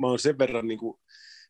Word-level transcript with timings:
mä 0.00 0.06
oon 0.06 0.18
sen 0.18 0.38
verran 0.38 0.66
niin 0.66 0.78
kuin 0.78 0.98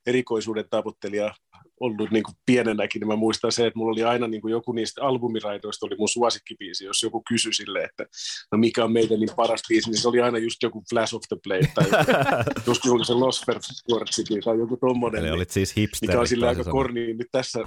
erikoisuuden 0.07 0.65
tavoittelija 0.71 1.35
ollut 1.81 2.11
niin 2.11 2.23
kuin 2.23 2.35
pienenäkin, 2.47 3.01
niin 3.01 3.09
mä 3.09 3.17
muistan 3.17 3.53
se, 3.53 3.67
että 3.67 3.79
mulla 3.79 3.93
oli 3.93 4.05
aina 4.05 4.29
niin 4.29 4.41
kuin 4.41 4.53
joku 4.53 4.73
niistä 4.73 5.03
albumiraidoista 5.03 5.87
oli 5.87 5.97
mun 5.99 6.09
suosikkibiisi, 6.09 6.85
jos 6.85 7.03
joku 7.03 7.23
kysyi 7.29 7.55
sille, 7.55 7.85
että 7.85 8.07
no 8.53 8.59
mikä 8.59 8.85
on 8.85 8.93
meidän 8.93 9.21
niin 9.21 9.37
paras 9.37 9.63
biisi, 9.69 9.91
niin 9.91 10.01
se 10.01 10.09
oli 10.09 10.21
aina 10.21 10.39
just 10.39 10.63
joku 10.63 10.83
Flash 10.91 11.15
of 11.15 11.23
the 11.29 11.37
Play, 11.45 11.61
tai 11.75 11.85
joskus 12.67 12.91
oli 12.93 13.05
se 13.05 13.13
Lost 13.13 13.45
City, 14.11 14.41
tai 14.45 14.59
joku 14.59 14.77
tommonen. 14.77 15.25
Eli 15.25 15.31
olit 15.31 15.51
siis 15.51 15.77
hipsteri. 15.77 16.09
Mikä 16.09 16.21
on 16.21 16.29
sille 16.29 16.49
aika 16.49 16.65
korni, 16.65 17.01
niin 17.01 17.19
nyt 17.19 17.29
tässä, 17.33 17.59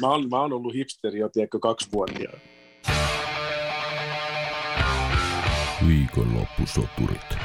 mä 0.00 0.08
oon, 0.08 0.28
mä 0.30 0.40
oon 0.40 0.52
ollut 0.52 0.74
hipsteri 0.74 1.18
jo, 1.18 1.28
tiedätkö, 1.28 1.58
kaksi 1.58 1.88
vuotta. 1.92 2.18
Viikonloppusoturit. 5.88 7.36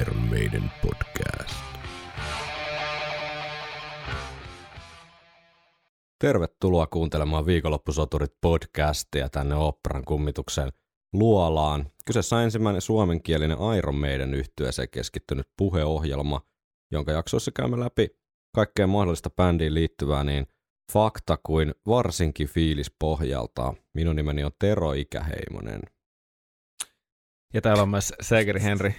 Iron 0.00 0.16
Maiden 0.16 0.70
podcast. 0.82 1.54
Tervetuloa 6.18 6.86
kuuntelemaan 6.86 7.46
Viikonloppusoturit 7.46 8.32
podcastia 8.40 9.28
tänne 9.28 9.54
Operan 9.54 10.04
kummituksen 10.04 10.72
luolaan. 11.12 11.86
Kyseessä 12.06 12.36
on 12.36 12.42
ensimmäinen 12.42 12.82
suomenkielinen 12.82 13.58
Iron 13.78 13.94
Maiden 13.94 14.34
yhtyeeseen 14.34 14.88
keskittynyt 14.90 15.48
puheohjelma, 15.56 16.40
jonka 16.90 17.12
jaksoissa 17.12 17.50
käymme 17.52 17.80
läpi 17.80 18.08
kaikkea 18.54 18.86
mahdollista 18.86 19.30
bändiin 19.30 19.74
liittyvää 19.74 20.24
niin 20.24 20.46
fakta 20.92 21.38
kuin 21.42 21.74
varsinkin 21.86 22.48
fiilis 22.48 22.94
pohjalta. 22.98 23.74
Minun 23.94 24.16
nimeni 24.16 24.44
on 24.44 24.52
Tero 24.58 24.92
Ikäheimonen. 24.92 25.80
Ja 27.54 27.60
täällä 27.60 27.82
on 27.82 27.88
myös 27.88 28.12
Segeri 28.20 28.62
Henry. 28.62 28.92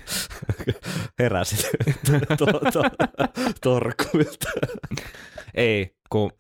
Heräsit 1.20 1.70
torkuilta. 3.64 4.50
Ei, 5.54 5.96
kun 6.10 6.32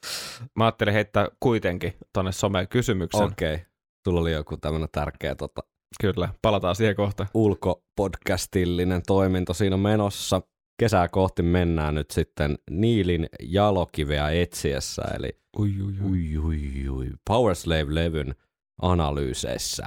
mä 0.56 0.66
ajattelin 0.66 0.94
heittää 0.94 1.28
kuitenkin 1.39 1.94
tuonne 2.14 2.31
someen 2.31 2.67
kysymyksen. 2.67 3.23
Okei, 3.23 3.54
okay. 3.54 3.66
sulla 4.08 4.22
oli 4.22 4.31
joku 4.31 4.58
tämmöinen 4.58 4.89
tärkeä 4.92 5.36
tota, 5.36 5.62
Kyllä, 6.02 6.30
palataan 6.42 6.76
siihen 6.76 6.95
kohta. 6.95 7.26
ulkopodcastillinen 7.34 9.02
toiminto 9.08 9.54
siinä 9.54 9.78
menossa. 9.78 10.42
Kesää 10.80 11.08
kohti 11.08 11.44
mennään 11.44 11.95
nyt 11.95 12.11
sitten 12.11 12.58
Niilin 12.70 13.30
jalokiveä 13.42 14.30
etsiessä, 14.30 15.02
eli 15.16 15.39
Ui, 15.59 15.82
ui, 15.82 15.94
ui, 16.09 16.38
ui, 16.38 16.89
ui, 16.89 17.09
Powerslave-levyn 17.30 18.36
analyyseissä. 18.82 19.86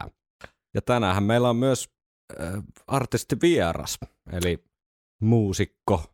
Ja 0.75 0.83
tänäänhän 0.83 1.23
meillä 1.23 1.51
on 1.51 1.57
myös 1.57 1.89
äh, 2.41 2.63
artisti 2.87 3.37
vieras, 3.43 3.99
eli 4.33 4.65
muusikko, 5.23 6.05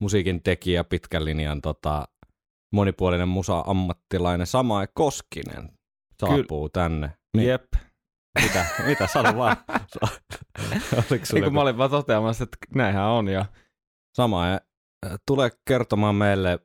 musiikin 0.00 0.42
tekijä, 0.42 0.84
pitkän 0.84 1.24
linjan 1.24 1.60
tota, 1.60 2.08
monipuolinen 2.72 3.28
musa-ammattilainen 3.28 4.46
Samae 4.46 4.86
Koskinen 4.94 5.78
saapuu 6.20 6.68
tänne. 6.68 7.10
Niin. 7.36 7.48
Jep. 7.48 7.64
Mitä, 8.42 8.66
mitä 8.86 9.06
sano 9.06 9.36
vaan? 9.36 9.56
Oliko 11.10 11.26
sulla 11.26 11.44
Eikö 11.44 11.50
mä 11.50 11.60
olin 11.60 11.78
vaan 11.78 11.90
toteamassa, 11.90 12.44
että 12.44 12.56
näinhän 12.74 13.04
on. 13.04 13.28
Ja 13.28 13.44
Samae 14.16 14.60
tulee 15.26 15.50
kertomaan 15.68 16.14
meille 16.14 16.58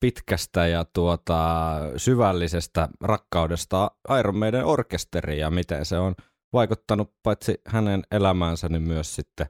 pitkästä 0.00 0.66
ja 0.66 0.84
tuota, 0.84 1.74
syvällisestä 1.96 2.88
rakkaudesta 3.00 3.90
Iron 4.18 4.36
Maiden 4.36 4.64
orkesteriin 4.64 5.40
ja 5.40 5.50
miten 5.50 5.84
se 5.84 5.98
on 5.98 6.14
vaikuttanut 6.56 7.12
paitsi 7.22 7.60
hänen 7.66 8.02
elämäänsä, 8.10 8.68
niin 8.68 8.82
myös 8.82 9.14
sitten 9.14 9.46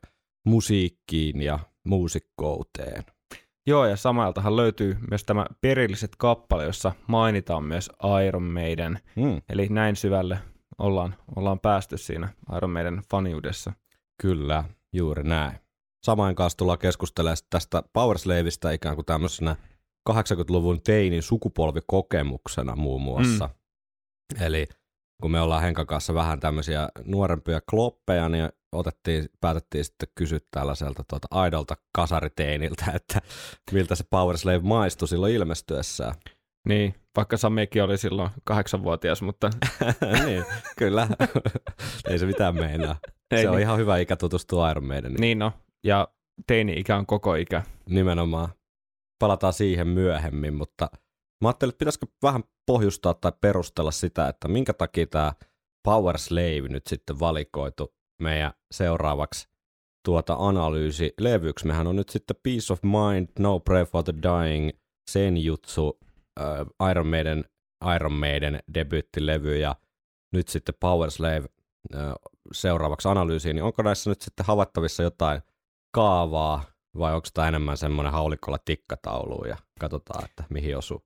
musiikkiin 0.47 1.43
ja 1.43 1.59
muusikkouteen. 1.85 3.05
joo, 3.67 3.87
ja 3.87 3.97
samaltahan 3.97 4.57
löytyy 4.57 4.97
myös 5.11 5.25
tämä 5.25 5.47
perilliset 5.61 6.11
kappale, 6.19 6.65
jossa 6.65 6.93
mainitaan 7.07 7.65
myös 7.65 7.91
Iron 8.27 8.43
Maiden. 8.43 8.99
Hmm, 9.21 9.43
Eli 9.49 9.67
näin 9.71 9.97
syvälle 9.97 10.39
ollaan, 10.79 11.15
ollaan 11.37 11.61
päästy 11.61 11.99
siinä 11.99 12.29
Iron 12.57 12.71
Maiden 12.71 13.03
faniudessa. 13.11 13.73
kyllä, 14.23 14.65
juuri 14.93 15.23
näin. 15.23 15.59
Samaan 16.07 16.35
kanssa 16.35 16.57
tullaan 16.57 16.79
keskustelemaan 16.79 17.37
tästä 17.51 17.83
Powerslavista 17.93 18.71
ikään 18.71 18.95
kuin 18.95 19.07
tämmöisenä 19.07 19.57
80-luvun 20.11 20.83
teinin 20.83 21.23
sukupolvikokemuksena 21.23 22.77
muun 22.77 23.03
muassa. 23.03 23.47
Mm. 23.47 24.43
Eli 24.43 24.67
kun 25.23 25.31
me 25.31 25.41
ollaan 25.41 25.63
Henkan 25.63 25.87
kanssa 25.87 26.15
vähän 26.15 26.41
tämmöisiä 26.41 26.89
nuorempia 27.05 27.61
kloppeja, 27.71 28.29
niin 28.29 28.49
otettiin, 28.73 29.29
päätettiin 29.41 29.85
sitten 29.85 30.09
kysyä 30.15 30.39
tällaiselta 30.51 31.05
tuota 31.11 31.29
aidolta 31.31 31.77
kasariteiniltä, 31.93 32.85
että 32.95 33.21
miltä 33.73 33.95
se 33.95 34.05
Powerslave 34.11 34.59
maistui 34.59 35.09
silloin 35.09 35.35
ilmestyessään. 35.35 36.15
Niin, 36.69 36.95
vaikka 37.17 37.37
Samekin 37.37 37.83
oli 37.83 37.99
silloin 37.99 38.31
kahdeksanvuotias, 38.45 39.23
mutta 39.23 39.51
niin, 40.27 40.45
kyllä. 40.79 41.09
Ei 42.11 42.19
se 42.19 42.27
mitään 42.27 42.55
meinaa. 42.55 42.97
Ei 43.31 43.43
se 43.43 43.49
on 43.49 43.57
niin. 43.57 43.63
ihan 43.63 43.79
hyvä 43.79 43.99
ikä 43.99 44.17
tutustua 44.17 44.71
Iron 44.71 44.85
Maideniin. 44.85 45.21
niin 45.21 45.39
no. 45.39 45.53
Ja 45.85 46.09
teini-ikä 46.47 46.97
on 46.97 47.07
koko 47.07 47.35
ikä. 47.35 47.63
Nimenomaan. 47.89 48.49
Palataan 49.19 49.53
siihen 49.53 49.89
myöhemmin, 49.89 50.55
mutta 50.55 50.91
mä 51.43 51.49
ajattelin, 51.49 51.71
että 51.71 51.79
pitäisikö 51.79 52.07
vähän 52.23 52.45
pohjustaa 52.67 53.15
tai 53.15 53.33
perustella 53.41 53.91
sitä, 53.91 54.29
että 54.29 54.49
minkä 54.49 54.73
takia 54.73 55.07
tämä 55.07 55.33
Power 55.85 56.19
Slave 56.19 56.69
nyt 56.69 56.87
sitten 56.87 57.21
valikoitu 57.21 57.95
meidän 58.23 58.53
seuraavaksi 58.71 59.49
tuota 60.05 60.37
analyysilevyksi. 60.39 61.67
Mehän 61.67 61.87
on 61.87 61.97
nyt 61.97 62.09
sitten 62.09 62.37
Peace 62.43 62.73
of 62.73 62.81
Mind, 62.83 63.29
No 63.39 63.61
Pray 63.61 63.85
for 63.85 64.05
the 64.05 64.15
Dying, 64.23 64.71
Senjutsu, 65.11 65.99
äh, 66.41 66.91
Iron 66.91 67.07
Maiden, 67.07 67.45
Iron 67.97 68.13
Maiden 68.13 68.61
debyyttilevy 68.75 69.57
ja 69.57 69.77
nyt 70.33 70.49
sitten 70.49 70.75
Power 70.81 71.11
Slave 71.11 71.45
äh, 71.95 72.01
seuraavaksi 72.53 73.09
analyysiin, 73.09 73.57
niin 73.57 73.65
onko 73.65 73.83
näissä 73.83 74.11
nyt 74.11 74.23
sitten 74.23 74.47
havaittavissa 74.47 75.03
jotain 75.03 75.43
kaavaa 75.95 76.65
vai 76.99 77.15
onko 77.15 77.29
tämä 77.35 77.49
enemmän 77.49 77.77
semmoinen 77.77 78.13
haulikolla 78.13 78.59
tikkataulu 78.65 79.45
ja 79.45 79.57
katsotaan, 79.81 80.25
että 80.25 80.45
mihin 80.51 80.77
osuu. 80.79 81.06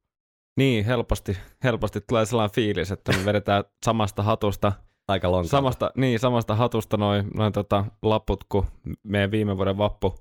Niin, 0.61 0.85
helposti, 0.85 1.37
helposti 1.65 2.01
tulee 2.09 2.27
sellainen 2.27 2.55
fiilis, 2.55 2.91
että 2.91 3.13
me 3.13 3.25
vedetään 3.25 3.65
samasta 3.87 4.23
hatusta, 4.23 4.73
Aika 5.09 5.31
lonkalta. 5.31 5.51
samasta, 5.51 5.91
niin, 5.97 6.19
samasta 6.19 6.55
hatusta 6.55 6.97
noin, 6.97 7.27
noin 7.37 7.53
tota, 7.53 7.85
laput, 8.03 8.45
kun 8.49 8.67
meidän 9.03 9.31
viime 9.31 9.57
vuoden 9.57 9.79
vappu 9.79 10.15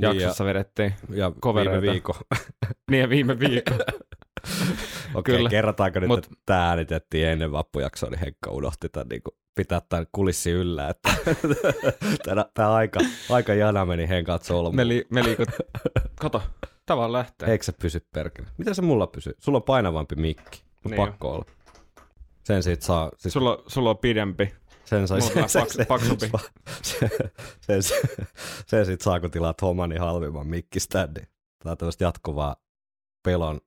jaksossa 0.00 0.44
vedettiin. 0.44 0.94
ja 1.14 1.32
covereita. 1.42 1.80
viime 1.80 1.92
viikko. 1.92 2.16
Niin, 2.90 3.00
ja 3.00 3.08
viime 3.08 3.38
viikko. 3.38 3.74
Okei, 5.14 5.36
Kyllä. 5.36 5.50
kerrataanko 5.50 6.00
nyt, 6.00 6.08
Mut- 6.08 6.18
että 6.18 6.28
tämä 6.46 6.68
äänitettiin 6.68 7.28
ennen 7.28 7.52
vappujaksoa, 7.52 8.10
niin 8.10 8.20
Henkka 8.20 8.50
unohti 8.50 8.88
tämän 8.88 9.08
niin 9.08 9.22
pitää 9.54 9.80
tämän 9.88 10.06
kulissi 10.12 10.50
yllä, 10.50 10.88
että 10.88 11.10
tämä 12.54 12.74
aika, 12.74 13.00
aika 13.30 13.54
jana 13.54 13.86
meni 13.86 14.08
Henkalta 14.08 14.44
solmuun. 14.44 14.76
me, 14.76 14.88
li, 14.88 15.06
me 15.10 15.22
liikut... 15.24 15.48
Kato, 16.20 16.42
tavan 16.88 17.12
lähtee. 17.12 17.50
Eikö 17.50 17.64
se 17.64 17.72
pysy 17.72 18.06
perkele? 18.14 18.48
Miten 18.58 18.74
se 18.74 18.82
mulla 18.82 19.06
pysyy? 19.06 19.32
Sulla 19.38 19.56
on 19.58 19.62
painavampi 19.62 20.14
mikki. 20.16 20.62
On 20.84 20.90
Niin 20.90 20.96
pakko 20.96 21.32
olla. 21.32 21.44
Sen 22.44 22.62
siitä 22.62 22.84
saa... 22.84 23.10
Siis 23.16 23.32
Sulla, 23.32 23.62
sulla 23.66 23.90
on 23.90 23.98
pidempi. 23.98 24.54
sen 24.84 25.08
sai, 25.08 25.18
on 25.22 25.28
vähän 25.34 25.48
paks- 25.62 25.86
paksumpi. 25.88 26.30
sen, 26.82 27.10
sen, 27.66 27.82
sen, 27.82 28.00
sen 28.66 28.86
siitä 28.86 29.04
saa, 29.04 29.20
kun 29.20 29.30
tilaat 29.30 29.62
homani 29.62 29.96
halvimman 29.96 30.46
mikkiständin. 30.46 31.26
Tämä 31.62 31.70
on 31.70 31.78
tämmöistä 31.78 32.04
jatkuvaa 32.04 32.56
pelon, 33.24 33.60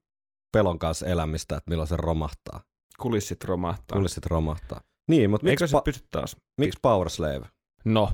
pelon 0.52 0.78
kanssa 0.78 1.06
elämistä, 1.06 1.56
että 1.56 1.70
milloin 1.70 1.88
se 1.88 1.96
romahtaa. 1.96 2.60
Kulissit 3.00 3.44
romahtaa. 3.44 3.96
Kulissit 3.98 4.26
romahtaa. 4.26 4.80
Niin, 5.08 5.30
mutta 5.30 5.48
Eikö 5.48 5.62
miksi, 5.64 5.70
se 5.70 5.78
pa- 5.78 5.82
pysy 5.82 6.00
taas? 6.10 6.36
miksi 6.60 6.78
Power 6.82 7.10
Slave? 7.10 7.46
No, 7.84 8.12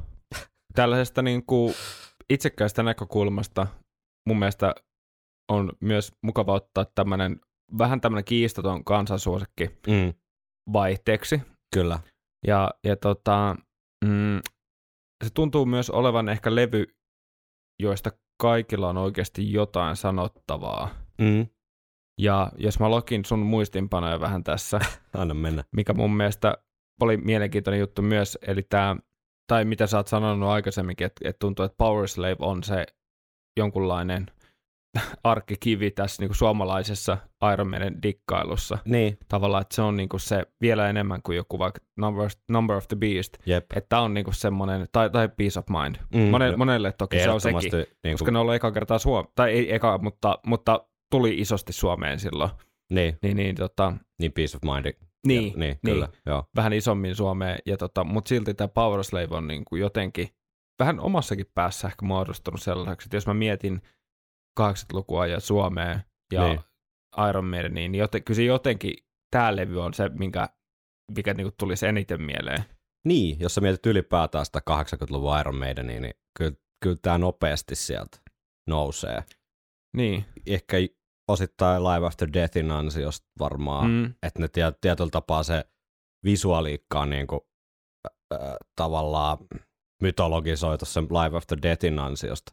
tällaisesta 0.74 1.22
niin 1.22 1.46
kuin 1.46 1.74
itsekkäistä 2.30 2.82
näkökulmasta 2.82 3.66
mun 4.26 4.38
mielestä 4.38 4.74
on 5.48 5.72
myös 5.80 6.12
mukava 6.22 6.52
ottaa 6.54 6.84
tämmöinen 6.94 7.40
vähän 7.78 8.00
tämmöinen 8.00 8.24
kiistaton 8.24 8.84
kansansuosikki 8.84 9.64
Mm, 9.86 10.14
vaihteeksi. 10.72 11.42
kyllä. 11.74 11.98
Ja, 12.46 12.70
ja 12.84 12.96
tota, 12.96 13.56
mm, 14.04 14.40
se 15.24 15.30
tuntuu 15.34 15.66
myös 15.66 15.90
olevan 15.90 16.28
ehkä 16.28 16.54
levy, 16.54 16.84
joista 17.82 18.10
kaikilla 18.42 18.88
on 18.88 18.96
oikeasti 18.96 19.52
jotain 19.52 19.96
sanottavaa. 19.96 20.90
Mm, 21.20 21.46
Ja 22.20 22.52
jos 22.56 22.80
mä 22.80 22.90
lokin 22.90 23.24
sun 23.24 23.38
muistinpanoja 23.38 24.20
vähän 24.20 24.44
tässä, 24.44 24.80
anna 25.18 25.34
mennä. 25.34 25.64
mikä 25.76 25.92
mun 25.94 26.16
mielestä 26.16 26.54
oli 27.00 27.16
mielenkiintoinen 27.16 27.80
juttu 27.80 28.02
myös, 28.02 28.38
eli 28.42 28.62
tämä, 28.62 28.96
tai 29.46 29.64
mitä 29.64 29.86
sä 29.86 29.96
oot 29.96 30.06
sanonut 30.06 30.48
aikaisemminkin, 30.48 31.06
että, 31.06 31.28
että 31.28 31.38
tuntuu, 31.38 31.64
että 31.64 31.76
Power 31.78 32.08
Slave 32.08 32.36
on 32.38 32.62
se 32.62 32.86
jonkunlainen 33.58 34.26
arkkikivi 35.24 35.90
tässä 35.90 36.22
niin 36.22 36.28
kuin 36.28 36.36
suomalaisessa 36.36 37.18
Iron 37.52 37.70
Maiden 37.70 38.02
dikkailussa. 38.02 38.78
Niin, 38.84 39.18
Tavallaan, 39.28 39.62
että 39.62 39.74
se 39.74 39.82
on 39.82 39.96
niin 39.96 40.08
kuin 40.08 40.20
se 40.20 40.46
vielä 40.60 40.88
enemmän 40.88 41.22
kuin 41.22 41.36
joku 41.36 41.58
vaikka 41.58 41.80
Number, 41.96 42.28
Number 42.50 42.76
of 42.76 42.88
the 42.88 42.96
Beast. 42.96 43.36
jep. 43.46 43.66
Että 43.76 44.00
on 44.00 44.14
niin 44.14 44.24
kuin 44.24 44.34
semmoinen, 44.34 44.88
tai, 44.92 45.10
tai 45.10 45.28
Peace 45.28 45.58
of 45.58 45.66
Mind. 45.68 45.96
Mm, 46.14 46.30
Monelle, 46.30 46.56
monelle 46.56 46.92
toki 46.92 47.18
se 47.18 47.30
on 47.30 47.40
sekin. 47.40 47.72
Niin 47.72 48.14
Koska 48.14 48.24
kuin, 48.24 48.32
ne 48.32 48.38
on 48.38 48.40
ollut 48.40 48.54
eka 48.54 48.72
kertaa 48.72 48.98
Suomi, 48.98 49.28
tai 49.34 49.50
ei 49.50 49.74
eka, 49.74 49.98
mutta, 49.98 50.38
mutta 50.46 50.86
tuli 51.10 51.38
isosti 51.38 51.72
Suomeen 51.72 52.18
silloin. 52.18 52.50
niin, 52.90 53.18
Niin, 53.22 53.36
niin, 53.36 53.56
tota, 53.56 53.92
niin 54.18 54.32
Peace 54.32 54.56
of 54.56 54.62
Mind. 54.62 54.84
niin, 54.84 55.42
niin, 55.42 55.52
niin, 55.56 55.78
kyllä, 55.84 56.08
joo. 56.26 56.44
vähän 56.56 56.72
isommin 56.72 57.14
Suomeen, 57.14 57.58
ja 57.66 57.76
tota, 57.76 58.04
mutta 58.04 58.28
silti 58.28 58.54
tämä 58.54 58.68
Power 58.68 59.04
Slave 59.04 59.36
on 59.36 59.46
niin 59.48 59.64
kuin 59.64 59.80
jotenkin 59.80 60.28
vähän 60.78 61.00
omassakin 61.00 61.46
päässä 61.54 61.88
ehkä 61.88 62.06
muodostunut 62.06 62.62
sellaiseksi, 62.62 63.06
että 63.06 63.16
jos 63.16 63.26
mä 63.26 63.34
mietin 63.34 63.82
80-lukua 64.60 65.26
ja 65.26 65.40
Suomea 65.40 66.00
ja 66.32 66.48
Niin. 66.48 66.60
Iron 67.28 67.44
Maiden, 67.44 67.74
niin 67.74 67.94
joten, 67.94 68.24
kyllä 68.24 68.36
se 68.36 68.44
jotenkin 68.44 68.94
tämä 69.30 69.56
levy 69.56 69.82
on 69.82 69.94
se, 69.94 70.08
minkä, 70.08 70.48
mikä 71.16 71.34
niin 71.34 71.44
kuin 71.44 71.54
tulisi 71.58 71.86
eniten 71.86 72.22
mieleen. 72.22 72.64
Niin, 73.06 73.40
jos 73.40 73.54
sä 73.54 73.60
mietit 73.60 73.86
ylipäätään 73.86 74.46
sitä 74.46 74.60
80-luvun 74.70 75.40
Iron 75.40 75.56
Maidenia, 75.56 76.00
niin 76.00 76.14
kyllä, 76.38 76.56
kyllä 76.82 76.96
tämä 77.02 77.18
nopeasti 77.18 77.74
sieltä 77.74 78.18
nousee. 78.68 79.24
Niin, 79.96 80.24
Ehkä 80.46 80.76
osittain 81.28 81.84
Live 81.84 82.06
After 82.06 82.32
Deathin 82.32 82.70
ansiosta 82.70 83.26
varmaan, 83.38 83.90
mm. 83.90 83.96
mm, 83.96 84.14
että 84.22 84.40
ne 84.40 84.48
tiet, 84.48 84.80
tietyllä 84.80 85.10
tapaa 85.10 85.42
se 85.42 85.64
visuaaliikka 86.24 87.00
on 87.00 87.10
niinku, 87.10 87.48
äh, 88.34 88.40
tavallaan 88.76 89.38
mytologisoitu 90.02 90.84
sen 90.84 91.04
Live 91.04 91.36
After 91.36 91.58
Deathin 91.62 91.98
ansiosta. 91.98 92.52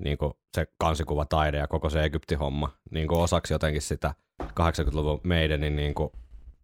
Niinku 0.00 0.38
se 0.56 0.66
kansikuvataide 0.78 1.58
ja 1.58 1.66
koko 1.66 1.90
se 1.90 2.04
Egypti-homma 2.04 2.72
niinku 2.90 3.20
osaksi 3.20 3.54
jotenkin 3.54 3.82
sitä 3.82 4.14
80-luvun 4.42 5.20
meidänin 5.24 5.76
niinku 5.76 6.12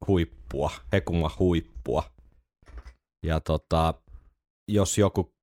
huippua, 0.06 0.71
hekuma 0.93 1.31
huippua. 1.38 2.03
Ja 3.23 3.41
tota, 3.41 3.94
jos 4.69 4.99
joku 4.99 5.35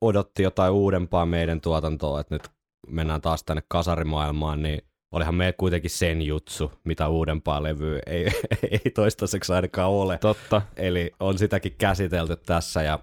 odotti 0.00 0.42
jotain 0.42 0.72
uudempaa 0.72 1.26
meidän 1.26 1.60
tuotantoa, 1.60 2.20
että 2.20 2.34
nyt 2.34 2.48
mennään 2.88 3.20
taas 3.20 3.44
tänne 3.44 3.62
kasarimaailmaan, 3.68 4.62
niin 4.62 4.82
olihan 5.12 5.34
meillä 5.34 5.56
kuitenkin 5.58 5.90
sen 5.90 6.22
jutsu, 6.22 6.72
mitä 6.84 7.08
uudempaa 7.08 7.62
levyä 7.62 8.00
ei, 8.06 8.24
ei 8.70 8.90
toistaiseksi 8.94 9.52
ainakaan 9.52 9.90
ole. 9.90 10.18
totta. 10.18 10.62
Eli 10.76 11.10
on 11.20 11.38
sitäkin 11.38 11.74
käsitelty 11.78 12.36
tässä 12.36 12.82
ja 12.82 12.98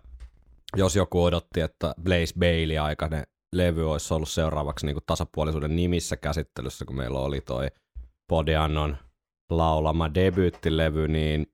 jos 0.75 0.95
joku 0.95 1.23
odotti, 1.23 1.61
että 1.61 1.93
Blaze 2.03 2.33
Bailey 2.39 2.77
aikainen 2.77 3.23
levy 3.53 3.91
olisi 3.91 4.13
ollut 4.13 4.29
seuraavaksi 4.29 4.85
niin 4.85 4.95
kuin 4.95 5.03
tasapuolisuuden 5.05 5.75
nimissä 5.75 6.17
käsittelyssä, 6.17 6.85
kun 6.85 6.95
meillä 6.95 7.19
oli 7.19 7.41
toi 7.41 7.67
Podiannon 8.27 8.97
laulama 9.49 10.13
debyyttilevy, 10.13 11.07
niin, 11.07 11.53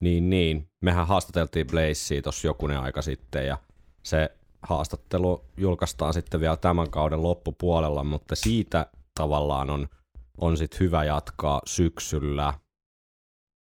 niin, 0.00 0.30
niin. 0.30 0.68
Mehän 0.80 1.06
haastateltiin 1.06 1.66
Blazea 1.66 2.22
tuossa 2.22 2.46
jokunen 2.46 2.78
aika 2.78 3.02
sitten 3.02 3.46
ja 3.46 3.58
se 4.02 4.30
haastattelu 4.62 5.44
julkaistaan 5.56 6.14
sitten 6.14 6.40
vielä 6.40 6.56
tämän 6.56 6.90
kauden 6.90 7.22
loppupuolella, 7.22 8.04
mutta 8.04 8.34
siitä 8.34 8.86
tavallaan 9.14 9.70
on, 9.70 9.88
on 10.38 10.56
sitten 10.56 10.80
hyvä 10.80 11.04
jatkaa 11.04 11.60
syksyllä 11.66 12.54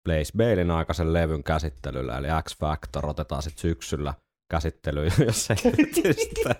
Blaze 0.03 0.33
Balein 0.37 0.71
aikaisen 0.71 1.13
levyn 1.13 1.43
käsittelyllä, 1.43 2.17
eli 2.17 2.27
X 2.43 2.57
Factor 2.57 3.05
otetaan 3.05 3.43
sitten 3.43 3.61
syksyllä 3.61 4.13
käsittelyyn, 4.49 5.11
jos 5.27 5.51
ei 5.51 5.57
sitä. 6.13 6.55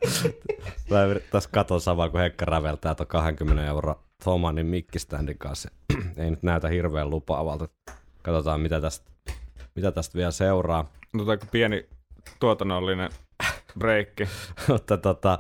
Tässä 1.32 1.50
katon 1.52 1.82
samaa, 1.82 2.10
kun 2.10 2.20
Henkka 2.20 2.46
räveltää 2.46 2.96
tuon 2.96 3.08
20 3.08 3.66
euro 3.66 4.04
Thomanin 4.24 4.66
mikkiständin 4.66 5.38
kanssa. 5.38 5.70
ei 6.18 6.30
nyt 6.30 6.44
näytä 6.44 6.68
hirveän 6.68 7.10
lupaavalta. 7.10 7.68
Katsotaan, 8.24 8.62
mitä 8.62 8.82
tästä, 8.82 9.12
mitä 9.76 9.92
tästä 9.92 10.18
vielä 10.18 10.32
seuraa. 10.32 10.92
Otetaanko 11.16 11.46
pieni 11.52 11.86
tuotannollinen 12.40 13.10
breikki? 13.80 14.28
Mutta 14.68 14.98
tota, 14.98 15.40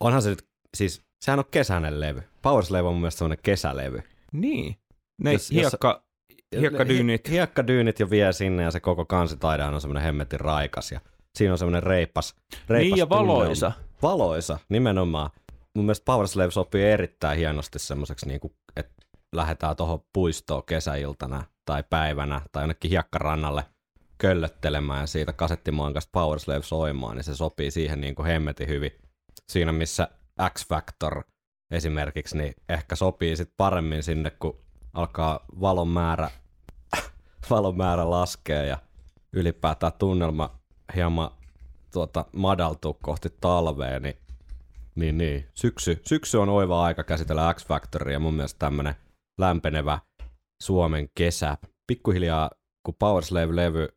onhan 0.00 0.22
se 0.22 0.30
nyt, 0.30 0.46
siis 0.76 1.02
sehän 1.24 1.38
on 1.38 1.44
kesäinen 1.50 2.00
levy. 2.00 2.22
Power 2.42 2.64
Slave 2.64 2.88
on 2.88 2.94
mun 2.94 3.00
mielestä 3.00 3.18
semmoinen 3.18 3.42
kesälevy. 3.42 4.02
Niin. 4.32 4.76
Ne 5.22 5.32
Jos- 5.32 5.50
jos- 5.50 5.62
hiekka, 5.72 6.02
hiekkadyynit. 6.60 7.30
Hiekkadyynit 7.30 8.00
jo 8.00 8.10
vie 8.10 8.32
sinne 8.32 8.62
ja 8.62 8.70
se 8.70 8.80
koko 8.80 9.04
kansitaidehan 9.04 9.74
on 9.74 9.80
semmoinen 9.80 10.02
hemmetin 10.02 10.40
raikas 10.40 10.92
ja 10.92 11.00
siinä 11.38 11.52
on 11.52 11.58
semmoinen 11.58 11.82
reipas, 11.82 12.34
reipas 12.68 12.84
Niin 12.90 12.96
ja 12.96 13.06
tunnelma. 13.06 13.32
valoisa. 13.32 13.72
Valoisa, 14.02 14.58
nimenomaan. 14.68 15.30
Mun 15.74 15.84
mielestä 15.84 16.04
Power 16.04 16.28
Slave 16.28 16.50
sopii 16.50 16.84
erittäin 16.84 17.38
hienosti 17.38 17.78
semmoiseksi, 17.78 18.28
niin 18.28 18.40
kuin, 18.40 18.52
että 18.76 18.94
lähdetään 19.32 19.76
tuohon 19.76 20.04
puistoon 20.12 20.64
kesäiltana 20.64 21.44
tai 21.64 21.84
päivänä 21.90 22.40
tai 22.52 22.62
jonnekin 22.62 22.90
hiekkarannalle 22.90 23.64
köllöttelemään 24.18 25.00
ja 25.00 25.06
siitä 25.06 25.32
kasettimaan 25.32 25.92
kanssa 25.94 26.10
Power 26.12 26.38
Slave 26.38 26.62
soimaan, 26.62 27.16
niin 27.16 27.24
se 27.24 27.36
sopii 27.36 27.70
siihen 27.70 28.00
niin 28.00 28.14
kuin 28.14 28.26
hemmetin 28.26 28.68
hyvin. 28.68 28.92
Siinä 29.48 29.72
missä 29.72 30.08
X 30.58 30.66
Factor 30.68 31.22
esimerkiksi, 31.70 32.38
niin 32.38 32.54
ehkä 32.68 32.96
sopii 32.96 33.36
sit 33.36 33.52
paremmin 33.56 34.02
sinne, 34.02 34.30
kun 34.30 34.58
alkaa 34.94 35.40
valon 35.60 35.88
määrä, 35.88 36.30
valon 37.50 37.76
määrä 37.76 38.10
laskea 38.10 38.62
ja 38.62 38.78
ylipäätään 39.32 39.92
tunnelma 39.98 40.57
hieman 40.94 41.30
tuota, 41.92 42.24
madaltuu 42.32 42.98
kohti 43.02 43.28
talvea, 43.40 44.00
niin, 44.00 44.16
niin, 44.94 45.18
niin. 45.18 45.46
Syksy, 45.54 46.00
syksy 46.04 46.38
on 46.38 46.48
oiva 46.48 46.84
aika 46.84 47.04
käsitellä 47.04 47.54
X 47.54 47.66
Factoria, 47.66 48.18
mun 48.18 48.34
mielestä 48.34 48.58
tämmönen 48.58 48.94
lämpenevä 49.40 49.98
Suomen 50.62 51.08
kesä. 51.14 51.56
Pikkuhiljaa, 51.86 52.50
kun 52.86 52.94
Power 52.98 53.24
Slave-levy 53.24 53.88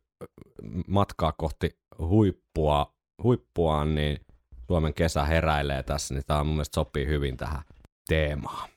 matkaa 0.86 1.32
kohti 1.32 1.78
huippua, 1.98 2.94
huippuaan, 3.22 3.94
niin 3.94 4.20
Suomen 4.66 4.94
kesä 4.94 5.24
heräilee 5.24 5.82
tässä, 5.82 6.14
niin 6.14 6.24
tämä 6.26 6.44
mun 6.44 6.54
mielestä 6.54 6.74
sopii 6.74 7.06
hyvin 7.06 7.36
tähän 7.36 7.62
teemaan. 8.08 8.71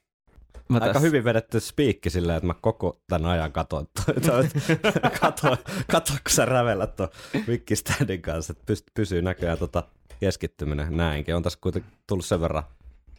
Mä 0.69 0.77
Aika 0.81 0.99
hyvin 0.99 1.23
vedetty 1.23 1.59
spiikki 1.59 2.09
silleen, 2.09 2.37
että 2.37 2.47
mä 2.47 2.53
koko 2.61 3.01
tämän 3.07 3.31
ajan 3.31 3.51
katoin, 3.51 3.87
katoin, 5.21 5.57
katoin 5.91 6.19
kun 6.23 6.31
sä 6.31 6.45
rävellät 6.45 6.95
tuon 6.95 7.09
Wikistandin 7.47 8.21
kanssa, 8.21 8.53
että 8.53 8.73
pyst- 8.73 8.91
pysyy 8.93 9.21
näköjään 9.21 9.57
tota 9.57 9.83
keskittyminen 10.19 10.97
näinkin. 10.97 11.35
On 11.35 11.43
tässä 11.43 11.59
kuitenkin 11.61 11.91
tullut 12.07 12.25
sen 12.25 12.41
verran 12.41 12.63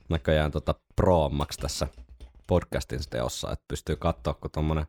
näköjään 0.09 0.51
tota 0.51 0.75
proommaksi 0.97 1.59
tässä 1.59 1.89
podcastin 2.47 3.01
teossa, 3.11 3.53
että 3.53 3.65
pystyy 3.69 3.97
katsoa, 3.97 4.35
kun 4.35 4.51
tuommoinen 4.51 4.87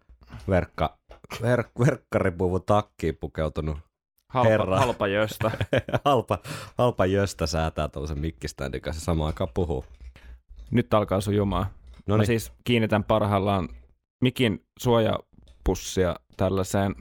verkka, 0.50 0.98
ver, 1.42 1.64
verkkaripuvun 1.80 2.64
takkiin 2.64 3.18
pukeutunut 3.18 3.78
halpa, 4.30 4.50
herra. 4.50 4.80
halpa 4.80 5.08
jöstä. 5.08 5.52
halpa, 6.06 6.40
halpa 6.78 7.06
jöstä 7.06 7.48
säätää 7.48 7.88
tuollaisen 7.88 8.20
mikkistandin 8.20 8.82
kanssa 8.82 9.06
samaan 9.06 9.28
aikaan 9.28 9.50
puhuu. 9.54 9.86
Nyt 10.72 10.94
alkaa 10.94 11.22
sujumaan. 11.22 11.66
No 12.08 12.16
Mä 12.16 12.22
niin, 12.22 12.28
siis 12.28 12.52
kiinnitän 12.64 13.04
parhaillaan 13.04 13.70
mikin 14.22 14.66
suojapussia 14.80 16.16
tällaiseen 16.38 16.96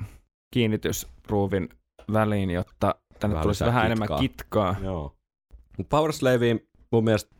kiinnitysruuvin 0.54 1.68
väliin, 2.12 2.50
jotta 2.50 2.94
tänne 3.20 3.34
Vähän 3.34 3.42
tulisi 3.42 3.64
vähän 3.64 3.82
kitkaa. 3.82 3.86
enemmän 3.86 4.20
kitkaa. 4.20 4.76
Joo. 4.82 5.16
Mut 5.78 5.88
Power 5.88 6.12
Slaveen 6.12 6.60
mun 6.92 7.04
mielestä 7.04 7.36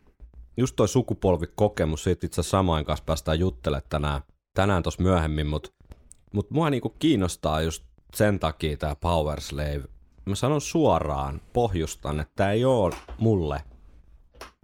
just 0.57 0.75
toi 0.75 0.87
sukupolvikokemus, 0.87 2.03
siitä 2.03 2.25
itse 2.25 2.41
asiassa 2.41 2.57
samaan 2.57 2.85
kanssa 2.85 3.05
päästään 3.05 3.39
juttelemaan 3.39 3.83
tänään, 3.89 4.21
tänään 4.53 4.83
tuossa 4.83 5.03
myöhemmin, 5.03 5.47
mutta 5.47 5.69
mut 6.33 6.51
mua 6.51 6.69
niinku 6.69 6.89
kiinnostaa 6.99 7.61
just 7.61 7.83
sen 8.15 8.39
takia 8.39 8.77
tämä 8.77 8.95
Power 8.95 9.41
Slave. 9.41 9.83
Mä 10.25 10.35
sanon 10.35 10.61
suoraan, 10.61 11.41
pohjustan, 11.53 12.19
että 12.19 12.33
tämä 12.35 12.51
ei 12.51 12.65
ole 12.65 12.95
mulle 13.19 13.61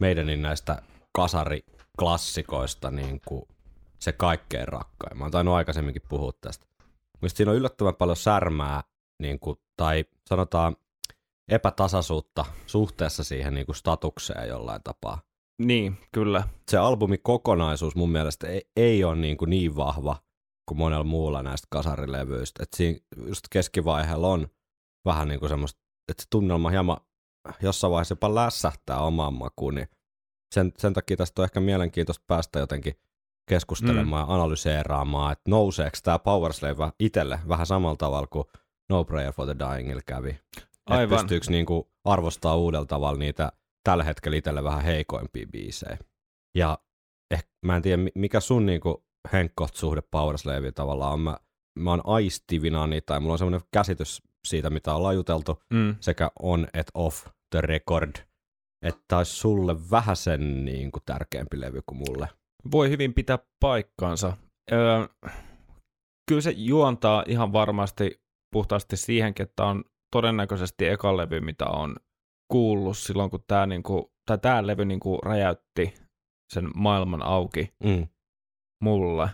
meidänin 0.02 0.42
näistä 0.42 0.82
kasariklassikoista 1.98 2.92
niinku 2.92 3.48
se 4.00 4.12
kaikkein 4.12 4.68
rakkain. 4.68 5.18
Mä 5.18 5.24
oon 5.24 5.32
tainnut 5.32 5.56
aikaisemminkin 5.56 6.02
puhua 6.10 6.32
tästä. 6.42 6.66
Mielestäni 7.22 7.38
siinä 7.38 7.52
on 7.52 7.58
yllättävän 7.58 7.96
paljon 7.96 8.18
särmää, 8.18 8.84
niinku, 9.20 9.62
tai 9.78 10.06
sanotaan 10.30 10.76
epätasaisuutta 11.48 12.46
suhteessa 12.66 13.24
siihen 13.24 13.54
niin 13.54 13.66
kuin 13.66 13.76
statukseen 13.76 14.48
jollain 14.48 14.82
tapaa. 14.84 15.22
Niin, 15.60 15.98
kyllä. 16.12 16.44
Se 16.72 16.78
albumin 16.78 17.20
kokonaisuus 17.24 17.96
mun 17.96 18.12
mielestä 18.12 18.48
ei, 18.48 18.70
ei 18.76 19.04
ole 19.04 19.16
niin, 19.16 19.38
kuin 19.38 19.50
niin 19.50 19.76
vahva 19.76 20.16
kuin 20.66 20.78
monella 20.78 21.04
muulla 21.04 21.44
näistä 21.44 21.68
kasarilevyistä. 21.70 22.64
Et 22.64 22.74
siinä 22.74 23.00
just 23.28 23.44
keskivaiheella 23.50 24.28
on 24.28 24.48
vähän 25.06 25.28
niin 25.28 25.40
kuin 25.40 25.50
semmoista, 25.50 25.82
että 26.10 26.24
se 26.24 26.28
tunnelma 26.30 26.70
hieman 26.70 26.98
jossain 27.62 27.92
vaiheessa 27.92 28.14
jopa 28.14 28.36
lässähtää 28.36 29.00
omaan 29.00 29.34
makuun, 29.34 29.76
niin 29.76 29.88
sen, 30.54 30.72
sen 30.78 30.94
takia 30.94 31.18
tästä 31.18 31.42
on 31.42 31.44
ehkä 31.44 31.60
mielenkiintoista 31.60 32.24
päästä 32.28 32.60
jotenkin 32.60 32.94
keskustelemaan 33.50 34.26
mm. 34.26 34.30
ja 34.30 34.36
analyseeraamaan, 34.36 35.32
että 35.32 35.52
nouseeko 35.52 35.98
tämä 36.04 36.20
Power 36.20 36.54
Slave 36.54 36.92
itselle 37.00 37.40
vähän 37.48 37.66
samalla 37.66 37.96
tavalla 37.98 38.28
kuin 38.28 38.46
No 38.90 39.04
Prayer 39.04 39.34
for 39.34 39.46
the 39.46 39.56
Dyingilla 39.60 40.02
kävi. 40.06 40.30
Että 40.30 40.68
Aivan. 40.86 41.18
pystyykö 41.18 41.46
niinku 41.50 41.92
arvostaa 42.06 42.56
uudella 42.56 42.86
tavalla 42.86 43.20
niitä 43.20 43.52
tällä 43.84 44.04
hetkellä 44.04 44.38
itselle 44.38 44.64
vähän 44.64 44.84
heikoimpia 44.84 45.48
biisejä. 45.52 45.98
Ja 46.56 46.78
eh, 47.32 47.46
mä 47.66 47.76
en 47.76 47.82
tiedä 47.82 48.04
mikä 48.16 48.40
sun 48.40 48.66
niinku 48.66 49.06
henkkoht-suhde 49.34 50.02
Powerslaveen 50.12 50.74
tavallaan 50.74 51.14
on. 51.14 51.20
Mä, 51.20 51.38
mä 51.80 51.90
oon 51.90 52.02
aistivina 52.04 52.88
niitä, 52.88 53.06
tai 53.06 53.20
mulla 53.20 53.34
on 53.34 53.38
semmoinen 53.38 53.62
käsitys 53.72 54.22
siitä, 54.48 54.70
mitä 54.70 54.94
ollaan 54.96 55.16
juteltu, 55.16 55.62
Mm. 55.74 55.96
sekä 56.00 56.32
on 56.40 56.68
et 56.74 56.92
off 56.94 57.28
the 57.50 57.62
record, 57.62 58.16
että 58.84 59.18
olisi 59.18 59.32
sulle 59.32 59.76
vähän 59.92 60.16
sen 60.16 60.66
niin 60.66 60.92
kuin 60.92 61.04
tärkeämpi 61.06 61.60
levy 61.62 61.82
kuin 61.86 61.98
mulle. 61.98 62.30
Voi 62.72 62.90
hyvin 62.90 63.14
pitää 63.14 63.40
paikkaansa. 63.60 64.38
Öö, 64.72 65.08
kyllä 66.30 66.42
se 66.42 66.52
juontaa 66.52 67.24
ihan 67.28 67.54
varmasti 67.54 68.22
puhtaasti 68.54 68.98
siihenkin, 68.98 69.44
että 69.44 69.66
on 69.66 69.84
todennäköisesti 70.12 70.88
eka 70.88 71.18
levy, 71.18 71.40
mitä 71.40 71.66
on 71.66 71.96
kuullut 72.52 72.98
silloin, 72.98 73.30
kun 73.30 73.44
tämä 73.48 73.66
niinku, 73.66 74.14
tai 74.28 74.38
tää 74.38 74.68
levy 74.68 74.86
niinku 74.86 75.18
räjäytti 75.18 75.94
sen 76.54 76.70
maailman 76.76 77.22
auki 77.24 77.74
Mm. 77.84 78.08
mulle. 78.84 79.30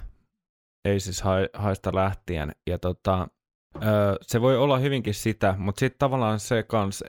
Ei 0.86 1.00
siis 1.00 1.22
hai, 1.22 1.50
haista 1.54 1.96
lähtien. 1.96 2.52
Ja 2.70 2.80
tota, 2.80 3.28
öö, 3.84 4.16
se 4.22 4.42
voi 4.42 4.58
olla 4.58 4.78
hyvinkin 4.78 5.14
sitä, 5.14 5.56
mutta 5.58 5.80
sitten 5.80 6.00
tavallaan 6.00 6.40
se 6.40 6.64
kans 6.64 7.04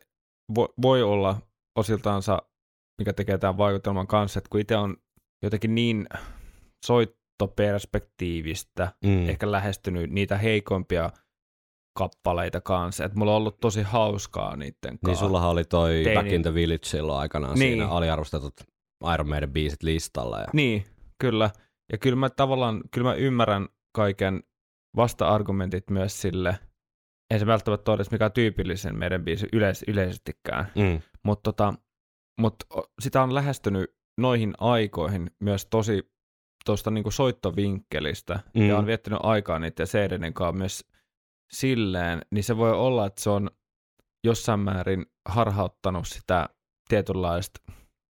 voi, 0.54 0.68
voi 0.82 1.02
olla 1.02 1.36
osiltaansa, 1.78 2.38
mikä 3.00 3.12
tekee 3.12 3.38
tämän 3.38 3.58
vaikutelman 3.58 4.06
kanssa, 4.06 4.38
että 4.38 4.48
kun 4.50 4.60
itse 4.60 4.76
on 4.76 4.96
jotenkin 5.42 5.74
niin 5.74 6.06
soittoperspektiivistä 6.86 8.92
Mm. 9.04 9.28
ehkä 9.28 9.52
lähestynyt 9.52 10.10
niitä 10.10 10.38
heikompia 10.38 11.10
kappaleita 11.98 12.60
kanssa, 12.60 13.04
että 13.04 13.18
mulla 13.18 13.30
on 13.32 13.36
ollut 13.36 13.60
tosi 13.60 13.82
hauskaa 13.82 14.56
niiden 14.56 14.74
Niin 14.90 14.98
kanssa. 15.04 15.24
sullahan 15.24 15.50
oli 15.50 15.64
toi 15.64 16.02
Teini- 16.04 16.14
Back 16.14 16.32
in 16.32 16.42
the 16.42 16.54
Village 16.54 16.84
silloin 16.86 17.20
aikanaan 17.20 17.58
Niin. 17.58 17.72
siinä 17.72 17.88
aliarvostetut 17.88 18.54
Iron 19.14 19.28
Maiden 19.28 19.52
biisit 19.52 19.82
listalla. 19.82 20.38
Ja... 20.40 20.46
Niin, 20.52 20.84
kyllä. 21.18 21.50
Ja 21.92 21.98
kyllä 21.98 22.16
mä 22.16 22.30
tavallaan, 22.30 22.80
kyllä 22.90 23.08
mä 23.08 23.14
ymmärrän 23.14 23.68
kaiken 23.96 24.42
vasta-argumentit 24.96 25.90
myös 25.90 26.22
sille, 26.22 26.58
ei 27.30 27.38
se 27.38 27.46
välttämättä 27.46 27.90
ole 27.90 27.96
edes 27.96 28.10
mikään 28.10 28.32
tyypillisen 28.32 28.98
meidän 28.98 29.24
biisi 29.24 29.46
yleis- 29.52 29.84
yleisestikään, 29.88 30.66
Mm. 30.76 31.00
Mutta 31.24 31.52
tota, 31.52 31.74
mut 32.40 32.54
sitä 33.00 33.22
on 33.22 33.34
lähestynyt 33.34 33.94
noihin 34.18 34.54
aikoihin 34.58 35.30
myös 35.40 35.66
tosi 35.66 36.12
tuosta 36.64 36.90
niinku 36.90 37.10
soittovinkkelistä 37.10 38.40
Mm. 38.54 38.68
ja 38.68 38.78
on 38.78 38.86
viettänyt 38.86 39.20
aikaa 39.22 39.58
niiden 39.58 39.86
cd 39.86 40.32
kanssa 40.32 40.58
myös 40.58 40.84
silleen, 41.52 42.22
niin 42.30 42.44
se 42.44 42.56
voi 42.56 42.72
olla, 42.72 43.06
että 43.06 43.22
se 43.22 43.30
on 43.30 43.50
jossain 44.24 44.60
määrin 44.60 45.06
harhauttanut 45.28 46.08
sitä 46.08 46.48
tietynlaista 46.88 47.60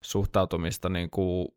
suhtautumista 0.03 0.89
niin 0.89 1.09
kuin 1.09 1.47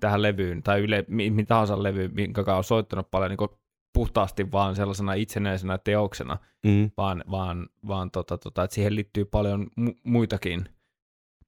tähän 0.00 0.22
levyyn 0.22 0.62
tai 0.62 0.80
yle, 0.80 1.04
mi, 1.08 1.30
mi 1.30 1.44
tahansa 1.44 1.82
levy, 1.82 2.08
minkä 2.08 2.56
on 2.56 2.64
soittanut 2.64 3.10
paljon 3.10 3.30
niin 3.30 3.58
puhtaasti 3.98 4.52
vaan 4.52 4.76
sellaisena 4.76 5.14
itsenäisenä 5.14 5.78
teoksena, 5.78 6.38
Mm. 6.64 6.90
vaan, 6.96 7.24
vaan, 7.30 7.68
vaan 7.88 8.10
tota, 8.10 8.38
tota, 8.38 8.64
että 8.64 8.74
siihen 8.74 8.94
liittyy 8.94 9.24
paljon 9.24 9.66
mu- 9.80 10.00
muitakin 10.04 10.68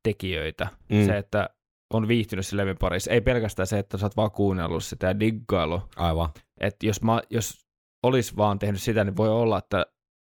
tekijöitä. 0.03 0.69
Mm. 0.93 1.07
Se, 1.07 1.19
että 1.19 1.51
on 1.95 2.09
viihtynyt 2.09 2.47
sen 2.47 2.57
levyn 2.57 2.77
parissa, 2.81 3.11
ei 3.11 3.21
pelkästään 3.21 3.67
se, 3.67 3.79
että 3.79 3.99
sä 3.99 4.07
oot 4.07 4.17
vaan 4.17 4.31
kuunnellut 4.31 4.85
sitä 4.85 5.07
ja 5.07 5.21
diggailu. 5.21 5.83
Aivan. 5.97 6.29
Että 6.61 6.87
jos, 6.87 7.03
mä, 7.03 7.21
jos 7.31 7.67
olisi 8.03 8.37
vaan 8.37 8.59
tehnyt 8.59 8.83
sitä, 8.83 9.05
niin 9.05 9.17
voi 9.17 9.29
olla, 9.29 9.59
että 9.59 9.87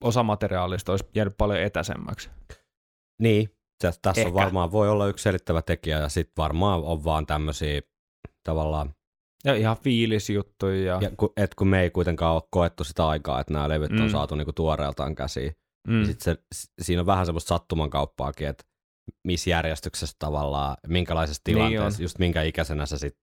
osa 0.04 0.24
materiaalista 0.24 0.92
olisi 0.92 1.06
jäänyt 1.16 1.38
paljon 1.38 1.60
etäisemmäksi. 1.60 2.30
Niin, 3.22 3.50
se, 3.82 3.92
tässä 4.02 4.28
on 4.28 4.34
varmaan 4.34 4.72
voi 4.72 4.90
olla 4.90 5.08
yksi 5.08 5.24
selittävä 5.24 5.62
tekijä 5.62 6.00
ja 6.00 6.10
sitten 6.10 6.34
varmaan 6.38 6.84
on 6.84 7.04
vaan 7.04 7.26
tämmöisiä 7.26 7.82
tavallaan, 8.44 8.94
Ja 9.46 9.56
ihan 9.56 9.78
fiilisjuttuja. 9.78 10.84
Ja, 10.84 11.00
ja 11.02 11.12
kun, 11.18 11.34
et 11.38 11.56
kun 11.56 11.68
me 11.68 11.82
ei 11.82 11.90
kuitenkaan 11.90 12.34
ole 12.36 12.44
koettu 12.52 12.84
sitä 12.84 13.08
aikaa, 13.08 13.40
että 13.40 13.54
nämä 13.54 13.70
levyt 13.70 13.92
on 13.92 14.02
Mm. 14.02 14.10
saatu 14.10 14.36
niinku 14.36 14.54
tuoreeltaan 14.54 15.16
käsiin, 15.16 15.56
mm, 15.88 15.94
niin 15.94 16.06
sit 16.06 16.22
se, 16.22 16.38
siinä 16.82 17.00
on 17.00 17.06
vähän 17.06 17.26
semmoista 17.26 17.48
sattumankauppaakin, 17.50 18.48
että 18.48 18.64
missä 19.28 19.50
järjestyksessä 19.50 20.16
tavallaan, 20.20 20.78
minkälaisessa 20.88 21.42
Niin 21.48 21.56
tilanteessa, 21.56 22.00
on. 22.00 22.04
just 22.04 22.20
minkä 22.20 22.42
ikäisenä 22.44 22.86
sä 22.86 22.98
sit 22.98 23.18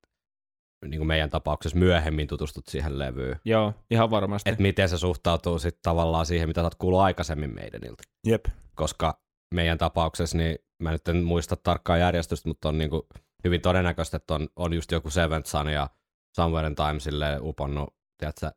niin 0.88 0.98
kuin 0.98 1.06
meidän 1.08 1.30
tapauksessa 1.30 1.78
myöhemmin 1.78 2.26
tutustut 2.26 2.66
siihen 2.66 2.98
levyyn. 2.98 3.40
Joo, 3.44 3.74
ihan 3.90 4.10
varmasti. 4.10 4.50
Että 4.50 4.62
miten 4.62 4.88
se 4.88 4.98
suhtautuu 4.98 5.58
sitten 5.58 5.80
tavallaan 5.82 6.26
siihen, 6.26 6.48
mitä 6.48 6.60
sä 6.60 6.64
oot 6.64 6.74
kuullut 6.74 7.00
aikaisemmin 7.00 7.54
meidäniltä. 7.54 8.02
Jep. 8.26 8.44
Koska 8.74 9.20
meidän 9.54 9.78
tapauksessa, 9.78 10.38
niin 10.38 10.58
mä 10.82 10.90
nyt 10.92 11.08
en 11.08 11.16
muista 11.24 11.56
tarkkaa 11.56 11.96
järjestystä, 11.96 12.48
mutta 12.48 12.68
on 12.68 12.78
niin 12.78 12.90
kuin 12.90 13.02
hyvin 13.44 13.60
todennäköistä, 13.60 14.16
että 14.16 14.34
on, 14.34 14.48
on 14.56 14.72
just 14.74 14.92
joku 14.92 15.10
Seventh 15.10 15.48
Sun 15.48 15.68
ja 15.72 15.88
Somewhere 16.38 16.66
in 16.66 16.74
Time 16.74 17.00
silleen 17.00 17.42
uponnut, 17.42 17.94
tiedätkö, 18.18 18.50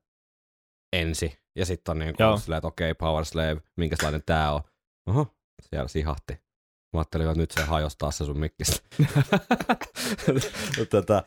ensi. 0.94 1.40
Ja 1.56 1.66
sitten 1.66 1.92
on 1.92 2.00
niin 2.00 2.16
kuin 2.16 2.40
silleen, 2.40 2.58
että 2.58 2.68
okei, 2.68 2.92
okay, 2.92 3.08
Power 3.08 3.26
Slave, 3.26 3.62
minkälainen 3.78 4.22
tää 4.26 4.54
on. 4.54 4.62
Oho, 5.10 5.28
siellä 5.62 5.88
sihahti. 5.88 6.34
Mä 6.94 7.00
ajattelin, 7.00 7.28
että 7.28 7.38
nyt 7.38 7.52
se 7.52 7.64
hajosi 7.64 7.98
taas 7.98 8.18
se 8.18 8.26
sun 8.26 8.40
mikkistä. 8.40 8.80
tota, 10.92 11.24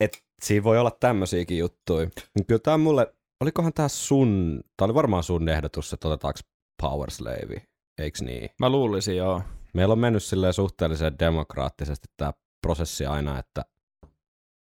et 0.00 0.24
siinä 0.42 0.64
voi 0.64 0.78
olla 0.78 0.90
tämmöisiäkin 0.90 1.58
juttuja. 1.58 2.06
Mut 2.38 2.46
Kyllä 2.46 2.60
tää 2.64 2.78
mulle, 2.78 3.14
olikohan 3.40 3.72
tää 3.72 3.88
sun, 3.88 4.60
tää 4.76 4.84
oli 4.84 4.94
varmaan 4.94 5.22
sun 5.22 5.48
ehdotus, 5.48 5.92
että 5.92 6.08
otetaanko 6.08 6.40
Power 6.82 7.10
Slave, 7.10 7.62
eiks 7.98 8.22
niin? 8.22 8.50
Mä 8.60 8.70
luulisin, 8.70 9.16
joo. 9.16 9.42
Meillä 9.74 9.92
on 9.92 9.98
mennyt 9.98 10.22
silleen 10.22 10.52
suhteellisen 10.52 11.18
demokraattisesti 11.18 12.08
tämä 12.16 12.32
prosessi 12.66 13.06
aina, 13.06 13.38
että 13.38 13.64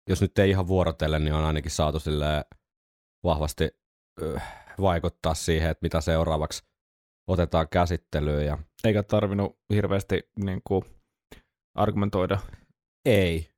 jos 0.08 0.20
nyt 0.20 0.38
ei 0.38 0.50
ihan 0.50 0.68
vuorotellen, 0.68 1.24
niin 1.24 1.34
on 1.34 1.44
ainakin 1.44 1.70
saatu 1.70 2.00
silleen 2.00 2.44
vahvasti 3.24 3.70
ö, 4.22 4.40
vaikuttaa 4.80 5.34
siihen, 5.34 5.70
että 5.70 5.82
mitä 5.82 6.00
seuraavaksi 6.00 6.64
otetaan 7.28 7.68
käsittelyyn. 7.68 8.46
Ja 8.46 8.58
Eikä 8.84 9.02
tarvinnut 9.02 9.58
hirveästi 9.74 10.30
niin 10.44 10.60
kuin, 10.64 10.82
argumentoida. 11.74 12.38
ei, 13.04 13.50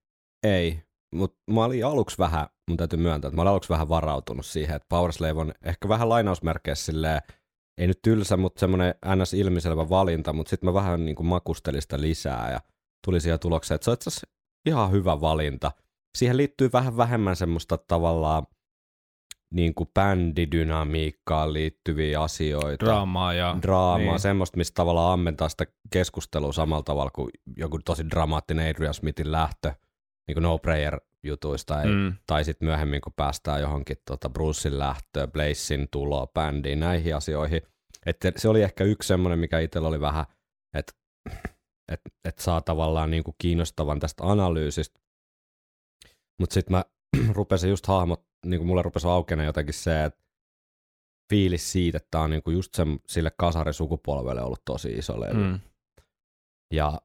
ei. 0.43 0.83
Mutta 1.15 1.39
mä 1.51 1.65
olin 1.65 1.87
aluksi 1.87 2.19
vähän, 2.19 2.47
mun 2.69 2.77
täytyy 2.77 2.99
myöntää, 2.99 3.29
että 3.29 3.37
mä 3.37 3.43
olin 3.43 3.51
aluksi 3.51 3.69
vähän 3.69 3.89
varautunut 3.89 4.47
siihen, 4.47 4.77
että 4.77 4.87
Power 4.89 5.13
Slave 5.13 5.41
on 5.41 5.53
ehkä 5.63 5.89
vähän 5.89 6.09
lainausmerkeissä 6.09 6.85
silleen, 6.85 7.21
ei 7.79 7.87
nyt 7.87 7.99
tylsä, 8.03 8.37
mutta 8.37 8.61
semmoinen 8.61 8.95
ns. 9.17 9.35
ilmiselvä 9.35 9.89
valinta, 9.89 10.33
mutta 10.33 10.51
sitten 10.51 10.69
mä 10.69 10.75
vähän 10.75 11.05
niin 11.05 11.17
kuin 11.17 11.27
makustelin 11.27 11.83
sitä 11.83 12.01
lisää 12.01 12.53
ja 12.53 12.61
tuli 13.07 13.21
siihen 13.21 13.41
tulokseen, 13.41 13.77
että 13.77 13.85
se 13.85 13.91
on 13.91 13.95
itse 13.95 14.11
ihan 14.67 14.91
hyvä 14.91 15.21
valinta. 15.21 15.73
Siihen 16.19 16.37
liittyy 16.37 16.71
vähän 16.73 16.97
vähemmän 16.97 17.37
semmoista 17.37 17.79
tavallaan 17.79 18.47
niin 19.55 19.75
kuin 19.75 19.91
bändidynamiikkaan 19.95 21.53
liittyviä 21.53 22.23
asioita. 22.23 22.87
Draamaa 22.87 23.35
ja... 23.35 23.57
Draamaa, 23.63 23.99
niin. 23.99 24.21
semmoista, 24.21 24.57
mistä 24.57 24.75
tavallaan 24.75 25.13
ammentaa 25.13 25.49
sitä 25.49 25.67
keskustelua 25.93 26.53
samalla 26.53 26.83
tavalla 26.83 27.11
kuin 27.11 27.31
joku 27.57 27.79
tosi 27.85 28.11
dramaattinen 28.11 28.71
Adrian 28.71 28.95
Smithin 28.95 29.33
lähtö, 29.33 29.73
niin 30.29 30.35
kuin 30.35 30.43
No 30.43 30.59
Prayer 30.59 31.01
jutuista, 31.23 31.83
ei, 31.83 31.89
Mm, 31.89 32.13
tai 32.27 32.45
sitten 32.45 32.69
myöhemmin, 32.69 33.01
kun 33.01 33.13
päästään 33.17 33.61
johonkin 33.61 33.97
tota 34.07 34.31
Brucein 34.31 34.79
lähtöön, 34.79 35.33
Blazein 35.33 35.89
tuloa, 35.91 36.27
bändiin, 36.27 36.81
näihin 36.81 37.17
asioihin. 37.17 37.63
Että 38.07 38.33
se 38.37 38.49
oli 38.49 38.63
ehkä 38.63 38.85
yksi 38.85 39.07
semmoinen, 39.07 39.39
mikä 39.39 39.59
itsellä 39.59 39.89
oli 39.89 40.01
vähän, 40.01 40.25
että 40.75 40.93
et, 41.93 42.01
et 42.25 42.39
saa 42.39 42.61
tavallaan 42.61 43.11
niinku 43.11 43.35
kiinnostavan 43.39 44.01
tästä 44.01 44.25
analyysistä. 44.25 45.01
Mutta 46.41 46.55
sitten 46.55 46.77
mä 46.77 46.85
rupesin 47.39 47.71
just 47.71 47.87
hahmot, 47.87 48.25
niin 48.47 48.59
kuin 48.61 48.67
mulle 48.69 48.83
rupesi 48.83 49.07
aukenemaan 49.09 49.47
jotenkin 49.47 49.75
se, 49.75 50.05
että 50.05 50.21
fiilis 51.31 51.73
siitä, 51.73 51.97
että 51.97 52.09
tää 52.11 52.21
on 52.21 52.31
niinku 52.31 52.51
just 52.51 52.75
sen, 52.75 53.01
sille 53.09 53.31
kasarisukupolvelle 53.39 54.43
ollut 54.43 54.63
tosi 54.65 54.89
iso 54.93 55.21
levy. 55.21 55.35
mm, 55.35 55.61
Ja 56.75 57.01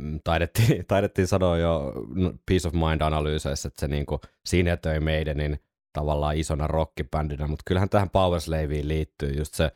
mm, 0.00 0.20
taidettiin, 0.24 0.86
taidettiin 0.88 1.26
sanoa 1.26 1.58
jo 1.58 1.92
Peace 2.48 2.68
of 2.68 2.74
Mind-analyyseissä, 2.74 3.68
että 3.68 3.80
se 3.80 3.88
niinku 3.88 4.20
sinetöi 4.46 5.00
meidänin 5.00 5.58
tavallaan 5.92 6.36
isona 6.36 6.66
rockibändinä, 6.66 7.46
mutta 7.46 7.62
kyllähän 7.66 7.88
tähän 7.88 8.10
Power 8.10 8.40
Slaveen 8.40 8.88
liittyy 8.88 9.30
just 9.32 9.54
se 9.54 9.72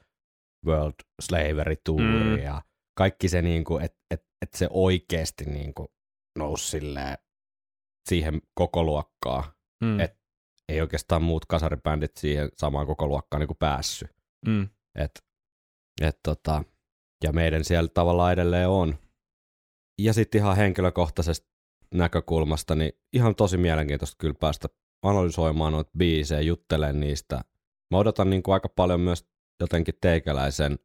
World 0.66 0.94
Slavery 1.22 1.76
Tour 1.84 2.00
Mm. 2.00 2.38
ja 2.38 2.62
kaikki 2.98 3.28
se, 3.28 3.42
niinku, 3.42 3.78
että 3.78 3.98
et, 4.10 4.24
et 4.42 4.54
se 4.54 4.68
oikeasti 4.70 5.44
niinku 5.44 5.92
nousi 6.38 6.68
silleen 6.68 7.18
siihen 8.08 8.42
koko 8.54 8.84
luokkaan. 8.84 9.44
mm, 9.84 10.00
Et- 10.00 10.24
Ei 10.68 10.80
oikeastaan 10.80 11.22
muut 11.22 11.46
kasaribändit 11.46 12.16
siihen 12.16 12.48
samaan 12.56 12.86
koko 12.86 13.06
luokkaan 13.06 13.40
niinku 13.40 13.54
päässyt. 13.54 14.10
mm. 14.46 14.68
Et, 14.94 15.10
et 16.02 16.18
tota, 16.22 16.64
ja 17.24 17.32
meidän 17.32 17.64
siellä 17.64 17.88
tavallaan 17.88 18.32
edelleen 18.32 18.68
on. 18.68 18.98
Ja 20.00 20.12
sitten 20.12 20.38
ihan 20.38 20.56
henkilökohtaisesta 20.56 21.48
näkökulmasta, 21.94 22.74
niin 22.74 22.92
ihan 23.12 23.34
tosi 23.34 23.56
mielenkiintoista 23.56 24.16
kyllä 24.18 24.34
päästä 24.40 24.68
analysoimaan 25.02 25.72
noita 25.72 25.90
biisejä, 25.98 26.40
juttelemaan 26.40 27.00
niistä. 27.00 27.40
Mä 27.90 27.98
odotan 27.98 28.30
niin 28.30 28.42
kuin 28.42 28.52
aika 28.54 28.68
paljon 28.68 29.00
myös 29.00 29.26
jotenkin 29.60 29.94
teikäläisen 30.00 30.78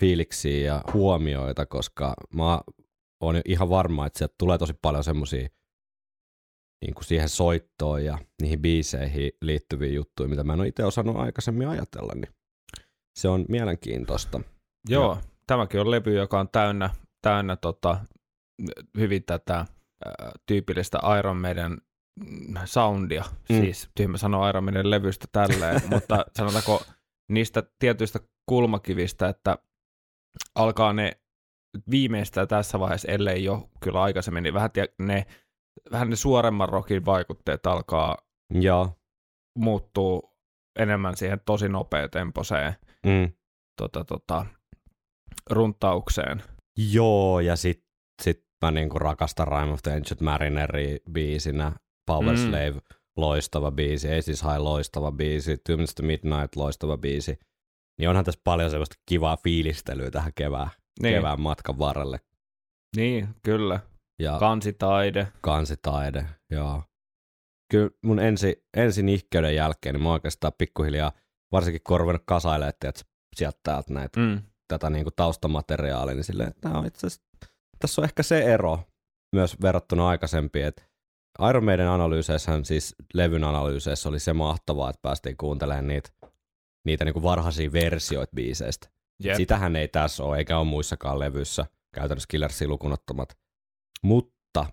fiiliksiä 0.00 0.66
ja 0.66 0.84
huomioita, 0.92 1.66
koska 1.66 2.14
mä 2.34 2.60
oon 3.20 3.40
ihan 3.44 3.68
varma, 3.70 4.06
että 4.06 4.18
sieltä 4.18 4.34
tulee 4.38 4.58
tosi 4.58 4.74
paljon 4.82 5.04
semmosia 5.04 5.48
niin 6.80 6.94
kuin 6.94 7.04
siihen 7.04 7.28
soittoon 7.28 8.04
ja 8.04 8.18
niihin 8.42 8.62
biiseihin 8.62 9.32
liittyviä 9.42 9.92
juttuja, 9.92 10.28
mitä 10.28 10.44
mä 10.44 10.52
en 10.52 10.60
ole 10.60 10.68
itse 10.68 10.84
osannut 10.84 11.16
aikaisemmin 11.16 11.68
ajatella, 11.68 12.12
niin 12.14 12.34
se 13.18 13.28
on 13.28 13.44
mielenkiintoista. 13.48 14.40
Joo, 14.88 15.14
ja. 15.14 15.22
tämäkin 15.46 15.80
on 15.80 15.90
levy, 15.90 16.14
joka 16.14 16.40
on 16.40 16.48
täynnä, 16.48 16.90
täynnä 17.22 17.56
tota, 17.56 18.00
hyvin 18.98 19.24
tätä 19.24 19.58
ä, 19.58 19.66
tyypillistä 20.46 20.98
Iron 21.18 21.36
Maiden 21.36 21.78
mm, 22.26 22.54
soundia, 22.64 23.24
mm. 23.48 23.60
siis 23.60 23.88
tyhmä 23.96 24.16
sanoa 24.16 24.48
Iron 24.48 24.64
Maiden 24.64 24.90
levystä 24.90 25.26
tälleen, 25.32 25.80
mutta 25.90 26.24
sanotaanko 26.36 26.82
niistä 27.30 27.62
tietyistä 27.78 28.18
kulmakivistä, 28.46 29.28
että 29.28 29.58
alkaa 30.54 30.92
ne 30.92 31.12
viimeistään 31.90 32.48
tässä 32.48 32.80
vaiheessa, 32.80 33.08
ellei 33.08 33.44
jo 33.44 33.70
kyllä 33.80 34.02
aikaisemmin, 34.02 34.42
niin 34.42 34.54
vähän 34.54 34.70
ne, 34.98 35.26
vähän 35.92 36.10
ne 36.10 36.16
suoremman 36.16 36.68
rokin 36.68 37.04
vaikutteet 37.04 37.66
alkaa 37.66 38.18
ja. 38.60 38.88
muuttuu 39.58 40.36
enemmän 40.78 41.16
siihen 41.16 41.40
tosi 41.46 41.68
nopeatempoiseen 41.68 42.74
mm. 43.06 43.32
tota, 43.76 44.04
tota, 44.04 44.46
runtaukseen. 45.50 46.42
Joo, 46.92 47.40
ja 47.40 47.56
sitten 47.56 47.90
sit 48.22 48.44
mä 48.64 48.70
niinku 48.70 48.98
rakastan 48.98 49.48
Rime 49.48 49.72
of 49.72 49.82
the 49.82 49.92
Ancient 49.92 50.20
Marineri 50.20 50.98
biisinä, 51.12 51.72
Power 52.06 52.36
mm. 52.36 52.48
Slave, 52.48 52.80
loistava 53.16 53.70
biisi, 53.70 54.08
Aces 54.18 54.42
High, 54.42 54.58
loistava 54.58 55.12
biisi, 55.12 55.58
Tymnest 55.66 56.00
Midnight, 56.00 56.56
loistava 56.56 56.96
biisi. 56.98 57.38
Niin 57.98 58.08
onhan 58.08 58.24
tässä 58.24 58.40
paljon 58.44 58.70
sellaista 58.70 58.96
kivaa 59.08 59.36
fiilistelyä 59.36 60.10
tähän 60.10 60.32
kevään, 60.34 60.70
niin. 61.02 61.14
kevään 61.14 61.40
matkan 61.40 61.78
varrelle. 61.78 62.20
Niin, 62.96 63.28
kyllä. 63.42 63.80
Ja 64.20 64.38
kansitaide. 64.38 65.28
Kansitaide, 65.40 66.26
joo. 66.50 66.82
Kyllä 67.70 67.90
mun 68.04 68.18
ensi, 68.18 68.64
ensin 68.76 69.08
ihkeyden 69.08 69.54
jälkeen, 69.54 69.94
niin 69.94 70.02
mä 70.02 70.12
oikeastaan 70.12 70.52
pikkuhiljaa 70.58 71.12
varsinkin 71.52 71.80
kun 71.86 71.94
on 71.94 72.00
ruvennut 72.00 72.22
kasailemaan, 72.26 72.74
että 72.84 73.04
sieltä 73.36 73.60
täältä 73.62 73.94
näitä, 73.94 74.20
mm. 74.20 74.42
tätä 74.68 74.90
niin 74.90 75.04
kuin 75.04 75.14
taustamateriaalia, 75.16 76.14
niin 76.14 76.24
silleen, 76.24 76.48
että 76.48 76.68
on 76.68 76.86
itse 76.86 77.06
asiassa, 77.06 77.22
tässä 77.78 78.00
on 78.00 78.04
ehkä 78.04 78.22
se 78.22 78.42
ero 78.42 78.80
myös 79.34 79.56
verrattuna 79.62 80.08
aikaisempiin, 80.08 80.66
että 80.66 80.82
Iron 81.48 81.64
Maiden 81.64 81.88
analyyseissähän 81.88 82.64
siis 82.64 82.94
levyn 83.14 83.44
analyyseissä 83.44 84.08
oli 84.08 84.20
se 84.20 84.32
mahtavaa, 84.32 84.90
että 84.90 85.02
päästiin 85.02 85.36
kuuntelemaan 85.36 85.86
niitä, 85.86 86.10
niitä 86.86 87.04
niin 87.04 87.12
kuin 87.12 87.22
varhaisia 87.22 87.72
versioita 87.72 88.36
biiseistä. 88.36 88.88
Yep. 89.24 89.36
Sitähän 89.36 89.76
ei 89.76 89.88
tässä 89.88 90.24
ole, 90.24 90.38
eikä 90.38 90.58
ole 90.58 90.66
muissakaan 90.66 91.18
levyissä, 91.18 91.66
käytännössä 91.94 92.26
Killersia 92.30 92.68
lukunottamat. 92.68 93.39
Mutta 94.04 94.66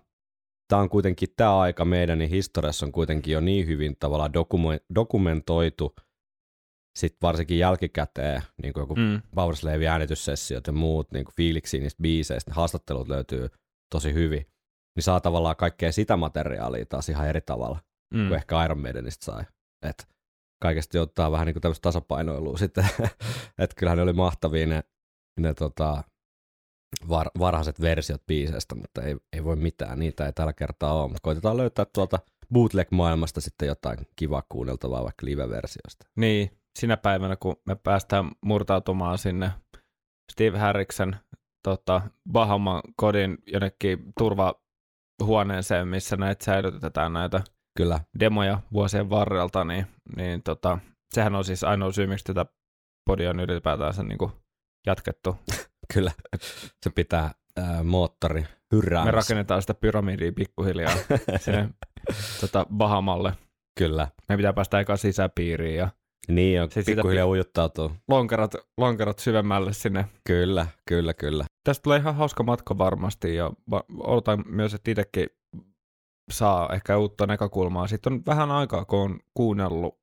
tämä 0.68 0.82
on 0.82 0.88
kuitenkin, 0.88 1.28
tämä 1.36 1.58
aika 1.58 1.84
meidän 1.84 2.18
niin 2.18 2.30
historiassa 2.30 2.86
on 2.86 2.92
kuitenkin 2.92 3.32
jo 3.32 3.40
niin 3.40 3.66
hyvin 3.66 3.96
tavallaan 4.00 4.32
dokumentoitu– 4.94 5.94
sitten 6.98 7.18
varsinkin 7.22 7.58
jälkikäteen, 7.58 8.42
niin 8.62 8.72
kuin 8.72 8.82
joku 8.82 8.94
mm. 8.96 9.22
Äänityssessiot 9.90 10.66
ja 10.66 10.72
muut 10.72 11.12
niin 11.12 11.24
kuin 11.24 11.34
fiiliksi 11.34 11.78
niistä 11.78 12.02
biiseistä, 12.02 12.50
ne 12.50 12.54
haastattelut 12.54 13.08
löytyy 13.08 13.48
tosi 13.90 14.14
hyvin, 14.14 14.46
niin 14.96 15.04
saa 15.04 15.20
tavallaan 15.20 15.56
kaikkea 15.56 15.92
sitä 15.92 16.16
materiaalia 16.16 16.86
taas 16.86 17.08
ihan 17.08 17.28
eri 17.28 17.40
tavalla 17.40 17.80
mm. 18.14 18.28
kuin 18.28 18.36
ehkä 18.36 18.64
Iron 18.64 18.80
Maidenista 18.80 19.24
sai. 19.24 19.44
Et 19.82 20.08
kaikesta 20.62 21.00
ottaa 21.00 21.32
vähän 21.32 21.46
niin 21.46 21.54
kuin 21.54 21.62
tämmöistä 21.62 21.82
tasapainoilua 21.82 22.58
sitten, 22.58 22.88
että 23.62 23.76
kyllähän 23.76 23.96
ne 23.96 24.02
oli 24.02 24.12
mahtavia 24.12 24.66
ne, 24.66 24.84
ne 25.40 25.54
tota, 25.54 26.04
var, 27.08 27.30
varhaiset 27.38 27.80
versiot 27.80 28.26
biiseistä, 28.26 28.74
mutta 28.74 29.02
ei, 29.02 29.16
ei 29.32 29.44
voi 29.44 29.56
mitään, 29.56 29.98
niitä 29.98 30.26
ei 30.26 30.32
tällä 30.32 30.52
kertaa 30.52 30.94
ole, 30.94 31.08
mutta 31.08 31.22
koitetaan 31.22 31.56
löytää 31.56 31.86
tuolta 31.94 32.18
bootleg-maailmasta 32.52 33.40
sitten 33.40 33.68
jotain 33.68 33.98
kivaa 34.16 34.42
kuunneltavaa 34.48 35.04
vaikka 35.04 35.26
live-versiosta. 35.26 36.06
Niin, 36.16 36.50
sinä 36.78 36.96
päivänä, 36.96 37.36
kun 37.36 37.56
me 37.66 37.74
päästään 37.74 38.30
murtautumaan 38.40 39.18
sinne 39.18 39.50
Steve 40.32 40.58
Harriksen 40.58 41.16
tota, 41.62 42.02
Bahaman 42.32 42.82
kodin 42.96 43.38
jonnekin 43.46 44.12
turvahuoneeseen, 44.18 45.88
missä 45.88 46.16
näitä 46.16 46.44
säilytetään 46.44 47.12
näitä 47.12 47.40
Kyllä. 47.76 48.00
demoja 48.20 48.60
vuosien 48.72 49.10
varrelta, 49.10 49.64
niin, 49.64 49.86
niin 50.16 50.42
tota, 50.42 50.78
sehän 51.14 51.34
on 51.34 51.44
siis 51.44 51.64
ainoa 51.64 51.92
syy, 51.92 52.06
miksi 52.06 52.24
tätä 52.24 52.46
podia 53.06 53.30
on 53.30 53.40
ylipäätään 53.40 54.08
niin 54.08 54.32
jatkettu. 54.86 55.36
Kyllä, 55.94 56.12
se 56.82 56.90
pitää 56.90 57.30
moottori 57.84 58.44
hyrrää. 58.72 59.04
Me 59.04 59.10
rakennetaan 59.10 59.62
sitä 59.62 59.74
pyramidia 59.74 60.32
pikkuhiljaa 60.32 60.92
sinne 61.44 61.68
tota, 62.40 62.66
Bahamalle. 62.76 63.32
Kyllä. 63.78 64.08
Me 64.28 64.36
pitää 64.36 64.52
päästä 64.52 64.76
aikaa 64.76 64.96
sisäpiiriin 64.96 65.76
ja 65.76 65.88
niin 66.28 66.62
on, 66.62 66.68
pikkuhiljaa 66.86 67.26
pi- 67.26 67.30
ujuttautuu. 67.30 67.92
Lonkerot, 68.08 68.54
lonkerot 68.76 69.18
syvemmälle 69.18 69.72
sinne. 69.72 70.06
Kyllä, 70.26 70.66
kyllä, 70.88 71.14
kyllä. 71.14 71.44
Tästä 71.64 71.82
tulee 71.82 71.98
ihan 71.98 72.14
hauska 72.14 72.42
matka 72.42 72.78
varmasti 72.78 73.34
ja 73.34 73.50
odotan 73.98 74.44
myös, 74.46 74.74
että 74.74 74.90
itsekin 74.90 75.26
saa 76.30 76.72
ehkä 76.72 76.98
uutta 76.98 77.26
näkökulmaa. 77.26 77.86
Sitten 77.86 78.12
on 78.12 78.22
vähän 78.26 78.50
aikaa, 78.50 78.84
kun 78.84 78.98
on 78.98 79.20
kuunnellut 79.34 79.98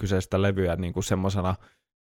kyseistä 0.00 0.42
levyä 0.42 0.76
niin 0.76 0.92
kuin 0.92 1.04
semmoisena 1.04 1.54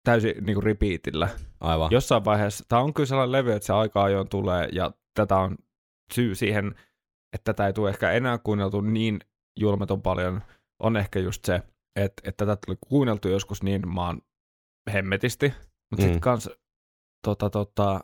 täysin 0.04 0.44
niin 0.44 0.54
kuin 0.54 0.64
repeatillä. 0.64 1.28
Aivan. 1.60 1.92
Jossain 1.92 2.24
vaiheessa, 2.24 2.64
tämä 2.68 2.82
on 2.82 2.94
kyllä 2.94 3.06
sellainen 3.06 3.32
levy, 3.32 3.52
että 3.52 3.66
se 3.66 3.72
aika 3.72 4.02
ajoin 4.02 4.28
tulee 4.28 4.68
ja 4.72 4.92
tätä 5.14 5.36
on 5.36 5.56
syy 6.12 6.34
siihen, 6.34 6.66
että 7.32 7.52
tätä 7.52 7.66
ei 7.66 7.72
tule 7.72 7.90
ehkä 7.90 8.10
enää 8.10 8.38
kuunneltu 8.38 8.80
niin 8.80 9.20
julmeton 9.60 10.02
paljon, 10.02 10.42
on 10.78 10.96
ehkä 10.96 11.18
just 11.18 11.44
se, 11.44 11.62
että, 11.96 12.22
että 12.24 12.46
tätä 12.46 12.60
tuli 12.66 12.78
kuunneltu 12.88 13.28
joskus 13.28 13.62
niin 13.62 13.88
maan 13.88 14.22
hemmetisti, 14.92 15.52
mutta 15.90 16.02
mm. 16.02 16.02
sitten 16.02 16.20
kans, 16.20 16.50
tota, 17.24 17.50
tota, 17.50 18.00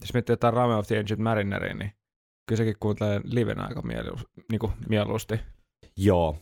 jos 0.00 0.14
miettii 0.14 0.32
jotain 0.32 0.54
Rame 0.54 0.74
of 0.74 0.86
the 0.86 0.98
Ancient 0.98 1.22
Marineria, 1.22 1.74
niin 1.74 1.92
kyllä 2.48 2.56
sekin 2.56 2.76
kuuntelee 2.80 3.20
livenä 3.24 3.62
aika 3.62 3.82
mielu, 3.82 4.16
niin 4.50 4.58
kuin 4.58 4.72
mieluusti. 4.88 5.40
Joo, 5.96 6.38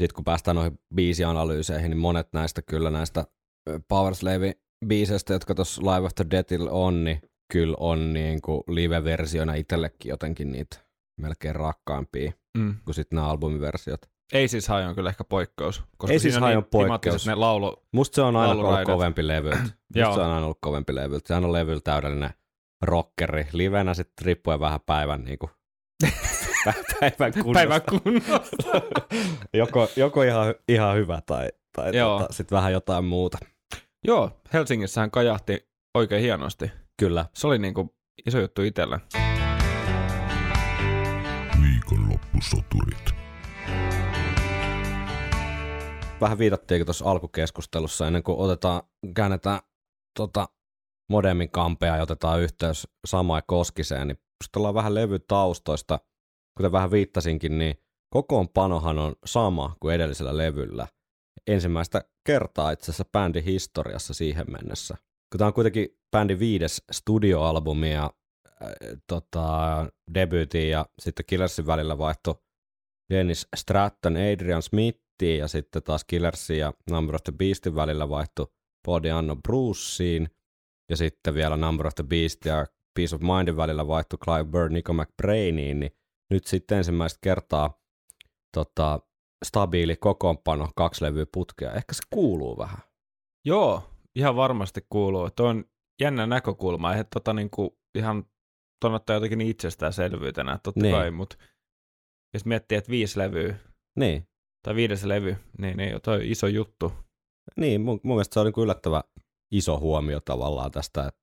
sitten 0.00 0.14
kun 0.14 0.24
päästään 0.24 0.54
noihin 0.54 0.78
biisianalyyseihin, 0.94 1.90
niin 1.90 1.98
monet 1.98 2.32
näistä 2.32 2.62
kyllä 2.62 2.90
näistä 2.90 3.24
Powerslave 3.88 4.54
biiseistä, 4.86 5.32
jotka 5.32 5.54
tuossa 5.54 5.82
Live 5.82 6.06
After 6.06 6.26
Deathillä 6.30 6.70
on, 6.70 7.04
niin 7.04 7.20
kyllä 7.52 7.76
on 7.80 8.12
niin 8.12 8.42
kuin 8.42 8.62
live-versiona 8.68 9.54
itsellekin 9.54 10.08
jotenkin 10.10 10.52
niitä 10.52 10.76
melkein 11.20 11.56
rakkaampia 11.56 12.32
mm. 12.58 12.74
kuin 12.84 12.94
sitten 12.94 13.16
nämä 13.16 13.28
albumiversiot. 13.28 14.00
Ei 14.32 14.48
siis 14.48 14.68
High 14.68 14.88
on 14.88 14.94
kyllä 14.94 15.10
ehkä 15.10 15.24
poikkeus. 15.24 15.82
Koska 15.96 16.12
Ei 16.12 16.18
siis 16.18 16.34
High 16.34 16.56
on 16.56 16.64
poikkeus. 16.64 17.26
Ne 17.26 17.34
laulu, 17.34 17.82
Musta 17.92 18.14
se 18.14 18.22
on 18.22 18.36
aina 18.36 18.52
ollut 18.52 18.84
kovempi 18.84 19.26
levy. 19.26 19.50
Musta 19.94 20.14
se 20.14 20.20
on 20.20 20.30
aina 20.30 20.44
ollut 20.44 20.58
kovempi 20.60 20.94
levy. 20.94 21.18
Sehän 21.26 21.44
on 21.44 21.52
levyllä 21.52 21.80
täydellinen 21.84 22.30
rockeri. 22.82 23.46
Livenä 23.52 23.94
sitten 23.94 24.26
riippuen 24.26 24.60
vähän 24.60 24.80
päivän 24.86 25.24
niin 25.24 25.38
kuin, 25.38 25.50
päivän 27.00 27.32
kunnosta. 27.32 27.52
Päivän 27.52 27.82
kunnosta. 27.82 28.82
joko, 29.52 29.88
joko 29.96 30.22
ihan, 30.22 30.54
ihan 30.68 30.96
hyvä 30.96 31.20
tai, 31.26 31.48
tai 31.76 31.92
tota, 31.92 32.32
sitten 32.32 32.56
vähän 32.56 32.72
jotain 32.72 33.04
muuta. 33.04 33.38
Joo, 34.04 34.40
Helsingissähän 34.52 35.10
kajahti 35.10 35.68
oikein 35.94 36.22
hienosti. 36.22 36.70
Kyllä. 37.00 37.26
Se 37.34 37.46
oli 37.46 37.58
niin 37.58 37.74
kuin 37.74 37.90
iso 38.26 38.40
juttu 38.40 38.62
itselle. 38.62 39.00
Viikonloppusoturit 41.62 43.20
vähän 46.20 46.38
viitattiinkin 46.38 46.86
tuossa 46.86 47.10
alkukeskustelussa, 47.10 48.06
ennen 48.06 48.22
kuin 48.22 48.38
otetaan, 48.38 48.82
käännetään 49.14 49.60
tota, 50.16 50.48
modemin 51.10 51.50
kampea 51.50 51.96
ja 51.96 52.02
otetaan 52.02 52.40
yhteys 52.40 52.88
Samai 53.06 53.42
Koskiseen, 53.46 54.08
niin 54.08 54.18
ollaan 54.56 54.74
vähän 54.74 54.94
levytaustoista, 54.94 56.00
kuten 56.56 56.72
vähän 56.72 56.90
viittasinkin, 56.90 57.58
niin 57.58 57.74
kokoonpanohan 58.10 58.98
on 58.98 59.14
sama 59.24 59.76
kuin 59.80 59.94
edellisellä 59.94 60.36
levyllä. 60.36 60.86
Ensimmäistä 61.50 62.04
kertaa 62.24 62.70
itse 62.70 62.84
asiassa 62.84 63.04
bändin 63.12 63.44
historiassa 63.44 64.14
siihen 64.14 64.46
mennessä. 64.50 64.96
Kun 65.32 65.38
tämä 65.38 65.46
on 65.46 65.54
kuitenkin 65.54 65.88
bändin 66.10 66.38
viides 66.38 66.82
studioalbumi 66.90 67.92
ja 67.92 68.10
äh, 68.62 68.70
tota, 69.06 69.86
debyytiin 70.14 70.70
ja 70.70 70.86
sitten 70.98 71.26
Killersin 71.26 71.66
välillä 71.66 71.98
vaihtui 71.98 72.34
Dennis 73.10 73.48
Stratton, 73.56 74.16
Adrian 74.16 74.62
Smith 74.62 75.00
ja 75.22 75.48
sitten 75.48 75.82
taas 75.82 76.04
Killersin 76.04 76.58
ja 76.58 76.72
Number 76.90 77.14
of 77.14 77.22
the 77.24 77.32
Beastin 77.32 77.74
välillä 77.74 78.08
vaihtui 78.08 78.46
Body 78.86 79.10
Anno 79.10 79.36
Bruceen 79.36 80.30
ja 80.90 80.96
sitten 80.96 81.34
vielä 81.34 81.56
Number 81.56 81.86
of 81.86 81.94
the 81.94 82.04
Beast 82.04 82.44
ja 82.44 82.66
Peace 82.94 83.14
of 83.14 83.22
Mindin 83.22 83.56
välillä 83.56 83.86
vaihtui 83.86 84.18
Clive 84.18 84.44
Bird 84.44 84.72
Nico 84.72 84.92
McBrainiin, 84.92 85.80
niin 85.80 85.92
nyt 86.30 86.46
sitten 86.46 86.78
ensimmäistä 86.78 87.18
kertaa 87.22 87.80
tota, 88.54 89.00
stabiili 89.44 89.96
kokoonpano, 89.96 90.68
kaksi 90.76 91.04
levyä 91.04 91.26
putkea. 91.32 91.72
Ehkä 91.72 91.92
se 91.92 92.02
kuuluu 92.10 92.58
vähän. 92.58 92.78
Joo, 93.44 93.82
ihan 94.14 94.36
varmasti 94.36 94.86
kuuluu. 94.90 95.30
Tuo 95.30 95.46
on 95.46 95.64
jännä 96.00 96.26
näkökulma. 96.26 96.90
Eihän 96.90 97.06
tota 97.14 97.32
niinku 97.32 97.78
ihan 97.94 98.24
tuon 98.80 98.94
ottaa 98.94 99.14
jotenkin 99.14 99.40
itsestäänselvyytenä, 99.40 100.58
totta 100.62 100.80
niin. 100.80 100.94
kai, 100.94 101.10
mutta 101.10 101.36
jos 102.34 102.44
miettii, 102.44 102.78
että 102.78 102.90
viisi 102.90 103.18
levyä 103.18 103.54
Niin, 103.98 104.28
tai 104.62 104.74
viides 104.74 105.04
levy, 105.04 105.36
niin, 105.58 105.76
niin 105.76 106.00
toi 106.02 106.30
iso 106.30 106.46
juttu. 106.46 106.92
niin 107.56 107.80
mun, 107.80 108.00
mun 108.02 108.16
mielestä 108.16 108.34
se 108.34 108.40
on 108.40 108.46
niin 108.46 108.52
kuin 108.52 108.62
yllättävä 108.64 109.02
iso 109.50 109.78
huomio 109.80 110.20
tavallaan 110.20 110.70
tästä. 110.70 111.06
Et, 111.06 111.16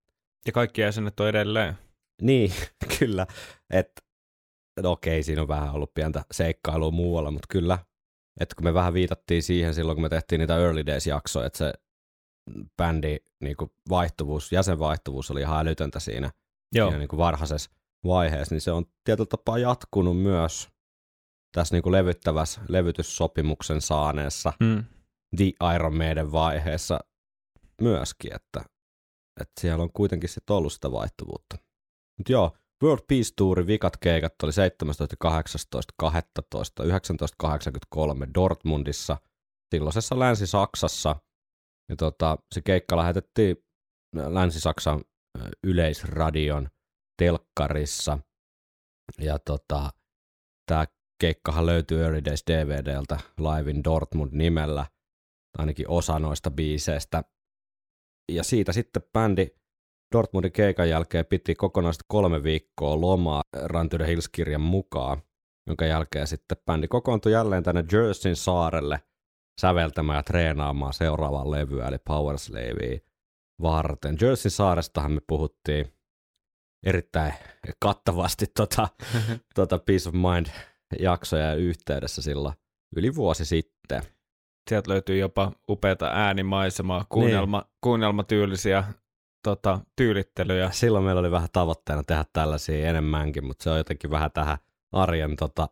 Ja 0.46 0.52
kaikki 0.52 0.82
jäsenet 0.82 1.20
on 1.20 1.28
edelleen. 1.28 1.78
niin, 2.22 2.52
kyllä, 3.00 3.28
että 3.70 4.02
no 4.82 4.92
okei, 4.92 5.24
siinä 5.24 5.42
on 5.42 5.48
vähän 5.48 5.72
ollut 5.72 5.94
pientä 5.94 6.24
seikkailua 6.32 6.92
muualla, 6.92 7.32
mutta 7.32 7.48
kyllä, 7.50 7.80
että 8.40 8.56
kun 8.56 8.64
me 8.64 8.74
vähän 8.74 8.94
viitattiin 8.94 9.44
siihen 9.44 9.76
silloin, 9.76 9.96
kun 9.96 10.02
me 10.02 10.10
tehtiin 10.10 10.40
niitä 10.40 10.58
Early 10.58 10.86
Days-jaksoja, 10.86 11.46
että 11.46 11.58
se 11.58 11.74
bändi 12.78 13.18
niin 13.40 13.58
kuin 13.58 13.72
vaihtuvuus, 13.90 14.52
jäsenvaihtuvuus 14.52 15.32
oli 15.32 15.42
ihan 15.42 15.60
älytöntä 15.60 16.00
siinä, 16.00 16.32
Joo, 16.72 16.88
siinä 16.88 17.00
niin 17.00 17.08
kuin 17.08 17.18
varhaisessa 17.18 17.72
vaiheessa, 18.06 18.56
niin 18.56 18.62
se 18.62 18.72
on 18.72 18.86
tietyllä 19.04 19.28
tapaa 19.28 19.58
jatkunut 19.58 20.22
myös 20.22 20.70
tässä 21.52 21.76
niin 21.76 21.84
kuin 21.84 21.94
levyttävässä 21.94 22.62
levytyssopimuksen 22.68 23.82
saaneessa 23.82 24.54
mm. 24.60 24.84
The 25.38 25.74
Iron 25.76 25.98
Maiden 25.98 26.32
vaiheessa 26.32 27.00
myöskin, 27.82 28.36
että, 28.36 28.62
että 29.42 29.62
siellä 29.62 29.84
on 29.84 29.92
kuitenkin 29.94 30.30
sitten 30.30 30.56
ollut 30.56 30.74
sitä 30.74 30.92
vaihtuvuutta. 30.92 31.58
Mutta 32.18 32.32
joo, 32.32 32.58
World 32.84 33.04
Peace 33.08 33.34
Tourin 33.36 33.68
vikat 33.68 33.98
keikat 33.98 34.44
oli 34.44 34.52
17. 34.54 35.16
18. 35.18 35.94
12. 35.98 36.84
1983 36.84 38.28
Dortmundissa, 38.34 39.18
silloisessa 39.76 40.20
Länsi-Saksassa. 40.20 41.16
Ja 41.90 41.96
tota, 41.96 42.38
se 42.56 42.62
keikka 42.62 42.98
lähetettiin 42.98 43.58
Länsi-Saksan 44.16 45.04
ö, 45.38 45.50
yleisradion 45.64 46.70
telkkarissa. 47.18 48.20
Ja 49.20 49.40
tota, 49.40 49.90
tämä 50.66 50.86
keikkahan 51.22 51.66
löytyy 51.66 52.04
Early 52.04 52.26
Days 52.26 52.44
DVDltä 52.52 53.20
Live 53.38 53.72
in 53.72 53.84
Dortmund 53.84 54.32
nimellä, 54.34 54.86
ainakin 55.58 55.90
osa 55.90 56.20
noista 56.20 56.52
biiseistä. 56.52 57.24
Ja 58.32 58.44
siitä 58.44 58.74
sitten 58.74 59.04
bändi 59.14 59.48
Dortmundin 60.16 60.52
keikan 60.52 60.90
jälkeen 60.90 61.26
piti 61.26 61.56
kokonaista 61.56 62.06
kolme 62.08 62.44
viikkoa 62.44 63.02
lomaa 63.02 63.42
Run 63.64 63.90
to 63.90 63.98
the 63.98 64.08
Hills-kirjan 64.08 64.62
mukaan, 64.62 65.22
jonka 65.68 65.86
jälkeen 65.86 66.28
sitten 66.28 66.58
bändi 66.66 66.88
kokoontui 66.88 67.32
jälleen 67.32 67.64
tänne 67.64 67.84
Jerseyn 67.92 68.36
saarelle 68.36 69.00
säveltämään 69.62 70.18
ja 70.18 70.24
treenaamaan 70.24 70.94
seuraavaa 70.94 71.52
levyä, 71.52 71.88
eli 71.88 71.98
Power 72.08 72.38
Slavea 72.38 73.00
varten. 73.62 74.18
Jerseyn 74.22 74.52
saarestahan 74.52 75.12
me 75.12 75.22
puhuttiin 75.28 75.94
erittäin 76.86 77.34
kattavasti 77.80 78.46
tota, 78.56 78.88
tota 79.56 79.80
Peace 79.80 80.10
of 80.10 80.16
Mind 80.16 80.46
jaksoja 81.00 81.54
yhteydessä 81.54 82.22
silloin 82.22 82.56
yli 82.96 83.16
vuosi 83.16 83.46
sitten. 83.46 84.02
Sieltä 84.70 84.92
löytyy 84.92 85.18
jopa 85.18 85.52
upeata 85.70 86.06
äänimaisemaa, 86.14 87.06
kuunnelma, 87.10 87.60
Niin. 87.60 87.72
kuunnelmatyylisiä 87.82 88.84
tota, 89.48 89.80
tyylittelyjä. 89.96 90.70
Silloin 90.72 91.06
meillä 91.06 91.20
oli 91.20 91.32
vähän 91.32 91.50
tavoitteena 91.54 92.04
tehdä 92.04 92.26
tällaisia 92.34 92.90
enemmänkin, 92.90 93.46
mutta 93.46 93.64
se 93.64 93.70
on 93.70 93.78
jotenkin 93.78 94.12
vähän 94.12 94.32
tähän 94.32 94.58
arjen, 94.92 95.36
tota, 95.36 95.70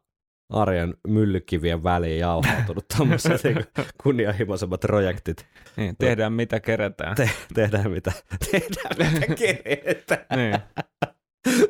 arjen 0.50 0.94
myllykivien 1.08 1.84
väliin 1.84 2.20
jauhautunut 2.20 2.86
tuommoiset 2.98 3.44
niin 3.44 3.66
kunnianhimoisemmat 4.04 4.82
projektit. 4.82 5.46
Niin, 5.78 5.96
tehdään 5.98 6.34
mitä 6.34 6.60
keretään. 6.60 7.16
Te- 7.16 7.30
tehdään 7.54 7.92
mitä, 7.92 8.12
tehdään 8.52 9.12
mitä 9.14 9.36
keretään. 9.44 10.26
niin. 10.36 10.56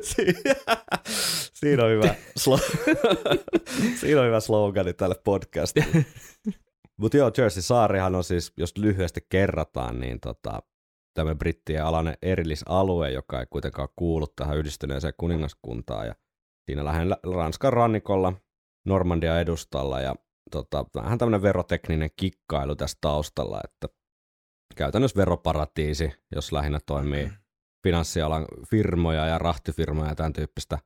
Si- 0.02 0.42
Siinä 1.54 1.84
on 1.84 1.90
hyvä, 1.90 2.14
slo- 2.40 2.86
Siinä 4.00 4.20
on 4.20 4.26
hyvä 4.26 4.40
slogani 4.40 4.92
tälle 4.92 5.14
podcastille. 5.24 6.04
Mutta 6.96 7.16
joo, 7.16 7.32
Jersey 7.38 7.62
saarihan 7.62 8.14
on 8.14 8.24
siis, 8.24 8.52
jos 8.56 8.78
lyhyesti 8.78 9.20
kerrataan, 9.28 10.00
niin 10.00 10.20
tota, 10.20 10.62
tämä 11.16 11.34
brittien 11.34 11.84
alainen 11.84 12.16
erillisalue, 12.22 13.10
joka 13.10 13.40
ei 13.40 13.46
kuitenkaan 13.50 13.88
kuulu 13.96 14.26
tähän 14.26 14.58
yhdistyneeseen 14.58 15.14
kuningaskuntaan. 15.16 16.06
Ja 16.06 16.14
siinä 16.66 16.84
lähellä 16.84 17.16
Ranskan 17.34 17.72
rannikolla, 17.72 18.32
Normandia 18.86 19.40
edustalla 19.40 20.00
ja 20.00 20.14
tota, 20.50 20.84
vähän 20.94 21.18
tämmöinen 21.18 21.42
verotekninen 21.42 22.10
kikkailu 22.16 22.76
tässä 22.76 22.98
taustalla, 23.00 23.60
että 23.64 23.88
käytännössä 24.76 25.16
veroparatiisi, 25.16 26.12
jos 26.34 26.52
lähinnä 26.52 26.78
toimii 26.86 27.30
finanssialan 27.86 28.46
firmoja 28.70 29.26
ja 29.26 29.38
rahtifirmoja 29.38 30.08
ja 30.08 30.14
tämän 30.14 30.32
tyyppistä 30.32 30.78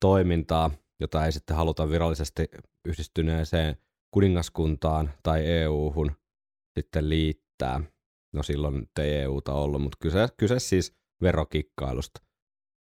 toimintaa, 0.00 0.70
jota 1.00 1.24
ei 1.26 1.32
sitten 1.32 1.56
haluta 1.56 1.88
virallisesti 1.88 2.48
yhdistyneeseen 2.84 3.76
kuningaskuntaan 4.10 5.10
tai 5.22 5.46
EU-hun 5.46 6.12
sitten 6.78 7.08
liittää. 7.08 7.80
No 8.32 8.42
silloin 8.42 8.74
nyt 8.74 8.98
ei 8.98 9.14
EUta 9.14 9.54
ollut, 9.54 9.82
mutta 9.82 9.98
kyse, 10.00 10.28
kyse 10.36 10.58
siis 10.58 10.96
verokikkailusta. 11.22 12.20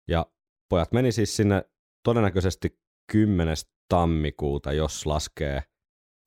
Ja 0.08 0.26
pojat 0.70 0.92
meni 0.92 1.12
siis 1.12 1.36
sinne 1.36 1.64
todennäköisesti 2.04 2.80
10. 3.12 3.56
tammikuuta, 3.88 4.72
jos 4.72 5.06
laskee 5.06 5.62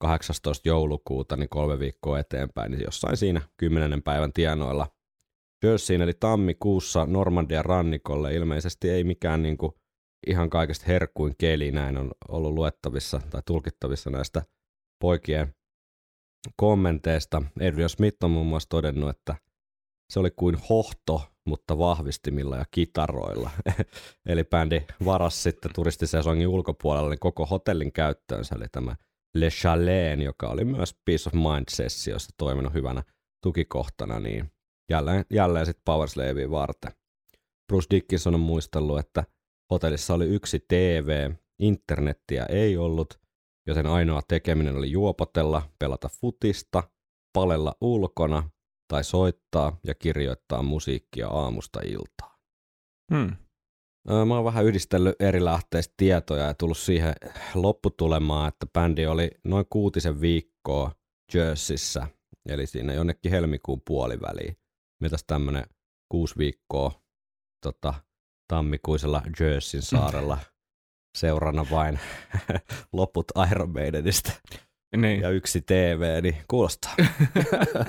18. 0.00 0.68
joulukuuta, 0.68 1.36
niin 1.36 1.48
kolme 1.48 1.78
viikkoa 1.78 2.18
eteenpäin, 2.18 2.72
niin 2.72 2.84
jossain 2.84 3.16
siinä 3.16 3.40
10. 3.56 4.02
päivän 4.02 4.32
tienoilla 4.32 4.86
Jerseyin 5.62 6.02
eli 6.02 6.12
tammikuussa 6.20 7.06
Normandian 7.06 7.64
rannikolle. 7.64 8.34
Ilmeisesti 8.34 8.90
ei 8.90 9.04
mikään 9.04 9.42
niin 9.42 9.56
kuin 9.56 9.72
ihan 10.26 10.50
kaikesta 10.50 10.84
herkkuin 10.88 11.34
keli, 11.38 11.70
näin 11.70 11.96
on 11.96 12.10
ollut 12.28 12.52
luettavissa 12.52 13.20
tai 13.30 13.42
tulkittavissa 13.46 14.10
näistä 14.10 14.42
poikien 15.00 15.54
kommenteista. 16.56 17.42
Adrian 17.68 17.88
Smith 17.88 18.24
on 18.24 18.30
muun 18.30 18.46
muassa 18.46 18.68
todennut, 18.68 19.10
että 19.10 19.34
se 20.12 20.20
oli 20.20 20.30
kuin 20.30 20.56
hohto, 20.70 21.22
mutta 21.46 21.78
vahvistimilla 21.78 22.56
ja 22.56 22.64
kitaroilla. 22.70 23.50
eli 24.26 24.44
bändi 24.44 24.82
varas 25.04 25.42
sitten 25.42 25.70
turistisesongin 25.74 26.48
ulkopuolella 26.48 27.10
niin 27.10 27.18
koko 27.18 27.46
hotellin 27.46 27.92
käyttöönsä, 27.92 28.54
eli 28.54 28.64
tämä 28.72 28.96
Le 29.34 29.48
Chalet, 29.50 30.20
joka 30.20 30.48
oli 30.48 30.64
myös 30.64 30.96
Peace 31.04 31.28
of 31.28 31.34
Mind-sessiossa 31.34 32.30
toiminut 32.36 32.74
hyvänä 32.74 33.02
tukikohtana, 33.42 34.20
niin 34.20 34.50
jälleen, 34.90 35.24
jälleen 35.30 35.66
sitten 35.66 35.82
Powerslavea 35.84 36.50
varten. 36.50 36.92
Bruce 37.66 37.86
Dickinson 37.90 38.34
on 38.34 38.40
muistellut, 38.40 38.98
että 38.98 39.24
hotellissa 39.70 40.14
oli 40.14 40.26
yksi 40.26 40.64
TV, 40.68 41.32
internettiä 41.58 42.46
ei 42.46 42.76
ollut, 42.76 43.21
joten 43.66 43.86
ainoa 43.86 44.22
tekeminen 44.28 44.76
oli 44.76 44.90
juopotella, 44.90 45.62
pelata 45.78 46.08
futista, 46.20 46.82
palella 47.32 47.74
ulkona 47.80 48.50
tai 48.88 49.04
soittaa 49.04 49.78
ja 49.86 49.94
kirjoittaa 49.94 50.62
musiikkia 50.62 51.28
aamusta 51.28 51.80
iltaan. 51.84 52.38
Hmm. 53.14 53.36
Öö, 54.10 54.24
Mä 54.24 54.34
oon 54.34 54.44
vähän 54.44 54.64
yhdistellyt 54.64 55.22
eri 55.22 55.44
lähteistä 55.44 55.94
tietoja 55.96 56.44
ja 56.44 56.54
tullut 56.54 56.78
siihen 56.78 57.14
lopputulemaan, 57.54 58.48
että 58.48 58.66
bändi 58.72 59.06
oli 59.06 59.30
noin 59.44 59.66
kuutisen 59.70 60.20
viikkoa 60.20 60.92
Jerseyssä, 61.34 62.06
eli 62.48 62.66
siinä 62.66 62.94
jonnekin 62.94 63.32
helmikuun 63.32 63.82
puoliväliin. 63.86 64.56
Mitäs 65.02 65.24
tämmönen 65.26 65.64
kuusi 66.08 66.34
viikkoa 66.38 67.02
tota, 67.62 67.94
tammikuisella 68.48 69.22
Jerseyn 69.40 69.82
saarella 69.82 70.38
seurana 71.18 71.66
vain 71.70 71.98
loput 72.92 73.26
Iron 73.50 73.70
Maidenistä 73.70 74.32
Niin. 74.96 75.20
ja 75.20 75.30
yksi 75.30 75.60
TV, 75.60 76.22
niin 76.22 76.36
kuulostaa. 76.48 76.94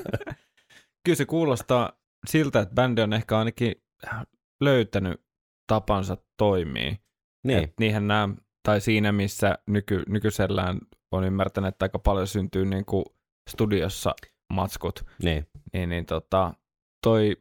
Kyllä 1.06 1.16
se 1.16 1.26
kuulostaa 1.26 1.92
siltä, 2.28 2.60
että 2.60 2.76
bändi 2.76 3.02
on 3.02 3.14
ehkä 3.14 3.38
ainakin 3.38 3.76
löytänyt 4.64 5.22
tapansa 5.68 6.18
toimii. 6.38 7.00
Niin, 7.48 7.64
Et 7.64 7.74
niinhän 7.80 8.08
nämä, 8.08 8.30
tai 8.68 8.82
siinä 8.82 9.12
missä 9.12 9.58
nyky, 9.68 10.04
nykyisellään 10.08 10.80
on 11.12 11.24
ymmärtänyt, 11.24 11.68
että 11.68 11.86
aika 11.86 12.00
paljon 12.00 12.28
syntyy 12.28 12.66
niin 12.66 12.86
kuin 12.86 13.06
studiossa 13.50 14.16
matskut, 14.54 15.06
niin, 15.24 15.48
niin, 15.74 15.90
niin 15.90 16.06
tota, 16.06 16.54
toi 17.04 17.38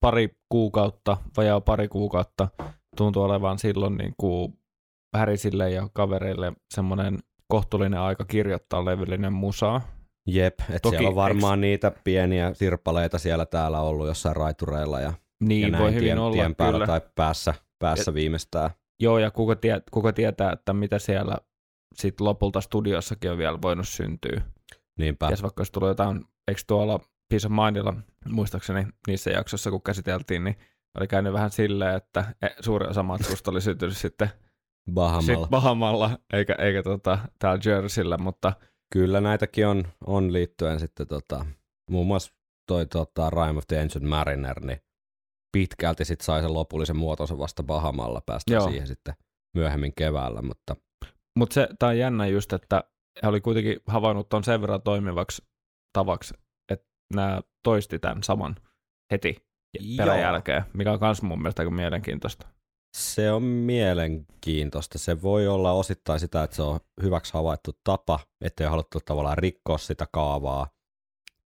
pari 0.00 0.36
kuukautta, 0.48 1.16
vajaa 1.36 1.60
pari 1.60 1.88
kuukautta, 1.88 2.48
tuntuu 2.96 3.22
olevan 3.22 3.58
silloin 3.58 3.96
niin 3.96 4.14
kuin 4.16 4.58
Härisille 5.16 5.70
ja 5.70 5.88
kavereille 5.92 6.52
semmoinen 6.74 7.18
kohtuullinen 7.48 8.00
aika 8.00 8.24
kirjoittaa 8.24 8.84
levyllinen 8.84 9.32
musaa. 9.32 9.80
jep, 10.26 10.60
että 10.60 10.78
Toki, 10.82 10.96
siellä 10.96 11.08
on 11.08 11.14
varmaan 11.14 11.60
niitä 11.60 11.92
pieniä 12.04 12.54
sirpaleita 12.54 13.18
siellä 13.18 13.46
täällä 13.46 13.80
ollut 13.80 14.06
jossain 14.06 14.36
raitureilla 14.36 15.00
ja, 15.00 15.12
Niin 15.40 15.62
ja 15.62 15.68
näin 15.68 15.82
voi 15.82 15.90
hyvin 15.90 16.04
tien, 16.04 16.18
olla 16.18 16.34
tien 16.34 16.54
päällä 16.54 16.72
kyllä. 16.72 16.86
tai 16.86 17.00
päässä, 17.14 17.54
päässä 17.78 18.14
viimeistään. 18.14 18.70
Joo, 19.00 19.18
ja 19.18 19.30
kuka, 19.30 19.56
tie, 19.56 19.82
kuka 19.90 20.12
tietää, 20.12 20.52
että 20.52 20.72
mitä 20.72 20.98
siellä 20.98 21.36
sit 21.94 22.20
lopulta 22.20 22.60
studiossakin 22.60 23.30
on 23.30 23.38
vielä 23.38 23.58
voinut 23.62 23.88
syntyä. 23.88 24.42
Niinpä. 24.98 25.26
Ties 25.26 25.42
vaikka 25.42 25.60
olisi 25.60 25.72
tullut 25.72 25.88
jotain, 25.88 26.24
eikö 26.48 26.60
tuolla 26.66 27.00
Peace 27.28 27.46
of 27.46 27.52
Mindilla, 27.64 27.94
muistaakseni 28.28 28.86
niissä 29.06 29.30
jaksoissa, 29.30 29.70
kun 29.70 29.82
käsiteltiin, 29.82 30.44
niin 30.44 30.56
oli 30.98 31.06
käynyt 31.06 31.32
vähän 31.32 31.50
silleen, 31.50 31.96
että 31.96 32.24
e, 32.42 32.48
suuri 32.60 32.86
osa 32.86 33.02
matkusta 33.02 33.50
oli 33.50 33.60
syntynyt 33.60 33.96
sitten 33.96 34.30
Bahamalla. 34.94 35.44
sit 35.44 35.50
Bahamalla, 35.50 36.18
eikä, 36.32 36.54
eikä 36.58 36.82
tota, 36.82 37.18
täällä 37.38 37.60
Jerseyllä, 37.64 38.18
mutta 38.18 38.52
Kyllä 38.92 39.20
näitäkin 39.20 39.66
on, 39.66 39.84
on 40.06 40.32
liittyen 40.32 40.80
sitten 40.80 41.06
tota, 41.06 41.46
muun 41.90 42.06
muassa 42.06 42.32
toi 42.68 42.86
tota, 42.86 43.30
Rime 43.30 43.58
of 43.58 43.66
the 43.66 43.80
Ancient 43.80 44.08
Mariner, 44.08 44.60
niin 44.60 44.78
pitkälti 45.52 46.04
sit 46.04 46.20
sai 46.20 46.42
sen 46.42 46.54
lopullisen 46.54 46.96
muotonsa 46.96 47.38
vasta 47.38 47.62
Bahamalla, 47.62 48.20
päästä 48.26 48.54
Joo. 48.54 48.68
siihen 48.68 48.86
sitten 48.86 49.14
myöhemmin 49.56 49.92
keväällä, 49.94 50.42
mutta 50.42 50.76
Mutta 51.38 51.54
se, 51.54 51.68
tää 51.78 51.88
on 51.88 51.98
jännä 51.98 52.26
just, 52.26 52.52
että 52.52 52.84
he 53.22 53.28
oli 53.28 53.40
kuitenkin 53.40 53.80
havainnut 53.86 54.28
ton 54.28 54.44
sen 54.44 54.60
verran 54.60 54.82
toimivaksi 54.82 55.42
tavaksi, 55.92 56.34
että 56.72 56.86
nämä 57.14 57.40
toisti 57.62 57.98
tämän 57.98 58.22
saman 58.22 58.56
heti 59.12 59.46
pelin 59.96 60.12
Joo. 60.12 60.20
jälkeen, 60.20 60.62
mikä 60.74 60.92
on 60.92 60.98
myös 61.00 61.22
mun 61.22 61.42
mielestä 61.42 61.62
aika 61.62 61.70
mielenkiintoista. 61.70 62.48
Se 62.96 63.32
on 63.32 63.42
mielenkiintoista. 63.42 64.98
Se 64.98 65.22
voi 65.22 65.48
olla 65.48 65.72
osittain 65.72 66.20
sitä, 66.20 66.42
että 66.42 66.56
se 66.56 66.62
on 66.62 66.80
hyväksi 67.02 67.32
havaittu 67.34 67.70
tapa, 67.84 68.20
ettei 68.40 68.64
ole 68.64 68.70
haluttu 68.70 69.00
tavallaan 69.04 69.38
rikkoa 69.38 69.78
sitä 69.78 70.06
kaavaa, 70.12 70.68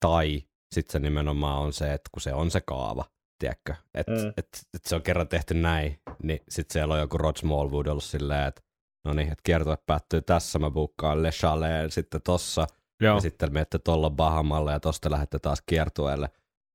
tai 0.01 0.43
sitten 0.75 0.93
se 0.93 0.99
nimenomaan 0.99 1.59
on 1.61 1.73
se, 1.73 1.93
että 1.93 2.11
kun 2.13 2.21
se 2.23 2.35
on 2.35 2.51
se 2.51 2.61
kaava, 2.61 3.05
tiedätkö, 3.39 3.75
että 3.95 4.13
Mm. 4.13 4.29
et, 4.37 4.49
et 4.75 4.85
se 4.85 4.95
on 4.95 5.03
kerran 5.03 5.29
tehty 5.29 5.55
näin, 5.55 6.01
niin 6.23 6.41
sitten 6.49 6.73
siellä 6.73 6.95
on 6.95 7.01
joku 7.01 7.19
Rod 7.19 7.37
Smallwood 7.37 7.87
ollut 7.87 8.05
silleen, 8.05 8.49
että 8.49 8.63
no 9.05 9.13
niin, 9.13 9.29
että 9.33 9.43
kiertue 9.45 9.79
päättyy 9.87 10.23
tässä, 10.23 10.59
mä 10.59 10.71
bukkaan 10.71 11.23
Le 11.23 11.31
Chaleen 11.31 11.91
sitten 11.91 12.23
tossa, 12.23 12.67
Joo, 13.01 13.15
ja 13.15 13.21
sitten 13.21 13.53
menette 13.53 13.79
tuolla 13.79 14.11
Bahamalle 14.11 14.73
ja 14.73 14.81
tosta 14.81 15.11
lähdette 15.11 15.39
taas 15.39 15.63
kiertueelle. 15.67 16.31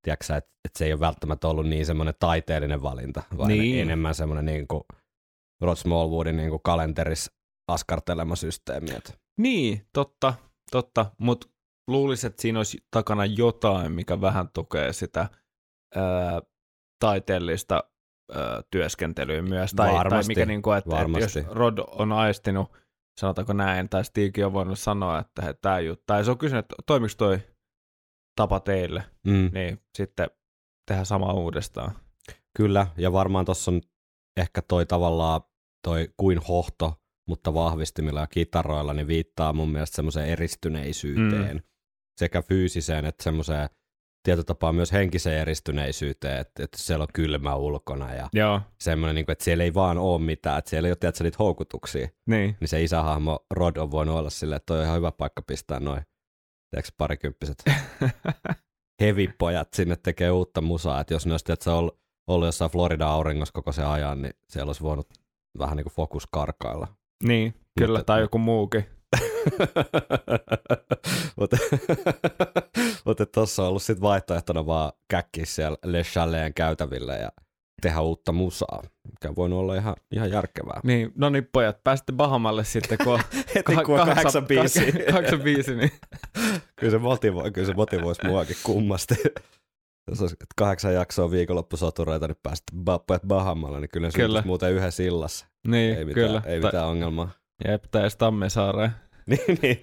Tiedätkö 0.06 0.36
että 0.36 0.50
et 0.66 0.76
se 0.76 0.86
ei 0.86 0.94
ole 0.94 1.00
välttämättä 1.00 1.48
ollut 1.48 1.68
niin 1.68 1.86
semmoinen 1.86 2.14
taiteellinen 2.20 2.82
valinta, 2.82 3.24
vaan 3.38 3.48
Niin. 3.48 3.82
enemmän 3.82 4.16
semmoinen 4.16 4.46
niin 4.46 4.68
kuin 4.68 4.84
Rod 5.62 5.76
Smallwoodin 5.76 6.38
niin 6.38 6.50
kuin 6.50 6.62
kalenteris 6.64 7.32
askartelema 7.68 8.36
systeemi. 8.36 8.92
että 8.92 9.14
niin, 9.40 9.88
totta, 9.94 10.34
totta, 10.72 11.06
mutta 11.20 11.48
luulisin, 11.88 12.28
että 12.28 12.42
siinä 12.42 12.60
olisi 12.60 12.78
takana 12.92 13.26
jotain, 13.26 13.92
mikä 13.92 14.22
vähän 14.22 14.50
tukee 14.54 14.94
sitä 14.94 15.30
ää, 15.96 16.42
taiteellista 17.00 17.84
ää, 18.34 18.62
työskentelyä 18.72 19.42
myös, 19.42 19.74
tai, 19.74 19.88
tai 19.88 19.96
Varmasti, 19.98 20.32
mikä 20.32 20.46
niin 20.46 20.62
kuin, 20.62 20.78
että, 20.78 21.02
että 21.02 21.20
jos. 21.20 21.36
Rod 21.52 21.78
on 21.88 22.12
aistinut, 22.12 22.72
sanotaanko 23.20 23.54
näin, 23.54 23.90
tai 23.90 24.06
Stiikin 24.06 24.46
on 24.46 24.54
voinut 24.54 24.80
sanoa, 24.80 25.20
että 25.20 25.42
hei, 25.42 25.54
tämä 25.62 25.80
juttu, 25.80 26.04
tai 26.08 26.24
se 26.26 26.32
on 26.32 26.38
kysynyt, 26.38 26.66
että 26.66 26.76
toimiko 26.86 27.14
toi 27.18 27.40
tapa 28.36 28.60
teille, 28.60 29.04
Mm, 29.28 29.50
niin 29.54 29.82
sitten 29.98 30.30
tehdään 30.88 31.06
sama 31.06 31.34
uudestaan. 31.34 31.92
Kyllä, 32.58 32.88
ja 32.98 33.14
varmaan 33.14 33.46
tuossa 33.46 33.72
on 33.72 33.82
ehkä 34.38 34.62
toi 34.62 34.86
tavallaan 34.86 35.42
toi 35.84 36.10
kuin 36.18 36.38
hohto, 36.48 36.94
mutta 37.28 37.54
vahvistimilla 37.54 38.20
ja 38.20 38.28
kitaroilla, 38.28 38.94
niin 38.94 39.08
viittaa 39.08 39.54
mun 39.54 39.70
mielestä 39.70 39.96
semmoiseen 39.96 40.30
eristyneisyyteen. 40.30 41.56
Mm. 41.56 41.62
Sekä 42.20 42.42
fyysiseen 42.42 43.06
että 43.06 43.24
semmoiseen 43.24 43.70
tietyllä 44.24 44.46
tapaa 44.46 44.74
myös 44.74 44.92
henkiseen 44.92 45.42
eristyneisyyteen, 45.42 46.40
että, 46.40 46.64
että 46.64 46.78
siellä 46.78 47.04
on 47.04 47.08
kylmä 47.14 47.56
ulkona 47.56 48.14
ja 48.14 48.30
Joo, 48.34 48.62
semmoinen, 48.80 49.16
niin 49.16 49.26
kuin, 49.26 49.34
että 49.34 49.44
siellä 49.44 49.64
ei 49.64 49.74
vaan 49.74 49.98
ole 49.98 50.22
mitään, 50.22 50.60
että 50.60 50.70
siellä 50.70 50.88
ei 50.88 50.92
ole 50.92 50.96
tiedätkö, 50.96 51.24
niitä 51.24 51.38
houkutuksia. 51.40 52.08
niin. 52.26 52.58
Niin 52.60 52.68
se 52.68 52.84
isähahmo 52.84 53.46
Rod 53.52 53.76
on 53.78 53.92
voinut 53.92 54.16
olla 54.16 54.30
silleen, 54.30 54.58
että 54.58 54.66
toi 54.66 54.78
on 54.78 54.84
ihan 54.86 54.98
hyvä 54.98 55.12
paikka 55.12 55.42
pistää 55.42 55.80
noin 55.80 56.02
tiedätkö, 56.76 56.92
parikymppiset 56.98 57.64
hevipojat 59.02 59.74
sinne 59.74 59.96
tekee 59.96 60.32
uutta 60.32 60.62
musaa. 60.62 61.00
Että 61.02 61.14
jos 61.14 61.26
ne 61.26 61.34
olisi 61.34 61.46
tiedätkö, 61.46 61.74
ollut, 61.74 62.00
ollut 62.28 62.46
jossain 62.46 62.72
Florida 62.72 63.08
auringossa 63.08 63.54
koko 63.54 63.72
se 63.72 63.84
ajan, 63.84 64.22
niin 64.22 64.34
siellä 64.50 64.70
olisi 64.70 64.84
voinut 64.84 65.08
vähän 65.58 65.78
niin 65.78 65.84
kuin 65.86 65.94
fokus 65.94 66.28
karkailla. 66.32 66.88
Niin, 67.24 67.54
kyllä, 67.80 68.00
Mutta- 68.00 68.14
tai 68.14 68.22
joku 68.22 68.38
muukin. 68.38 68.86
Mutta 71.40 71.58
mutta 73.06 73.26
tuossa 73.34 73.64
on 73.64 73.70
ollut 73.70 73.84
sit 73.84 74.02
vaihtoehtona 74.02 74.66
vaan 74.66 74.92
käkkiä 75.10 75.46
siellä 75.46 75.78
Le 75.86 76.04
Chaleen 76.04 76.54
käytäville 76.54 77.18
ja 77.18 77.32
tehdä 77.82 78.02
uutta 78.02 78.32
musaa, 78.32 78.84
mikä 79.06 79.36
voinut 79.36 79.60
olla 79.60 79.76
ihan, 79.76 79.96
ihan 80.12 80.32
järkevää. 80.32 80.80
Niin, 80.84 81.12
no 81.16 81.30
niin 81.30 81.50
pojat, 81.52 81.84
pääsitte 81.84 82.14
Bahamalle 82.14 82.64
sitten, 82.64 82.98
kun 83.04 83.20
Heti 83.56 83.76
kun 83.86 84.00
on 84.00 84.08
kahdeksan 84.08 84.46
biisiä. 84.48 84.92
Kahdeksan 85.12 85.42
biisi, 85.42 85.76
niin 85.76 85.92
kyllä 86.80 86.92
se 86.92 86.98
motivoi, 86.98 87.52
kyllä 87.52 87.68
se 87.68 87.74
motivoisi 87.74 88.28
muakin 88.28 88.56
kummasti. 88.64 89.16
Jos 90.10 90.22
olisi 90.22 90.34
että 90.34 90.46
kahdeksan 90.56 90.94
jaksoa 90.94 91.32
viikonloppusotureita, 91.32 92.28
niin 92.28 92.38
pääsit 92.44 92.64
pojat 93.08 93.22
Bahamalle, 93.28 93.80
niin 93.80 93.90
kyllä 93.94 94.12
se 94.12 94.18
Kyllä. 94.18 94.44
muuten 94.46 94.72
yhdessä 94.74 95.04
illassa. 95.04 95.46
Niin, 95.68 95.98
Ei 95.98 96.06
mitään, 96.06 96.28
kyllä. 96.28 96.42
ei 96.46 96.62
Ta- 96.62 96.68
mitään 96.68 96.86
ongelmaa. 96.88 97.30
Jep, 97.68 97.84
tai 97.92 98.02
edes 98.02 98.16
Tammisaareen. 98.18 98.92
niin, 99.26 99.60
niin. 99.62 99.82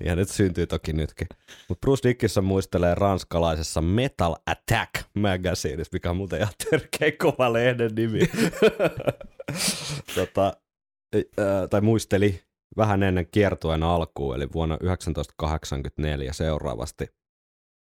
Nyt 0.00 0.28
syntyy 0.28 0.66
toki 0.66 0.92
nytkin. 0.92 1.26
Mutta 1.68 1.80
Bruce 1.80 2.08
Dickinson 2.08 2.44
muistelee 2.44 2.94
ranskalaisessa 2.94 3.80
Metal 3.80 4.36
Attack 4.46 4.90
magazineissa, 5.14 5.90
mikä 5.92 6.10
on 6.10 6.16
muuten 6.16 6.40
ihan 6.40 6.52
törkeä 6.70 7.12
kova 7.18 7.52
lehden 7.52 7.90
nimi. 7.94 8.20
tota, 10.14 10.56
tai 11.70 11.80
muisteli 11.80 12.40
vähän 12.76 13.02
ennen 13.02 13.26
kiertueen 13.30 13.82
alkuun, 13.82 14.36
eli 14.36 14.48
vuonna 14.52 14.78
1984 14.78 16.32
seuraavasti. 16.32 17.06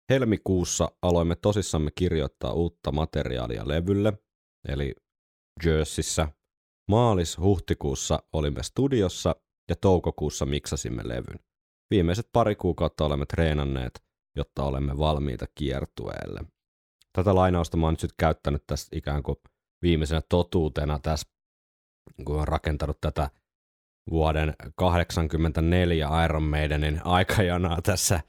Helmikuussa 0.09 0.91
aloimme 1.01 1.35
tosissamme 1.35 1.91
kirjoittaa 1.95 2.53
uutta 2.53 2.91
materiaalia 2.91 3.67
levylle, 3.67 4.13
eli 4.67 4.95
Jerseyssä. 5.65 6.27
Maalis-huhtikuussa 6.91 8.19
olimme 8.33 8.63
studiossa 8.63 9.35
ja 9.69 9.75
toukokuussa 9.75 10.45
miksasimme 10.45 11.01
levyn. 11.07 11.39
Viimeiset 11.91 12.29
pari 12.33 12.55
kuukautta 12.55 13.05
olemme 13.05 13.25
treenanneet, 13.25 14.03
jotta 14.35 14.63
olemme 14.63 14.97
valmiita 14.97 15.45
kiertueelle. 15.55 16.43
Tätä 17.13 17.35
lainausta 17.35 17.77
mä 17.77 17.87
oon 17.87 17.97
nyt 18.01 18.13
käyttänyt 18.17 18.63
tässä 18.67 18.87
ikään 18.91 19.23
kuin 19.23 19.37
viimeisenä 19.81 20.21
totuutena 20.29 20.99
tässä, 20.99 21.27
kun 22.25 22.35
olen 22.35 22.47
rakentanut 22.47 23.01
tätä 23.01 23.29
vuoden 24.11 24.53
84 24.75 26.09
Iron 26.25 26.43
Maidenin 26.43 27.01
aikajanaa 27.03 27.81
tässä. 27.81 28.19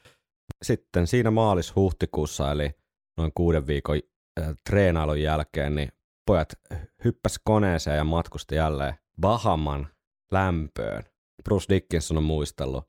Sitten 0.62 1.06
siinä 1.06 1.30
maalis-huhtikuussa, 1.30 2.52
eli 2.52 2.70
noin 3.16 3.32
kuuden 3.34 3.66
viikon 3.66 4.00
äh, 4.40 4.54
treenailun 4.70 5.22
jälkeen, 5.22 5.74
niin 5.74 5.92
pojat 6.26 6.48
hyppäs 7.04 7.40
koneeseen 7.44 7.96
ja 7.96 8.04
matkusti 8.04 8.54
jälleen 8.54 8.94
Bahaman 9.20 9.88
lämpöön. 10.32 11.02
Bruce 11.44 11.74
Dickinson 11.74 12.16
on 12.16 12.24
muistellut, 12.24 12.88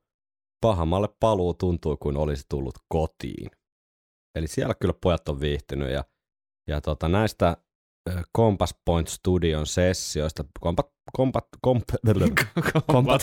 Bahamalle 0.60 1.08
paluu 1.20 1.54
tuntui 1.54 1.96
kuin 2.00 2.16
olisi 2.16 2.44
tullut 2.48 2.74
kotiin. 2.88 3.50
Eli 4.34 4.46
siellä 4.46 4.74
kyllä 4.74 4.94
pojat 5.02 5.28
on 5.28 5.40
viihtynyt 5.40 5.90
ja, 5.90 6.04
ja 6.68 6.80
tota, 6.80 7.08
näistä 7.08 7.56
Compass 8.36 8.74
Point 8.84 9.08
Studion 9.08 9.66
sessioista, 9.66 10.44
kompat, 10.60 10.86
kompat, 11.12 11.44
komp, 11.60 11.82
kompat, 12.92 13.22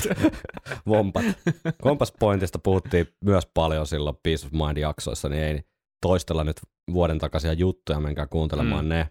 vompat. 0.88 1.26
Compass 1.84 2.14
Pointista 2.20 2.60
puhuttiin 2.60 3.08
myös 3.26 3.46
paljon 3.54 3.88
silloin 3.88 4.18
Peace 4.24 4.46
of 4.48 4.52
Mind 4.52 4.78
jaksoissa, 4.78 5.30
niin 5.30 5.44
ei 5.44 5.64
toistella 6.02 6.44
nyt 6.44 6.62
vuoden 6.94 7.20
takaisia 7.20 7.54
juttuja, 7.54 8.00
menkää 8.00 8.28
kuuntelemaan 8.28 8.86
Mm. 8.86 8.90
ne. 8.90 9.10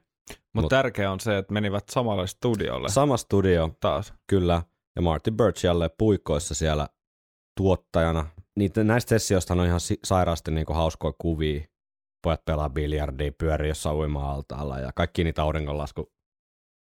Mutta 0.54 0.66
Mut- 0.66 0.68
tärkeää 0.68 1.12
on 1.12 1.20
se, 1.20 1.38
että 1.38 1.52
menivät 1.52 1.84
samalle 1.90 2.26
studiolle 2.26 2.88
Sama 2.88 3.16
studio, 3.16 3.70
taas. 3.80 4.14
kyllä, 4.26 4.62
ja 4.96 5.02
Marty 5.02 5.30
Birch 5.30 5.64
jälleen 5.64 5.90
puikoissa 5.98 6.54
siellä 6.54 6.88
tuottajana. 7.56 8.26
Niitä, 8.56 8.84
näistä 8.84 9.08
sessioista 9.08 9.54
on 9.54 9.66
ihan 9.66 9.80
sairaasti 10.04 10.50
niinku 10.50 10.72
hauskoja 10.72 11.12
kuvia. 11.18 11.60
Pojat 12.24 12.44
pelaa 12.44 12.70
biljardia, 12.70 13.32
pyörii 13.38 13.68
jossain 13.68 13.96
uima-altaalla 13.96 14.78
ja 14.78 14.92
kaikki 14.94 15.24
niitä 15.24 15.42
auringonlasku 15.42 16.14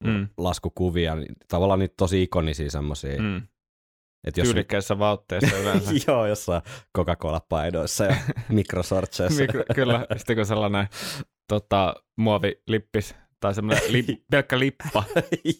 Mm. 0.04 0.28
laskukuvia, 0.38 1.14
niin 1.14 1.34
tavallaan 1.48 1.78
niitä 1.78 1.94
tosi 1.96 2.22
ikonisia 2.22 2.70
semmoisia. 2.70 3.22
Mm. 3.22 3.36
Että 4.26 4.40
jos, 4.40 4.48
Tyylikkäissä 4.48 4.98
vaatteissa 4.98 5.56
yleensä. 5.56 5.90
joo, 6.06 6.26
jossain 6.26 6.62
Coca-Cola-paidoissa 6.96 8.04
ja 8.04 8.16
mikrosortseissa. 8.48 9.40
Mikro, 9.42 9.64
kyllä, 9.74 10.06
sitten 10.16 10.36
kun 10.36 10.46
sellainen 10.46 10.88
tota, 11.48 11.94
muovilippis 12.18 13.14
tai 13.40 13.54
semmoinen 13.54 13.92
lip, 13.92 14.06
pelkkä 14.30 14.58
lippa. 14.58 15.02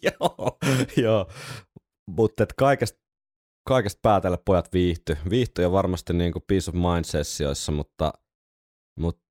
joo, 0.03 0.59
joo. 0.97 1.31
Mutta 2.11 2.47
kaikesta, 2.57 3.00
kaikesta 3.71 3.99
päätellä 4.03 4.39
pojat 4.45 4.73
viihty. 4.73 5.17
Viihty 5.31 5.63
ja 5.63 5.73
varmasti 5.73 6.13
niin 6.13 6.33
kuin 6.33 6.43
Peace 6.47 6.71
of 6.71 6.75
Mind-sessioissa, 6.75 7.73
mutta, 7.73 8.13
mutta, 9.01 9.23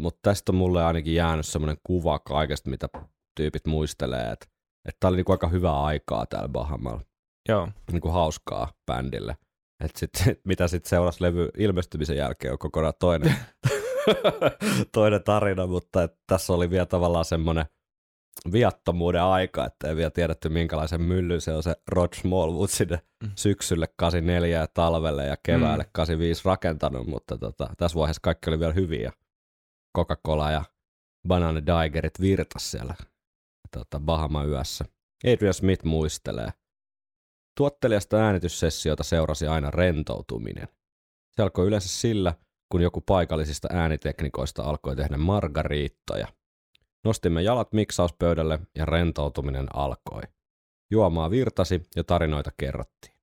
mutta 0.00 0.18
tästä 0.22 0.52
on 0.52 0.56
mulle 0.56 0.84
ainakin 0.84 1.14
jäänyt 1.14 1.46
semmoinen 1.46 1.76
kuva 1.86 2.18
kaikesta, 2.18 2.70
mitä 2.70 2.88
tyypit 3.36 3.66
muistelee, 3.66 4.30
että 4.30 4.46
että 4.88 4.96
tää 5.00 5.08
oli 5.08 5.16
niin 5.16 5.24
kuin 5.24 5.34
aika 5.34 5.48
hyvää 5.48 5.82
aikaa 5.82 6.26
täällä 6.26 6.48
Bahamalla. 6.48 7.00
Joo, 7.48 7.68
Niin 7.92 8.00
kuin 8.00 8.12
hauskaa 8.12 8.72
bändille. 8.86 9.36
Et 9.84 9.96
sit, 9.96 10.10
mitä 10.48 10.68
sitten 10.68 10.90
seurasi 10.90 11.22
levy 11.22 11.48
ilmestymisen 11.58 12.16
jälkeen 12.16 12.52
on 12.52 12.58
kokonaan 12.58 12.94
toinen, 13.00 13.34
toinen 14.94 15.24
tarina, 15.24 15.66
mutta 15.66 16.02
et 16.02 16.18
tässä 16.26 16.52
oli 16.52 16.70
vielä 16.70 16.86
tavallaan 16.86 17.24
semmoinen 17.24 17.64
viattomuuden 18.52 19.22
aika, 19.22 19.66
että 19.66 19.88
ei 19.88 19.96
vielä 19.96 20.10
tiedetty 20.10 20.48
minkälaisen 20.48 21.02
myllyn 21.02 21.40
se 21.40 21.52
on 21.52 21.62
se 21.62 21.76
Rod 21.88 22.14
Smallwood 22.14 22.68
sinne 22.68 23.00
mm. 23.22 23.30
syksylle 23.34 23.88
84 23.96 24.58
ja 24.58 24.66
talvelle 24.66 25.26
ja 25.26 25.36
keväälle 25.42 25.84
mm. 25.84 25.90
85 25.92 26.42
rakentanut, 26.44 27.06
mutta 27.06 27.38
tota, 27.38 27.70
tässä 27.76 27.98
vaiheessa 27.98 28.20
kaikki 28.22 28.50
oli 28.50 28.60
vielä 28.60 28.72
hyviä. 28.72 29.12
Coca-Cola 29.98 30.50
ja 30.50 30.64
Banana 31.28 31.60
Digerit 31.66 32.20
virtas 32.20 32.70
siellä 32.70 32.94
tota, 33.70 34.00
Bahama 34.00 34.44
yössä. 34.44 34.84
Adrian 35.24 35.54
Smith 35.54 35.84
muistelee. 35.84 36.50
Tuottelijasta 37.56 38.16
äänityssessiota 38.16 39.04
seurasi 39.04 39.46
aina 39.46 39.70
rentoutuminen. 39.70 40.68
Se 41.36 41.42
alkoi 41.42 41.66
yleensä 41.66 41.88
sillä, 41.88 42.34
kun 42.72 42.80
joku 42.80 43.00
paikallisista 43.00 43.68
ääniteknikoista 43.72 44.62
alkoi 44.62 44.96
tehdä 44.96 45.16
margariittoja. 45.16 46.28
Nostimme 47.04 47.42
jalat 47.42 47.72
miksauspöydälle 47.72 48.58
ja 48.74 48.84
rentoutuminen 48.84 49.66
alkoi. 49.76 50.22
Juomaa 50.90 51.30
virtasi 51.30 51.82
ja 51.96 52.04
tarinoita 52.04 52.50
kerrottiin. 52.56 53.14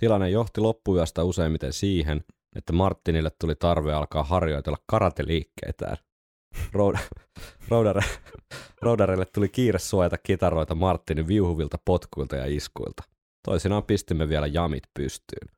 Tilanne 0.00 0.30
johti 0.30 0.60
loppuyöstä 0.60 1.24
useimmiten 1.24 1.72
siihen, 1.72 2.24
että 2.56 2.72
Martinille 2.72 3.30
tuli 3.40 3.54
tarve 3.54 3.92
alkaa 3.92 4.24
harjoitella 4.24 4.78
karateliikkeitään. 4.86 5.96
Roudarelle 8.82 9.26
tuli 9.34 9.48
kiire 9.48 9.78
suojata 9.78 10.18
kitaroita 10.18 10.74
Martinin 10.74 11.26
viuhuvilta 11.26 11.78
potkuilta 11.84 12.36
ja 12.36 12.46
iskuilta. 12.46 13.02
Toisinaan 13.44 13.82
pistimme 13.82 14.28
vielä 14.28 14.46
jamit 14.46 14.82
pystyyn. 14.94 15.48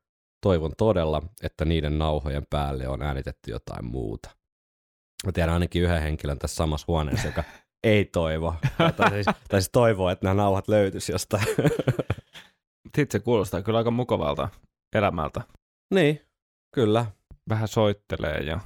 Toivon 0.43 0.73
todella, 0.79 1.23
että 1.43 1.65
niiden 1.65 1.99
nauhojen 1.99 2.47
päälle 2.51 2.89
on 2.89 3.03
äänitetty 3.03 3.51
jotain 3.51 3.85
muuta. 3.85 4.31
Mä 5.27 5.33
tiedän 5.33 5.55
ainakin 5.55 5.83
yhden 5.83 6.03
henkilön 6.03 6.39
tässä 6.39 6.57
samassa 6.57 6.85
huoneessa, 6.89 7.29
joka 7.29 7.45
ei 7.85 8.05
toivo, 8.05 8.55
tai 8.97 9.11
siis, 9.11 9.27
tai 9.27 9.61
siis 9.61 9.71
toivoo, 9.73 10.11
että 10.11 10.27
nämä 10.27 10.43
nauhat 10.43 10.69
löytyisi 10.69 11.13
jostain. 11.13 11.47
Sitten 12.97 13.21
se 13.21 13.25
kuulostaa 13.25 13.63
kyllä 13.63 13.79
aika 13.79 13.91
mukavalta 13.91 14.49
elämältä. 14.97 15.41
Niin, 15.95 16.21
kyllä. 16.75 17.07
Vähän 17.49 17.69
soittelee 17.69 18.41
ja 18.41 18.61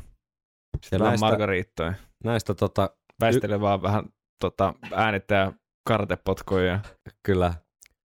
sitten 0.82 1.00
näistä, 1.00 1.26
margariittoja. 1.26 1.94
Näistä 2.24 2.54
tota... 2.54 2.90
Väistelee 3.20 3.56
y- 3.56 3.60
vaan 3.60 3.82
vähän 3.82 4.04
tota, 4.40 4.74
äänittää 4.94 5.52
kartepotkoja. 5.88 6.80
Kyllä, 7.26 7.54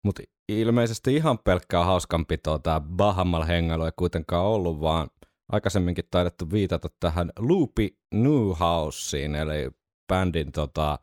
mutta 0.06 0.24
ilmeisesti 0.52 1.16
ihan 1.16 1.40
pelkkää 1.40 1.84
hauskanpitoa 1.84 2.60
tämä 2.60 2.80
Bahamalla 2.80 3.46
hengailu 3.46 3.86
ei 3.86 3.92
kuitenkaan 3.96 4.46
ollut, 4.46 4.82
vaan 4.82 5.10
aikaisemminkin 5.50 6.06
taidettu 6.12 6.52
viitata 6.52 6.90
tähän 7.00 7.32
Loopy 7.40 7.98
Newhouseen, 8.14 9.36
eli 9.36 9.70
bändin 10.08 10.52
tota, 10.52 11.00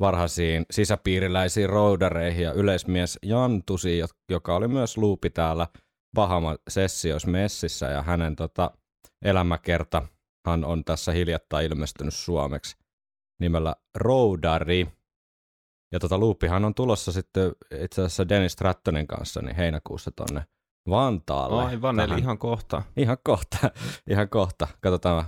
varhaisiin 0.00 0.66
sisäpiiriläisiin 0.70 1.68
roudareihin 1.68 2.44
ja 2.44 2.52
yleismies 2.52 3.18
Jantusi, 3.22 3.98
joka 4.30 4.56
oli 4.56 4.68
myös 4.68 4.98
Loopi 4.98 5.30
täällä 5.30 5.66
Bahama 6.14 6.56
sessioissa 6.68 7.30
messissä 7.30 7.86
ja 7.86 8.02
hänen 8.02 8.36
tota, 8.36 8.70
elämäkerta 9.24 10.02
hän 10.46 10.64
on 10.64 10.84
tässä 10.84 11.12
hiljattain 11.12 11.66
ilmestynyt 11.66 12.14
suomeksi 12.14 12.76
nimellä 13.40 13.76
Roudari. 13.94 14.86
Ja 15.92 15.98
tota 15.98 16.20
Loopihan 16.20 16.64
on 16.64 16.74
tulossa 16.74 17.12
sitten 17.12 17.52
itse 17.80 18.02
asiassa 18.02 18.28
Dennis 18.28 18.52
Strattonin 18.52 19.06
kanssa 19.06 19.42
niin 19.42 19.56
heinäkuussa 19.56 20.10
tonne 20.10 20.44
Vantaalle. 20.90 21.64
Aivan, 21.64 21.96
tähän. 21.96 22.12
eli 22.12 22.20
ihan 22.20 22.38
kohta. 22.38 22.82
Ihan 22.96 23.18
kohta, 23.22 23.58
ihan 24.10 24.28
kohta. 24.28 24.68
Katsotaan, 24.80 25.24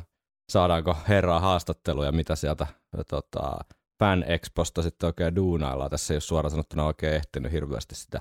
saadaanko 0.49 0.97
herraa 1.09 1.41
haastatteluja, 1.41 2.13
mitä 2.13 2.37
sieltä 2.37 2.67
tota, 3.11 3.59
Fan 3.99 4.25
Exposta 4.27 4.83
sitten 4.83 5.07
oikein 5.07 5.37
duunaillaan. 5.37 5.91
Tässä 5.91 6.15
ei 6.15 6.17
ole 6.17 6.21
suoraan 6.21 6.51
sanottuna 6.51 6.87
oikein 6.87 7.15
ehtinyt 7.15 7.53
hirveästi 7.53 7.95
sitä 7.95 8.21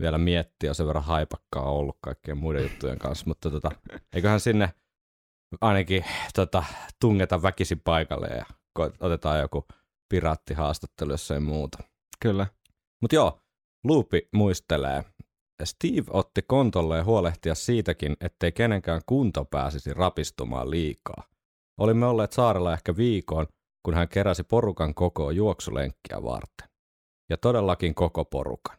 vielä 0.00 0.18
miettiä, 0.18 0.74
sen 0.74 0.86
verran 0.86 1.04
haipakkaa 1.04 1.70
ollut 1.70 1.98
kaikkien 2.00 2.38
muiden 2.38 2.62
juttujen 2.62 2.98
kanssa, 2.98 3.24
mutta 3.26 3.50
tota, 3.50 3.70
eiköhän 4.14 4.40
sinne 4.40 4.74
ainakin 5.60 6.04
tota, 6.34 6.64
tungeta 7.00 7.42
väkisin 7.42 7.80
paikalle 7.80 8.26
ja 8.26 8.44
otetaan 9.00 9.40
joku 9.40 9.66
piraattihaastattelu, 10.08 11.10
jos 11.10 11.30
ei 11.30 11.40
muuta. 11.40 11.78
Kyllä. 12.20 12.46
Mutta 13.00 13.14
joo, 13.14 13.40
Luupi 13.84 14.28
muistelee. 14.34 15.04
Steve 15.64 16.04
otti 16.10 16.42
kontolleen 16.42 17.04
huolehtia 17.04 17.54
siitäkin, 17.54 18.16
ettei 18.20 18.52
kenenkään 18.52 19.00
kunto 19.06 19.44
pääsisi 19.44 19.94
rapistumaan 19.94 20.70
liikaa. 20.70 21.24
Olimme 21.80 22.06
olleet 22.06 22.32
saarella 22.32 22.72
ehkä 22.72 22.96
viikon, 22.96 23.46
kun 23.82 23.94
hän 23.94 24.08
keräsi 24.08 24.44
porukan 24.44 24.94
koko 24.94 25.30
juoksulenkkiä 25.30 26.22
varten. 26.22 26.68
Ja 27.30 27.36
todellakin 27.36 27.94
koko 27.94 28.24
porukan. 28.24 28.78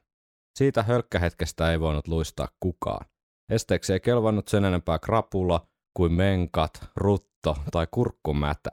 Siitä 0.58 0.84
hölkkähetkestä 0.84 1.72
ei 1.72 1.80
voinut 1.80 2.08
luistaa 2.08 2.48
kukaan. 2.60 3.06
Esteeksi 3.50 3.94
ei 3.94 4.00
kelvannut 4.00 4.48
sen 4.48 4.66
enempää 4.66 5.00
krapula 5.00 5.68
kuin 5.94 6.14
menkat, 6.14 6.72
rutto 6.96 7.56
tai 7.72 7.88
kurkkumätä. 7.92 8.70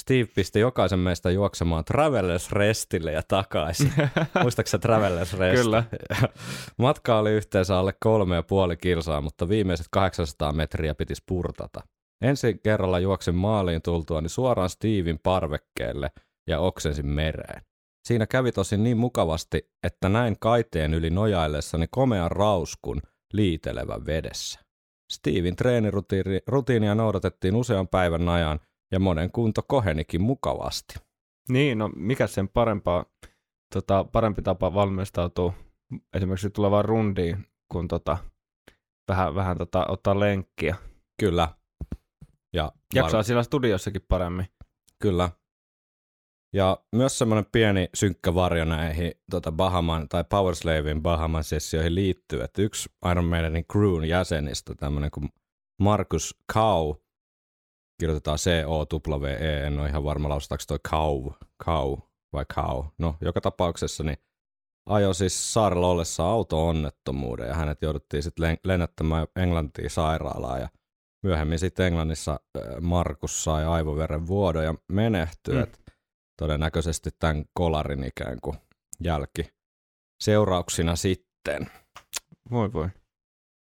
Steve 0.00 0.28
pisti 0.34 0.60
jokaisen 0.60 0.98
meistä 0.98 1.30
juoksemaan 1.30 1.84
Travelers 1.84 2.52
Restille 2.52 3.12
ja 3.12 3.22
takaisin. 3.28 3.92
Muistaaksä 4.42 4.78
Travelers 4.78 5.38
Rest? 5.38 5.62
Kyllä. 5.62 5.84
Matka 6.76 7.18
oli 7.18 7.30
yhteensä 7.30 7.78
alle 7.78 7.94
kolme 8.00 8.34
ja 8.34 8.42
puoli 8.42 8.76
kilsaa, 8.76 9.20
mutta 9.20 9.48
viimeiset 9.48 9.86
800 9.90 10.52
metriä 10.52 10.94
piti 10.94 11.14
spurtata. 11.14 11.80
Ensin 12.22 12.60
kerralla 12.62 12.98
juoksin 12.98 13.34
maaliin 13.34 13.82
tultuani 13.82 14.28
suoraan 14.28 14.70
Steven 14.70 15.18
parvekkeelle 15.22 16.10
ja 16.48 16.60
oksensin 16.60 17.06
mereen. 17.06 17.62
Siinä 18.08 18.26
kävi 18.26 18.52
tosin 18.52 18.84
niin 18.84 18.96
mukavasti, 18.96 19.70
että 19.86 20.08
näin 20.08 20.36
kaiteen 20.40 20.94
yli 20.94 21.10
nojaillessani 21.10 21.86
komean 21.90 22.30
rauskun 22.30 23.02
liitelevän 23.32 24.06
vedessä. 24.06 24.60
Steven 25.12 25.56
treenirutiinia 25.56 26.94
noudatettiin 26.94 27.56
usean 27.56 27.88
päivän 27.88 28.28
ajan 28.28 28.60
ja 28.92 29.00
monen 29.00 29.32
kunto 29.32 29.62
kohenikin 29.62 30.22
mukavasti. 30.22 30.94
Niin, 31.48 31.78
no 31.78 31.90
mikä 31.96 32.26
sen 32.26 32.48
parempaa, 32.48 33.04
tota, 33.74 34.04
parempi 34.04 34.42
tapa 34.42 34.74
valmistautua 34.74 35.52
esimerkiksi 36.14 36.50
tulevaan 36.50 36.84
rundiin, 36.84 37.46
kun 37.72 37.88
tota, 37.88 38.18
vähän, 39.08 39.34
vähän 39.34 39.58
tota, 39.58 39.86
ottaa 39.88 40.20
lenkkiä. 40.20 40.76
Kyllä. 41.20 41.48
Ja 42.52 42.72
Jaksaa 42.94 43.18
var... 43.18 43.24
siellä 43.24 43.42
studiossakin 43.42 44.02
paremmin. 44.08 44.46
Kyllä. 44.98 45.30
Ja 46.52 46.78
myös 46.96 47.18
semmoinen 47.18 47.46
pieni 47.52 47.88
synkkä 47.94 48.34
varjo 48.34 48.64
näihin 48.64 49.12
tota 49.30 49.52
Bahaman 49.52 50.08
tai 50.08 50.24
Powerslavin 50.24 51.02
Bahaman 51.02 51.44
sessioihin 51.44 51.94
liittyy, 51.94 52.42
että 52.42 52.62
yksi 52.62 52.88
Iron 53.10 53.24
Maidenin 53.24 53.64
crewn 53.72 54.04
jäsenistä, 54.04 54.74
tämmöinen 54.74 55.10
kuin 55.10 55.28
Markus 55.80 56.38
Kau, 56.52 56.94
kirjoitetaan 58.00 58.38
C-O-W-E, 58.38 59.66
en 59.66 59.80
ole 59.80 59.88
ihan 59.88 60.04
varma 60.04 60.28
lausutaanko 60.28 60.64
toi 60.68 60.78
Kau, 60.90 61.32
Kau 61.64 61.98
vai 62.32 62.44
Kau. 62.54 62.84
No, 62.98 63.16
joka 63.20 63.40
tapauksessa 63.40 64.04
niin 64.04 64.18
ajoi 64.86 65.14
siis 65.14 65.52
saarella 65.52 65.86
ollessa 65.86 66.24
auto-onnettomuuden 66.24 67.48
ja 67.48 67.54
hänet 67.54 67.82
jouduttiin 67.82 68.22
sitten 68.22 68.58
lennättämään 68.64 69.26
Englantiin 69.36 69.90
sairaalaan 69.90 70.60
ja 70.60 70.68
myöhemmin 71.22 71.58
sitten 71.58 71.86
Englannissa 71.86 72.40
Markus 72.80 73.44
sai 73.44 73.64
aivoveren 73.64 74.26
vuodon 74.26 74.64
ja 74.64 74.74
menehtyi. 74.88 75.54
Mm 75.54 75.72
todennäköisesti 76.40 77.10
tämän 77.18 77.44
kolarin 77.52 78.04
ikään 78.04 78.38
kuin 78.42 78.56
jälki 79.04 79.52
seurauksina 80.22 80.96
sitten. 80.96 81.70
Voi 82.50 82.72
voi. 82.72 82.88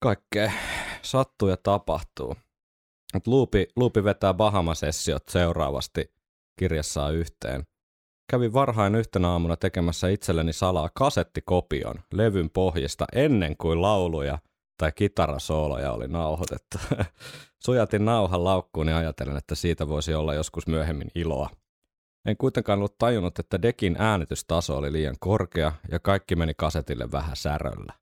Kaikkea 0.03 0.51
sattuu 1.01 1.49
ja 1.49 1.57
tapahtuu. 1.57 2.35
Luupi, 3.25 3.67
Luupi 3.75 4.03
vetää 4.03 4.33
Bahama-sessiot 4.33 5.23
seuraavasti 5.29 6.13
kirjassaan 6.59 7.15
yhteen. 7.15 7.63
Kävin 8.29 8.53
varhain 8.53 8.95
yhtenä 8.95 9.29
aamuna 9.29 9.57
tekemässä 9.57 10.07
itselleni 10.07 10.53
salaa 10.53 10.89
kasettikopion 10.93 11.95
levyn 12.13 12.49
pohjista 12.49 13.05
ennen 13.13 13.57
kuin 13.57 13.81
lauluja 13.81 14.39
tai 14.77 14.91
kitarasooloja 14.91 15.91
oli 15.91 16.07
nauhoitettu. 16.07 16.77
Sujatin 17.65 18.05
nauhan 18.05 18.43
laukkuun 18.43 18.87
ja 18.87 18.97
ajatellen, 18.97 19.37
että 19.37 19.55
siitä 19.55 19.87
voisi 19.87 20.13
olla 20.13 20.33
joskus 20.33 20.67
myöhemmin 20.67 21.11
iloa. 21.15 21.49
En 22.25 22.37
kuitenkaan 22.37 22.79
ollut 22.79 22.97
tajunnut, 22.97 23.39
että 23.39 23.61
Dekin 23.61 23.95
äänitystaso 23.99 24.77
oli 24.77 24.91
liian 24.91 25.15
korkea 25.19 25.71
ja 25.91 25.99
kaikki 25.99 26.35
meni 26.35 26.53
kasetille 26.57 27.11
vähän 27.11 27.35
säröllä. 27.35 27.93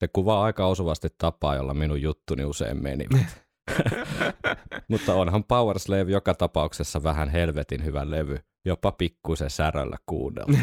Se 0.00 0.08
kuvaa 0.08 0.44
aika 0.44 0.66
osuvasti 0.66 1.08
tapaa, 1.18 1.54
jolla 1.54 1.74
minun 1.74 2.02
juttuni 2.02 2.44
usein 2.44 2.82
meni. 2.82 3.06
Mutta 4.88 5.14
onhan 5.14 5.44
Power 5.44 5.78
Slave 5.78 6.10
joka 6.10 6.34
tapauksessa 6.34 7.02
vähän 7.02 7.28
helvetin 7.28 7.84
hyvä 7.84 8.10
levy, 8.10 8.38
jopa 8.64 8.92
pikkuisen 8.92 9.50
säröllä 9.50 9.96
kuunnella. 10.06 10.58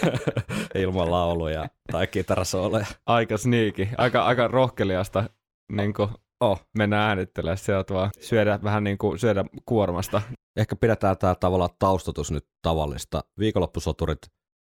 Ilman 0.82 1.10
lauluja 1.10 1.68
tai 1.92 2.06
kitarasooleja. 2.06 2.86
Aika 3.06 3.36
sniiki, 3.36 3.88
aika, 3.98 4.24
aika 4.24 4.48
rohkeliasta 4.48 5.24
niin 5.72 5.94
kuin 5.94 6.08
oh. 6.40 6.66
mennä 6.78 7.06
äänittelemään 7.06 7.58
sieltä 7.58 7.94
vaan 7.94 8.10
syödä 8.20 8.58
vähän 8.62 8.84
niin 8.84 8.98
kuin 8.98 9.18
syödä 9.18 9.44
kuormasta 9.64 10.22
ehkä 10.56 10.76
pidetään 10.76 11.18
tämä 11.18 11.34
tavallaan 11.34 11.70
taustatus 11.78 12.30
nyt 12.30 12.46
tavallista. 12.62 13.24
Viikonloppusoturit 13.38 14.18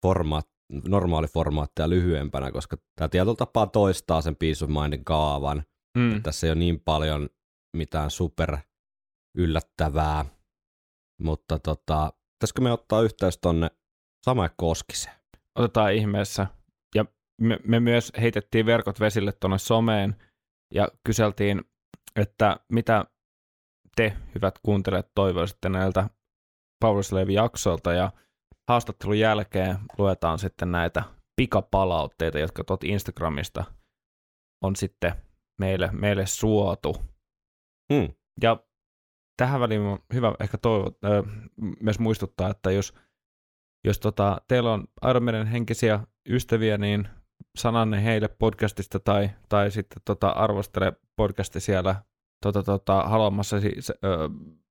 formaat, 0.05 0.47
normaali 0.87 1.27
formaattia 1.27 1.89
lyhyempänä, 1.89 2.51
koska 2.51 2.77
tämä 2.95 3.09
tietyllä 3.09 3.35
tapaa 3.35 3.67
toistaa 3.67 4.21
sen 4.21 4.35
Peace 4.35 4.65
of 4.65 4.71
Mindin 4.71 5.05
kaavan. 5.05 5.63
Mm. 5.97 6.23
Tässä 6.23 6.47
ei 6.47 6.51
ole 6.51 6.59
niin 6.59 6.79
paljon 6.79 7.29
mitään 7.75 8.11
super 8.11 8.57
yllättävää, 9.37 10.25
mutta 11.21 11.59
tota, 11.59 12.13
pitäisikö 12.33 12.61
me 12.61 12.71
ottaa 12.71 13.01
yhteys 13.01 13.37
tonne 13.37 13.71
Samae 14.25 14.49
Koskiseen? 14.57 15.15
Otetaan 15.55 15.93
ihmeessä. 15.93 16.47
Ja 16.95 17.05
me, 17.41 17.59
me 17.67 17.79
myös 17.79 18.11
heitettiin 18.21 18.65
verkot 18.65 18.99
vesille 18.99 19.31
tuonne 19.31 19.57
someen 19.57 20.15
ja 20.73 20.87
kyseltiin, 21.03 21.61
että 22.15 22.57
mitä 22.71 23.05
te, 23.95 24.17
hyvät 24.35 24.59
kuuntelijat, 24.63 25.11
toivoisitte 25.15 25.69
näiltä 25.69 26.09
Powerslave-jaksoilta 26.85 27.93
ja 27.93 28.11
haastattelun 28.69 29.19
jälkeen 29.19 29.77
luetaan 29.97 30.39
sitten 30.39 30.71
näitä 30.71 31.03
pikapalautteita, 31.35 32.39
jotka 32.39 32.63
tuot 32.63 32.83
Instagramista 32.83 33.63
on 34.63 34.75
sitten 34.75 35.13
meille, 35.59 35.89
meille 35.91 36.25
suotu. 36.25 36.95
Hmm. 37.93 38.13
Ja 38.41 38.63
tähän 39.37 39.61
väliin 39.61 39.81
on 39.81 39.99
hyvä 40.13 40.33
ehkä 40.39 40.57
toivo, 40.57 40.91
äh, 41.05 41.49
myös 41.81 41.99
muistuttaa, 41.99 42.49
että 42.49 42.71
jos, 42.71 42.93
jos 43.85 43.99
tota, 43.99 44.41
teillä 44.47 44.73
on 44.73 44.87
Ironmanin 45.09 45.47
henkisiä 45.47 45.99
ystäviä, 46.29 46.77
niin 46.77 47.07
sananne 47.57 48.03
heille 48.03 48.27
podcastista 48.27 48.99
tai, 48.99 49.29
tai 49.49 49.71
sitten 49.71 50.01
tota, 50.05 50.29
arvostele 50.29 50.93
podcasti 51.15 51.59
siellä 51.59 51.95
tota, 52.43 52.63
tota, 52.63 53.03
haluamassa 53.03 53.59
siis, 53.59 53.91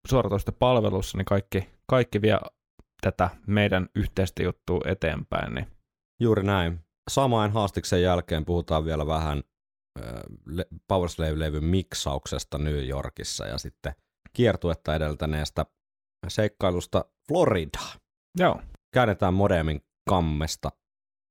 suoratoista 0.08 0.52
palvelussa, 0.52 1.18
niin 1.18 1.24
kaikki, 1.24 1.70
kaikki 1.86 2.22
vie 2.22 2.38
tätä 3.00 3.30
meidän 3.46 3.88
yhteistä 3.94 4.42
juttua 4.42 4.80
eteenpäin. 4.84 5.54
Niin. 5.54 5.66
Juuri 6.20 6.42
näin. 6.42 6.80
Samain 7.10 7.52
haastiksen 7.52 8.02
jälkeen 8.02 8.44
puhutaan 8.44 8.84
vielä 8.84 9.06
vähän 9.06 9.42
Powerslave-levyn 10.88 11.64
miksauksesta 11.64 12.58
New 12.58 12.88
Yorkissa 12.88 13.46
ja 13.46 13.58
sitten 13.58 13.94
kiertuetta 14.32 14.94
edeltäneestä 14.94 15.66
seikkailusta 16.28 17.04
Floridaa. 17.28 17.92
Joo. 18.38 18.60
Käännetään 18.92 19.34
modemin 19.34 19.80
kammesta 20.08 20.70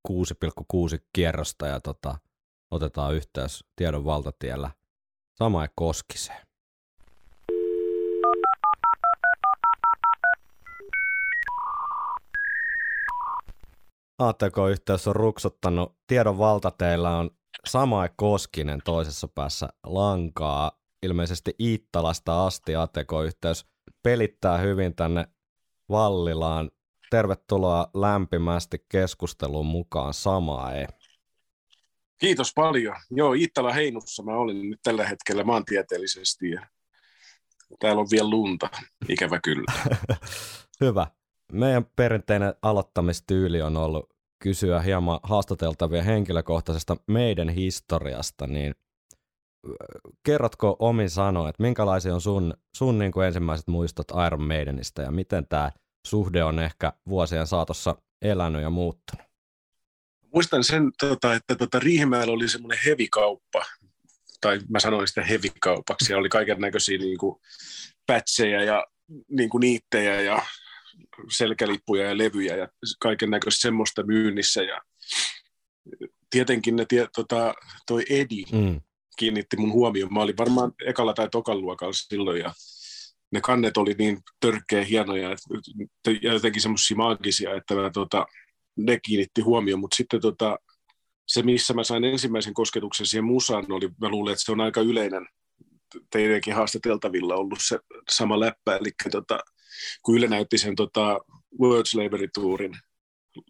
6,6 0.08 0.14
kierrosta 1.12 1.66
ja 1.66 1.80
tota, 1.80 2.18
otetaan 2.70 3.14
yhteys 3.14 3.64
tiedon 3.76 4.04
valtatiellä 4.04 4.70
Samae 5.34 5.68
Koskiseen. 5.74 6.46
ATK-yhteys 14.18 15.08
on 15.08 15.16
ruksuttanut. 15.16 15.96
Tiedon 16.06 16.38
valtateillä 16.38 17.16
on 17.16 17.30
Samae 17.66 18.10
Koskinen 18.16 18.80
toisessa 18.84 19.28
päässä 19.28 19.68
lankaa. 19.86 20.72
Ilmeisesti 21.02 21.54
Iittalasta 21.60 22.46
asti 22.46 22.76
ATK-yhteys 22.76 23.66
pelittää 24.02 24.58
hyvin 24.58 24.94
tänne 24.94 25.26
Vallilaan. 25.90 26.70
Tervetuloa 27.10 27.90
lämpimästi 27.94 28.86
keskusteluun 28.88 29.66
mukaan 29.66 30.14
Samae. 30.14 30.86
Kiitos 32.18 32.52
paljon. 32.54 32.96
Joo, 33.10 33.32
Iittala 33.32 33.72
Heinussa 33.72 34.22
mä 34.22 34.36
olin 34.36 34.70
nyt 34.70 34.80
tällä 34.82 35.08
hetkellä 35.08 35.44
maantieteellisesti 35.44 36.50
ja 36.50 36.66
täällä 37.78 38.00
on 38.00 38.08
vielä 38.10 38.30
lunta, 38.30 38.68
ikävä 39.08 39.40
kyllä. 39.40 39.72
Hyvä. 40.80 41.06
Meidän 41.52 41.84
perinteinen 41.96 42.54
aloittamistyyli 42.62 43.62
on 43.62 43.76
ollut 43.76 44.13
kysyä 44.44 44.80
hieman 44.80 45.20
haastateltavia 45.22 46.02
henkilökohtaisesta 46.02 46.96
meidän 47.06 47.48
historiasta, 47.48 48.46
niin 48.46 48.74
kerrotko 50.22 50.76
omin 50.78 51.10
sanoin, 51.10 51.48
että 51.48 51.62
minkälaisia 51.62 52.14
on 52.14 52.20
sun, 52.20 52.54
sun 52.76 52.98
niin 52.98 53.12
kuin 53.12 53.26
ensimmäiset 53.26 53.66
muistot 53.66 54.06
Iron 54.26 54.42
Maidenista 54.42 55.02
ja 55.02 55.10
miten 55.10 55.46
tämä 55.48 55.72
suhde 56.06 56.44
on 56.44 56.58
ehkä 56.58 56.92
vuosien 57.08 57.46
saatossa 57.46 57.96
elänyt 58.22 58.62
ja 58.62 58.70
muuttunut? 58.70 59.26
Muistan 60.34 60.64
sen, 60.64 60.90
tota, 60.98 61.34
että 61.34 61.54
tota, 61.54 61.78
Riihimäellä 61.78 62.32
oli 62.32 62.48
semmoinen 62.48 62.78
hevikauppa, 62.86 63.64
tai 64.40 64.60
mä 64.68 64.80
sanoin 64.80 65.08
sitä 65.08 65.24
hevikaupaksi, 65.24 66.12
ja 66.12 66.18
oli 66.18 66.28
kaiken 66.28 66.60
näköisiä 66.60 66.98
niin 66.98 67.18
pätsejä 68.06 68.62
ja 68.62 68.86
niin 69.30 69.50
kuin 69.50 69.60
niittejä 69.60 70.20
ja 70.20 70.42
selkälippuja 71.30 72.04
ja 72.04 72.18
levyjä 72.18 72.56
ja 72.56 72.68
kaiken 73.00 73.30
näköistä 73.30 73.62
semmoista 73.62 74.02
myynnissä. 74.02 74.62
Ja 74.62 74.82
tietenkin 76.30 76.76
ne, 76.76 76.84
tie, 76.88 77.08
tota, 77.14 77.54
toi 77.86 78.04
Edi 78.10 78.44
mm. 78.52 78.80
kiinnitti 79.18 79.56
mun 79.56 79.72
huomioon. 79.72 80.14
Mä 80.14 80.22
olin 80.22 80.36
varmaan 80.36 80.72
ekalla 80.86 81.14
tai 81.14 81.28
tokan 81.30 81.60
luokalla 81.60 81.92
silloin 81.92 82.40
ja 82.40 82.52
ne 83.32 83.40
kannet 83.40 83.76
oli 83.76 83.94
niin 83.98 84.18
törkeä 84.40 84.84
hienoja 84.84 85.36
ja 86.22 86.32
jotenkin 86.32 86.62
semmoisia 86.62 86.96
maagisia, 86.96 87.54
että 87.54 87.74
mä, 87.74 87.90
tota, 87.90 88.26
ne 88.76 89.00
kiinnitti 89.00 89.40
huomioon, 89.40 89.80
mutta 89.80 89.96
sitten 89.96 90.20
tota, 90.20 90.58
se, 91.28 91.42
missä 91.42 91.74
mä 91.74 91.84
sain 91.84 92.04
ensimmäisen 92.04 92.54
kosketuksen 92.54 93.06
siihen 93.06 93.24
musaan, 93.24 93.72
oli, 93.72 93.88
mä 94.00 94.08
luulen, 94.08 94.32
että 94.32 94.44
se 94.44 94.52
on 94.52 94.60
aika 94.60 94.80
yleinen 94.80 95.26
teidänkin 96.10 96.54
haastateltavilla 96.54 97.34
ollut 97.34 97.58
se 97.62 97.78
sama 98.10 98.40
läppä, 98.40 98.76
eli 98.76 98.90
tota, 99.10 99.40
kun 100.02 100.16
Yle 100.16 100.26
näytti 100.26 100.58
sen 100.58 100.76
tota, 100.76 101.20
World 101.60 101.86
Slavery 101.86 102.28
Tourin 102.34 102.72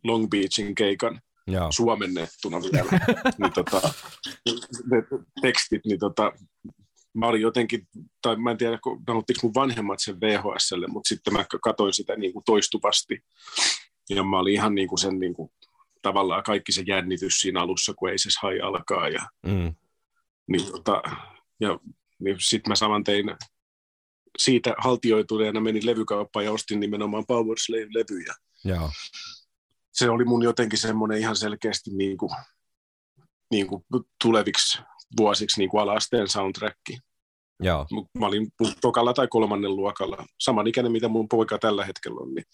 Long 0.05 0.29
Beachin 0.29 0.75
keikan 0.75 1.21
Joo. 1.47 1.73
suomennettuna 1.73 2.61
vielä, 2.63 2.91
niin 3.39 3.53
tota, 3.53 3.81
ne 4.91 5.03
tekstit, 5.43 5.81
niin 5.87 5.99
tota, 5.99 6.33
mä 7.15 7.27
olin 7.27 7.41
jotenkin, 7.41 7.89
tai 8.23 8.37
mä 8.37 8.51
en 8.51 8.57
tiedä, 8.57 8.79
nauttiiko 9.07 9.41
mun 9.43 9.55
vanhemmat 9.55 9.99
sen 10.01 10.21
VHSlle, 10.21 10.87
mutta 10.87 11.09
sitten 11.09 11.33
mä 11.33 11.45
katsoin 11.63 11.93
sitä 11.93 12.17
niin 12.17 12.33
kuin 12.33 12.43
toistuvasti, 12.47 13.25
ja 14.11 14.23
mä 14.23 14.39
olin 14.39 14.55
ihan 14.55 14.75
niin 14.75 14.89
kuin 14.89 14.99
sen 14.99 15.19
niin 15.19 15.35
kuin, 15.35 15.51
tavallaan 16.03 16.43
kaikki 16.43 16.73
se 16.73 16.83
jännitys 16.87 17.41
siinä 17.41 17.61
alussa, 17.61 17.95
kun 17.97 18.11
ei 18.11 18.19
se 18.19 18.31
sai 18.41 18.61
alkaa, 18.61 19.09
ja, 19.09 19.29
mm. 19.47 19.75
niin, 20.49 20.73
tota, 20.73 21.03
ja 21.61 21.79
niin 22.19 22.37
sitten 22.39 22.71
mä 22.71 22.75
saman 22.75 23.05
tein 23.05 23.27
siitä 24.39 24.75
haltioituneena 24.79 25.61
menin 25.61 25.87
levykauppaan 25.87 26.45
ja 26.45 26.53
ostin 26.53 26.81
nimenomaan 26.81 27.25
Powerslave-levyjä. 27.27 28.35
Joo. 28.65 28.91
Se 29.93 30.11
oli 30.11 30.25
mun 30.25 30.43
jotenkin 30.43 30.79
semmoinen 30.79 31.19
ihan 31.19 31.37
selkeästi 31.37 31.91
niin 31.91 32.19
kuin, 32.19 32.31
niin 33.51 33.67
kuin 33.67 33.85
tuleviksi 34.25 34.79
vuosiksi 35.17 35.61
niin 35.61 35.71
kuin 35.71 35.83
alasteen 35.83 36.29
soundtracki. 36.29 36.99
Joo. 37.61 37.87
Mä 38.19 38.27
olin 38.27 38.53
tokalla 38.81 39.13
tai 39.13 39.29
kolmannen 39.29 39.77
luokalla, 39.77 40.27
saman 40.41 40.67
ikäinen 40.67 40.93
mitä 40.93 41.09
mun 41.09 41.29
poika 41.29 41.59
tällä 41.59 41.85
hetkellä 41.85 42.21
on, 42.21 42.35
niin 42.35 42.45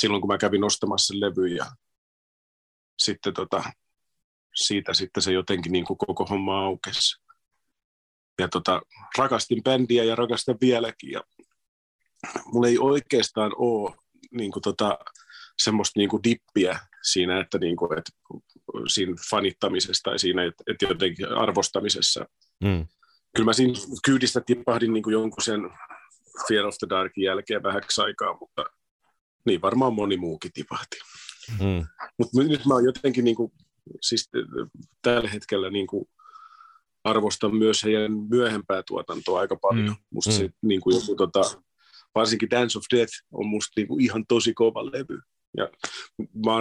silloin 0.00 0.20
kun 0.20 0.28
mä 0.28 0.38
kävin 0.38 0.64
ostamassa 0.64 1.14
ja 1.56 1.66
sitten 3.02 3.34
tota, 3.34 3.64
siitä 4.54 4.94
sitten 4.94 5.22
se 5.22 5.32
jotenkin 5.32 5.72
niin 5.72 5.84
kuin 5.84 5.98
koko 5.98 6.24
homma 6.24 6.64
aukesi 6.64 7.23
ja 8.38 8.48
tota, 8.48 8.82
rakastin 9.18 9.62
bändiä 9.62 10.04
ja 10.04 10.16
rakastan 10.16 10.56
vieläkin. 10.60 11.10
Ja 11.10 11.22
mulla 12.46 12.68
ei 12.68 12.78
oikeastaan 12.78 13.52
ole 13.56 13.94
niin 14.30 14.52
kuin 14.52 14.62
tota, 14.62 14.98
semmoista 15.58 16.00
niin 16.00 16.08
kuin 16.08 16.22
dippiä 16.22 16.78
siinä, 17.02 17.40
että, 17.40 17.58
niin 17.58 17.76
kuin, 17.76 17.98
että 17.98 18.10
siinä 18.88 19.14
fanittamisessa 19.30 20.02
tai 20.02 20.18
siinä, 20.18 20.44
että, 20.44 20.64
että 20.66 20.86
jotenkin 20.86 21.28
arvostamisessa. 21.28 22.26
Mm. 22.64 22.86
Kyllä 23.36 23.44
mä 23.44 23.52
siinä 23.52 23.74
kyydistä 24.04 24.40
tipahdin 24.46 24.92
niin 24.92 25.02
kuin 25.02 25.12
jonkun 25.12 25.42
sen 25.42 25.60
Fear 26.48 26.66
of 26.66 26.74
the 26.78 26.88
Darkin 26.88 27.24
jälkeen 27.24 27.62
vähäksi 27.62 28.00
aikaa, 28.00 28.38
mutta 28.40 28.64
niin 29.46 29.62
varmaan 29.62 29.94
moni 29.94 30.16
muukin 30.16 30.50
tipahti. 30.54 30.96
Mm. 31.60 31.86
Mutta 32.18 32.42
nyt 32.42 32.66
mä 32.66 32.74
oon 32.74 32.84
jotenkin 32.84 33.24
niin 33.24 33.36
kuin, 33.36 33.52
siis 34.00 34.30
tällä 35.02 35.30
hetkellä 35.30 35.70
niin 35.70 35.86
kuin, 35.86 36.08
arvostan 37.04 37.56
myös 37.56 37.84
heidän 37.84 38.12
myöhempää 38.30 38.82
tuotantoa 38.86 39.40
aika 39.40 39.56
paljon. 39.56 39.88
Mm. 39.88 39.96
Musta 40.10 40.30
mm. 40.30 40.36
se, 40.36 40.50
niin 40.62 40.80
kuin 40.80 40.96
joku, 40.96 41.14
tota, 41.16 41.62
varsinkin 42.14 42.50
Dance 42.50 42.78
of 42.78 42.84
Death 42.94 43.12
on 43.32 43.46
musta 43.46 43.72
niin 43.76 43.88
kuin 43.88 44.04
ihan 44.04 44.24
tosi 44.28 44.54
kova 44.54 44.86
levy. 44.86 45.20
Ja 45.56 45.68
mä 46.18 46.52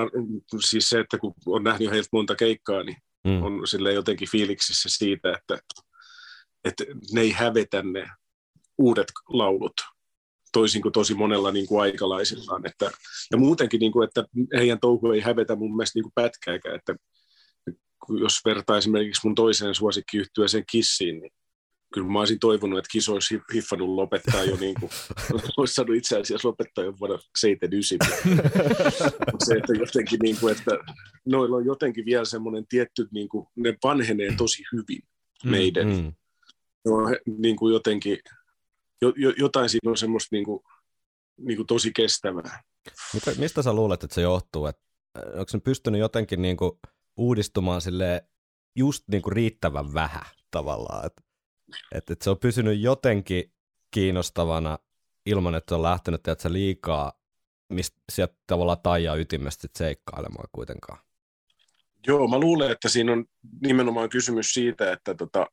siis 0.60 0.90
se, 0.90 1.00
että 1.00 1.18
kun 1.18 1.34
on 1.46 1.64
nähnyt 1.64 1.92
heiltä 1.92 2.10
monta 2.12 2.36
keikkaa, 2.36 2.84
niin 2.84 2.98
mm. 3.24 3.44
on 3.44 3.68
sille 3.68 3.94
jotenkin 3.94 4.30
fiiliksissä 4.30 4.90
siitä, 4.92 5.38
että, 5.38 5.60
että 6.64 6.84
ne 7.12 7.22
ei 7.22 7.32
hävetä 7.32 7.84
ne 7.84 8.10
uudet 8.78 9.08
laulut 9.30 9.74
toisin 10.54 10.82
kuin 10.82 10.92
tosi 10.92 11.14
monella 11.14 11.52
niin 11.52 11.68
kuin 11.68 11.82
aikalaisillaan. 11.82 12.66
Että, 12.66 12.92
ja 13.32 13.38
muutenkin, 13.38 13.80
niin 13.80 13.92
kuin, 13.92 14.08
että 14.08 14.26
heidän 14.58 14.80
touhu 14.80 15.12
ei 15.12 15.22
hävetä 15.22 15.56
mun 15.56 15.76
mielestä 15.76 15.98
niin 15.98 16.04
kuin 16.04 16.14
pätkääkään, 16.16 16.76
että 16.76 16.96
jos 18.22 18.40
vertaa 18.46 18.78
esimerkiksi 18.78 19.28
mun 19.28 19.36
toiseen 19.36 19.76
suosikkiyhtyeeseen 19.76 20.64
Kissiin, 20.72 21.20
niin 21.20 21.32
kyllä 21.94 22.08
mä 22.08 22.20
olisin 22.20 22.40
toivonut, 22.40 22.80
että 22.80 22.90
kiso 22.92 23.14
olisi 23.14 23.42
hiffannut 23.54 23.90
lopettaa 23.90 24.44
jo 24.44 24.58
niin 24.60 24.76
kuin, 24.80 24.92
olisi 25.58 25.74
saanut 25.74 25.96
itse 25.96 26.20
asiassa 26.20 26.48
lopettaa 26.48 26.84
jo 26.84 26.94
vuonna 27.00 27.20
79. 27.38 28.08
se, 29.46 29.54
että 29.54 29.74
jotenkin 29.80 30.20
niin 30.20 30.38
kuin, 30.40 30.56
että 30.58 30.72
noilla 31.26 31.58
on 31.58 31.66
jotenkin 31.66 32.06
vielä 32.06 32.26
semmoinen 32.26 32.68
tietty, 32.70 33.08
niin 33.12 33.30
kuin, 33.30 33.48
ne 33.56 33.76
vanhenee 33.84 34.34
tosi 34.38 34.64
hyvin 34.72 35.02
meidän. 35.44 35.88
Mm, 35.88 35.94
mm. 35.94 36.14
No, 36.86 36.94
niin 37.38 37.56
kuin 37.56 37.74
jotenkin, 37.74 38.18
jo, 39.02 39.14
jo, 39.16 39.34
jotain 39.38 39.70
siinä 39.70 39.92
on 39.92 39.98
semmoista 39.98 40.36
niin 40.36 40.46
kuin, 40.46 40.64
niin 41.38 41.58
kuin 41.58 41.68
tosi 41.68 41.92
kestävää. 41.96 42.64
Mistä 43.38 43.62
sä 43.62 43.74
luulet, 43.74 44.04
että 44.04 44.16
se 44.16 44.22
johtuu? 44.22 44.66
Että, 44.66 44.82
onko 45.34 45.46
se 45.48 45.60
pystynyt 45.60 46.00
jotenkin 46.00 46.42
niin 46.42 46.58
kuin 46.58 46.72
uudistumaan 47.18 47.82
sille 47.82 48.26
just 48.76 49.04
niin 49.08 49.22
kuin 49.22 49.34
riittävän 49.34 49.94
vähän 49.94 50.26
tavallaan? 50.52 51.06
Että 51.06 51.22
että, 51.92 52.14
että 52.14 52.24
se 52.24 52.30
on 52.30 52.38
pysynyt 52.38 52.80
jotenkin 52.80 53.54
kiinnostavana 53.92 54.80
ilman, 55.26 55.56
että 55.56 55.72
se 55.72 55.76
on 55.76 55.84
lähtenyt 55.84 56.28
että 56.28 56.54
liikaa 56.54 57.24
mistä 57.70 57.98
sieltä 58.12 58.36
tavallaan 58.48 58.82
taijaa 58.84 59.16
ytimestä 59.16 59.68
seikkailemaan 59.78 60.50
kuitenkaan. 60.52 61.00
Joo, 62.08 62.28
mä 62.28 62.40
luulen, 62.40 62.72
että 62.72 62.90
siinä 62.90 63.12
on 63.12 63.26
nimenomaan 63.62 64.10
kysymys 64.10 64.54
siitä, 64.54 64.92
että, 64.92 65.14
tota, 65.14 65.48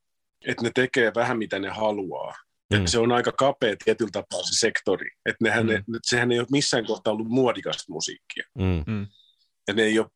että 0.45 0.63
ne 0.63 0.71
tekee 0.75 1.11
vähän 1.15 1.37
mitä 1.37 1.59
ne 1.59 1.69
haluaa. 1.69 2.33
Mm. 2.73 2.85
se 2.85 2.99
on 2.99 3.11
aika 3.11 3.31
kapea 3.31 3.75
tietyllä 3.85 4.11
tapaa 4.11 4.43
se 4.43 4.59
sektori. 4.59 5.09
Että 5.25 5.43
nehän, 5.43 5.65
mm. 5.65 5.69
ne, 5.69 5.83
sehän 6.03 6.31
ei 6.31 6.39
ole 6.39 6.47
missään 6.51 6.85
kohtaa 6.85 7.13
ollut 7.13 7.27
muodikasta 7.27 7.93
musiikkia. 7.93 8.43
Mm. 8.57 9.07
Ja 9.71 9.75
ne 9.75 9.83
ei 9.83 9.99
ole, 9.99 10.07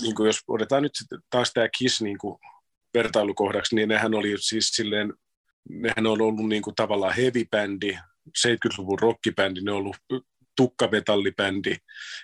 niin 0.00 0.14
kuin 0.14 0.26
jos 0.26 0.40
otetaan 0.48 0.82
nyt 0.82 0.92
taas 1.30 1.52
tämä 1.52 1.68
Kiss 1.78 2.02
niin 2.02 2.18
kuin 2.18 2.38
vertailukohdaksi, 2.94 3.74
niin 3.74 3.88
nehän 3.88 4.14
oli 4.14 4.34
siis 4.38 4.68
silleen 4.68 5.14
nehän 5.68 6.06
on 6.06 6.22
ollut 6.22 6.48
niin 6.48 6.62
kuin 6.62 6.76
tavallaan 6.76 7.14
heavy-bändi, 7.16 7.98
70-luvun 8.38 8.98
rockibändi, 8.98 9.60
ne 9.60 9.72
on 9.72 9.76
ollut 9.76 9.96
tukkametallibändi, 10.56 11.76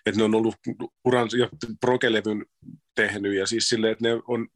että 0.06 0.18
ne 0.18 0.24
on 0.24 0.34
ollut 0.34 0.56
uran 1.04 1.28
ja 1.38 1.48
prokelevyn 1.80 2.46
tehnyt 2.94 3.34
ja 3.34 3.46
siis 3.46 3.68
silleen, 3.68 3.92
että 3.92 4.08
ne 4.08 4.20
on 4.28 4.48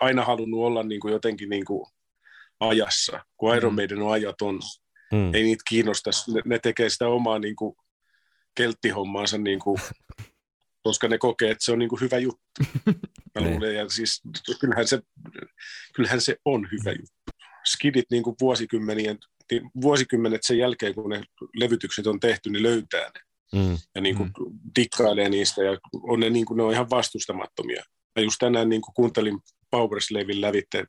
aina 0.00 0.24
halunnut 0.24 0.60
olla 0.60 0.82
niin 0.82 1.00
kuin 1.00 1.12
jotenkin 1.12 1.48
niin 1.48 1.64
kuin 1.64 1.86
ajassa, 2.60 3.24
kun 3.36 3.56
Iron 3.56 3.72
mm. 3.72 3.76
Maiden 3.76 4.02
on 4.02 4.12
ajaton. 4.12 4.60
Mm. 5.12 5.34
Ei 5.34 5.42
niitä 5.42 5.62
kiinnosta, 5.68 6.10
ne, 6.34 6.42
ne 6.44 6.58
tekee 6.58 6.90
sitä 6.90 7.08
omaa 7.08 7.38
niin 7.38 7.56
kuin 7.56 7.76
kelttihommaansa, 8.54 9.38
niin 9.38 9.58
kuin, 9.58 9.78
koska 10.82 11.08
ne 11.08 11.18
kokee, 11.18 11.50
että 11.50 11.64
se 11.64 11.72
on 11.72 11.78
niin 11.78 11.88
kuin 11.88 12.00
hyvä 12.00 12.18
juttu. 12.18 12.40
Mä 12.86 13.40
niin. 13.40 13.50
luulen, 13.50 13.74
ja 13.74 13.88
siis 13.88 14.22
kyllähän 14.60 14.88
se, 14.88 15.00
kyllähän 15.94 16.20
se 16.20 16.36
on 16.44 16.68
hyvä 16.72 16.90
juttu 16.90 17.22
skidit 17.66 18.04
niin 18.10 18.22
kuin 18.22 18.36
vuosikymmenien, 18.40 19.18
niin 19.50 19.70
vuosikymmenet 19.82 20.40
sen 20.44 20.58
jälkeen, 20.58 20.94
kun 20.94 21.10
ne 21.10 21.22
levytykset 21.56 22.06
on 22.06 22.20
tehty, 22.20 22.50
niin 22.50 22.62
löytää 22.62 23.10
ne. 23.14 23.20
Mm. 23.60 23.78
Ja 23.94 24.00
niin 24.00 24.16
kuin 24.16 24.28
mm. 24.28 24.58
dikkailee 24.76 25.28
niistä 25.28 25.62
ja 25.62 25.78
on 26.02 26.20
ne, 26.20 26.30
niin 26.30 26.46
kuin, 26.46 26.56
ne 26.56 26.62
on 26.62 26.72
ihan 26.72 26.90
vastustamattomia. 26.90 27.82
Ja 28.16 28.22
just 28.22 28.36
tänään 28.38 28.68
niin 28.68 28.82
kuin 28.82 28.94
kuuntelin 28.94 29.38
Powerslevin 29.70 30.40
lävitte 30.40 30.84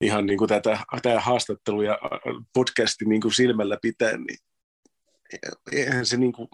ihan 0.00 0.26
niin 0.26 0.38
kuin 0.38 0.48
tätä, 0.48 0.78
tämä 1.02 1.20
haastattelu 1.20 1.82
ja 1.82 1.98
podcasti 2.54 3.04
niin 3.04 3.20
kuin 3.20 3.34
silmällä 3.34 3.78
pitää, 3.82 4.16
niin 4.16 4.38
eihän 5.72 6.06
se 6.06 6.16
niin 6.16 6.32
kuin, 6.32 6.48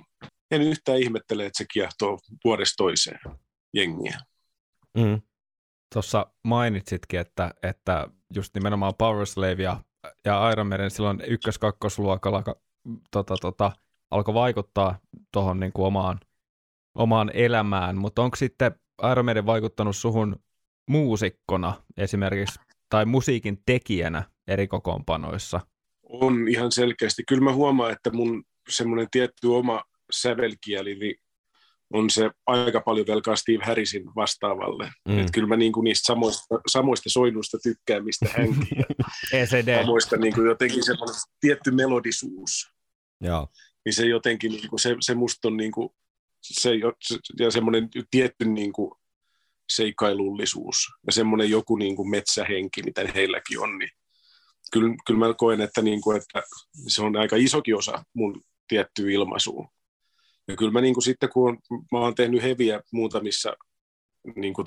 en 0.51 0.63
yhtään 0.63 0.99
ihmettele, 0.99 1.47
että 1.47 1.59
se 1.59 1.65
kiehtoo 1.73 2.19
vuodesta 2.45 2.75
toiseen 2.77 3.21
jengiä. 3.75 4.19
Mm. 4.99 5.23
Tuossa 5.93 6.27
mainitsitkin, 6.45 7.21
että, 7.21 7.55
että 7.63 8.09
just 8.35 8.55
nimenomaan 8.55 8.95
Power 8.99 9.27
Slave 9.27 9.63
ja, 9.63 9.81
ja 10.25 10.51
Iron 10.51 10.67
Maiden 10.67 10.91
silloin 10.91 11.21
ykkös-kakkosluokalla 11.27 12.43
tota, 13.11 13.35
tota, 13.41 13.73
alkoi 14.11 14.35
vaikuttaa 14.35 14.99
tuohon 15.33 15.61
niin 15.61 15.73
omaan, 15.75 16.21
omaan 16.95 17.31
elämään, 17.35 17.97
mutta 17.97 18.23
onko 18.23 18.37
sitten 18.37 18.75
Iron 19.13 19.25
Maiden 19.25 19.47
vaikuttanut 19.47 19.97
suhun 19.97 20.37
muusikkona 20.89 21.83
esimerkiksi 21.97 22.61
tai 22.89 23.05
musiikin 23.05 23.63
tekijänä 23.67 24.23
eri 24.49 24.69
kokoonpanoissa? 24.69 25.61
On 26.03 26.49
ihan 26.49 26.73
selkeästi. 26.73 27.23
Kyllä 27.29 27.43
mä 27.43 27.53
huomaan, 27.53 27.93
että 27.93 28.11
mun 28.11 28.45
semmoinen 28.69 29.07
tietty 29.11 29.47
oma 29.47 29.83
sävelkieli 30.13 30.95
niin 30.95 31.17
on 31.93 32.11
se 32.11 32.31
aika 32.47 32.81
paljon 32.81 33.07
velkaa 33.07 33.37
Steve 33.37 33.65
Harrisin 33.65 34.15
vastaavalle. 34.17 34.91
Mm. 35.09 35.19
Että 35.19 35.33
kyllä 35.33 35.49
mä 35.49 35.57
niin 35.57 35.73
kuin 35.73 35.85
niistä 35.85 36.07
samoista, 36.07 36.61
samoista 36.67 37.11
soinnuista 37.11 37.59
tykkään, 37.63 38.05
mistä 38.05 38.27
hänkin. 38.37 38.85
ECD. 39.33 39.81
Samoista 39.81 40.17
niin 40.17 40.35
kuin 40.35 40.47
jotenkin 40.47 40.85
semmoinen 40.85 41.17
tietty 41.41 41.71
melodisuus. 41.71 42.71
Joo. 43.21 43.49
Niin 43.85 43.95
se 43.95 44.07
jotenkin, 44.07 44.53
niin 44.53 44.69
kuin 44.69 44.81
se, 44.81 44.97
se 45.01 45.15
musta 45.15 45.49
on 45.49 45.57
niin 45.57 45.73
kuin, 45.73 45.89
se, 46.43 46.71
ja 47.39 47.51
semmoinen 47.51 47.89
tietty 48.11 48.45
niin 48.45 48.73
kuin 48.73 48.91
seikkailullisuus 49.71 50.77
ja 51.07 51.13
semmoinen 51.13 51.51
joku 51.51 51.77
niin 51.77 51.97
kuin 51.97 52.11
metsähenki, 52.11 52.83
mitä 52.83 53.09
heilläkin 53.15 53.61
on, 53.61 53.79
niin 53.79 53.91
kyllä, 54.73 54.95
kyllä 55.07 55.19
mä 55.19 55.35
koen, 55.35 55.61
että, 55.61 55.83
niin 55.83 56.01
kuin, 56.01 56.17
että 56.17 56.43
se 56.89 57.03
on 57.03 57.17
aika 57.17 57.37
isokin 57.37 57.77
osa 57.77 58.05
mun 58.15 58.43
tiettyä 58.69 59.11
ilmaisua. 59.11 59.69
Ja 60.49 60.57
kyllä 60.57 60.73
mä 60.73 60.81
niin 60.81 60.95
kuin 60.95 61.05
sitten, 61.05 61.29
kun 61.29 61.59
mä 61.93 61.99
oon 61.99 62.15
tehnyt 62.15 62.43
heviä 62.43 62.81
muutamissa 62.93 63.57
niin 64.37 64.55
kuin 64.55 64.67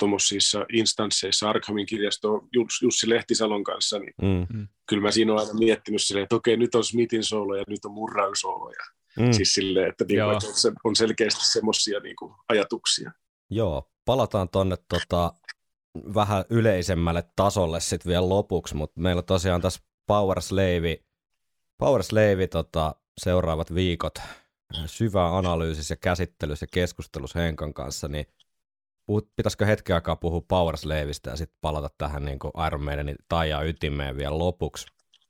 instansseissa, 0.74 1.50
Arkhamin 1.50 1.86
kirjasto 1.86 2.48
Jussi 2.84 3.10
Lehtisalon 3.10 3.64
kanssa, 3.64 4.00
niin 4.00 4.14
mm. 4.22 4.58
mm. 4.58 4.68
kyllä 4.90 5.02
mä 5.02 5.12
siinä 5.12 5.34
olen 5.34 5.48
aina 5.48 5.60
miettinyt 5.60 6.02
silleen, 6.02 6.24
että 6.24 6.36
okei, 6.36 6.58
nyt 6.58 6.76
on 6.76 6.84
Smithin 6.84 7.24
soolo 7.24 7.56
ja 7.56 7.64
nyt 7.68 7.86
on 7.86 7.92
Murran 7.92 8.36
soolo. 8.36 8.72
Ja 8.72 8.86
mm. 9.26 9.32
Siis 9.32 9.54
silleen, 9.54 9.90
että 9.90 10.06
niin 10.08 10.20
kuin, 10.62 10.76
on 10.84 10.96
selkeästi 10.96 11.52
semmoisia 11.52 12.00
niin 12.00 12.16
kuin 12.16 12.34
ajatuksia. 12.50 13.12
Joo, 13.50 13.92
palataan 14.06 14.50
tuonne 14.50 14.76
tota, 14.90 15.34
vähän 16.14 16.46
yleisemmälle 16.50 17.24
tasolle 17.36 17.80
sitten 17.80 18.10
vielä 18.10 18.30
lopuksi, 18.30 18.76
mutta 18.76 19.02
meillä 19.02 19.22
tosiaan 19.22 19.62
tässä 19.62 19.82
Power 20.08 20.42
Slave, 20.42 21.04
Power 21.78 22.04
Slave 22.04 22.48
tota, 22.48 22.96
seuraavat 23.18 23.76
viikot 23.76 24.14
syvä 24.86 25.38
analyysissä 25.38 25.92
ja 25.92 25.98
käsittelyssä 25.98 26.64
ja 26.64 26.68
keskustelussa 26.72 27.40
Henkan 27.40 27.74
kanssa, 27.74 28.08
niin 28.08 28.26
pitäisikö 29.36 29.66
hetken 29.66 29.96
aikaa 29.96 30.16
puhua 30.16 30.42
Power 30.48 30.78
Slaveista 30.78 31.30
ja 31.30 31.36
sitten 31.36 31.58
palata 31.62 31.90
tähän 31.98 32.26
niin 32.26 32.40
kuin 32.40 32.52
Iron 32.68 32.84
Maidenin 32.84 33.16
taijaa 33.30 33.64
ytimeen 33.64 34.18
vielä 34.18 34.38
lopuksi. 34.38 34.88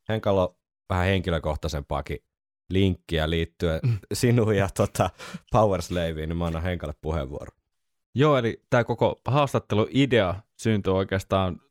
Henkalla 0.10 0.48
on 0.48 0.56
vähän 0.90 1.06
henkilökohtaisempaakin 1.06 2.18
linkkiä 2.70 3.30
liittyen 3.30 3.80
mm. 3.84 3.98
sinuun 4.14 4.56
ja 4.56 4.70
tota 4.78 5.10
Power 5.52 5.82
Slaveen, 5.82 6.30
niin 6.30 6.38
mä 6.38 6.46
annan 6.46 6.64
Henkalle 6.64 6.94
puheenvuoro. 7.02 7.52
Joo, 8.16 8.38
eli 8.38 8.64
tämä 8.70 8.84
koko 8.84 9.22
haastattelu-idea 9.26 10.36
syntyi 10.58 10.94
oikeastaan 10.94 11.62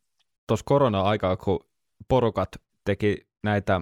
tuossa 0.47 0.65
korona-aikaa, 0.67 1.37
kun 1.37 1.61
porukat 2.09 2.49
teki 2.85 3.27
näitä 3.43 3.75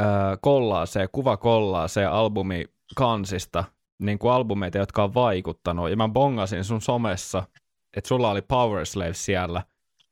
äh, 0.00 0.06
kollaaseja, 0.40 1.08
kuvakollaaseja, 1.08 2.12
albumi 2.12 2.64
kansista 2.96 3.64
niin 3.98 4.18
kuin 4.18 4.32
albumeita, 4.32 4.78
jotka 4.78 5.04
on 5.04 5.14
vaikuttanut. 5.14 5.90
Ja 5.90 5.96
mä 5.96 6.08
bongasin 6.08 6.64
sun 6.64 6.80
somessa, 6.80 7.42
että 7.96 8.08
sulla 8.08 8.30
oli 8.30 8.42
Power 8.42 8.86
Slave 8.86 9.14
siellä. 9.14 9.62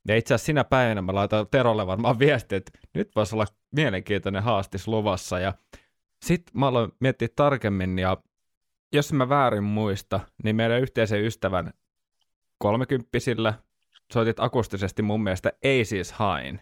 Ja 0.09 0.17
itse 0.17 0.35
asiassa 0.35 0.47
sinä 0.47 0.65
päivänä 0.65 1.03
mä 1.03 1.15
laitan 1.15 1.47
Terolle 1.51 1.87
varmaan 1.87 2.19
viesti, 2.19 2.55
että 2.55 2.79
nyt 2.95 3.11
voisi 3.17 3.35
olla 3.35 3.47
mielenkiintoinen 3.71 4.43
haastis 4.43 4.89
luvassa. 4.89 5.39
Ja 5.39 5.55
sitten 6.25 6.61
mä 6.61 6.67
aloin 6.67 6.93
miettiä 7.01 7.29
tarkemmin, 7.37 7.99
ja 7.99 8.17
jos 8.93 9.13
mä 9.13 9.29
väärin 9.29 9.65
muista, 9.65 10.21
niin 10.45 10.57
meidän 10.57 10.81
yhteisen 10.81 11.25
ystävän 11.25 11.73
kolmekymppisillä 12.59 13.55
soitit 14.13 14.41
akustisesti 14.41 15.03
mun 15.03 15.23
mielestä 15.23 15.53
Aces 15.65 16.13
Hain 16.13 16.61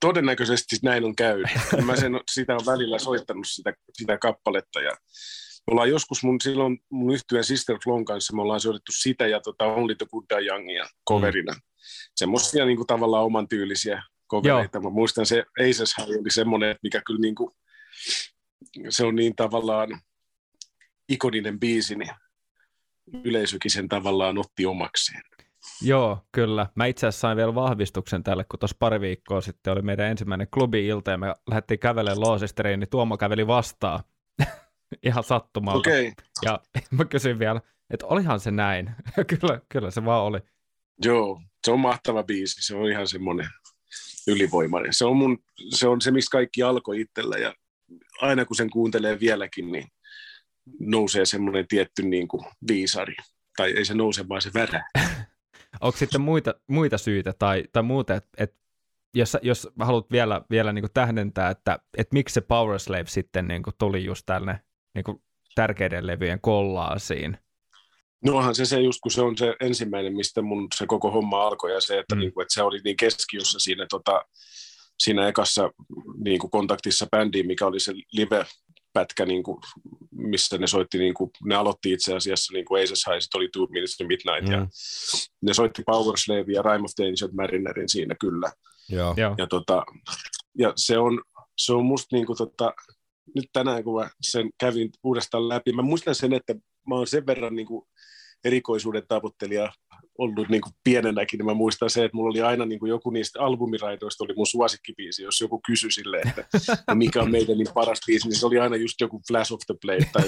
todennäköisesti 0.00 0.76
näin 0.82 1.04
on 1.04 1.16
käynyt. 1.16 1.46
Mä 1.84 1.96
sen, 1.96 2.20
sitä 2.30 2.54
on 2.54 2.66
välillä 2.66 2.98
soittanut 2.98 3.46
sitä, 3.48 3.72
sitä 3.92 4.18
kappaletta 4.18 4.80
ja 4.80 4.90
me 5.66 5.70
ollaan 5.70 5.90
joskus 5.90 6.22
mun, 6.22 6.40
silloin 6.40 6.78
mun 6.90 7.14
yhtyeen 7.14 7.44
Sister 7.44 7.76
Flon 7.84 8.04
kanssa, 8.04 8.36
me 8.36 8.42
ollaan 8.42 8.60
soitettu 8.60 8.92
sitä 8.92 9.26
ja 9.26 9.40
tota 9.40 9.64
Only 9.64 9.94
the 9.94 10.06
Good 10.12 10.24
Die 10.30 10.46
Youngia 10.46 10.86
coverina. 11.08 11.52
Mm. 11.52 11.60
Semmoisia 12.16 12.64
niin 12.64 12.76
kuin, 12.76 12.86
tavallaan 12.86 13.24
oman 13.24 13.48
tyylisiä 13.48 14.02
covereita. 14.30 14.80
Mä 14.80 14.90
muistan 14.90 15.26
se 15.26 15.44
Aces 15.60 15.94
oli 15.98 16.30
semmoinen, 16.30 16.76
mikä 16.82 17.02
kyllä 17.06 17.20
niin 17.20 17.34
kuin, 17.34 17.50
se 18.88 19.04
on 19.04 19.14
niin 19.14 19.36
tavallaan 19.36 20.00
ikoninen 21.08 21.60
biisi, 21.60 21.94
niin 21.94 22.10
yleisökin 23.24 23.70
sen 23.70 23.88
tavallaan 23.88 24.38
otti 24.38 24.66
omakseen. 24.66 25.22
Joo, 25.82 26.18
kyllä. 26.32 26.66
Mä 26.74 26.86
itse 26.86 27.06
asiassa 27.06 27.20
sain 27.20 27.36
vielä 27.36 27.54
vahvistuksen 27.54 28.22
tälle, 28.22 28.44
kun 28.44 28.58
tuossa 28.58 28.76
pari 28.78 29.00
viikkoa 29.00 29.40
sitten 29.40 29.72
oli 29.72 29.82
meidän 29.82 30.10
ensimmäinen 30.10 30.48
klubi-ilta 30.54 31.10
ja 31.10 31.18
me 31.18 31.34
lähdettiin 31.46 31.80
kävelemään 31.80 32.20
Loosisteriin, 32.20 32.80
niin 32.80 32.90
Tuomo 32.90 33.16
käveli 33.16 33.46
vastaan 33.46 34.00
ihan 35.02 35.24
sattumalta. 35.24 35.90
Okay. 35.90 36.12
Ja 36.44 36.60
mä 36.90 37.04
kysyin 37.04 37.38
vielä, 37.38 37.60
että 37.90 38.06
olihan 38.06 38.40
se 38.40 38.50
näin. 38.50 38.90
kyllä, 39.40 39.60
kyllä 39.68 39.90
se 39.90 40.04
vaan 40.04 40.22
oli. 40.22 40.38
Joo, 41.04 41.42
se 41.64 41.70
on 41.70 41.80
mahtava 41.80 42.22
biisi. 42.22 42.66
Se 42.66 42.76
on 42.76 42.90
ihan 42.90 43.08
semmoinen 43.08 43.48
ylivoimainen. 44.26 44.94
Se 44.94 45.04
on, 45.04 45.16
mun, 45.16 45.38
se 45.70 45.88
on 45.88 46.00
se, 46.00 46.10
mistä 46.10 46.32
kaikki 46.32 46.62
alkoi 46.62 47.00
itsellä 47.00 47.36
ja 47.36 47.54
aina 48.20 48.44
kun 48.44 48.56
sen 48.56 48.70
kuuntelee 48.70 49.20
vieläkin, 49.20 49.72
niin 49.72 49.88
nousee 50.80 51.26
semmoinen 51.26 51.68
tietty 51.68 52.02
niin 52.02 52.28
kuin 52.28 52.44
viisari. 52.68 53.16
Tai 53.56 53.70
ei 53.70 53.84
se 53.84 53.94
nouse, 53.94 54.28
vaan 54.28 54.42
se 54.42 54.50
värä. 54.54 54.84
Onko 55.80 55.98
sitten 55.98 56.20
muita, 56.20 56.54
muita 56.66 56.98
syitä 56.98 57.32
tai, 57.38 57.64
tai 57.72 57.82
muuta, 57.82 58.14
että 58.14 58.30
et, 58.38 58.54
jos, 59.14 59.36
jos 59.42 59.68
haluat 59.80 60.10
vielä, 60.10 60.42
vielä 60.50 60.72
niin 60.72 60.84
tähdentää, 60.94 61.50
että 61.50 61.78
et 61.96 62.12
miksi 62.12 62.32
se 62.32 62.40
Power 62.40 62.78
Slave 62.78 63.06
sitten 63.06 63.48
niin 63.48 63.62
tuli 63.78 64.04
just 64.04 64.22
tänne 64.26 64.60
niin 64.94 65.22
tärkeiden 65.54 66.06
levyjen 66.06 66.40
kollaasiin? 66.40 67.38
No 68.24 68.36
onhan 68.36 68.54
se 68.54 68.64
se 68.64 68.80
just, 68.80 69.00
kun 69.02 69.10
se 69.12 69.22
on 69.22 69.38
se 69.38 69.56
ensimmäinen, 69.60 70.16
mistä 70.16 70.42
mun 70.42 70.68
se 70.74 70.86
koko 70.86 71.10
homma 71.10 71.46
alkoi, 71.46 71.72
ja 71.72 71.80
se, 71.80 71.98
että, 71.98 72.14
mm. 72.14 72.20
niin 72.20 72.32
kuin, 72.32 72.42
että 72.42 72.54
se 72.54 72.62
oli 72.62 72.80
niin 72.84 72.96
keskiössä 72.96 73.58
siinä, 73.60 73.86
tota, 73.90 74.24
siinä 74.98 75.28
ekassa 75.28 75.70
niin 76.24 76.38
kuin 76.38 76.50
kontaktissa 76.50 77.06
bändiin, 77.10 77.46
mikä 77.46 77.66
oli 77.66 77.80
se 77.80 77.92
live 78.12 78.46
pätkä, 78.96 79.26
niin 79.26 79.42
kuin, 79.42 79.58
missä 80.10 80.58
ne 80.58 80.66
soitti, 80.66 80.98
niin 80.98 81.14
kuin, 81.14 81.30
ne 81.44 81.54
aloitti 81.54 81.92
itse 81.92 82.14
asiassa, 82.14 82.52
niin 82.52 82.64
kuin 82.64 82.82
Aces 82.82 83.06
High, 83.06 83.28
oli 83.34 83.48
Two 83.52 83.66
Minutes 83.70 83.96
to 83.96 84.04
Midnight, 84.04 84.46
mm. 84.46 84.52
ja 84.52 84.66
ne 85.42 85.54
soitti 85.54 85.82
Power 85.86 86.18
Slave 86.18 86.52
ja 86.52 86.62
Rime 86.62 86.84
of 86.84 86.90
the 86.96 87.06
Ancient 87.06 87.32
Marinerin 87.32 87.88
siinä 87.88 88.14
kyllä. 88.20 88.52
Joo. 88.88 89.14
Ja, 89.38 89.46
tota, 89.46 89.82
ja 90.58 90.72
se 90.76 90.98
on, 90.98 91.22
se 91.58 91.72
on 91.72 91.84
musta 91.84 92.16
niin 92.16 92.26
kuin, 92.26 92.36
tota, 92.36 92.74
nyt 93.34 93.46
tänään, 93.52 93.84
kun 93.84 94.02
mä 94.02 94.10
sen 94.22 94.50
kävin 94.60 94.90
uudestaan 95.04 95.48
läpi, 95.48 95.72
mä 95.72 95.82
muistan 95.82 96.14
sen, 96.14 96.32
että 96.32 96.54
mä 96.88 96.94
oon 96.94 97.06
sen 97.06 97.26
verran 97.26 97.54
niin 97.54 97.66
kuin, 97.66 97.88
erikoisuuden 98.44 99.02
tavoittelija 99.08 99.72
ollut 100.18 100.48
niin 100.48 100.60
kuin 100.60 100.72
pienenäkin, 100.84 101.38
niin 101.38 101.46
mä 101.46 101.54
muistan 101.54 101.90
se, 101.90 102.04
että 102.04 102.16
mulla 102.16 102.30
oli 102.30 102.42
aina 102.42 102.66
niin 102.66 102.78
kuin 102.78 102.90
joku 102.90 103.10
niistä 103.10 103.40
albumiraidoista 103.40 104.24
oli 104.24 104.34
mun 104.36 104.46
suosikkibiisi, 104.46 105.22
jos 105.22 105.40
joku 105.40 105.60
kysyi 105.66 105.92
sille, 105.92 106.20
että 106.20 106.44
no 106.88 106.94
mikä 106.94 107.22
on 107.22 107.30
meidän 107.30 107.58
niin 107.58 107.74
paras 107.74 108.00
biisi, 108.06 108.28
niin 108.28 108.38
se 108.38 108.46
oli 108.46 108.58
aina 108.58 108.76
just 108.76 109.00
joku 109.00 109.22
Flash 109.28 109.52
of 109.52 109.60
the 109.66 109.74
Plate 109.82 110.10
tai 110.12 110.24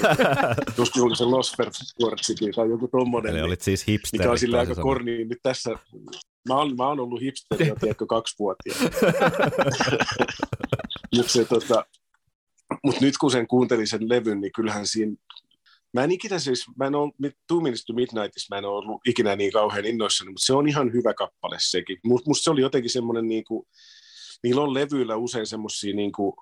joskus 0.77 1.01
oli 1.03 1.15
se 1.15 1.25
Lost 1.25 1.55
City 2.21 2.51
tai 2.55 2.69
joku 2.69 2.87
tommonen. 2.87 3.31
Eli 3.31 3.41
olit 3.41 3.61
siis 3.61 3.87
hipsteri. 3.87 4.19
Mikä 4.19 4.31
on 4.31 4.39
sille 4.39 4.59
aika 4.59 4.75
korni, 4.75 5.11
niin 5.11 5.29
nyt 5.29 5.39
tässä, 5.43 5.69
mä 6.47 6.55
oon, 6.55 6.75
mä 6.75 6.87
oon 6.87 6.99
ollut 6.99 7.21
hipsteri 7.21 7.67
jo, 7.67 7.75
tiedätkö, 7.75 8.05
kaksi 8.05 8.35
vuotta. 8.39 8.63
Mutta 11.15 11.45
tota, 11.49 11.85
mut 12.83 13.01
nyt 13.01 13.17
kun 13.17 13.31
sen 13.31 13.47
kuuntelin 13.47 13.87
sen 13.87 14.09
levyn, 14.09 14.41
niin 14.41 14.51
kyllähän 14.51 14.87
siinä 14.87 15.15
Mä 15.93 16.03
en 16.03 16.11
ikinä 16.11 16.39
siis, 16.39 16.65
mä 16.77 16.85
en 16.85 16.95
ole, 16.95 17.11
Two 17.47 17.61
Minutes 17.61 17.85
to 17.85 17.93
Midnightissa 17.93 18.55
mä 18.55 18.57
en 18.57 18.65
ole 18.65 18.77
ollut 18.77 19.01
ikinä 19.05 19.35
niin 19.35 19.51
kauhean 19.51 19.85
innoissani, 19.85 20.29
mutta 20.29 20.45
se 20.45 20.53
on 20.53 20.67
ihan 20.67 20.93
hyvä 20.93 21.13
kappale 21.13 21.57
sekin. 21.59 21.97
Musta 22.03 22.43
se 22.43 22.51
oli 22.51 22.61
jotenkin 22.61 22.89
semmoinen, 22.89 23.27
niin 23.27 23.43
kuin, 23.43 23.67
niillä 24.43 24.61
on 24.61 24.73
levyillä 24.73 25.15
usein 25.15 25.47
semmoisia 25.47 25.95
niin 25.95 26.11
kuin, 26.11 26.33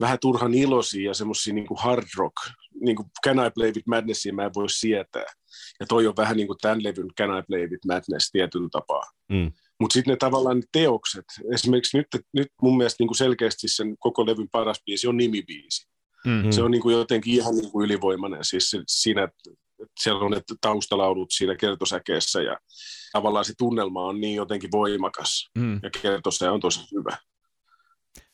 vähän 0.00 0.18
turhan 0.20 0.54
iloisia 0.54 1.10
ja 1.10 1.14
semmoisia 1.14 1.54
niin 1.54 1.66
hard 1.76 2.06
rock, 2.16 2.36
niin 2.80 2.96
kuin 2.96 3.08
Can 3.26 3.46
I 3.46 3.50
Play 3.54 3.72
With 3.72 3.86
Madnessia 3.86 4.32
mä 4.32 4.44
en 4.44 4.54
voi 4.54 4.70
sietää. 4.70 5.26
Ja 5.80 5.86
toi 5.86 6.06
on 6.06 6.16
vähän 6.16 6.36
niin 6.36 6.46
kuin 6.46 6.58
tämän 6.60 6.82
levyn 6.82 7.08
Can 7.18 7.38
I 7.38 7.42
Play 7.48 7.66
With 7.66 7.86
Madness 7.86 8.30
tietyllä 8.32 8.68
tapaa. 8.72 9.02
Mm. 9.28 9.52
Mutta 9.80 9.94
sitten 9.94 10.12
ne 10.12 10.16
tavallaan 10.16 10.56
ne 10.56 10.62
teokset, 10.72 11.24
esimerkiksi 11.54 11.98
nyt, 11.98 12.06
nyt 12.32 12.48
mun 12.62 12.76
mielestä 12.76 12.96
niin 13.02 13.08
kuin 13.08 13.16
selkeästi 13.16 13.68
sen 13.68 13.96
koko 13.98 14.26
levyn 14.26 14.48
paras 14.52 14.82
biisi 14.86 15.06
on 15.08 15.16
nimibiisi. 15.16 15.91
Mm-hmm. 16.26 16.50
Se 16.50 16.62
on 16.62 16.70
niin 16.70 16.82
kuin 16.82 16.96
jotenkin 16.96 17.34
ihan 17.34 17.54
niin 17.54 17.72
kuin 17.72 17.84
ylivoimainen 17.84 18.44
siis 18.44 18.76
siinä, 18.86 19.28
siellä 20.00 20.24
on 20.24 20.30
ne 20.30 20.40
taustalaulut 20.60 21.30
siinä 21.30 21.56
kertosäkeessä 21.56 22.42
ja 22.42 22.58
tavallaan 23.12 23.44
se 23.44 23.52
tunnelma 23.58 24.04
on 24.04 24.20
niin 24.20 24.36
jotenkin 24.36 24.70
voimakas 24.72 25.50
mm. 25.58 25.80
ja 25.82 25.90
kertosä 26.02 26.52
on 26.52 26.60
tosi 26.60 26.80
hyvä. 26.94 27.16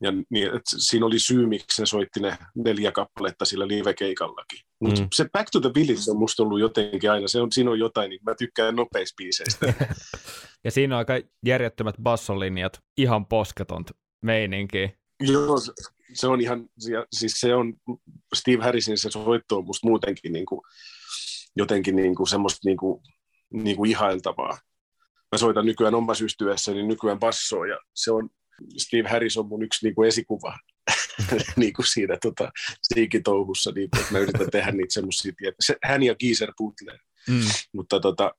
Ja 0.01 0.12
niin, 0.30 0.47
että 0.47 0.76
siinä 0.78 1.07
oli 1.07 1.18
syy, 1.18 1.47
miksi 1.47 1.82
ne 1.82 1.86
soitti 1.86 2.20
ne 2.20 2.39
neljä 2.55 2.93
kappaletta 2.93 3.45
sillä 3.45 3.68
live-keikallakin. 3.68 4.61
Mutta 4.80 5.01
mm. 5.01 5.09
se 5.14 5.28
Back 5.32 5.49
to 5.53 5.61
the 5.61 5.70
Village 5.74 6.11
on 6.11 6.18
musta 6.18 6.43
ollut 6.43 6.61
jotenkin 6.61 7.11
aina, 7.11 7.28
se 7.28 7.41
on, 7.41 7.53
siinä 7.53 7.70
on 7.70 7.78
jotain, 7.78 8.11
niin 8.11 8.20
mä 8.26 8.34
tykkään 8.34 8.76
nopeista 8.76 9.14
biiseistä. 9.16 9.74
ja 10.64 10.70
siinä 10.70 10.95
on 10.95 10.99
aika 10.99 11.28
järjettömät 11.47 11.95
bassolinjat, 12.03 12.80
ihan 12.97 13.26
posketonta 13.26 13.95
meininki. 14.22 14.95
Joo, 15.20 15.57
se 16.12 16.26
on 16.26 16.40
ihan, 16.40 16.68
siis 17.12 17.40
se 17.40 17.54
on, 17.54 17.74
Steve 18.34 18.62
Harrisin 18.62 18.98
se 18.98 19.11
soitto 19.11 19.56
on 19.59 19.64
musta 19.64 19.88
muutenkin 19.88 20.32
niin 20.32 20.46
kuin, 20.46 20.61
jotenkin 21.56 21.96
niin 21.96 22.14
kuin 22.14 22.26
semmoista 22.26 22.61
niin 22.64 22.76
kuin, 22.76 23.02
niin 23.52 23.76
kuin 23.76 23.90
ihailtavaa. 23.90 24.59
Mä 25.32 25.38
soitan 25.38 25.66
nykyään 25.66 25.94
omassa 25.94 26.24
ystyessä, 26.24 26.72
niin 26.72 26.88
nykyään 26.88 27.18
bassoa, 27.18 27.66
ja 27.66 27.78
se 27.94 28.11
on, 28.11 28.30
Steve 28.76 29.09
Harris 29.09 29.36
on 29.36 29.48
mun 29.48 29.62
yksi 29.62 29.86
niin 29.86 29.94
kuin 29.94 30.09
esikuva 30.09 30.59
niin 31.56 31.72
kuin 31.72 31.86
siinä 31.86 32.18
tota, 32.22 32.50
siikitouhussa, 32.82 33.72
niin 33.74 33.90
kuin, 33.90 34.00
että 34.00 34.12
mä 34.12 34.18
yritän 34.18 34.50
tehdä 34.50 34.72
niitä 34.72 34.94
semmoisia, 34.94 35.32
se, 35.61 35.76
hän 35.84 36.02
ja 36.02 36.14
Geezer 36.14 36.52
Butler. 36.59 36.98
Mm. 37.28 37.40
Mutta 37.72 38.00
tota, 38.00 38.34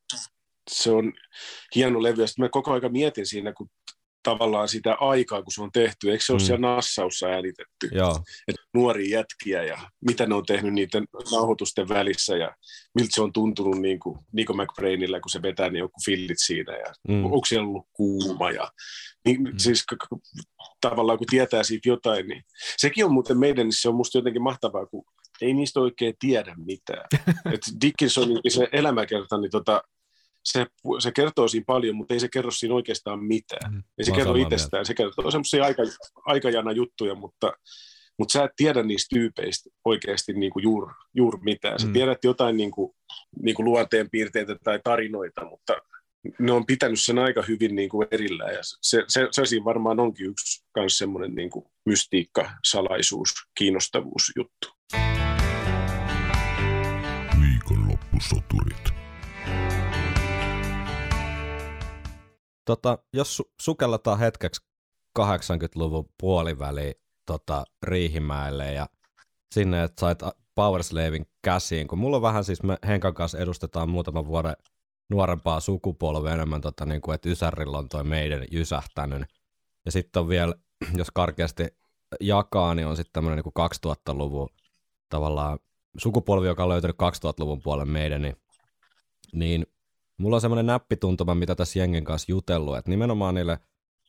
se 0.69 0.91
on 0.91 1.13
hieno 1.75 2.03
levy, 2.03 2.27
sitten 2.27 2.45
mä 2.45 2.49
koko 2.49 2.71
ajan 2.71 2.91
mietin 2.91 3.25
siinä, 3.25 3.53
kun 3.53 3.69
tavallaan 4.23 4.67
sitä 4.67 4.93
aikaa, 4.93 5.43
kun 5.43 5.51
se 5.51 5.61
on 5.61 5.71
tehty. 5.71 6.11
Eikö 6.11 6.23
se 6.23 6.33
ole 6.33 6.41
mm. 6.41 6.45
siellä 6.45 6.67
Nassaussa 6.67 7.27
äänitetty? 7.27 7.89
Joo. 7.91 8.19
Et 8.47 8.55
nuoria 8.73 9.19
jätkiä 9.19 9.63
ja 9.63 9.77
mitä 10.07 10.25
ne 10.25 10.35
on 10.35 10.45
tehnyt 10.45 10.73
niiden 10.73 11.05
nauhoitusten 11.31 11.89
välissä 11.89 12.37
ja 12.37 12.55
miltä 12.95 13.09
se 13.13 13.21
on 13.21 13.33
tuntunut 13.33 13.81
niin 13.81 13.99
kuin 13.99 14.19
Nico 14.33 14.53
McBrainillä, 14.53 15.19
kun 15.19 15.29
se 15.29 15.41
vetää 15.41 15.69
niin 15.69 15.79
joku 15.79 15.99
fillit 16.05 16.37
siinä 16.39 16.77
ja 16.77 16.93
mm. 17.07 17.25
onko 17.25 17.45
siellä 17.45 17.67
ollut 17.67 17.87
kuuma 17.93 18.51
ja 18.51 18.71
niin, 19.25 19.41
mm. 19.43 19.53
siis 19.57 19.85
tavallaan 20.81 21.17
kun 21.17 21.27
tietää 21.27 21.63
siitä 21.63 21.89
jotain, 21.89 22.27
niin 22.27 22.43
sekin 22.77 23.05
on 23.05 23.13
muuten 23.13 23.39
meidän, 23.39 23.65
niin 23.65 23.81
se 23.81 23.89
on 23.89 23.95
musta 23.95 24.17
jotenkin 24.17 24.41
mahtavaa, 24.41 24.85
kun 24.85 25.03
ei 25.41 25.53
niistä 25.53 25.79
oikein 25.79 26.13
tiedä 26.19 26.55
mitään. 26.65 27.05
Et 27.53 27.61
Dickinsonin 27.81 28.41
se 28.47 28.67
elämäkerta, 28.71 29.37
niin 29.37 29.51
tota, 29.51 29.81
se, 30.51 30.65
se 30.99 31.11
kertoo 31.11 31.47
siinä 31.47 31.63
paljon, 31.67 31.95
mutta 31.95 32.13
ei 32.13 32.19
se 32.19 32.29
kerro 32.33 32.51
siinä 32.51 32.75
oikeastaan 32.75 33.23
mitään. 33.23 33.73
Mm, 33.73 33.83
ei 33.97 34.05
se 34.05 34.11
kerro 34.11 34.35
itsestään, 34.35 34.79
mieltä. 34.79 34.87
se 34.87 34.93
kertoo 34.93 35.31
semmoisia 35.31 35.63
aika, 35.63 35.83
aikajana 36.25 36.71
juttuja, 36.71 37.15
mutta, 37.15 37.53
mutta 38.19 38.31
sä 38.31 38.43
et 38.43 38.51
tiedä 38.55 38.83
niistä 38.83 39.15
tyypeistä 39.15 39.69
oikeasti 39.85 40.33
niin 40.33 40.51
kuin 40.51 40.63
juuri 40.63 40.93
juur 41.13 41.39
mitään. 41.41 41.79
Sä 41.79 41.87
mm. 41.87 41.93
tiedät 41.93 42.23
jotain 42.23 42.57
niin 42.57 42.71
kuin, 42.71 42.91
niin 43.41 43.55
kuin 43.55 43.65
luonteenpiirteitä 43.65 44.55
tai 44.63 44.79
tarinoita, 44.83 45.45
mutta 45.45 45.77
ne 46.39 46.51
on 46.51 46.65
pitänyt 46.65 47.01
sen 47.01 47.19
aika 47.19 47.41
hyvin 47.41 47.75
niin 47.75 47.89
kuin 47.89 48.07
erillään. 48.11 48.53
Ja 48.53 48.59
se, 48.61 49.03
se, 49.07 49.27
se 49.31 49.45
siinä 49.45 49.65
varmaan 49.65 49.99
onkin 49.99 50.27
yksi 50.27 50.65
myös 50.77 50.97
semmoinen 50.97 51.35
niin 51.35 51.49
kuin 51.49 51.65
mystiikka, 51.85 52.51
salaisuus, 52.63 53.33
kiinnostavuus 53.57 54.31
juttu. 54.35 54.69
Viikonloppusoturit. 57.41 58.98
Tota, 62.69 62.97
jos 63.13 63.41
su- 63.41 63.53
sukelletaan 63.61 64.19
hetkeksi 64.19 64.61
80-luvun 65.19 66.09
puoliväliin 66.19 66.93
tota, 67.25 67.65
Riihimäelle 67.83 68.73
ja 68.73 68.89
sinne, 69.53 69.83
että 69.83 69.99
sait 69.99 70.19
Powerslavin 70.55 71.25
käsiin, 71.41 71.87
kun 71.87 71.97
mulla 71.99 72.15
on 72.15 72.21
vähän 72.21 72.43
siis, 72.43 72.63
me 72.63 72.77
Henkan 72.87 73.13
kanssa 73.13 73.37
edustetaan 73.37 73.89
muutaman 73.89 74.25
vuoden 74.25 74.55
nuorempaa 75.09 75.59
sukupolvea 75.59 76.33
enemmän, 76.33 76.61
tota, 76.61 76.85
niin 76.85 77.01
kuin, 77.01 77.15
että 77.15 77.29
Ysärillä 77.29 77.77
on 77.77 77.89
toi 77.89 78.03
meidän 78.03 78.45
jysähtänyt. 78.51 79.23
Ja 79.85 79.91
sitten 79.91 80.19
on 80.19 80.29
vielä, 80.29 80.55
jos 80.99 81.11
karkeasti 81.13 81.67
jakaa, 82.21 82.75
niin 82.75 82.87
on 82.87 82.95
sitten 82.95 83.13
tämmöinen 83.13 83.43
niin 83.45 83.69
2000-luvun 83.87 84.49
tavallaan 85.09 85.59
sukupolvi, 85.97 86.47
joka 86.47 86.63
on 86.63 86.69
löytänyt 86.69 86.95
2000-luvun 86.95 87.61
puolen 87.61 87.89
meidän, 87.89 88.21
niin, 88.21 88.35
niin 89.33 89.65
Mulla 90.19 90.35
on 90.37 90.41
semmoinen 90.41 90.65
näppituntuma, 90.65 91.35
mitä 91.35 91.55
tässä 91.55 91.79
jengen 91.79 92.03
kanssa 92.03 92.31
jutellut, 92.31 92.77
että 92.77 92.89
nimenomaan 92.89 93.35
niille 93.35 93.59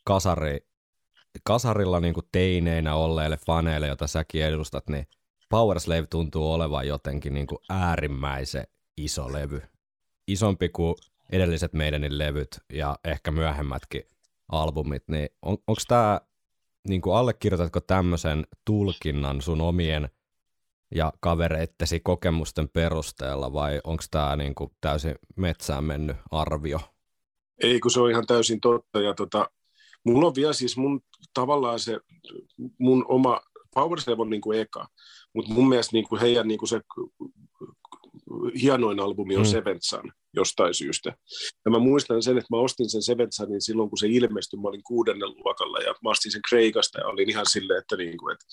kasari, 0.05 0.67
kasarilla 1.45 2.01
niin 2.01 2.15
kuin 2.15 2.27
teineinä 2.33 2.95
olleille 2.95 3.37
faneille, 3.47 3.87
joita 3.87 4.07
säkin 4.07 4.45
edustat, 4.45 4.89
niin 4.89 5.07
Powerslave 5.49 6.07
tuntuu 6.07 6.53
olevan 6.53 6.89
jotenkin 6.89 7.35
niin 7.35 7.47
kuin 7.47 7.59
äärimmäisen 7.69 8.67
iso 8.97 9.33
levy. 9.33 9.63
Isompi 10.27 10.69
kuin 10.69 10.95
edelliset 11.33 11.73
meidänin 11.73 12.19
levyt 12.19 12.61
ja 12.73 12.99
ehkä 13.05 13.31
myöhemmätkin 13.31 14.03
albumit, 14.49 15.05
niin 15.09 15.29
on, 15.43 15.53
onko 15.67 15.83
tämä, 15.89 16.21
niin 16.89 17.03
allekirjoitatko 17.15 17.81
tämmöisen 17.81 18.47
tulkinnan 18.65 19.43
sun 19.43 19.61
omien– 19.61 20.09
ja 20.95 21.13
kavereittesi 21.21 22.01
kokemusten 22.01 22.69
perusteella 22.69 23.53
vai 23.53 23.81
onko 23.85 24.03
tämä 24.11 24.37
niinku 24.37 24.73
täysin 24.81 25.15
metsään 25.37 25.85
mennyt 25.85 26.17
arvio? 26.31 26.81
Ei, 27.63 27.81
kun 27.81 27.91
se 27.91 28.01
on 28.01 28.11
ihan 28.11 28.27
täysin 28.27 28.61
totta. 28.61 29.01
Ja 29.01 29.15
tota, 29.15 29.51
mulla 30.05 30.27
on 30.27 30.35
vielä 30.35 30.53
siis 30.53 30.77
mun 30.77 31.01
tavallaan 31.35 31.79
se 31.79 32.01
mun 32.79 33.05
oma 33.09 33.41
Power 33.75 33.99
on 34.19 34.31
niin 34.31 34.41
kuin 34.41 34.61
eka, 34.61 34.87
mutta 35.35 35.53
mun 35.53 35.69
mielestä 35.69 35.93
niin 35.93 36.09
kuin 36.09 36.21
heidän 36.21 36.49
niin 36.49 36.59
kuin 36.59 36.69
se 36.69 36.81
hienoin 38.63 39.01
albumi 39.01 39.37
on 39.37 39.43
mm. 39.43 39.49
Seventh 39.49 39.83
Sun, 39.83 40.13
jostain 40.35 40.75
syystä. 40.75 41.17
Ja 41.65 41.71
mä 41.71 41.79
muistan 41.79 42.23
sen, 42.23 42.39
että 42.39 42.57
mä 42.57 42.61
ostin 42.61 42.91
sen 42.91 43.03
Seven 43.03 43.33
Sunin 43.33 43.63
silloin, 43.63 43.89
kun 43.89 43.99
se 43.99 44.07
ilmestyi, 44.07 44.61
mä 44.61 44.69
olin 44.69 44.83
kuudennen 44.83 45.29
luokalla 45.29 45.79
ja 45.79 45.95
mä 46.05 46.11
ostin 46.11 46.33
sen 46.33 46.43
Kreikasta 46.49 47.01
ja 47.01 47.07
olin 47.07 47.31
ihan 47.31 47.47
silleen, 47.49 47.79
että, 47.79 47.97
niin 47.97 48.19
kuin, 48.19 48.33
että 48.33 48.47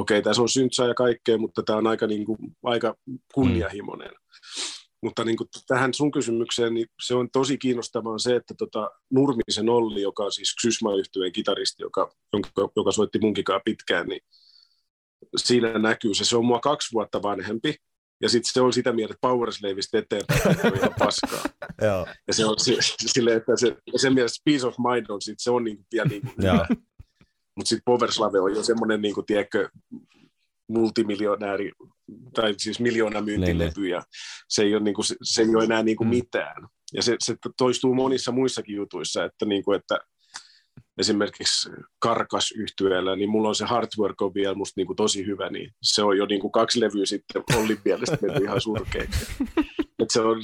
okei, 0.00 0.22
tässä 0.22 0.42
on 0.42 0.48
syntsää 0.48 0.86
ja 0.86 0.94
kaikkea, 0.94 1.38
mutta 1.38 1.62
tämä 1.62 1.78
on 1.78 1.86
aika, 1.86 2.06
niin 2.06 2.24
kuin, 2.24 2.38
aika 2.62 2.94
kunnianhimoinen. 3.34 4.10
Mm. 4.10 4.14
Mutta 5.02 5.24
niin 5.24 5.36
kuin 5.36 5.48
tähän 5.66 5.94
sun 5.94 6.10
kysymykseen, 6.10 6.74
niin 6.74 6.86
se 7.06 7.14
on 7.14 7.30
tosi 7.30 7.58
kiinnostavaa 7.58 8.18
se, 8.18 8.36
että 8.36 8.54
tota 8.58 8.90
Nurmisen 9.10 9.68
Olli, 9.68 10.02
joka 10.02 10.24
on 10.24 10.32
siis 10.32 10.54
xysma 10.62 10.94
yhtyeen 10.94 11.32
kitaristi, 11.32 11.82
joka, 11.82 12.10
jonka, 12.32 12.50
joka 12.76 12.92
soitti 12.92 13.18
munkikaa 13.18 13.60
pitkään, 13.64 14.06
niin 14.06 14.20
siinä 15.36 15.78
näkyy 15.78 16.14
se. 16.14 16.24
Se 16.24 16.36
on 16.36 16.44
mua 16.44 16.60
kaksi 16.60 16.92
vuotta 16.92 17.22
vanhempi, 17.22 17.74
ja 18.22 18.28
sitten 18.28 18.52
se 18.52 18.60
on 18.60 18.72
sitä 18.72 18.92
mieltä, 18.92 19.12
että 19.12 19.28
Powerslavista 19.28 19.98
eteenpäin 19.98 20.40
on 20.64 20.76
ihan 20.76 20.94
paskaa. 21.04 21.44
ja 22.28 22.34
se 22.34 22.44
on 22.44 22.56
sille, 23.06 23.34
että 23.34 23.56
se, 23.56 23.76
se 23.96 24.10
mielessä 24.10 24.42
Peace 24.44 24.66
of 24.66 24.74
Mind 24.78 25.06
on 25.08 25.22
sit, 25.22 25.38
se 25.38 25.50
on 25.50 25.64
niin 25.64 25.86
niin 26.08 26.22
kuin 26.22 26.34
Mutta 27.58 27.68
sitten 27.68 27.82
Powerslave 27.84 28.40
on 28.40 28.54
jo 28.54 28.62
semmoinen, 28.62 29.02
niin 29.02 29.14
kuin, 29.14 29.26
tiedätkö, 29.26 29.68
multimiljonääri, 30.68 31.72
tai 32.34 32.54
siis 32.56 32.80
miljoona 32.80 33.20
myyntilevy, 33.20 33.80
niin, 33.80 33.90
ja 33.90 34.02
se 34.48 34.62
ei 34.62 34.74
ole, 34.74 34.82
niin 34.82 34.94
kuin, 34.94 35.04
se 35.22 35.42
ei 35.42 35.54
ole 35.54 35.64
enää 35.64 35.82
niin 35.82 35.96
kuin 35.96 36.08
mm. 36.08 36.14
mitään. 36.14 36.68
Ja 36.92 37.02
se, 37.02 37.16
se 37.18 37.36
toistuu 37.56 37.94
monissa 37.94 38.32
muissakin 38.32 38.76
jutuissa, 38.76 39.24
että, 39.24 39.46
niin 39.46 39.64
kuin, 39.64 39.78
että 39.78 39.98
esimerkiksi 40.98 41.70
karkas 41.98 42.52
yhtyeellä, 42.56 43.16
niin 43.16 43.30
mulla 43.30 43.48
on 43.48 43.54
se 43.54 43.64
hardwork 43.64 44.22
on 44.22 44.34
vielä 44.34 44.54
musta 44.54 44.74
niin 44.76 44.86
kuin 44.86 44.96
tosi 44.96 45.26
hyvä, 45.26 45.50
niin 45.50 45.72
se 45.82 46.02
on 46.02 46.18
jo 46.18 46.26
niin 46.26 46.40
kuin 46.40 46.52
kaksi 46.52 46.80
levyä 46.80 47.06
sitten 47.06 47.42
Ollin 47.56 47.80
mielestä 47.84 48.18
mennyt 48.22 48.42
ihan 48.42 48.60
surkeiksi. 48.60 49.26
Et 50.02 50.10
se 50.10 50.20
on, 50.20 50.42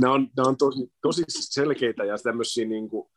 nämä 0.00 0.14
on, 0.14 0.28
nämä 0.36 0.48
on 0.48 0.56
tosi, 0.56 0.92
tosi 1.02 1.22
selkeitä 1.28 2.04
ja 2.04 2.16
tämmöisiä 2.22 2.64
niin 2.66 2.88
kuin, 2.88 3.08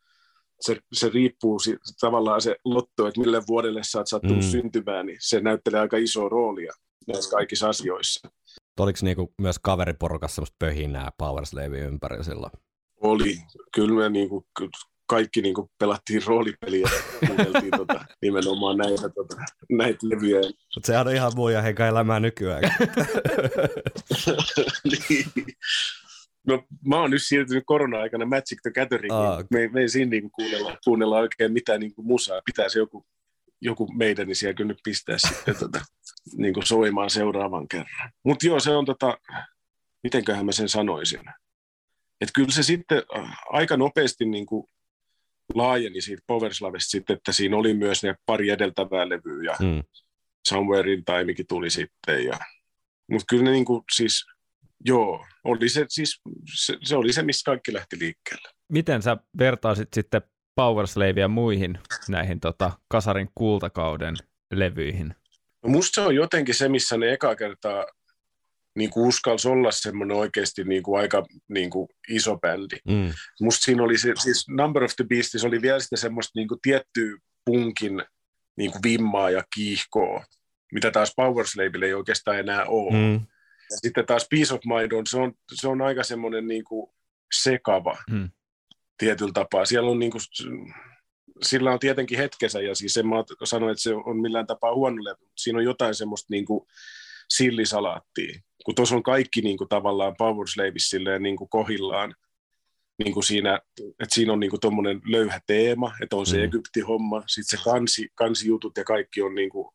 se, 0.59 0.77
se 0.93 1.09
riippuu 1.09 1.59
si, 1.59 1.77
tavallaan 1.99 2.41
se 2.41 2.55
lotto, 2.65 3.07
että 3.07 3.19
mille 3.21 3.41
vuodelle 3.47 3.81
sä 3.83 3.97
oot 3.97 4.07
sattunut 4.07 4.37
mm. 4.37 4.51
syntymään, 4.51 5.05
niin 5.05 5.17
se 5.21 5.39
näyttelee 5.39 5.79
aika 5.79 5.97
isoa 5.97 6.29
roolia 6.29 6.73
näissä 7.07 7.31
kaikissa 7.31 7.69
asioissa. 7.69 8.29
Oliko 8.79 8.99
niinku 9.01 9.33
myös 9.41 9.59
kaveriporukassa 9.59 10.35
semmoista 10.35 10.55
pöhinää 10.59 11.11
Powerslave 11.17 11.79
ympärillä 11.79 12.23
silloin? 12.23 12.51
Oli. 13.01 13.37
Kyllä 13.75 13.95
me 13.95 14.09
niinku, 14.09 14.45
kaikki 15.07 15.41
niinku 15.41 15.71
pelattiin 15.79 16.21
roolipeliä 16.25 16.89
ja 17.21 17.27
kuunneltiin 17.27 17.71
tota, 17.77 18.05
nimenomaan 18.21 18.77
näitä, 18.77 19.09
tota, 19.09 19.35
näitä 19.69 20.09
levyjä. 20.09 20.41
Mutta 20.75 20.87
sehän 20.87 21.07
on 21.07 21.15
ihan 21.15 21.31
muu 21.35 21.49
ja 21.49 21.61
heikka 21.61 21.87
elämää 21.87 22.19
nykyään. 22.19 22.63
niin. 25.09 25.25
No 26.47 26.63
mä 26.85 26.99
oon 26.99 27.11
nyt 27.11 27.23
siirtynyt 27.23 27.63
korona-aikana 27.65 28.25
Magic 28.25 28.59
the 28.61 28.71
Gatheringiin. 28.71 29.21
Ah, 29.21 29.33
okay. 29.33 29.45
me, 29.51 29.67
me 29.67 29.81
ei 29.81 29.89
siinä 29.89 30.09
niinku 30.09 30.29
kuunnella, 30.29 30.77
kuunnella 30.83 31.17
oikein 31.17 31.53
mitään 31.53 31.79
niinku 31.79 32.03
musaa. 32.03 32.41
Pitäisi 32.45 32.79
joku, 32.79 33.05
joku 33.61 33.93
meidän 33.93 34.27
niin 34.27 34.35
siellä 34.35 34.53
kyllä 34.53 34.67
nyt 34.67 34.79
pistää 34.83 35.17
sitten 35.17 35.55
tota, 35.59 35.81
niinku 36.37 36.61
soimaan 36.61 37.09
seuraavan 37.09 37.67
kerran. 37.67 38.11
Mutta 38.23 38.47
joo, 38.47 38.59
se 38.59 38.71
on 38.71 38.85
tota, 38.85 39.17
mitenköhän 40.03 40.45
mä 40.45 40.51
sen 40.51 40.69
sanoisin. 40.69 41.23
Että 42.21 42.33
kyllä 42.35 42.51
se 42.51 42.63
sitten 42.63 43.03
äh, 43.17 43.37
aika 43.49 43.77
nopeasti 43.77 44.25
niinku 44.25 44.69
laajeni 45.53 46.01
siitä 46.01 46.23
Powerslavesta 46.27 46.89
sitten, 46.89 47.15
että 47.15 47.31
siinä 47.31 47.57
oli 47.57 47.73
myös 47.73 48.03
ne 48.03 48.15
pari 48.25 48.49
edeltävää 48.49 49.09
levyä 49.09 49.43
ja 49.43 49.55
mm. 49.59 49.83
Somewhere 50.47 50.93
in 50.93 51.05
Timekin 51.05 51.47
tuli 51.47 51.69
sitten. 51.69 52.25
Ja, 52.25 52.39
mutta 53.11 53.25
kyllä 53.29 53.43
ne 53.43 53.51
niinku, 53.51 53.83
siis 53.95 54.25
Joo, 54.85 55.25
oli 55.43 55.69
se, 55.69 55.85
siis, 55.89 56.21
se, 56.55 56.77
se 56.83 56.95
oli 56.95 57.13
se, 57.13 57.23
mistä 57.23 57.51
kaikki 57.51 57.73
lähti 57.73 57.99
liikkeelle. 57.99 58.49
Miten 58.69 59.01
sä 59.01 59.17
vertaisit 59.39 59.93
sitten 59.93 60.21
Powerslavea 60.55 61.27
muihin 61.27 61.79
näihin 62.09 62.39
tota, 62.39 62.71
Kasarin 62.87 63.29
kultakauden 63.35 64.15
levyihin? 64.51 65.15
No 65.63 65.69
musta 65.69 65.95
se 65.95 66.07
on 66.07 66.15
jotenkin 66.15 66.55
se, 66.55 66.69
missä 66.69 66.97
ne 66.97 67.13
eka 67.13 67.35
kertaa 67.35 67.85
niin 68.75 68.89
kuin 68.89 69.07
uskalsi 69.07 69.47
olla 69.47 69.71
semmoinen 69.71 70.17
oikeasti 70.17 70.63
niin 70.63 70.83
kuin 70.83 71.01
aika 71.01 71.25
niin 71.47 71.69
kuin 71.69 71.87
iso 72.09 72.37
bändi. 72.37 72.77
Mm. 72.87 73.13
Musta 73.41 73.63
siinä 73.63 73.83
oli 73.83 73.97
se, 73.97 74.13
siis 74.23 74.45
Number 74.49 74.83
of 74.83 74.91
the 74.95 75.05
Beastis 75.09 75.43
oli 75.43 75.61
vielä 75.61 75.79
sitä 75.79 75.97
semmoista 75.97 76.31
niin 76.35 76.47
kuin 76.47 76.61
tiettyä 76.61 77.17
punkin 77.45 78.03
niin 78.57 78.71
kuin 78.71 78.83
vimmaa 78.83 79.29
ja 79.29 79.43
kiihkoa, 79.55 80.25
mitä 80.73 80.91
taas 80.91 81.13
Powerslaville 81.15 81.85
ei 81.85 81.93
oikeastaan 81.93 82.39
enää 82.39 82.65
ole. 82.65 82.91
Mm. 82.91 83.25
Ja 83.71 83.77
sitten 83.77 84.05
taas 84.05 84.27
Peace 84.29 84.53
of 84.53 84.61
Mind 84.65 84.91
on, 84.91 85.07
se 85.07 85.17
on, 85.17 85.33
se 85.53 85.67
on 85.67 85.81
aika 85.81 86.03
semmoinen 86.03 86.47
niin 86.47 86.63
kuin 86.63 86.91
sekava 87.41 87.97
hmm. 88.11 88.29
tietyllä 88.97 89.33
tapaa. 89.33 89.65
Siellä 89.65 89.91
on 89.91 89.99
niin 89.99 90.11
kuin, 90.11 90.21
sillä 91.41 91.71
on 91.71 91.79
tietenkin 91.79 92.17
hetkensä, 92.17 92.61
ja 92.61 92.75
siis 92.75 92.97
en 92.97 93.07
mä 93.07 93.15
sano, 93.43 93.69
että 93.69 93.81
se 93.81 93.93
on 93.95 94.21
millään 94.21 94.47
tapaa 94.47 94.75
huono 94.75 95.03
levy, 95.03 95.17
mutta 95.19 95.41
siinä 95.41 95.59
on 95.59 95.65
jotain 95.65 95.95
semmoista 95.95 96.27
niin 96.31 96.45
kuin 96.45 96.67
sillisalaattia. 97.29 98.39
Kun 98.65 98.75
tuossa 98.75 98.95
on 98.95 99.03
kaikki 99.03 99.41
niin 99.41 99.57
kuin 99.57 99.69
tavallaan 99.69 100.15
Power 100.17 100.47
Slaves 100.47 100.89
silleen 100.89 101.23
niin 101.23 101.37
kuin 101.37 101.49
kohillaan, 101.49 102.15
niin 103.03 103.13
kuin 103.13 103.23
siinä, 103.23 103.59
että 103.79 104.15
siinä 104.15 104.33
on 104.33 104.39
niin 104.39 104.49
kuin 104.49 104.59
tuommoinen 104.59 105.01
löyhä 105.05 105.41
teema, 105.47 105.93
että 106.01 106.15
on 106.15 106.25
se 106.25 106.37
mm. 106.37 106.43
Egypti-homma, 106.43 107.23
sitten 107.27 107.59
se 107.59 107.63
kansi, 107.63 108.09
kansijutut 108.15 108.77
ja 108.77 108.83
kaikki 108.83 109.21
on, 109.21 109.35
niin 109.35 109.49
kuin, 109.49 109.69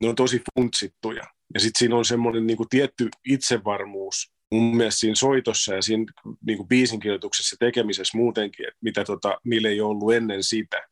ne 0.00 0.08
on 0.08 0.14
tosi 0.14 0.42
funtsittuja. 0.54 1.24
Ja 1.54 1.60
sitten 1.60 1.78
siinä 1.78 1.96
on 1.96 2.04
semmoinen 2.04 2.46
niin 2.46 2.68
tietty 2.70 3.08
itsevarmuus 3.28 4.34
mun 4.50 4.76
mielestä 4.76 5.00
siinä 5.00 5.14
soitossa 5.14 5.74
ja 5.74 5.82
siinä 5.82 6.04
niin 6.46 6.56
kuin 6.56 6.68
biisinkirjoituksessa 6.68 7.54
ja 7.54 7.66
tekemisessä 7.66 8.18
muutenkin, 8.18 8.68
että 8.68 8.78
mitä 8.80 9.04
tota, 9.04 9.38
niille 9.44 9.68
ei 9.68 9.80
ollut 9.80 10.14
ennen 10.14 10.42
sitä. 10.42 10.88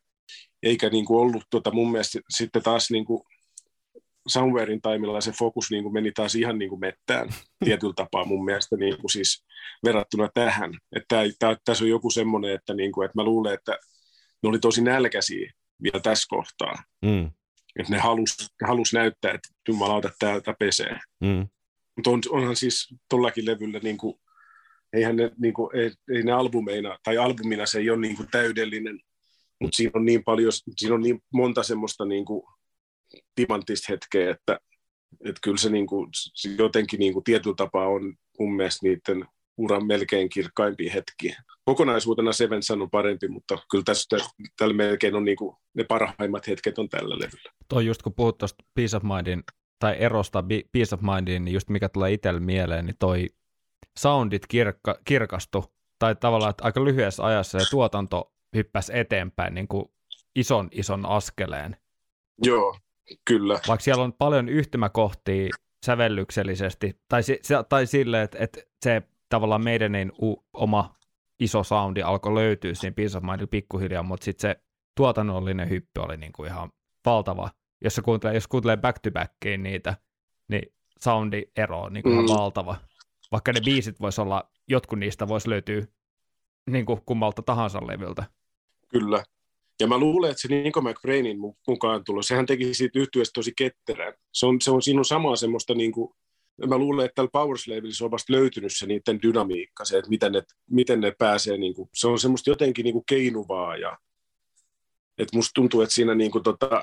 Eikä 0.63 0.89
niin 0.89 1.05
kuin 1.05 1.21
ollut 1.21 1.45
tota, 1.51 1.71
mun 1.71 1.93
mielestä 1.93 2.19
sitten 2.31 2.63
taas 2.63 2.91
niin 2.91 3.05
kuin 3.05 3.23
Somewherein 4.29 4.81
taimilla 4.83 5.21
se 5.21 5.33
fokus 5.33 5.71
niin 5.71 5.83
kuin 5.83 5.93
meni 5.93 6.13
taas 6.13 6.35
ihan 6.35 6.59
niin 6.59 6.69
kuin 6.69 6.81
mettään 6.81 7.29
tietyllä 7.65 7.93
tapaa 7.97 8.25
mun 8.25 8.45
mielestä 8.45 8.77
niin 8.77 8.97
kuin 9.01 9.11
siis 9.11 9.45
verrattuna 9.85 10.29
tähän. 10.35 10.75
Että 10.97 11.17
tässä 11.65 11.85
on 11.85 11.91
joku 11.91 12.11
semmoinen, 12.11 12.55
että, 12.55 12.75
niin 12.75 12.93
kuin, 12.93 13.05
että 13.05 13.19
mä 13.19 13.25
luulen, 13.25 13.55
että 13.55 13.79
ne 14.43 14.49
oli 14.49 14.59
tosi 14.59 14.83
nälkäisiä 14.83 15.53
vielä 15.83 16.01
tässä 16.01 16.27
kohtaa. 16.29 16.75
Mm 17.03 17.31
että 17.77 17.93
ne 17.93 17.99
halus, 17.99 18.37
halus 18.66 18.93
näyttää, 18.93 19.33
että 19.33 19.49
jumalauta 19.68 20.11
täältä 20.18 20.55
pesee. 20.59 20.99
Mm. 21.20 21.49
Mutta 21.97 22.11
on, 22.11 22.20
onhan 22.31 22.57
siis 22.57 22.95
tuollakin 23.11 23.47
levyllä, 23.47 23.81
niin 23.83 23.99
kuin, 23.99 24.14
eihän 24.93 25.16
ne, 25.16 25.31
niin 25.41 25.55
kuin, 25.55 25.77
ei, 25.77 25.91
ei 26.16 26.23
ne 26.23 26.33
albumeina, 26.33 26.99
tai 27.05 27.18
albumina 27.18 27.66
se 27.66 27.79
ei 27.79 27.91
ole 27.91 28.01
niin 28.01 28.16
kuin 28.16 28.29
täydellinen, 28.31 29.01
mutta 29.61 29.77
siinä 29.77 29.91
on 29.95 30.05
niin 30.05 30.25
paljon, 30.25 30.53
siinä 30.77 30.95
on 30.95 31.03
niin 31.03 31.23
monta 31.33 31.62
semmoista 31.62 32.05
niin 32.05 32.25
kuin, 32.25 32.43
timanttista 33.35 33.93
hetkeä, 33.93 34.31
että, 34.31 34.61
että 35.25 35.41
kyllä 35.43 35.57
se 35.57 35.70
niin 35.70 35.87
kuin, 35.87 36.11
jotenkin 36.59 36.99
niin 36.99 37.12
kuin, 37.12 37.25
tietyllä 37.25 37.57
tapaa 37.57 37.89
on 37.89 38.14
mun 38.39 38.57
mielestä 38.57 38.87
niiden 38.87 39.25
uran 39.63 39.87
melkein 39.87 40.29
kirkkaimpia 40.29 40.93
hetkiä. 40.93 41.43
Kokonaisuutena 41.65 42.33
Seven 42.33 42.61
on 42.83 42.91
parempi, 42.91 43.29
mutta 43.29 43.59
kyllä 43.71 43.85
tässä 43.85 44.17
tällä 44.59 44.75
melkein 44.75 45.15
on 45.15 45.25
niin 45.25 45.37
kuin, 45.37 45.57
ne 45.75 45.85
parhaimmat 45.85 46.47
hetket 46.47 46.79
on 46.79 46.89
tällä 46.89 47.15
levyllä. 47.15 47.53
Toi 47.69 47.87
just 47.87 48.03
kun 48.03 48.15
puhut 48.15 48.39
tuosta 48.39 48.65
Peace 48.75 48.97
of 48.97 49.03
Mindin 49.03 49.43
tai 49.79 49.97
erosta 49.99 50.45
Peace 50.73 50.95
of 50.95 51.01
Mindin, 51.01 51.45
niin 51.45 51.55
just 51.55 51.69
mikä 51.69 51.89
tulee 51.89 52.13
itselle 52.13 52.41
mieleen, 52.41 52.87
niin 52.87 52.97
toi 52.99 53.29
soundit 53.99 54.47
kirkka, 54.47 54.99
kirkastu, 55.05 55.65
tai 55.99 56.17
tavallaan, 56.17 56.51
että 56.51 56.65
aika 56.65 56.85
lyhyessä 56.85 57.25
ajassa 57.25 57.59
se 57.59 57.71
tuotanto 57.71 58.33
hyppäsi 58.57 58.93
eteenpäin 58.99 59.55
niin 59.55 59.69
kuin 59.69 59.85
ison 60.37 60.69
ison 60.73 61.07
askeleen. 61.07 61.77
Joo, 62.45 62.77
kyllä. 63.25 63.55
Vaikka 63.55 63.85
siellä 63.85 64.05
on 64.05 64.13
paljon 64.13 64.49
yhtymäkohtia 64.49 65.49
sävellyksellisesti, 65.87 67.01
tai, 67.09 67.23
si, 67.23 67.41
tai 67.69 67.87
sille, 67.87 68.23
että, 68.23 68.39
että 68.41 68.61
se 68.83 69.03
tavallaan 69.33 69.64
meidän 69.64 69.93
u, 70.22 70.45
oma 70.53 70.95
iso 71.41 71.62
soundi 71.62 72.03
alkoi 72.03 72.35
löytyä 72.35 72.74
siinä 72.74 72.95
Peace 72.95 73.18
of 73.18 73.24
Mindilla 73.24 73.47
pikkuhiljaa, 73.47 74.03
mutta 74.03 74.24
sitten 74.24 74.51
se 74.51 74.62
tuotannollinen 74.95 75.70
hyppy 75.70 76.01
oli 76.01 76.16
niinku 76.16 76.45
ihan 76.45 76.70
valtava. 77.07 77.51
Jos, 77.85 78.01
kuuntelee, 78.05 78.35
jos 78.35 78.49
kuuntelee 78.49 78.76
back 78.76 78.99
to 78.99 79.11
backiin 79.11 79.62
niitä, 79.62 79.97
niin 80.49 80.72
soundi 81.01 81.43
ero 81.57 81.80
on 81.80 81.93
niinku 81.93 82.09
mm. 82.09 82.14
ihan 82.14 82.39
valtava. 82.39 82.76
Vaikka 83.33 83.53
ne 83.53 83.61
biisit 83.64 84.01
voisi 84.01 84.20
olla, 84.20 84.51
jotkut 84.68 84.99
niistä 84.99 85.28
voisi 85.28 85.49
löytyä 85.49 85.83
niin 86.70 86.87
kuin 86.87 87.01
kummalta 87.07 87.43
tahansa 87.43 87.87
levyltä. 87.87 88.24
Kyllä. 88.89 89.22
Ja 89.80 89.87
mä 89.87 89.99
luulen, 89.99 90.30
että 90.30 90.41
se 90.41 90.49
Nico 90.49 90.80
McBrainin 90.80 91.39
mukaan 91.66 92.05
tulo, 92.05 92.22
sehän 92.22 92.47
teki 92.47 92.74
siitä 92.74 92.99
yhtyeestä 92.99 93.33
tosi 93.35 93.53
ketterän. 93.57 94.14
Se 94.33 94.47
on, 94.47 94.61
se 94.61 94.70
on, 94.70 94.83
siinä 94.83 95.01
on 95.01 95.05
samaa 95.05 95.37
semmoista 95.37 95.74
niin 95.74 95.93
kuin 95.93 96.14
mä 96.67 96.79
luulen, 96.79 97.05
että 97.05 97.15
tällä 97.15 97.31
Powerslavilla 97.33 98.05
on 98.05 98.11
vasta 98.11 98.33
löytynyt 98.33 98.73
se 98.77 98.87
niiden 98.87 99.23
dynamiikka, 99.23 99.85
se, 99.85 99.99
että 99.99 100.11
miten 100.11 100.33
ne, 100.33 100.43
miten 100.71 101.01
ne 101.01 101.13
pääsee, 101.19 101.57
niin 101.57 101.75
kuin, 101.75 101.89
se 101.95 102.09
on 102.09 102.19
semmoista 102.19 102.51
jotenkin 102.51 102.85
niin 102.85 102.93
kuin 102.93 103.05
keinuvaa 103.07 103.77
ja 103.77 103.99
että 105.19 105.37
musta 105.37 105.51
tuntuu, 105.55 105.81
että 105.81 105.95
siinä 105.95 106.15
niin 106.15 106.31
kuin, 106.31 106.45
tota, 106.45 106.83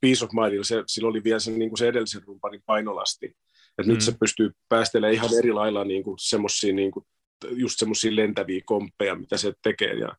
Peace 0.00 0.24
of 0.24 0.30
Mindilla, 0.32 0.64
se, 0.64 0.82
sillä 0.86 1.08
oli 1.08 1.24
vielä 1.24 1.38
se, 1.38 1.50
niin 1.50 1.70
kuin 1.70 1.78
se 1.78 1.88
edellisen 1.88 2.22
rumpanin 2.22 2.62
painolasti. 2.66 3.26
Että 3.26 3.82
mm. 3.82 3.88
nyt 3.88 4.00
se 4.00 4.12
pystyy 4.20 4.50
päästelemään 4.68 5.14
ihan 5.14 5.30
eri 5.38 5.52
lailla 5.52 5.84
niin 5.84 6.02
kuin, 6.02 6.16
semmoisia 6.20 6.74
niin 6.74 6.90
kuin, 6.90 7.06
just 7.50 7.78
semmoisia 7.78 8.16
lentäviä 8.16 8.60
komppeja, 8.64 9.14
mitä 9.14 9.36
se 9.36 9.52
tekee, 9.62 9.94
ja 9.94 10.16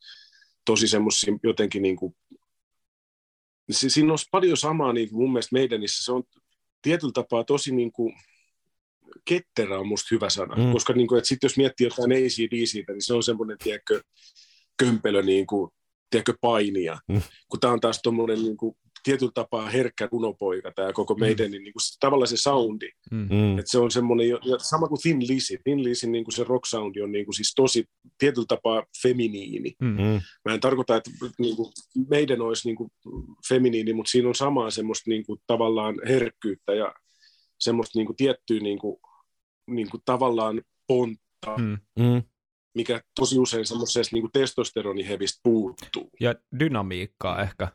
tosi 0.65 0.87
semmoisia 0.87 1.33
jotenkin 1.43 1.81
niin 1.81 1.95
kuin, 1.95 2.15
si, 3.71 3.89
siinä 3.89 4.13
on 4.13 4.17
paljon 4.31 4.57
samaa 4.57 4.93
niin 4.93 5.09
kuin 5.09 5.19
mun 5.19 5.31
mielestä 5.31 5.53
meidänissä, 5.53 6.05
se 6.05 6.11
on 6.11 6.23
tietyllä 6.81 7.13
tapaa 7.13 7.43
tosi 7.43 7.75
niin 7.75 7.91
kuin, 7.91 8.13
ketterä 9.25 9.79
on 9.79 9.87
musta 9.87 10.07
hyvä 10.11 10.29
sana, 10.29 10.55
mm. 10.55 10.71
koska 10.71 10.93
niin 10.93 11.07
kuin, 11.07 11.17
että 11.17 11.27
sit 11.27 11.43
jos 11.43 11.57
miettii 11.57 11.87
jotain 11.87 12.11
ACDCtä, 12.11 12.93
niin 12.93 13.05
se 13.05 13.13
on 13.13 13.23
semmoinen, 13.23 13.57
tiedätkö, 13.63 14.01
kömpelö 14.77 15.21
niin 15.21 15.47
kuin, 15.47 15.71
tiedätkö, 16.09 16.33
painia, 16.41 16.97
mm. 17.07 17.21
kun 17.49 17.59
tämä 17.59 17.73
on 17.73 17.79
taas 17.79 17.99
tuommoinen 18.03 18.41
niin 18.41 18.57
kuin, 18.57 18.75
tietyllä 19.03 19.31
tapaa 19.35 19.69
herkkä 19.69 20.07
runopoika, 20.11 20.71
tämä 20.71 20.93
koko 20.93 21.13
mm. 21.13 21.19
meidän 21.19 21.51
niin, 21.51 21.63
niin 21.63 21.73
kuin, 21.73 21.81
tavallaan 21.99 22.27
se 22.27 22.37
soundi. 22.37 22.89
Mm. 23.11 23.27
mm. 23.31 23.59
että 23.59 23.71
se 23.71 23.77
on 23.77 23.91
semmoinen, 23.91 24.27
sama 24.57 24.87
kuin 24.87 25.01
Thin 25.01 25.27
Lizzy. 25.27 25.57
Thin 25.63 25.83
Lizzyn 25.83 26.11
niin 26.11 26.23
kuin 26.23 26.35
se 26.35 26.43
rock 26.43 26.65
soundi 26.65 27.01
on 27.01 27.11
niin 27.11 27.25
kuin, 27.25 27.35
siis 27.35 27.53
tosi 27.55 27.85
tietyllä 28.17 28.45
tapaa 28.47 28.83
feminiini. 29.01 29.73
Mm. 29.81 29.87
mm. 29.87 30.21
Mä 30.45 30.53
en 30.53 30.59
tarkoita, 30.59 30.95
että 30.95 31.11
niin 31.39 31.55
kuin, 31.55 31.71
meidän 32.09 32.41
olisi 32.41 32.67
niin 32.67 32.75
kuin, 32.75 32.91
feminiini, 33.49 33.93
mutta 33.93 34.09
siinä 34.09 34.27
on 34.27 34.35
samaa 34.35 34.69
semmoista 34.69 35.09
niin 35.09 35.25
kuin, 35.25 35.39
tavallaan 35.47 35.95
herkkyyttä 36.07 36.73
ja 36.73 36.93
semmoista 37.59 37.99
niin 37.99 38.05
kuin, 38.05 38.15
tiettyä 38.15 38.59
niin 38.59 38.79
kuin, 38.79 38.97
niin 39.67 39.89
kuin, 39.89 40.01
tavallaan 40.05 40.61
pontta. 40.87 41.57
Mm. 41.57 41.77
Mm 41.99 42.23
mikä 42.75 43.01
tosi 43.15 43.39
usein 43.39 43.65
semmoisesta 43.65 44.15
niin 44.15 44.31
testosteronihevistä 44.33 45.39
puuttuu. 45.43 46.09
Ja 46.19 46.35
dynamiikkaa 46.59 47.41
ehkä. 47.41 47.67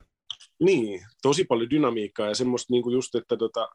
Niin, 0.61 1.07
tosi 1.22 1.45
paljon 1.45 1.70
dynamiikkaa 1.70 2.28
ja 2.28 2.35
semmoista 2.35 2.72
niin 2.72 2.82
kuin 2.82 2.93
just, 2.93 3.14
että 3.14 3.37
tota, 3.37 3.68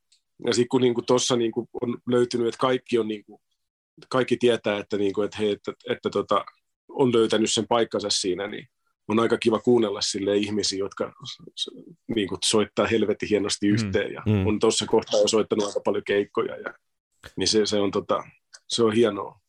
ja 0.45 0.53
sitten 0.53 0.69
kun 0.69 0.81
niin 0.81 1.05
tuossa 1.07 1.35
niin 1.35 1.51
on 1.81 1.97
löytynyt, 2.09 2.47
että 2.47 2.57
kaikki 2.57 2.99
on 2.99 3.07
niin 3.07 3.25
kuin, 3.25 3.41
kaikki 4.09 4.37
tietää, 4.37 4.77
että, 4.77 4.97
niin 4.97 5.13
kuin, 5.13 5.25
että, 5.25 5.37
hei, 5.37 5.51
että, 5.51 5.71
että, 5.71 5.93
että 5.93 6.09
tota, 6.09 6.45
on 6.89 7.13
löytänyt 7.13 7.51
sen 7.51 7.67
paikkansa 7.67 8.09
siinä, 8.09 8.47
niin 8.47 8.67
on 9.09 9.19
aika 9.19 9.37
kiva 9.37 9.59
kuunnella 9.59 10.01
sille 10.01 10.37
ihmisiä, 10.37 10.79
jotka 10.79 11.13
niin 12.15 12.27
kuin, 12.27 12.39
soittaa 12.45 12.87
helvetin 12.87 13.29
hienosti 13.29 13.67
mm, 13.67 13.73
yhteen 13.73 14.13
ja 14.13 14.21
mm. 14.25 14.47
on 14.47 14.59
tuossa 14.59 14.85
kohtaa 14.85 15.19
jo 15.19 15.27
soittanut 15.27 15.67
aika 15.67 15.79
paljon 15.85 16.03
keikkoja 16.03 16.55
ja, 16.55 16.73
niin 17.35 17.47
se, 17.47 17.65
se, 17.65 17.77
on, 17.77 17.91
tota, 17.91 18.23
se 18.67 18.83
on 18.83 18.93
hienoa. 18.93 19.39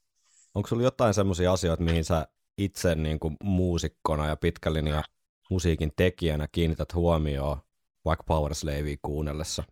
Onko 0.55 0.69
sulla 0.69 0.83
jotain 0.83 1.15
semmoisia 1.15 1.53
asioita, 1.53 1.83
mihin 1.83 2.05
sä 2.05 2.27
itse 2.59 2.95
niin 2.95 3.21
kuin 3.21 3.37
muusikkona 3.43 4.27
ja 4.27 4.37
pitkän 4.37 4.87
ja 4.87 5.03
musiikin 5.51 5.93
tekijänä 5.97 6.49
kiinnität 6.53 6.95
huomioon 6.95 7.59
vaikka 8.05 8.25
Power 8.25 8.55
Slavea 8.55 8.97
kuunnellessa? 9.03 9.65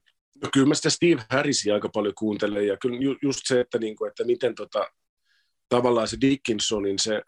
No 0.42 0.48
kyllä 0.52 0.66
mä 0.66 0.74
sitä 0.74 0.90
Steve 0.90 1.22
Harrisia 1.30 1.74
aika 1.74 1.88
paljon 1.88 2.14
kuuntelen 2.18 2.66
ja 2.66 2.76
kyllä 2.76 2.98
ju- 3.00 3.18
just 3.22 3.40
se, 3.44 3.60
että, 3.60 3.78
niin 3.78 3.96
kuin, 3.96 4.08
että 4.08 4.24
miten 4.24 4.54
tota, 4.54 4.86
tavallaan 5.68 6.08
se 6.08 6.16
Dickinsonin 6.20 6.98
se, 6.98 7.22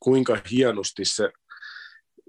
kuinka 0.00 0.38
hienosti 0.50 1.04
se 1.04 1.32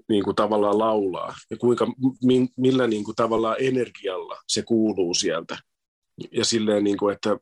niin 0.08 0.24
kuin 0.24 0.36
tavallaan 0.36 0.78
laulaa 0.78 1.34
ja 1.50 1.56
kuinka, 1.56 1.86
mi, 2.24 2.48
millä 2.56 2.86
niin 2.86 3.04
kuin 3.04 3.16
tavallaan 3.16 3.56
energialla 3.58 4.38
se 4.48 4.62
kuuluu 4.62 5.14
sieltä. 5.14 5.58
Ja 6.32 6.44
silleen, 6.44 6.84
niin 6.84 6.96
kuin, 6.96 7.14
että 7.14 7.36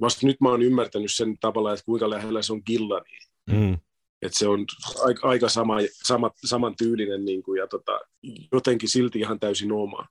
vasta 0.00 0.26
nyt 0.26 0.40
mä 0.40 0.48
oon 0.48 0.62
ymmärtänyt 0.62 1.12
sen 1.14 1.38
tavallaan, 1.38 1.74
että 1.74 1.84
kuinka 1.84 2.10
lähellä 2.10 2.42
se 2.42 2.52
on 2.52 2.62
Gillani. 2.66 3.18
Mm. 3.50 3.78
Että 4.22 4.38
se 4.38 4.48
on 4.48 4.66
aika, 5.04 5.28
aika 5.28 5.48
sama, 5.48 5.76
sama, 6.04 6.30
saman 6.46 6.74
tyylinen 6.78 7.24
niin 7.24 7.42
kuin, 7.42 7.58
ja 7.58 7.66
tota, 7.66 8.00
jotenkin 8.52 8.88
silti 8.88 9.18
ihan 9.18 9.40
täysin 9.40 9.72
oma. 9.72 10.06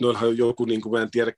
Noillahan 0.00 0.36
joku, 0.36 0.64
niin 0.64 0.80
kuin, 0.80 0.92
mä 0.92 1.02
en 1.02 1.10
tiedä, 1.10 1.32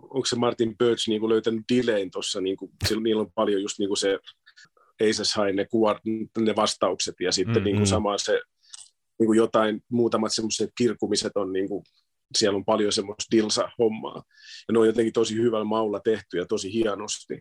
onko 0.00 0.26
se 0.26 0.36
Martin 0.36 0.78
Birch 0.78 1.08
niin 1.08 1.20
kuin, 1.20 1.30
löytänyt 1.30 1.64
delayn 1.74 2.10
tuossa, 2.10 2.40
niin 2.40 2.56
kuin, 2.56 2.70
niillä 3.02 3.20
on 3.20 3.32
paljon 3.34 3.62
just 3.62 3.78
niin 3.78 3.88
kuin 3.88 3.98
se 3.98 4.18
Aces 5.10 5.34
High, 5.36 5.54
ne, 5.54 5.66
kuvat, 5.66 5.98
ne 6.38 6.56
vastaukset 6.56 7.14
ja 7.20 7.32
sitten 7.32 7.54
mm-hmm. 7.54 7.64
niin 7.64 7.76
kuin, 7.76 7.86
sama 7.86 8.18
se 8.18 8.40
niin 9.24 9.28
kuin 9.28 9.36
jotain, 9.36 9.80
muutamat 9.90 10.32
semmoiset 10.32 10.70
kirkumiset 10.78 11.32
on 11.34 11.52
niin 11.52 11.68
kuin, 11.68 11.84
siellä 12.38 12.56
on 12.56 12.64
paljon 12.64 12.92
semmoista 12.92 13.36
dilsa-hommaa. 13.36 14.22
Ja 14.68 14.72
ne 14.72 14.78
on 14.78 14.86
jotenkin 14.86 15.12
tosi 15.12 15.34
hyvällä 15.34 15.64
maulla 15.64 16.00
tehty 16.00 16.38
ja 16.38 16.46
tosi 16.46 16.72
hienosti. 16.72 17.40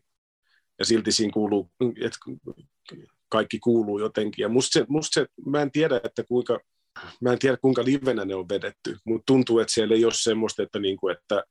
Ja 0.79 0.86
silti 0.86 1.11
siinä 1.11 1.34
kuuluu, 1.34 1.71
että 2.01 2.17
kaikki 3.29 3.59
kuuluu 3.59 3.99
jotenkin. 3.99 4.43
Ja 4.43 4.49
musta 4.49 4.79
se, 4.79 4.86
musta 4.89 5.13
se, 5.13 5.25
mä 5.45 5.61
en 5.61 5.71
tiedä, 5.71 6.01
että 6.03 6.23
kuinka, 6.23 6.59
mä 7.21 7.31
en 7.34 7.39
tiedä 7.39 7.57
kuinka 7.57 7.86
livenä 7.86 8.25
ne 8.25 8.36
on 8.36 8.49
vedetty, 8.49 8.97
mutta 9.05 9.23
tuntuu, 9.25 9.59
että 9.59 9.73
siellä 9.73 9.95
ei 9.95 10.05
ole 10.05 10.13
semmoista, 10.15 10.63
että, 10.63 10.79
niinku, 10.79 11.09
että, 11.09 11.43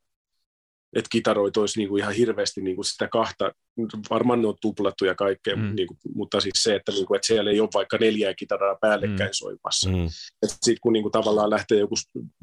että 0.96 1.08
kitaroit 1.12 1.56
olisi 1.56 1.78
niinku 1.78 1.96
ihan 1.96 2.12
hirveästi 2.12 2.60
niinku 2.60 2.82
sitä 2.82 3.08
kahta, 3.08 3.52
varmaan 4.10 4.42
ne 4.42 4.48
on 4.48 4.56
tuplattu 4.60 5.04
ja 5.04 5.14
kaikkea, 5.14 5.56
mm. 5.56 5.74
niinku, 5.74 5.96
mutta 6.14 6.40
siis 6.40 6.62
se, 6.62 6.74
että, 6.74 6.92
niinku, 6.92 7.14
että 7.14 7.26
siellä 7.26 7.50
ei 7.50 7.60
ole 7.60 7.68
vaikka 7.74 7.98
neljää 8.00 8.34
kitaraa 8.34 8.76
päällekkäin 8.80 9.30
mm. 9.30 9.34
soimassa. 9.34 9.90
Mm. 9.90 10.08
Sitten 10.46 10.76
kun 10.82 10.92
niinku, 10.92 11.10
tavallaan 11.10 11.50
lähtee 11.50 11.78
joku 11.78 11.94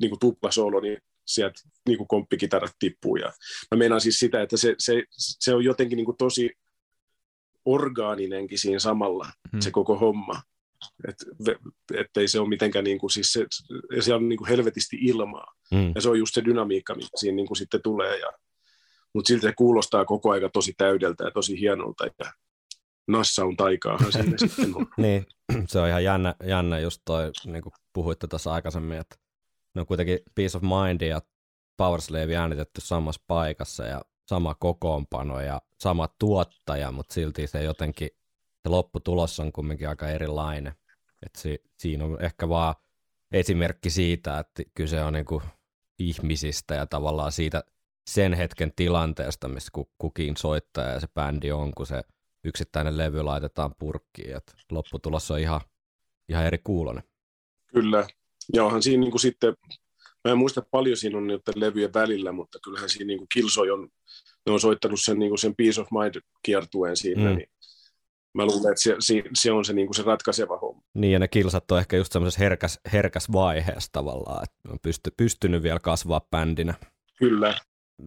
niinku, 0.02 0.18
tuplasoolo, 0.20 0.80
niin 0.80 0.97
sieltä 1.28 1.60
niinku, 1.88 2.06
komppikitarat 2.06 2.72
tippuu. 2.80 3.16
Ja 3.16 3.34
mä 3.72 3.78
meinaan 3.78 4.02
siis 4.02 4.20
sitä, 4.20 4.41
että 4.41 4.58
se, 4.58 4.76
se, 4.78 5.04
se 5.18 5.54
on 5.54 5.64
jotenkin 5.64 5.97
niinku, 5.97 6.16
tosi 6.18 6.50
orgaaninenkin 7.66 8.58
siinä 8.58 8.80
samalla, 8.80 9.32
hmm. 9.52 9.62
se 9.62 9.72
koko 9.72 9.97
homma. 9.97 10.41
Että 11.97 12.21
ei 12.21 12.27
se 12.27 12.39
ole 12.39 12.49
mitenkään, 12.49 12.84
niin 12.84 12.99
kuin, 12.99 13.11
siis 13.11 13.34
se, 13.34 13.45
se 13.99 14.13
on 14.13 14.30
niin 14.30 14.38
kuin 14.38 14.47
helvetisti 14.47 14.97
ilmaa. 15.01 15.55
Hmm. 15.75 15.91
Ja 15.95 16.01
se 16.01 16.09
on 16.09 16.19
just 16.19 16.34
se 16.34 16.45
dynamiikka, 16.45 16.95
mikä 16.95 17.09
siinä 17.15 17.36
niin 17.36 17.47
kuin 17.47 17.57
sitten 17.57 17.82
tulee. 17.82 18.19
Ja, 18.19 18.32
mutta 19.13 19.27
silti 19.27 19.41
se 19.41 19.53
kuulostaa 19.57 20.05
koko 20.05 20.32
aika 20.32 20.49
tosi 20.49 20.73
täydeltä 20.77 21.23
ja 21.23 21.32
tosi 21.32 21.59
hienolta. 21.59 22.05
Ja 22.05 22.32
nassa 23.07 23.45
on 23.45 23.57
taikaahan 23.57 24.11
siinä 24.11 24.38
sitten 24.47 24.75
on. 24.75 24.88
niin, 24.97 25.25
se 25.67 25.80
on 25.80 25.89
ihan 25.89 26.03
jännä, 26.03 26.36
jännä 26.43 26.80
just 26.80 27.01
toi, 27.05 27.32
niin 27.45 27.63
kuin 27.63 27.73
puhuitte 27.93 28.27
tuossa 28.27 28.53
aikaisemmin, 28.53 28.97
että 28.97 29.15
ne 29.75 29.82
on 29.82 29.88
kuitenkin 29.88 30.19
Peace 30.36 30.57
of 30.57 30.63
Mind 30.63 31.01
ja 31.01 31.21
Power 31.77 32.01
Slave 32.01 32.36
äänitetty 32.36 32.82
samassa 32.82 33.21
paikassa 33.27 33.86
ja 33.86 34.01
sama 34.30 34.55
kokoonpano 34.55 35.41
ja 35.41 35.61
sama 35.80 36.09
tuottaja, 36.19 36.91
mutta 36.91 37.13
silti 37.13 37.47
se 37.47 37.63
jotenkin, 37.63 38.09
se 38.64 38.70
lopputulos 38.70 39.39
on 39.39 39.51
kumminkin 39.51 39.89
aika 39.89 40.07
erilainen. 40.07 40.74
Et 41.26 41.36
si, 41.38 41.64
siinä 41.78 42.05
on 42.05 42.22
ehkä 42.22 42.49
vaan 42.49 42.76
esimerkki 43.32 43.89
siitä, 43.89 44.39
että 44.39 44.64
kyse 44.74 45.03
on 45.03 45.14
niinku 45.14 45.41
ihmisistä 45.99 46.76
ja 46.76 46.86
tavallaan 46.86 47.32
siitä 47.32 47.64
sen 48.10 48.34
hetken 48.34 48.74
tilanteesta, 48.76 49.47
missä 49.47 49.72
kukin 49.97 50.38
soittaja 50.38 50.89
ja 50.89 50.99
se 50.99 51.07
bändi 51.07 51.51
on, 51.51 51.72
kun 51.76 51.88
se 51.88 52.01
yksittäinen 52.43 52.97
levy 52.97 53.24
laitetaan 53.24 53.76
purkkiin. 53.80 54.36
Et 54.36 54.53
lopputulos 54.72 55.32
on 55.32 55.39
ihan, 55.39 55.62
ihan 56.30 56.45
eri 56.45 56.57
kuulonen. 56.64 57.03
Kyllä. 57.68 58.07
Ja 58.53 58.66
onhan 58.66 58.84
siinä 58.84 59.01
niin 59.01 59.12
kuin 59.12 59.22
sitten, 59.22 59.55
mä 60.26 60.32
en 60.32 60.38
muista 60.38 60.62
paljon 60.72 60.97
siinä 60.97 61.18
on 61.18 61.28
niiden 61.28 61.53
levyjen 61.55 61.93
välillä, 61.93 62.32
mutta 62.32 62.60
kyllähän 62.64 62.89
siinä 62.89 63.07
niin 63.07 63.18
kuin 63.18 63.28
Killsoi 63.34 63.72
on 63.72 63.89
ne 64.45 64.51
on 64.51 64.60
soittanut 64.60 64.99
sen, 65.01 65.20
niin 65.20 65.30
kuin 65.30 65.39
sen 65.39 65.55
Peace 65.55 65.82
of 65.82 65.88
Mind-kiertueen 65.91 66.97
siinä, 66.97 67.30
mm. 67.30 67.38
niin 67.38 67.49
mä 68.34 68.45
luulen, 68.45 68.71
että 68.71 68.84
se, 68.84 68.95
se, 68.99 69.23
se 69.34 69.51
on 69.51 69.65
se, 69.65 69.73
niin 69.73 69.88
kuin 69.88 69.95
se 69.95 70.03
ratkaiseva 70.03 70.57
homma. 70.57 70.82
Niin, 70.93 71.13
ja 71.13 71.19
ne 71.19 71.27
kilsat 71.27 71.71
on 71.71 71.80
ehkä 71.80 71.97
just 71.97 72.11
semmoisessa 72.11 72.39
herkäs, 72.39 72.80
herkäs 72.93 73.32
vaiheessa 73.32 73.89
tavallaan, 73.91 74.43
että 74.43 74.69
on 74.69 74.80
pysty, 74.82 75.11
pystynyt 75.17 75.63
vielä 75.63 75.80
kasvaa 75.80 76.21
bändinä. 76.32 76.73
Kyllä. 77.19 77.55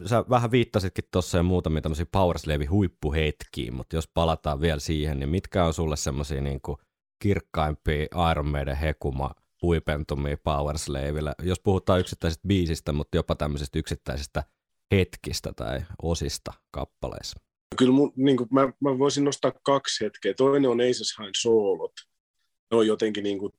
Sä 0.05 0.25
vähän 0.29 0.51
viittasitkin 0.51 1.03
tuossa 1.11 1.37
jo 1.37 1.43
muutamia 1.43 1.81
tämmöisiä 1.81 2.05
Powerslevi 2.11 2.65
huippuhetkiä, 2.65 3.71
mutta 3.71 3.95
jos 3.95 4.07
palataan 4.13 4.61
vielä 4.61 4.79
siihen, 4.79 5.19
niin 5.19 5.29
mitkä 5.29 5.65
on 5.65 5.73
sulle 5.73 5.95
semmoisia 5.95 6.41
niin 6.41 6.59
kirkkaimpia 7.19 8.07
Iron 8.31 8.47
Maiden 8.47 8.77
hekuma 8.77 9.31
huipentumia 9.61 10.37
Powerslaville? 10.43 11.35
Jos 11.41 11.59
puhutaan 11.59 11.99
yksittäisistä 11.99 12.47
biisistä, 12.47 12.91
mutta 12.91 13.17
jopa 13.17 13.35
tämmöisistä 13.35 13.79
yksittäisistä 13.79 14.43
hetkistä 14.91 15.53
tai 15.53 15.81
osista 16.01 16.53
kappaleissa? 16.71 17.39
Kyllä 17.75 17.91
mun, 17.91 18.13
niin 18.15 18.37
kuin, 18.37 18.49
mä, 18.51 18.61
mä, 18.79 18.99
voisin 18.99 19.23
nostaa 19.23 19.51
kaksi 19.63 20.05
hetkeä. 20.05 20.33
Toinen 20.33 20.69
on 20.69 20.81
Aces 20.81 21.17
High 21.19 21.31
soolot. 21.37 21.93
Ne 22.71 22.77
on 22.77 22.87
jotenkin 22.87 23.23
niin 23.23 23.39
kuin, 23.39 23.53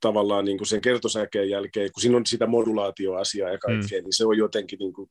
tavallaan 0.00 0.44
niin 0.44 0.58
kuin 0.58 0.68
sen 0.68 0.80
kertosäkeen 0.80 1.50
jälkeen, 1.50 1.92
kun 1.92 2.00
siinä 2.00 2.16
on 2.16 2.26
sitä 2.26 2.46
modulaatioasiaa 2.46 3.50
ja 3.50 3.58
kaikkea, 3.58 4.00
mm. 4.00 4.04
niin 4.04 4.16
se 4.16 4.26
on 4.26 4.38
jotenkin, 4.38 4.78
niin 4.78 4.92
kuin, 4.92 5.10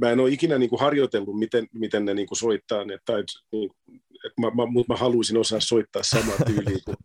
mä 0.00 0.10
en 0.10 0.20
ole 0.20 0.30
ikinä 0.30 0.58
niin 0.58 0.70
kuin 0.70 0.80
harjoitellut, 0.80 1.38
miten, 1.38 1.66
miten 1.72 2.04
ne 2.04 2.14
niin 2.14 2.28
kuin 2.28 2.38
soittaa 2.38 2.84
ne, 2.84 2.98
tai 3.04 3.24
niin, 3.52 3.70
mä, 4.40 4.50
mä, 4.50 4.66
mutta 4.66 4.92
mä 4.92 4.98
haluaisin 4.98 5.36
osaa 5.36 5.60
soittaa 5.60 6.02
samaa 6.02 6.36
tyyliä, 6.46 6.78
kun 6.84 6.96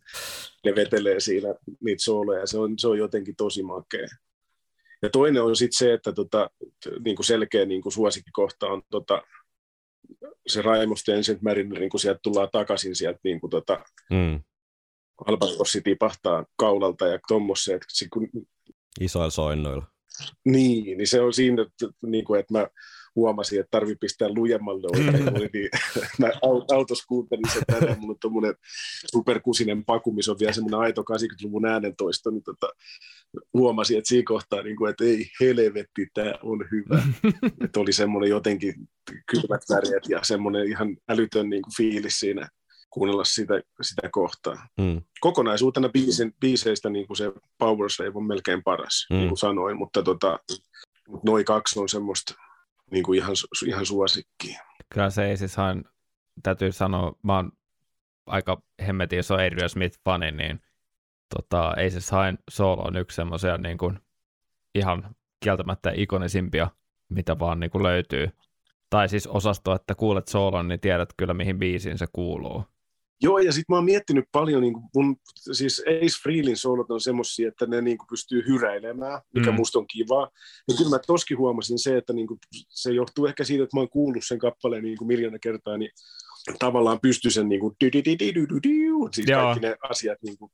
ne 0.65 0.75
vetelee 0.75 1.19
siinä 1.19 1.55
niitä 1.83 2.03
sooleja, 2.03 2.47
se 2.47 2.57
on, 2.57 2.79
se 2.79 2.87
on 2.87 2.97
jotenkin 2.97 3.35
tosi 3.35 3.63
makea. 3.63 4.07
Ja 5.01 5.09
toinen 5.09 5.43
on 5.43 5.55
sitten 5.55 5.77
se, 5.77 5.93
että 5.93 6.11
tota, 6.11 6.49
niin 7.05 7.15
kuin 7.15 7.25
selkeä 7.25 7.65
niin 7.65 7.81
kuin 7.81 7.93
suosikkikohta 7.93 8.67
on 8.67 8.81
tota, 8.89 9.21
se 10.47 10.61
Raimo 10.61 10.95
Stensen 10.95 11.39
Marinerin, 11.41 11.89
kun 11.89 11.99
sieltä 11.99 12.19
tullaan 12.23 12.49
takaisin 12.51 12.95
sieltä 12.95 13.19
niin 13.23 13.39
kuin 13.39 13.49
tota, 13.49 13.83
mm. 14.11 14.41
Albatrossi 15.27 15.81
tipahtaa 15.81 16.45
kaulalta 16.55 17.07
ja 17.07 17.19
tuommoisen. 17.27 17.79
Kun... 18.13 18.29
Isoilla 19.01 19.29
soinnoilla. 19.29 19.85
Niin, 20.45 20.97
niin 20.97 21.07
se 21.07 21.21
on 21.21 21.33
siinä, 21.33 21.61
että, 21.61 21.95
niin 22.05 22.25
kuin, 22.25 22.39
että 22.39 22.53
mä 22.53 22.67
huomasin, 23.15 23.59
että 23.59 23.71
tarvii 23.71 23.95
pistää 23.95 24.29
lujemmalle 24.29 24.87
oikein. 24.91 25.37
Oli 25.37 25.49
niin, 25.53 25.69
mä 26.19 26.31
autossa 26.75 27.05
kuuntelin 27.07 27.49
sen 27.53 27.63
tänään, 27.67 27.99
mulla 27.99 28.11
on 28.11 28.19
tuommoinen 28.21 28.55
superkusinen 29.11 29.85
paku, 29.85 30.11
missä 30.11 30.31
on 30.31 30.39
vielä 30.39 30.53
semmoinen 30.53 30.79
aito 30.79 31.01
80-luvun 31.01 31.65
äänentoisto, 31.65 32.29
niin 32.29 32.43
tota, 32.43 32.67
huomasin, 33.53 33.97
että 33.97 34.07
siinä 34.07 34.25
kohtaa, 34.27 34.61
niin 34.61 34.75
kuin, 34.75 34.89
että 34.89 35.03
ei 35.03 35.27
helvetti, 35.39 36.07
tämä 36.13 36.33
on 36.43 36.65
hyvä. 36.71 37.03
että 37.65 37.79
oli 37.79 37.93
semmoinen 37.93 38.29
jotenkin 38.29 38.75
kylmät 39.31 39.61
väreet 39.69 40.09
ja 40.09 40.19
semmoinen 40.23 40.67
ihan 40.67 40.97
älytön 41.09 41.49
niin 41.49 41.61
kuin 41.61 41.75
fiilis 41.77 42.19
siinä 42.19 42.49
kuunnella 42.89 43.23
sitä, 43.23 43.61
sitä 43.81 44.09
kohtaa. 44.11 44.67
Mm. 44.77 45.01
Kokonaisuutena 45.19 45.89
biisin, 45.89 46.33
biiseistä 46.39 46.89
niin 46.89 47.07
kuin 47.07 47.17
se 47.17 47.31
Power 47.57 47.89
Slave 47.89 48.11
on 48.15 48.27
melkein 48.27 48.63
paras, 48.63 49.07
mm. 49.09 49.15
niin 49.15 49.27
kuin 49.27 49.37
sanoin, 49.37 49.77
mutta 49.77 50.03
tota, 50.03 50.39
noin 51.23 51.45
kaksi 51.45 51.79
on 51.79 51.89
semmoista 51.89 52.33
niin 52.91 53.03
kuin 53.03 53.19
ihan, 53.19 53.35
ihan 53.67 53.85
suosikkiä. 53.85 54.61
Kyllä 54.89 55.09
se 55.09 55.25
ei 55.25 55.37
siis 55.37 55.57
hain, 55.57 55.83
täytyy 56.43 56.71
sanoa, 56.71 57.15
mä 57.23 57.35
oon 57.35 57.51
aika 58.25 58.61
hemmetin 58.87 59.19
iso 59.19 59.35
Adrian 59.35 59.69
Smith-fani, 59.69 60.31
niin 60.31 60.61
tota, 61.35 61.73
ei 61.77 61.91
se 61.91 62.15
hain 62.15 62.37
solo 62.49 62.83
on 62.83 62.97
yksi 62.97 63.15
semmoisia 63.15 63.57
niin 63.57 63.77
kuin, 63.77 63.99
ihan 64.75 65.15
kieltämättä 65.39 65.91
ikonisimpia, 65.95 66.67
mitä 67.09 67.39
vaan 67.39 67.59
niin 67.59 67.71
kuin 67.71 67.83
löytyy. 67.83 68.29
Tai 68.89 69.09
siis 69.09 69.27
osasto, 69.27 69.75
että 69.75 69.95
kuulet 69.95 70.27
soolon, 70.27 70.67
niin 70.67 70.79
tiedät 70.79 71.09
kyllä 71.17 71.33
mihin 71.33 71.59
biisiin 71.59 71.97
se 71.97 72.05
kuuluu. 72.13 72.65
Joo, 73.23 73.37
ja 73.37 73.51
sitten 73.51 73.73
mä 73.73 73.77
oon 73.77 73.85
miettinyt 73.85 74.25
paljon, 74.31 74.61
niin 74.61 74.73
kuin 74.73 74.85
mun, 74.95 75.15
siis 75.51 75.83
Ace 75.87 76.21
Freelin 76.23 76.57
soolot 76.57 76.91
on 76.91 77.01
semmoisia, 77.01 77.47
että 77.47 77.65
ne 77.65 77.81
niin 77.81 77.97
kuin 77.97 78.07
pystyy 78.07 78.43
hyräilemään, 78.47 79.21
mikä 79.35 79.51
mm. 79.51 79.55
musta 79.55 79.79
on 79.79 79.87
kivaa. 79.87 80.29
Ja 80.67 80.75
kyllä 80.77 80.89
mä 80.89 80.99
toskin 81.07 81.37
huomasin 81.37 81.79
se, 81.79 81.97
että 81.97 82.13
niin 82.13 82.27
kuin, 82.27 82.39
se 82.69 82.91
johtuu 82.91 83.25
ehkä 83.25 83.43
siitä, 83.43 83.63
että 83.63 83.77
mä 83.77 83.81
oon 83.81 83.89
kuullut 83.89 84.23
sen 84.25 84.39
kappaleen 84.39 84.83
niin 84.83 84.97
kuin 84.97 85.07
miljoona 85.07 85.39
kertaa, 85.39 85.77
niin 85.77 85.91
tavallaan 86.59 86.99
pysty 86.99 87.29
sen 87.29 87.49
niin 87.49 87.61
kuin, 87.61 87.75
siis 89.13 89.27
kaikki 89.27 89.59
ne 89.59 89.75
asiat, 89.89 90.17
niin 90.23 90.37
kuin, 90.37 90.51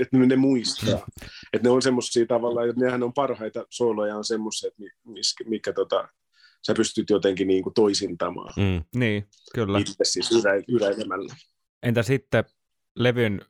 että 0.00 0.16
ne 0.16 0.36
muistaa. 0.36 1.06
että 1.52 1.68
ne 1.68 1.70
on 1.70 1.82
semmoisia 1.82 2.26
tavallaan, 2.26 2.68
että 2.68 2.84
nehän 2.84 3.02
on 3.02 3.12
parhaita 3.12 3.66
sooloja, 3.70 4.16
on 4.16 4.24
semmoisia, 4.24 4.70
mikä, 4.78 5.44
mikä 5.44 5.72
tota, 5.72 6.08
sä 6.66 6.74
pystyt 6.74 7.10
jotenkin 7.10 7.48
niin 7.48 7.62
kuin 7.62 7.74
toisintamaan. 7.74 8.52
Mm. 8.56 9.00
Niin, 9.00 9.28
kyllä. 9.54 9.78
Itse 9.78 9.94
siis 10.04 10.30
yrä, 10.32 10.52
yräilemällä. 10.68 11.34
Entä 11.82 12.02
sitten 12.02 12.44
levyn 12.94 13.40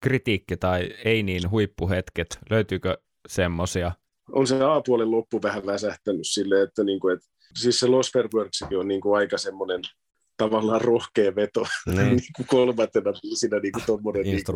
kritiikki 0.00 0.56
tai 0.56 0.90
ei 1.04 1.22
niin 1.22 1.50
huippuhetket, 1.50 2.38
löytyykö 2.50 2.98
semmosia? 3.28 3.92
On 4.32 4.46
se 4.46 4.64
A-puolen 4.64 5.10
loppu 5.10 5.42
vähän 5.42 5.66
väsähtänyt 5.66 6.26
silleen, 6.26 6.62
että, 6.62 6.84
niinku, 6.84 7.08
et, 7.08 7.20
siis 7.54 7.80
se 7.80 7.86
Lost 7.86 8.12
Fairworksikin 8.12 8.78
on 8.78 8.88
niinku 8.88 9.12
aika 9.12 9.38
semmoinen 9.38 9.80
tavallaan 10.36 10.80
rohkea 10.80 11.34
veto 11.34 11.66
niin. 11.86 11.96
niinku 12.16 12.44
kolmantena 12.46 13.12
siinä 13.34 13.58
niinku 13.58 13.80
tommonen 13.86 14.22
niinku 14.22 14.52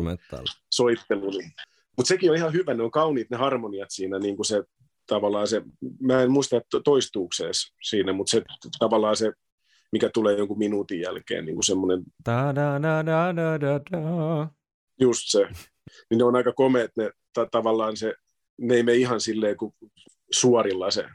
soittelu. 0.71 1.29
Niin. 1.29 1.51
Mutta 1.97 2.07
sekin 2.07 2.31
on 2.31 2.37
ihan 2.37 2.53
hyvä, 2.53 2.73
ne 2.73 2.83
on 2.83 2.91
kauniit 2.91 3.29
ne 3.29 3.37
harmoniat 3.37 3.89
siinä, 3.91 4.19
niinku 4.19 4.43
se 4.43 4.63
tavallaan 5.07 5.47
se, 5.47 5.61
mä 6.01 6.21
en 6.21 6.31
muista 6.31 6.61
toistuuko 6.83 7.33
se 7.35 7.45
siinä, 7.83 8.13
mutta 8.13 8.31
se 8.31 8.41
tavallaan 8.79 9.15
se 9.15 9.31
mikä 9.91 10.09
tulee 10.13 10.37
jonkun 10.37 10.57
minuutin 10.57 11.01
jälkeen, 11.01 11.45
niin 11.45 11.55
kuin 11.55 11.63
semmoinen... 11.63 12.03
Da, 12.25 12.55
da, 12.55 12.81
da, 12.81 13.05
da, 13.05 13.35
da, 13.35 13.79
da. 13.91 14.47
Just 14.99 15.21
se. 15.25 15.47
Niin 16.09 16.17
ne 16.17 16.23
on 16.23 16.35
aika 16.35 16.53
komeet, 16.53 16.91
ne 16.97 17.11
ta- 17.33 17.47
tavallaan 17.51 17.97
se, 17.97 18.13
ne 18.57 18.75
ei 18.75 18.83
mene 18.83 18.97
ihan 18.97 19.21
silleen 19.21 19.57
kuin 19.57 19.73
suorilla 20.31 20.91
se, 20.91 21.05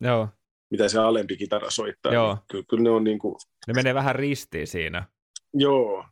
Joo. 0.00 0.28
mitä 0.70 0.88
se 0.88 0.98
alempi 0.98 1.36
kitara 1.36 1.70
soittaa. 1.70 2.12
Joo. 2.12 2.34
Niin 2.34 2.44
kyllä, 2.50 2.64
kyllä 2.70 2.82
ne 2.82 2.90
on 2.90 3.04
niin 3.04 3.18
kuin... 3.18 3.36
Ne 3.66 3.74
menee 3.74 3.94
vähän 3.94 4.14
ristiin 4.14 4.66
siinä. 4.66 5.06
Joo. 5.54 6.04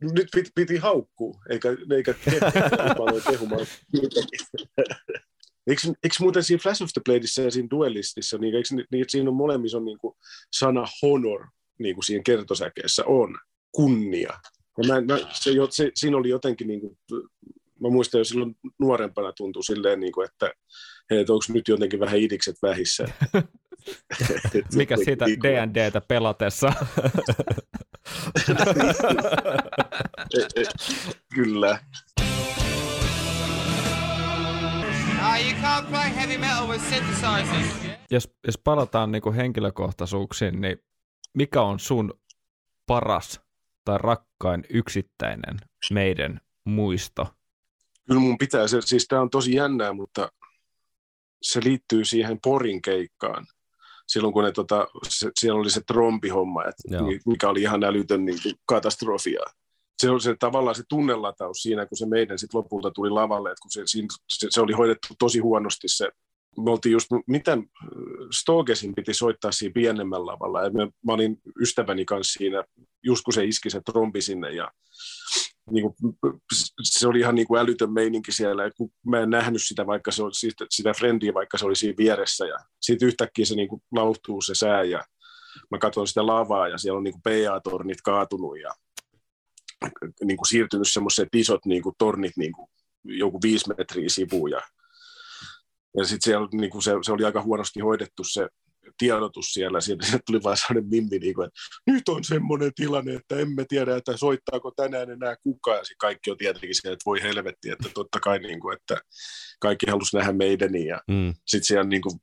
Nyt 0.00 0.28
piti, 0.34 0.50
piti 0.54 0.76
haukkuu, 0.76 1.36
eikä, 1.50 1.68
eikä 1.96 2.14
kehumaan. 3.30 3.66
Eikö, 5.66 5.80
eikö 6.04 6.16
muuten 6.20 6.44
siinä 6.44 6.60
Flash 6.62 6.82
of 6.82 6.90
the 6.92 7.02
Bladeissa 7.04 7.42
ja 7.42 7.50
siinä 7.50 7.68
Duellistissa, 7.70 8.38
niin 8.38 8.54
eikö 8.54 8.68
niin, 8.90 9.04
siinä 9.08 9.30
on 9.30 9.36
molemmissa 9.36 9.78
on 9.78 9.84
niin 9.84 9.98
kuin 9.98 10.14
sana 10.52 10.86
honor 11.02 11.46
niin 11.78 11.94
kuin 11.94 12.04
siinä 12.04 12.22
kertosäkeessä 12.26 13.04
on, 13.06 13.38
kunnia. 13.72 14.32
Ja 14.78 14.88
mä, 14.88 15.00
mä, 15.00 15.18
se, 15.32 15.50
se, 15.70 15.90
siinä 15.94 16.16
oli 16.16 16.28
jotenkin, 16.28 16.66
niin 16.66 16.80
kuin, 16.80 16.98
mä 17.80 17.90
muistan 17.90 18.18
jo 18.18 18.24
silloin 18.24 18.56
nuorempana 18.78 19.32
tuntui 19.32 19.64
silleen, 19.64 20.00
niin 20.00 20.12
kuin, 20.12 20.24
että 20.24 20.52
hei, 21.10 21.20
onko 21.20 21.44
nyt 21.48 21.68
jotenkin 21.68 22.00
vähän 22.00 22.18
idikset 22.18 22.56
vähissä. 22.62 23.04
Mikä 24.74 24.96
siitä 24.96 25.24
niin 25.24 25.42
D&Dtä 25.42 26.00
pelatessa? 26.00 26.72
Kyllä. 31.34 31.78
Jos, 38.10 38.34
jos 38.46 38.58
palataan 38.58 39.12
niin 39.12 39.22
kuin 39.22 39.34
henkilökohtaisuuksiin, 39.34 40.60
niin 40.60 40.78
mikä 41.34 41.62
on 41.62 41.80
sun 41.80 42.20
paras 42.86 43.40
tai 43.84 43.98
rakkain 43.98 44.64
yksittäinen 44.70 45.56
meidän 45.92 46.40
muisto? 46.64 47.26
Kyllä 48.06 48.20
mun 48.20 48.38
pitää, 48.38 48.68
se, 48.68 48.80
siis 48.80 49.06
tämä 49.08 49.22
on 49.22 49.30
tosi 49.30 49.54
jännää, 49.54 49.92
mutta 49.92 50.32
se 51.42 51.60
liittyy 51.64 52.04
siihen 52.04 52.38
Porin 52.42 52.82
keikkaan. 52.82 53.46
Silloin 54.06 54.32
kun 54.32 54.44
ne, 54.44 54.52
tota, 54.52 54.86
se, 55.08 55.30
siellä 55.40 55.60
oli 55.60 55.70
se 55.70 55.80
trompihomma, 55.86 56.64
että 56.64 56.82
mikä 57.26 57.48
oli 57.48 57.62
ihan 57.62 57.84
älytön 57.84 58.24
niin 58.24 58.38
katastrofia 58.66 59.40
se 60.00 60.10
on 60.10 60.20
se 60.20 60.36
tavallaan 60.38 60.74
se 60.74 60.82
tunnelataus 60.88 61.62
siinä, 61.62 61.86
kun 61.86 61.98
se 61.98 62.06
meidän 62.06 62.38
sitten 62.38 62.58
lopulta 62.58 62.90
tuli 62.90 63.10
lavalle, 63.10 63.50
että 63.50 63.62
kun 63.62 63.70
se, 63.70 63.82
se, 64.28 64.46
se 64.50 64.60
oli 64.60 64.72
hoidettu 64.72 65.14
tosi 65.18 65.38
huonosti 65.38 65.88
se 65.88 66.08
me 66.64 66.70
oltiin 66.70 66.92
just, 66.92 67.08
miten 67.26 67.66
Stogesin 68.30 68.94
piti 68.94 69.14
soittaa 69.14 69.52
siinä 69.52 69.72
pienemmän 69.72 70.26
lavalla, 70.26 70.62
ja 70.62 70.70
me, 70.70 70.88
mä 71.06 71.12
olin 71.12 71.38
ystäväni 71.60 72.04
kanssa 72.04 72.38
siinä, 72.38 72.64
just 73.02 73.22
kun 73.24 73.34
se 73.34 73.44
iski 73.44 73.70
se 73.70 73.80
trombi 73.80 74.22
sinne, 74.22 74.50
ja 74.50 74.70
niin 75.70 75.82
kuin, 75.82 75.94
se 76.82 77.08
oli 77.08 77.18
ihan 77.18 77.34
niin 77.34 77.46
kuin 77.46 77.60
älytön 77.60 77.92
meininki 77.92 78.32
siellä, 78.32 78.64
ja 78.64 78.70
kun 78.70 78.90
mä 79.06 79.20
en 79.20 79.30
nähnyt 79.30 79.62
sitä, 79.64 79.86
vaikka 79.86 80.10
se 80.10 80.22
oli, 80.22 80.34
sitä, 80.34 80.66
sitä 80.70 80.92
friendiä, 80.92 81.34
vaikka 81.34 81.58
se 81.58 81.66
oli 81.66 81.76
siinä 81.76 81.96
vieressä, 81.96 82.46
ja 82.46 82.56
sitten 82.80 83.08
yhtäkkiä 83.08 83.44
se 83.44 83.54
niin 83.54 83.68
kuin 83.68 83.82
lauhtuu 83.92 84.42
se 84.42 84.54
sää, 84.54 84.82
ja 84.82 85.04
mä 85.70 85.78
katson 85.78 86.06
sitä 86.08 86.26
lavaa, 86.26 86.68
ja 86.68 86.78
siellä 86.78 86.98
on 86.98 87.04
niin 87.04 87.14
kuin 87.14 87.22
PA-tornit 87.22 87.98
kaatunut, 88.04 88.60
ja 88.60 88.70
niin 90.24 90.36
kuin 90.36 90.48
siirtynyt 90.48 90.88
semmoiset 90.92 91.28
isot 91.34 91.66
niin 91.66 91.82
kuin 91.82 91.94
tornit 91.98 92.32
niin 92.36 92.52
kuin 92.52 92.68
joku 93.04 93.38
viisi 93.42 93.74
metriä 93.78 94.08
sivuun 94.08 94.50
ja, 94.50 94.60
ja 95.96 96.04
sitten 96.04 96.24
siellä 96.24 96.48
niin 96.52 96.70
kuin 96.70 96.82
se, 96.82 96.92
se, 97.02 97.12
oli 97.12 97.24
aika 97.24 97.42
huonosti 97.42 97.80
hoidettu 97.80 98.24
se 98.24 98.48
tiedotus 98.98 99.46
siellä, 99.46 99.80
sieltä 99.80 100.18
tuli 100.26 100.42
vaan 100.42 100.56
sellainen 100.56 100.90
mimmi, 100.90 101.18
niin 101.18 101.34
kuin, 101.34 101.46
että 101.46 101.60
nyt 101.86 102.08
on 102.08 102.24
semmoinen 102.24 102.72
tilanne, 102.74 103.14
että 103.14 103.36
emme 103.36 103.64
tiedä, 103.68 103.96
että 103.96 104.16
soittaako 104.16 104.70
tänään 104.70 105.10
enää 105.10 105.36
kukaan, 105.42 105.78
ja 105.78 105.84
kaikki 105.98 106.30
on 106.30 106.36
tietenkin 106.36 106.74
se, 106.74 106.92
että 106.92 107.02
voi 107.06 107.22
helvetti, 107.22 107.70
että 107.70 107.88
totta 107.94 108.20
kai, 108.20 108.38
niin 108.38 108.60
kuin, 108.60 108.76
että 108.76 109.00
kaikki 109.60 109.86
halusi 109.90 110.16
nähdä 110.16 110.32
meidän, 110.32 110.74
ja 110.74 111.00
mm. 111.08 111.34
sitten 111.46 111.66
siellä 111.66 111.88
niin 111.88 112.02
kuin, 112.02 112.14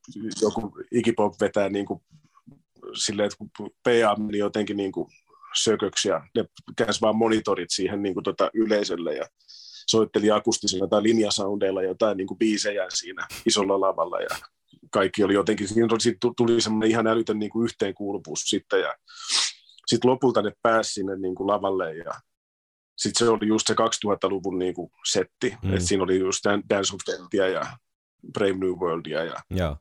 joku 0.41 0.71
ikipop 0.91 1.33
vetää 1.41 1.69
niin 1.69 1.85
kuin, 1.85 1.99
silleen, 2.93 3.25
että 3.25 3.37
kun 3.57 3.69
PA 3.83 4.23
meni 4.23 4.37
jotenkin 4.37 4.77
niin 4.77 4.91
kuin, 4.91 5.07
sököksi 5.63 6.09
ja 6.09 6.21
ne 6.35 6.45
käänsi 6.77 7.01
vaan 7.01 7.17
monitorit 7.17 7.69
siihen 7.71 8.01
niin 8.01 8.13
kuin 8.13 8.23
tota 8.23 8.49
yleisölle 8.53 9.15
ja 9.15 9.25
soitteli 9.89 10.31
akustisilla 10.31 10.87
tai 10.87 11.03
linjasoundeilla 11.03 11.83
jotain 11.83 12.17
niin 12.17 12.27
kuin 12.27 12.37
biisejä 12.37 12.85
siinä 12.89 13.27
isolla 13.45 13.81
lavalla 13.81 14.19
ja 14.19 14.29
kaikki 14.91 15.23
oli 15.23 15.33
jotenkin, 15.33 15.67
siinä 15.67 15.87
tuli 16.37 16.61
semmoinen 16.61 16.89
ihan 16.89 17.07
älytön 17.07 17.39
niin 17.39 17.51
kuin 17.51 17.65
yhteenkuuluvuus 17.65 18.39
sitten 18.39 18.81
ja 18.81 18.95
sitten 19.87 20.11
lopulta 20.11 20.41
ne 20.41 20.51
pääsi 20.61 20.93
sinne 20.93 21.15
niin 21.15 21.35
kuin 21.35 21.47
lavalle 21.47 21.95
ja 21.95 22.11
sitten 22.97 23.25
se 23.25 23.31
oli 23.31 23.47
just 23.47 23.67
se 23.67 23.73
2000-luvun 23.73 24.59
niin 24.59 24.73
kuin 24.73 24.91
setti, 25.11 25.57
mm. 25.63 25.73
että 25.73 25.85
siinä 25.85 26.03
oli 26.03 26.19
just 26.19 26.45
Dance 26.69 26.95
of 26.95 27.01
Deathia 27.07 27.47
ja 27.47 27.77
Brave 28.33 28.53
New 28.53 28.69
Worldia 28.69 29.23
ja 29.23 29.35
yeah. 29.55 29.77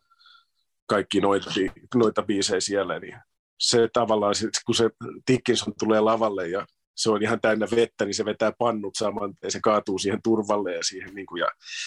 kaikki 0.86 1.20
noita, 1.20 1.50
noita 1.94 2.22
biisejä 2.22 2.60
siellä, 2.60 2.98
niin 2.98 3.16
se 3.58 3.88
tavallaan, 3.92 4.34
kun 4.66 4.74
se 4.74 4.90
Dickinson 5.30 5.74
tulee 5.78 6.00
lavalle 6.00 6.48
ja 6.48 6.66
se 6.96 7.10
on 7.10 7.22
ihan 7.22 7.40
täynnä 7.40 7.66
vettä, 7.76 8.04
niin 8.04 8.14
se 8.14 8.24
vetää 8.24 8.52
pannut 8.58 8.94
saman 8.96 9.34
ja 9.42 9.50
se 9.50 9.60
kaatuu 9.60 9.98
siihen 9.98 10.22
turvalle 10.22 10.74
ja, 10.74 10.82
siihen, 10.82 11.14
niin 11.14 11.26
kuin, 11.26 11.40
ja 11.40 11.46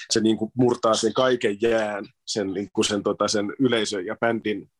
se 0.09 0.19
niin 0.19 0.37
kuin 0.37 0.51
murtaa 0.57 0.93
sen 0.93 1.13
kaiken 1.13 1.57
jään 1.61 2.05
sen, 2.25 2.53
niin 2.53 2.69
kuin 2.73 2.85
sen, 2.85 3.03
tota, 3.03 3.27
sen 3.27 3.53
yleisön 3.59 4.05
ja 4.05 4.15
bändin 4.15 4.71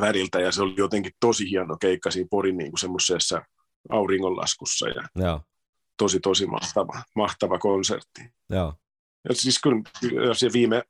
väriltä 0.00 0.40
ja 0.40 0.52
se 0.52 0.62
oli 0.62 0.74
jotenkin 0.76 1.12
tosi 1.20 1.50
hieno 1.50 1.76
keikka 1.80 2.10
siinä 2.10 2.28
Porin 2.30 2.56
niin 2.56 2.78
semmoisessa 2.78 3.42
auringonlaskussa 3.90 4.88
ja 4.88 5.02
Joo. 5.14 5.40
tosi 5.96 6.20
tosi 6.20 6.46
mahtava, 6.46 7.02
mahtava 7.16 7.58
konsertti. 7.58 8.20
Joo. 8.50 8.74
Ja 9.28 9.34
siis 9.34 9.60
kyllä 9.60 10.34
se 10.34 10.52
viime 10.52 10.82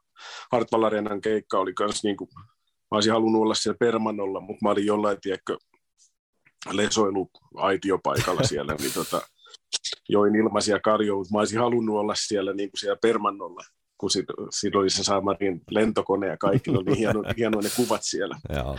Hartwall 0.53 0.83
Arenan 0.83 1.21
keikka 1.21 1.59
oli 1.59 1.73
myös 1.81 2.05
niin 2.05 2.17
kuin 2.17 2.31
olisin 2.97 3.13
halunnut 3.13 3.43
olla 3.43 3.55
siellä 3.55 3.79
Permanolla, 3.79 4.41
mutta 4.41 4.59
mä 4.63 4.71
olin 4.71 4.87
jollain, 4.87 5.19
tiedätkö, 5.21 5.57
lesoilu 6.73 7.31
aitiopaikalla 7.55 8.43
siellä, 8.53 8.75
niin 8.79 8.93
tota, 8.95 9.21
join 10.09 10.37
ilmaisia 10.37 10.81
karjoja, 10.81 11.25
mä 11.33 11.39
olisin 11.39 11.61
halunnut 11.61 11.97
olla 11.97 12.15
siellä 12.15 12.53
niin 12.53 12.71
kuin 12.71 12.81
siellä 12.81 12.99
Permannolla, 13.03 13.63
kun 13.99 14.11
siinä 14.11 14.81
oli 14.81 14.91
se 14.91 15.05
Samarin 15.05 15.61
lentokone 15.71 16.27
ja 16.27 16.37
kaikki, 16.37 16.71
oli 16.71 16.85
niin 16.85 16.97
hieno, 16.99 17.23
hienoja 17.39 17.63
ne 17.63 17.71
kuvat 17.77 18.01
siellä. 18.03 18.39
Joo. 18.55 18.79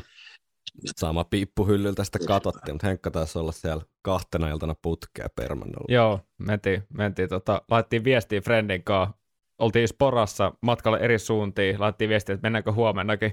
Sama 0.95 1.23
piippuhyllyltä 1.23 2.03
sitä 2.03 2.19
katsottiin, 2.27 2.75
mutta 2.75 2.87
Henkka 2.87 3.11
taisi 3.11 3.39
olla 3.39 3.51
siellä 3.51 3.83
kahtena 4.01 4.49
iltana 4.49 4.75
putkea 4.81 5.27
Permannolla. 5.35 5.93
Joo, 5.93 6.19
mentiin, 6.37 6.83
mentiin 6.93 7.29
tota, 7.29 7.61
laitettiin 7.71 8.03
viestiä 8.03 8.41
Friendin 8.41 8.83
kanssa, 8.83 9.17
oltiin 9.59 9.87
Sporassa 9.87 10.53
matkalle 10.61 10.97
eri 10.97 11.19
suuntiin, 11.19 11.79
laitettiin 11.79 12.09
viestiä, 12.09 12.35
että 12.35 12.45
mennäänkö 12.45 12.71
huomennakin, 12.71 13.31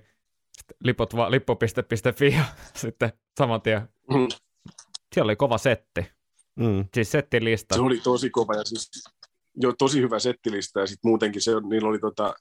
liput 0.85 1.17
vaan 1.17 1.31
lippu.fi 1.31 2.33
ja 2.33 2.45
sitten 2.83 3.13
saman 3.39 3.63
tien, 3.63 3.89
mm. 4.11 4.29
siellä 5.15 5.31
oli 5.31 5.37
kova 5.37 5.59
setti, 5.59 6.07
mm. 6.57 6.85
siis 6.95 7.11
settilista. 7.11 7.75
Se 7.75 7.81
oli 7.81 8.01
tosi 8.01 8.31
kova 8.31 8.55
ja 8.55 8.65
siis 8.65 8.91
jo 9.57 9.73
tosi 9.73 10.01
hyvä 10.01 10.19
settilista 10.19 10.81
ja 10.81 10.87
sitten 10.87 11.09
muutenkin 11.09 11.43
se, 11.43 11.51
niillä 11.69 11.89
oli 11.89 11.99
tota, 11.99 12.35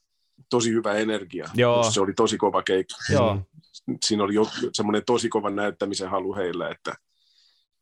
tosi 0.49 0.71
hyvä 0.71 0.93
energia. 0.93 1.45
Joo. 1.53 1.91
Se 1.91 2.01
oli 2.01 2.13
tosi 2.13 2.37
kova 2.37 2.63
keikka. 2.63 2.95
Joo. 3.09 3.41
Siinä 4.05 4.23
oli 4.23 4.33
jo 4.33 4.45
semmoinen 4.73 5.03
tosi 5.05 5.29
kova 5.29 5.49
näyttämisen 5.49 6.09
halu 6.09 6.35
heillä, 6.35 6.69
että 6.69 6.93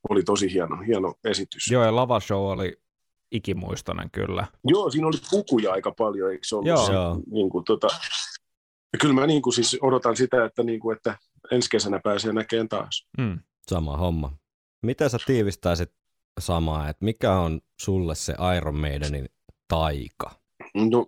oli 0.09 0.23
tosi 0.23 0.53
hieno, 0.53 0.77
hieno 0.87 1.13
esitys. 1.23 1.67
Joo, 1.71 1.83
ja 1.83 1.95
lavashow 1.95 2.51
oli 2.51 2.77
ikimuistoinen 3.31 4.11
kyllä. 4.11 4.47
Joo, 4.63 4.91
siinä 4.91 5.07
oli 5.07 5.17
pukuja 5.29 5.71
aika 5.71 5.91
paljon, 5.91 6.31
eikö 6.31 6.43
se 6.47 6.55
ollut? 6.55 6.67
Joo. 6.67 6.85
Se, 6.85 6.93
niin 7.31 7.49
kuin, 7.49 7.65
tota, 7.65 7.87
ja 8.93 8.99
kyllä 8.99 9.13
mä 9.13 9.27
niin 9.27 9.41
kuin, 9.41 9.53
siis 9.53 9.77
odotan 9.81 10.15
sitä, 10.17 10.45
että, 10.45 10.63
niin 10.63 10.79
kuin, 10.79 10.97
että 10.97 11.17
ensi 11.51 11.69
kesänä 11.69 11.99
pääsee 12.03 12.33
näkemään 12.33 12.69
taas. 12.69 13.07
Mm. 13.17 13.39
Sama 13.69 13.97
homma. 13.97 14.37
Miten 14.81 15.09
sä 15.09 15.17
tiivistäisit 15.25 15.91
samaa, 16.39 16.89
että 16.89 17.05
mikä 17.05 17.33
on 17.33 17.61
sulle 17.79 18.15
se 18.15 18.35
Iron 18.57 18.79
Maidenin 18.79 19.29
taika? 19.67 20.31
No, 20.73 21.07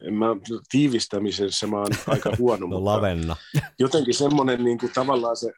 en 0.00 0.14
mä, 0.14 0.26
tiivistämisessä 0.70 1.66
mä 1.66 1.76
oon 1.76 1.92
aika 2.06 2.30
huono, 2.38 2.66
no, 2.70 2.84
lavenna. 2.84 3.36
jotenkin 3.78 4.14
semmoinen 4.14 4.64
niin 4.64 4.78
kuin, 4.78 4.92
tavallaan 4.94 5.36
se, 5.36 5.52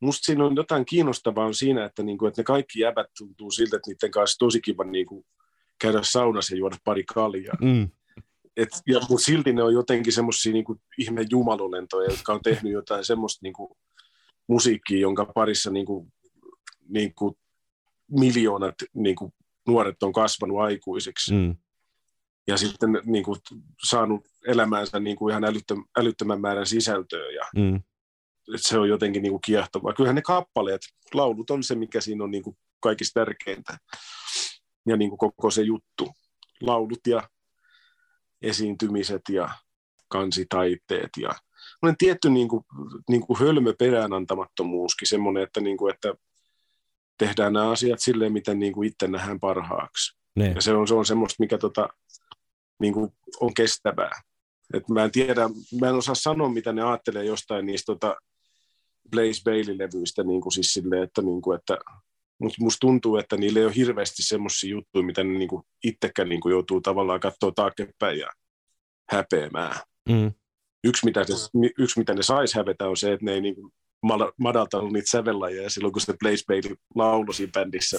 musta 0.00 0.24
siinä 0.24 0.44
on 0.44 0.56
jotain 0.56 0.84
kiinnostavaa 0.84 1.46
on 1.46 1.54
siinä, 1.54 1.84
että, 1.84 2.02
niin 2.02 2.18
kuin, 2.18 2.28
että 2.28 2.40
ne 2.40 2.44
kaikki 2.44 2.80
jäbät 2.80 3.06
tuntuu 3.18 3.50
siltä, 3.50 3.76
että 3.76 3.90
niiden 3.90 4.10
kanssa 4.10 4.38
tosi 4.38 4.60
kiva 4.60 4.84
niin 4.84 5.06
kuin, 5.06 5.26
käydä 5.80 6.00
saunassa 6.02 6.54
ja 6.54 6.58
juoda 6.58 6.76
pari 6.84 7.04
kaljaa. 7.04 7.56
Mm. 7.60 7.88
Et, 8.56 8.68
ja 8.86 9.00
mutta 9.08 9.24
silti 9.24 9.52
ne 9.52 9.62
on 9.62 9.74
jotenkin 9.74 10.12
semmoisia 10.12 10.52
niin 10.52 10.64
ihme 10.98 11.24
jumalolentoja, 11.30 12.10
jotka 12.10 12.32
on 12.32 12.42
tehnyt 12.42 12.72
jotain 12.72 13.04
semmoista 13.04 13.38
niin 13.42 13.52
kuin, 13.52 13.70
musiikkia, 14.46 14.98
jonka 14.98 15.24
parissa 15.24 15.70
niin 15.70 15.86
kuin, 15.86 16.12
niin 16.88 17.14
kuin, 17.14 17.34
miljoonat 18.10 18.74
niin 18.94 19.16
kuin, 19.16 19.32
nuoret 19.66 20.02
on 20.02 20.12
kasvanut 20.12 20.60
aikuisiksi. 20.60 21.32
Mm. 21.32 21.56
Ja 22.46 22.56
sitten 22.56 23.00
niin 23.04 23.24
kuin, 23.24 23.40
saanut 23.84 24.24
elämäänsä 24.46 25.00
niin 25.00 25.16
kuin, 25.16 25.30
ihan 25.30 25.44
älyttö, 25.44 25.74
älyttömän 25.98 26.40
määrän 26.40 26.66
sisältöä. 26.66 27.30
Ja, 27.30 27.42
mm. 27.56 27.82
se 28.56 28.78
on 28.78 28.88
jotenkin 28.88 29.22
niin 29.22 29.32
kuin, 29.32 29.40
kiehtovaa. 29.46 29.92
Kyllähän 29.92 30.14
ne 30.16 30.22
kappaleet, 30.22 30.80
laulut 31.14 31.50
on 31.50 31.62
se, 31.62 31.74
mikä 31.74 32.00
siinä 32.00 32.24
on 32.24 32.30
niin 32.30 32.42
kuin, 32.42 32.56
kaikista 32.80 33.20
tärkeintä. 33.20 33.78
Ja 34.86 34.96
niin 34.96 35.10
kuin, 35.10 35.18
koko 35.18 35.50
se 35.50 35.62
juttu. 35.62 36.08
Laulut 36.60 37.06
ja 37.06 37.28
esiintymiset 38.42 39.22
ja 39.28 39.48
kansitaiteet 40.08 41.10
ja 41.20 41.30
tietty 41.98 42.30
niin 42.30 42.48
kuin, 42.48 42.64
niin 43.10 43.26
kuin 43.26 43.38
hölmö 43.38 43.74
peräänantamattomuuskin, 43.78 45.08
semmoinen, 45.08 45.42
että, 45.42 45.60
niin 45.60 45.76
kuin, 45.76 45.94
että 45.94 46.14
tehdään 47.18 47.52
nämä 47.52 47.70
asiat 47.70 48.00
silleen, 48.00 48.32
miten 48.32 48.58
niin 48.58 48.72
kuin 48.72 48.88
itse 48.88 49.08
nähdään 49.08 49.40
parhaaksi. 49.40 50.18
Ne. 50.36 50.52
Ja 50.54 50.60
se 50.60 50.72
on, 50.72 50.88
se 50.88 50.94
on 50.94 51.06
semmoista, 51.06 51.36
mikä 51.38 51.58
tota, 51.58 51.88
niin 52.80 52.94
kuin 52.94 53.12
on 53.40 53.54
kestävää. 53.54 54.22
Et 54.74 54.88
mä 54.88 55.04
en 55.04 55.10
tiedä, 55.10 55.50
mä 55.80 55.88
en 55.88 55.94
osaa 55.94 56.14
sanoa, 56.14 56.48
mitä 56.48 56.72
ne 56.72 56.82
ajattelee 56.82 57.24
jostain 57.24 57.66
niistä 57.66 57.86
tota 57.86 58.16
Blaze 59.10 59.42
Bailey-levyistä, 59.44 60.24
niin 60.24 60.40
kuin 60.40 60.52
siis 60.52 60.72
silleen, 60.72 61.02
että, 61.02 61.22
niin 61.22 61.42
kuin, 61.42 61.58
että 61.58 61.78
mutta 62.38 62.56
musta 62.60 62.80
tuntuu, 62.80 63.16
että 63.16 63.36
niillä 63.36 63.60
ei 63.60 63.66
ole 63.66 63.74
hirveästi 63.76 64.22
semmoisia 64.22 64.70
juttuja, 64.70 65.04
mitä 65.04 65.24
ne 65.24 65.38
niin 65.38 65.48
kuin 65.48 65.62
itsekään 65.84 66.28
niin 66.28 66.40
kuin 66.40 66.50
joutuu 66.50 66.80
tavallaan 66.80 67.20
katsoa 67.20 67.52
taaksepäin 67.52 68.18
ja 68.18 68.28
häpeämään. 69.10 69.80
Mm. 70.08 70.32
Yksi, 70.84 71.04
mitä 71.04 71.20
ne, 71.54 71.70
yksi, 71.78 71.98
mitä 71.98 72.14
ne 72.14 72.22
sais 72.22 72.54
hävetä, 72.54 72.88
on 72.88 72.96
se, 72.96 73.12
että 73.12 73.24
ne 73.24 73.32
ei 73.32 73.40
niin 73.40 73.54
kuin 73.54 73.72
madaltanut 74.38 74.92
niitä 74.92 75.10
sävellajia 75.10 75.70
silloin, 75.70 75.92
kun 75.92 76.02
se 76.02 76.14
Blaze 76.20 76.44
Bailey 76.48 76.76
lauloi 76.94 77.34
siinä 77.34 77.52
bändissä 77.52 77.98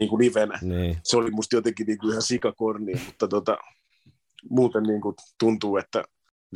niin 0.00 0.10
kuin 0.10 0.24
livenä. 0.24 0.58
Niin. 0.62 0.98
Se 1.04 1.16
oli 1.16 1.30
musta 1.30 1.56
jotenkin 1.56 1.86
niin 1.86 1.98
kuin 1.98 2.10
ihan 2.10 2.22
sikakorni, 2.22 2.92
mutta 3.06 3.28
tota, 3.28 3.58
muuten 4.50 4.82
niin 4.82 5.00
kuin 5.00 5.14
tuntuu, 5.40 5.76
että 5.76 6.04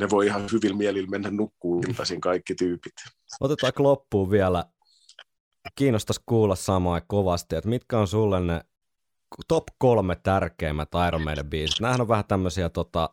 ne 0.01 0.11
voi 0.11 0.27
ihan 0.27 0.47
hyvin 0.53 0.77
mielillä 0.77 1.09
mennä 1.11 1.31
nukkuun 1.31 1.85
iltaisin 1.89 2.21
kaikki 2.21 2.55
tyypit. 2.55 2.93
Otetaan 3.41 3.73
loppuun 3.79 4.31
vielä. 4.31 4.65
Kiinnostaisi 5.75 6.21
kuulla 6.27 6.55
samaa 6.55 7.01
kovasti, 7.01 7.57
että 7.57 7.71
mitkä 7.71 7.99
on 7.99 8.09
sulle 8.09 8.41
ne 8.41 8.65
top 9.49 9.65
kolme 9.79 10.17
tärkeimmät 10.23 10.89
Iron 11.09 11.23
Maiden 11.23 11.51
biisit. 11.51 11.81
Nämähän 11.81 12.01
on 12.01 12.09
vähän 12.09 12.25
tämmöisiä 12.25 12.69
tota, 12.69 13.11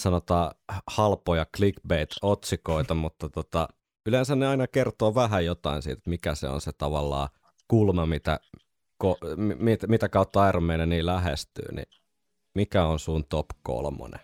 sanotaan 0.00 0.54
halpoja 0.86 1.46
clickbait-otsikoita, 1.56 2.94
mutta 2.94 3.28
tota, 3.28 3.68
yleensä 4.06 4.36
ne 4.36 4.46
aina 4.46 4.66
kertoo 4.66 5.14
vähän 5.14 5.44
jotain 5.44 5.82
siitä, 5.82 6.02
mikä 6.06 6.34
se 6.34 6.48
on 6.48 6.60
se 6.60 6.72
tavallaan 6.72 7.28
kulma, 7.68 8.06
mitä, 8.06 8.40
ko, 8.98 9.18
mit, 9.36 9.80
mitä 9.88 10.08
kautta 10.08 10.48
Iron 10.48 10.64
Maiden 10.64 10.88
niin 10.88 11.06
lähestyy, 11.06 11.72
niin 11.72 11.88
mikä 12.54 12.84
on 12.84 12.98
sun 12.98 13.24
top 13.24 13.46
kolmonen? 13.62 14.20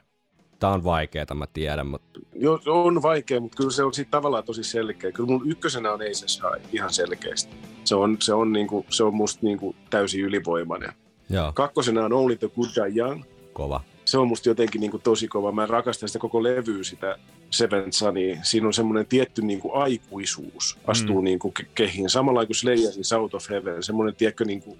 Tämä 0.59 0.73
on 0.73 0.85
vaikeaa, 0.85 1.35
mä 1.35 1.47
tiedän. 1.53 1.87
Mutta... 1.87 2.21
Joo, 2.35 2.61
on 2.67 3.03
vaikea, 3.03 3.41
mutta 3.41 3.57
kyllä 3.57 3.71
se 3.71 3.85
on 3.85 3.95
siitä 3.95 4.11
tavallaan 4.11 4.45
tosi 4.45 4.65
selkeä. 4.65 5.13
Kyllä 5.13 5.29
mun 5.29 5.51
ykkösenä 5.51 5.93
on 5.93 6.01
Aces 6.11 6.43
High 6.43 6.75
ihan 6.75 6.93
selkeästi. 6.93 7.57
Se 7.85 7.95
on, 7.95 8.17
se 8.21 8.35
on, 8.35 8.53
niinku, 8.53 8.87
se 8.89 9.05
on 9.05 9.15
musta 9.15 9.39
niinku 9.43 9.75
täysin 9.91 10.25
ylivoimainen. 10.25 10.93
Joo. 11.31 11.53
Kakkosena 11.53 12.05
on 12.05 12.13
Only 12.13 12.37
the 12.37 12.49
Good 12.57 12.69
Die 12.75 13.03
Young. 13.03 13.23
Kova. 13.53 13.81
Se 14.05 14.19
on 14.19 14.29
musta 14.29 14.49
jotenkin 14.49 14.81
niinku 14.81 14.99
tosi 14.99 15.29
kova. 15.29 15.53
Mä 15.53 15.67
rakastan 15.67 16.09
sitä 16.09 16.19
koko 16.19 16.43
levyä, 16.43 16.83
sitä 16.83 17.19
Seven 17.51 17.93
Sunny. 17.93 18.39
Siinä 18.43 18.67
on 18.67 18.73
semmoinen 18.73 19.07
tietty 19.07 19.43
niinku 19.43 19.73
aikuisuus 19.75 20.79
astuu 20.87 21.21
mm. 21.21 21.25
niinku 21.25 21.53
kehiin. 21.75 22.11
Samalla 22.11 22.47
kuin 22.47 22.57
Slayersin 22.57 23.05
South 23.05 23.35
of 23.35 23.51
Heaven. 23.51 23.83
Semmoinen, 23.83 24.15
tiedätkö, 24.15 24.45
niinku 24.45 24.79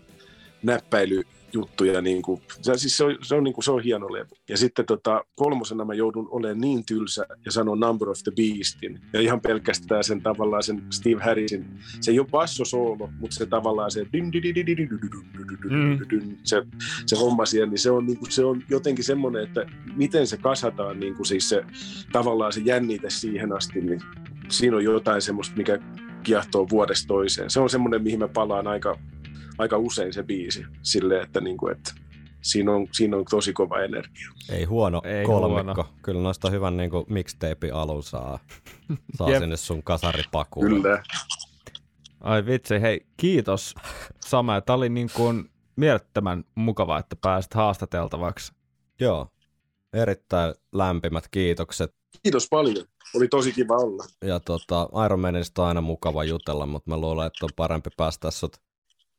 näppäily 0.63 1.23
juttuja. 1.53 2.01
Niin 2.01 2.23
kuin, 2.23 2.43
siis 2.77 2.97
se, 2.97 3.05
on, 3.05 3.17
se, 3.23 3.35
on, 3.35 3.45
niin 3.45 3.55
kuin, 3.55 3.65
se 3.65 3.71
on 3.71 3.83
hieno 3.83 4.13
levy. 4.13 4.29
Ja 4.49 4.57
sitten 4.57 4.87
tota, 4.87 5.25
kolmosena 5.37 5.85
mä 5.85 5.95
joudun 5.95 6.29
olemaan 6.31 6.61
niin 6.61 6.85
tylsä 6.85 7.27
ja 7.45 7.53
sanon 7.53 7.81
Number 7.81 8.09
of 8.09 8.19
the 8.25 8.33
Beastin. 8.37 9.01
Ja 9.13 9.21
ihan 9.21 9.41
pelkästään 9.41 10.05
sen 10.05 10.23
tavallaan 10.23 10.63
sen 10.63 10.83
Steve 10.91 11.23
Harrisin, 11.23 11.67
se 12.01 12.11
ei 12.11 12.19
ole 12.19 12.29
bassosoolo, 12.31 13.11
mutta 13.21 13.37
se 13.37 13.47
tavallaan 13.47 13.91
se 13.91 14.07
se, 16.45 16.63
se 17.07 17.17
homma 17.17 17.47
siellä, 17.47 17.71
niin 17.71 17.79
se 17.79 17.91
on, 17.91 18.07
niin 18.07 18.19
kuin, 18.19 18.31
se 18.31 18.45
on 18.45 18.63
jotenkin 18.71 19.05
semmoinen, 19.05 19.43
että 19.43 19.67
miten 19.97 20.27
se 20.27 20.37
kasataan 20.37 21.01
niin 21.01 21.15
kuin 21.15 21.27
siis 21.27 21.49
se, 21.49 21.65
tavallaan 22.13 22.53
se 22.53 22.61
jännite 22.61 23.11
siihen 23.11 23.53
asti, 23.53 23.81
niin 23.81 24.01
siinä 24.49 24.77
on 24.77 24.85
jotain 24.85 25.23
semmoista, 25.23 25.57
mikä 25.57 25.79
kiehtoo 26.23 26.67
vuodesta 26.71 27.09
toiseen. 27.09 27.51
Se 27.51 27.61
on 27.61 27.71
semmoinen, 27.71 28.03
mihin 28.03 28.19
mä 28.19 28.29
palaan 28.29 28.67
aika 28.67 28.99
aika 29.59 29.79
usein 29.79 30.13
se 30.13 30.23
biisi 30.23 30.65
silleen, 30.83 31.23
että, 31.23 31.41
niin 31.41 31.57
kuin, 31.57 31.77
että 31.77 31.95
siinä, 32.41 32.73
on, 32.73 32.89
siinä 32.93 33.17
on 33.17 33.25
tosi 33.31 33.53
kova 33.53 33.81
energia. 33.81 34.29
Ei 34.51 34.65
huono 34.65 35.03
Ei 35.05 35.25
kolmikko. 35.25 35.75
Huono. 35.75 35.99
Kyllä 36.03 36.21
noista 36.21 36.51
hyvän 36.51 36.77
niin 36.77 36.91
kuin 36.91 37.05
mixtape 37.09 37.71
alun 37.71 38.03
saa, 38.03 38.39
saa 39.15 39.39
sinne 39.39 39.57
sun 39.57 39.83
kasaripakuun. 39.83 40.67
Kyllä. 40.67 41.03
Ai 42.21 42.47
vitsi, 42.47 42.81
hei 42.81 43.07
kiitos 43.17 43.75
Sama. 44.21 44.61
Tämä 44.61 44.77
oli 44.77 44.89
niin 44.89 45.11
kuin 45.15 45.51
mielettömän 45.77 46.45
mukava, 46.55 46.99
että 46.99 47.17
pääsit 47.17 47.55
haastateltavaksi. 47.55 48.53
Joo, 49.01 49.29
erittäin 49.93 50.55
lämpimät 50.73 51.29
kiitokset. 51.31 51.95
Kiitos 52.23 52.49
paljon. 52.51 52.85
Oli 53.17 53.29
tosi 53.29 53.53
kiva 53.53 53.77
olla. 53.77 54.05
Ja 54.25 54.41
tota, 54.41 54.89
Iron 55.05 55.21
Manista 55.21 55.63
on 55.63 55.69
aina 55.69 55.81
mukava 55.81 56.25
jutella, 56.25 56.67
mutta 56.67 56.91
mä 56.91 56.97
luulen, 56.97 57.27
että 57.27 57.47
on 57.47 57.51
parempi 57.57 57.91
päästä 57.97 58.31
sut 58.31 58.57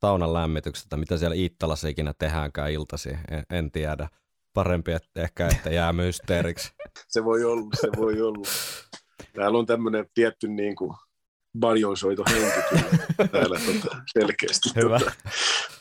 saunan 0.02 0.34
lämmityksestä, 0.34 0.98
mitä 0.98 1.18
siellä 1.18 1.36
Iittalassa 1.36 1.88
ikinä 1.88 2.14
tehdäänkään 2.20 2.72
iltasi, 2.72 3.10
en, 3.10 3.44
en 3.50 3.72
tiedä. 3.72 4.10
Parempi 4.54 4.92
että 4.92 5.22
ehkä, 5.22 5.48
että 5.48 5.70
jää 5.70 5.94
mysteeriksi. 5.94 6.72
se 7.08 7.24
voi 7.24 7.44
olla, 7.44 7.70
se 7.82 7.88
voi 7.98 8.22
olla. 8.22 8.48
Täällä 9.34 9.58
on 9.58 9.66
tämmöinen 9.66 10.06
tietty 10.14 10.48
niin 10.48 10.76
kuin 10.76 10.94
barjonsoito 11.60 12.24
henki 12.30 12.86
täällä 13.32 13.60
tota, 13.60 14.02
selkeästi. 14.14 14.70
Hyvä. 14.76 15.00
Tota. 15.00 15.12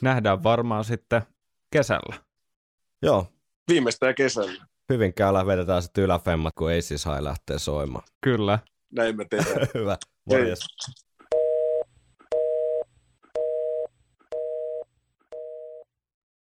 Nähdään 0.00 0.42
varmaan 0.42 0.84
sitten 0.84 1.22
kesällä. 1.70 2.14
Joo. 3.02 3.26
Viimeistään 3.68 4.14
kesällä. 4.14 4.66
Hyvinkäällä 4.88 5.46
vedetään 5.46 5.82
se 5.82 5.90
yläfemmat, 5.98 6.54
kun 6.54 6.70
ei 6.70 6.82
siis 6.82 7.06
lähtee 7.20 7.58
soimaan. 7.58 8.04
Kyllä. 8.20 8.58
näin 8.92 9.16
me 9.16 9.24
tehdään. 9.24 9.68
Hyvä. 9.74 9.96
Morjes. 10.24 10.60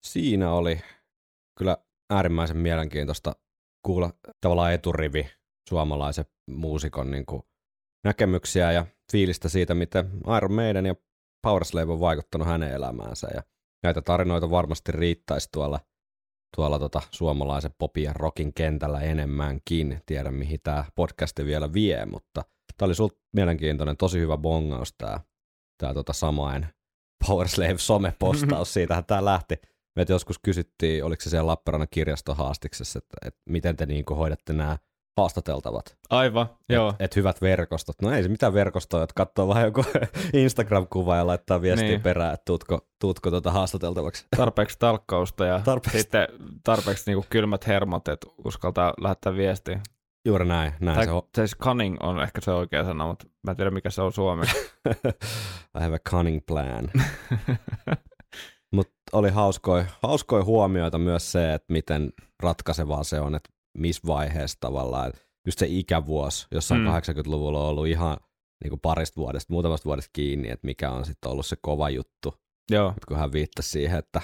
Siinä 0.04 0.54
oli 0.54 0.80
kyllä 1.58 1.78
äärimmäisen 2.10 2.58
mielenkiintoista 2.58 3.36
kuulla 3.86 4.14
tavallaan 4.42 4.74
eturivi 4.74 5.30
suomalaisen 5.70 6.26
muusikon 6.52 7.12
niin 7.12 7.26
kuin 7.26 7.44
näkemyksiä 8.04 8.72
ja 8.72 8.86
fiilistä 9.12 9.50
siitä, 9.50 9.74
miten 9.74 10.10
Iron 10.38 10.54
Maiden 10.54 10.86
ja 10.86 10.96
Powerslave 11.42 11.92
on 11.92 12.00
vaikuttanut 12.00 12.48
hänen 12.48 12.72
elämäänsä. 12.72 13.28
Ja 13.36 13.44
näitä 13.84 14.02
tarinoita 14.02 14.50
varmasti 14.50 14.92
riittäisi 14.92 15.50
tuolla, 15.54 15.80
tuolla 16.56 16.80
tota 16.80 17.02
suomalaisen 17.12 17.72
popin 17.78 18.04
ja 18.04 18.14
rockin 18.14 18.54
kentällä 18.54 19.00
enemmänkin. 19.00 20.02
Tiedän, 20.06 20.34
mihin 20.34 20.60
tämä 20.64 20.86
podcasti 20.96 21.46
vielä 21.46 21.74
vie, 21.74 22.06
mutta 22.06 22.44
tämä 22.78 22.88
oli 22.88 22.96
sulta 22.96 23.20
mielenkiintoinen, 23.34 23.98
tosi 23.98 24.20
hyvä 24.20 24.38
bongaus 24.38 24.94
tämä, 24.98 25.20
tämä 25.78 25.94
tota 25.94 26.14
samaen 26.14 26.68
Powerslave 27.28 27.78
somepostaus, 27.78 28.74
siitähän 28.74 29.06
tämä 29.06 29.26
lähti. 29.26 29.56
Meitä 29.96 30.14
joskus 30.14 30.40
kysyttiin, 30.40 31.04
oliko 31.04 31.22
se 31.22 31.30
siellä 31.30 31.48
Lappeenrannan 31.48 31.88
kirjastohaastiksessa, 31.92 33.00
että, 33.00 33.18
että 33.28 33.42
miten 33.50 33.76
te 33.76 33.86
niin 33.86 34.06
hoidatte 34.10 34.54
nämä 34.54 34.78
haastateltavat. 35.18 35.98
Aivan, 36.10 36.50
joo. 36.70 36.90
Et, 36.90 36.96
et 37.00 37.16
hyvät 37.16 37.42
verkostot. 37.42 38.02
No 38.02 38.12
ei 38.12 38.24
se 38.24 38.30
mitään 38.30 38.54
verkostoa, 38.54 39.04
että 39.04 39.14
katsoo 39.16 39.48
vaan 39.48 39.64
joku 39.64 39.84
Instagram-kuva 40.34 41.16
ja 41.16 41.28
laittaa 41.28 41.62
viestiä 41.62 41.88
niin. 41.88 42.02
perään, 42.02 42.34
että 42.34 42.46
tuutko, 42.46 42.88
tuutko 43.02 43.30
tuota 43.30 43.52
haastateltavaksi. 43.52 44.28
Tarpeeksi 44.38 44.80
talkkausta 44.80 45.46
ja 45.46 45.60
Tarpeeksi. 45.60 46.00
sitten 46.00 46.28
tarpeeksi 46.64 47.12
niinku 47.12 47.26
kylmät 47.30 47.68
hermot, 47.68 48.08
että 48.08 48.28
uskaltaa 48.46 48.94
lähettää 49.02 49.36
viestiä. 49.36 49.80
Juuri 50.26 50.46
näin, 50.46 50.74
näin 50.80 50.96
Tai 50.96 51.06
se 51.06 51.12
on. 51.12 51.22
siis 51.36 51.56
cunning 51.58 51.98
on 52.00 52.24
ehkä 52.24 52.42
se 52.42 52.52
oikea 52.52 52.84
sana, 52.84 53.08
mutta 53.08 53.26
mä 53.44 53.52
en 53.52 53.58
tiedä 53.58 53.72
mikä 53.72 53.90
se 53.90 54.02
on 54.02 54.14
suomeksi. 54.14 54.58
I 55.78 55.80
have 55.80 55.96
a 55.96 56.00
cunning 56.10 56.42
plan. 56.48 56.90
Oli 59.14 59.30
hauskoja, 59.30 59.86
hauskoja 60.04 60.44
huomioita 60.44 60.98
myös 60.98 61.32
se, 61.32 61.54
että 61.54 61.74
miten 61.74 62.14
ratkaisevaa 62.44 63.04
se 63.04 63.20
on, 63.20 63.36
että 63.36 63.50
missä 63.78 64.02
vaiheessa 64.08 64.58
tavallaan, 64.60 65.08
että 65.10 65.22
just 65.48 65.60
se 65.60 65.66
ikävuosi, 65.70 66.48
jossain 66.52 66.82
Mm. 66.82 66.88
mm. 66.88 66.94
80-luvulla 66.94 67.60
on 67.60 67.66
ollut 67.70 67.88
ihan 67.88 68.18
niin 68.64 68.70
kuin 68.70 68.80
parista 68.80 69.16
vuodesta, 69.22 69.54
muutamasta 69.54 69.86
vuodesta 69.86 70.10
kiinni, 70.14 70.50
että 70.50 70.68
mikä 70.68 70.92
on 70.92 71.06
sitten 71.06 71.32
ollut 71.32 71.46
se 71.46 71.56
kova 71.62 71.90
juttu. 71.90 72.34
joo, 72.72 72.94
Et 72.98 73.06
kun 73.06 73.18
hän 73.18 73.32
viittasi 73.32 73.70
siihen, 73.70 74.00
että 74.00 74.22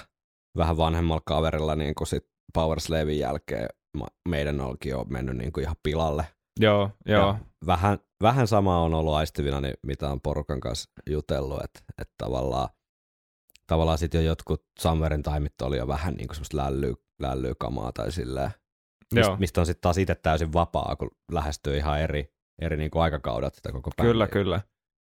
vähän 0.56 0.76
vanhemmalla 0.76 1.22
kaverilla 1.26 1.76
niin 1.76 1.94
kuin 1.94 2.08
sit 2.08 2.26
Powerslavin 2.54 3.18
jälkeen 3.18 3.68
ma- 3.98 4.06
meidän 4.28 4.60
onkin 4.60 4.90
jo 4.90 5.04
mennyt 5.04 5.36
niin 5.36 5.52
kuin 5.52 5.62
ihan 5.64 5.76
pilalle. 5.82 6.24
joo, 6.60 6.90
joo. 7.06 7.26
Ja 7.26 7.38
vähän, 7.66 7.98
vähän 8.22 8.46
sama 8.46 8.82
on 8.82 8.94
ollut 8.94 9.14
aistivina, 9.14 9.60
niin 9.60 9.74
mitä 9.82 10.10
on 10.10 10.20
porukan 10.20 10.60
kanssa 10.60 10.90
jutellut, 11.10 11.64
että, 11.64 11.80
että 11.98 12.14
tavallaan, 12.18 12.68
tavallaan 13.68 13.98
sitten 13.98 14.24
jo 14.24 14.30
jotkut 14.30 14.64
Summerin 14.80 15.22
taimit 15.22 15.62
oli 15.62 15.76
jo 15.76 15.88
vähän 15.88 16.14
niin 16.14 16.26
kuin 16.28 16.34
semmoista 16.36 16.56
lällyä, 16.56 16.94
lällyä 17.20 17.54
kamaa 17.58 17.92
tai 17.92 18.12
silleen, 18.12 18.50
joo. 19.14 19.36
mistä, 19.36 19.60
on 19.60 19.66
sitten 19.66 19.80
taas 19.82 19.98
itse 19.98 20.14
täysin 20.14 20.52
vapaa, 20.52 20.96
kun 20.96 21.10
lähestyy 21.32 21.76
ihan 21.76 22.00
eri, 22.00 22.32
eri 22.62 22.76
niin 22.76 22.90
kuin 22.90 23.02
aikakaudet 23.02 23.54
sitä 23.54 23.72
koko 23.72 23.90
Kyllä, 24.02 24.24
bändiä. 24.26 24.32
kyllä. 24.32 24.60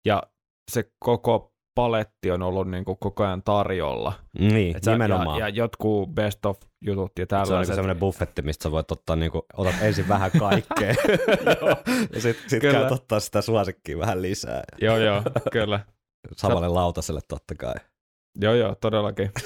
Ja 0.06 0.22
se 0.70 0.92
koko 1.04 1.52
paletti 1.74 2.30
on 2.30 2.42
ollut 2.42 2.70
niinku 2.70 2.96
koko 2.96 3.24
ajan 3.24 3.42
tarjolla. 3.42 4.12
Niin, 4.38 4.76
Et 4.76 4.82
sä- 4.84 4.92
nimenomaan. 4.92 5.38
Ja, 5.38 5.48
ja 5.48 5.54
jotkut 5.54 6.14
best 6.14 6.46
of 6.46 6.58
jutut 6.84 7.12
ja 7.18 7.26
Se 7.30 7.36
on 7.36 7.46
tällaiset. 7.46 7.74
semmoinen 7.74 7.98
buffetti, 7.98 8.42
mistä 8.42 8.62
sä 8.62 8.70
voit 8.70 8.90
ottaa, 8.90 9.16
niinku, 9.16 9.46
otat 9.56 9.74
ensin 9.82 10.08
vähän 10.08 10.30
kaikkea 10.38 10.88
ja 12.14 12.20
sitten 12.20 12.50
sit 12.50 12.60
Kyllä. 12.60 12.78
käyt 12.78 12.92
ottaa 12.92 13.20
sitä 13.20 13.42
suosikkia 13.42 13.98
vähän 13.98 14.22
lisää. 14.22 14.62
Joo, 14.80 14.96
joo, 14.98 15.22
kyllä. 15.52 15.80
Samalle 16.36 16.68
lautaselle 16.68 17.20
totta 17.28 17.54
kai. 17.54 17.74
Joo, 18.40 18.54
joo, 18.54 18.74
todellakin. 18.74 19.30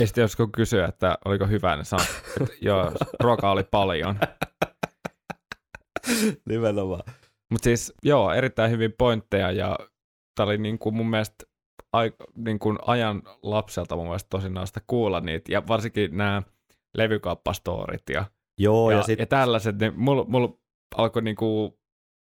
Ja 0.00 0.06
sitten 0.06 0.22
jos 0.22 0.36
kun 0.36 0.52
kysyy, 0.52 0.84
että 0.84 1.18
oliko 1.24 1.46
hyvä, 1.46 1.76
niin 1.76 1.84
sanoo, 1.84 2.06
että 2.40 2.54
joo, 2.60 2.92
ruokaa 3.20 3.50
oli 3.50 3.64
paljon. 3.70 4.18
Nimenomaan. 6.48 7.02
Mutta 7.50 7.64
siis 7.64 7.92
joo, 8.02 8.32
erittäin 8.32 8.70
hyvin 8.70 8.92
pointteja 8.98 9.50
ja 9.50 9.78
tämä 10.34 10.44
oli 10.44 10.58
niin 10.58 10.78
kuin 10.78 10.94
mun 10.94 11.10
mielestä 11.10 11.44
ai, 11.92 12.12
niin 12.36 12.58
kuin 12.58 12.78
ajan 12.86 13.22
lapselta 13.42 13.96
mun 13.96 14.06
mielestä 14.06 14.28
tosi 14.30 14.50
naista 14.50 14.80
kuulla 14.86 15.20
niitä 15.20 15.52
ja 15.52 15.66
varsinkin 15.66 16.16
nämä 16.16 16.42
levykauppastorit 16.96 18.02
ja, 18.10 18.24
Joo, 18.60 18.90
ja, 18.90 18.96
ja, 18.96 19.02
sit, 19.02 19.18
ja 19.18 19.26
tällaiset, 19.26 19.78
niin 19.78 19.92
mulla 20.00 20.24
mul 20.28 20.48
alkoi 20.96 21.22
niinku 21.22 21.78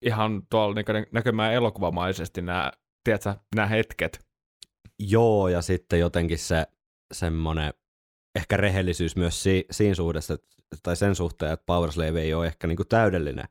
ihan 0.04 0.42
tuolla 0.50 0.74
niinku 0.74 0.92
näkymään 1.12 1.52
elokuvamaisesti 1.52 2.42
nämä, 2.42 2.72
tiedätkö, 3.04 3.34
nämä 3.54 3.66
hetket. 3.66 4.29
Joo, 4.98 5.48
ja 5.48 5.62
sitten 5.62 6.00
jotenkin 6.00 6.38
se 6.38 6.66
semmoinen 7.14 7.74
ehkä 8.38 8.56
rehellisyys 8.56 9.16
myös 9.16 9.42
si, 9.42 9.64
siinä 9.70 9.94
suhdessa, 9.94 10.36
tai 10.82 10.96
sen 10.96 11.14
suhteen, 11.14 11.52
että 11.52 11.66
Powerslave 11.66 12.20
ei 12.22 12.34
ole 12.34 12.46
ehkä 12.46 12.66
niinku 12.66 12.84
täydellinen 12.84 13.44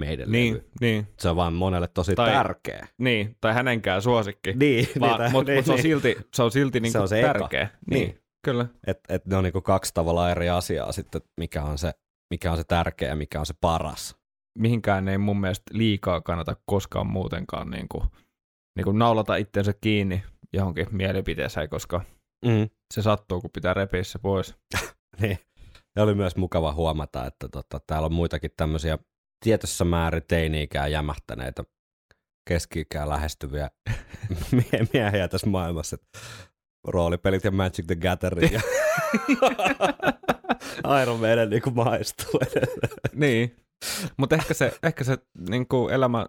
meidän 0.00 0.32
Niin, 0.32 0.54
levy. 0.54 0.68
niin, 0.80 1.06
Se 1.18 1.28
on 1.28 1.36
vaan 1.36 1.52
monelle 1.54 1.88
tosi 1.88 2.14
Tai- 2.14 2.30
tärkeä. 2.30 2.88
niin, 2.98 3.36
tai 3.40 3.54
hänenkään 3.54 4.02
suosikki. 4.02 4.52
Niin, 4.52 4.88
Vaan, 5.00 5.20
niin, 5.20 5.32
mutta 5.32 5.52
niin, 5.52 5.58
mut 5.58 5.64
se 5.66 5.72
on 5.72 5.76
niin. 5.76 5.82
silti, 5.82 6.16
se 6.34 6.42
on 6.42 6.50
silti 6.50 6.80
niinku 6.80 6.98
on 6.98 7.08
se 7.08 7.20
eka. 7.20 7.32
tärkeä. 7.32 7.68
Niin, 7.90 8.08
Niin. 8.08 8.20
kyllä. 8.44 8.66
Että 8.86 9.14
et 9.14 9.26
ne 9.26 9.36
on 9.36 9.44
niinku 9.44 9.60
kaksi 9.60 9.94
tavallaan 9.94 10.30
eri 10.30 10.48
asiaa 10.48 10.92
sitten, 10.92 11.20
mikä 11.40 11.62
on 11.62 11.78
se, 11.78 11.92
mikä 12.30 12.50
on 12.52 12.56
se 12.56 12.64
tärkeä 12.64 13.08
ja 13.08 13.16
mikä 13.16 13.40
on 13.40 13.46
se 13.46 13.54
paras. 13.60 14.16
Mihinkään 14.58 15.08
ei 15.08 15.18
mun 15.18 15.40
mielestä 15.40 15.64
liikaa 15.72 16.20
kannata 16.20 16.56
koskaan 16.66 17.06
muutenkaan 17.06 17.70
niinku, 17.70 18.04
niinku 18.76 18.92
naulata 18.92 19.36
itsensä 19.36 19.72
kiinni 19.80 20.22
johonkin 20.54 20.86
mielipiteeseen, 20.90 21.68
koska 21.68 22.00
Mm. 22.44 22.68
se 22.94 23.02
sattuu, 23.02 23.40
kun 23.40 23.50
pitää 23.50 23.74
repiä 23.74 24.04
se 24.04 24.18
pois. 24.18 24.54
Niin. 25.20 25.38
Ja 25.96 26.02
oli 26.02 26.14
myös 26.14 26.36
mukava 26.36 26.72
huomata, 26.72 27.26
että 27.26 27.48
tota, 27.48 27.80
täällä 27.86 28.06
on 28.06 28.12
muitakin 28.12 28.50
tämmöisiä 28.56 28.98
tietyssä 29.44 29.84
määrin 29.84 30.22
teini-ikää 30.28 30.86
jämähtäneitä 30.88 31.64
keski-ikää 32.48 33.08
lähestyviä 33.08 33.70
mie- 34.52 34.86
miehiä 34.92 35.28
tässä 35.28 35.46
maailmassa. 35.46 35.96
Roolipelit 36.88 37.44
ja 37.44 37.50
Magic 37.50 37.86
the 37.86 37.94
Gathering 37.94 38.52
ja 38.52 38.60
Iron 41.02 41.20
Maiden 41.20 41.50
niin 41.50 41.62
kuin 41.62 41.74
maistuu 41.76 42.40
edelleen. 42.42 42.90
niin, 43.12 43.56
mutta 44.16 44.36
ehkä 44.36 44.54
se, 44.54 44.78
ehkä 44.82 45.04
se 45.04 45.18
niinku 45.48 45.88
elämä 45.88 46.26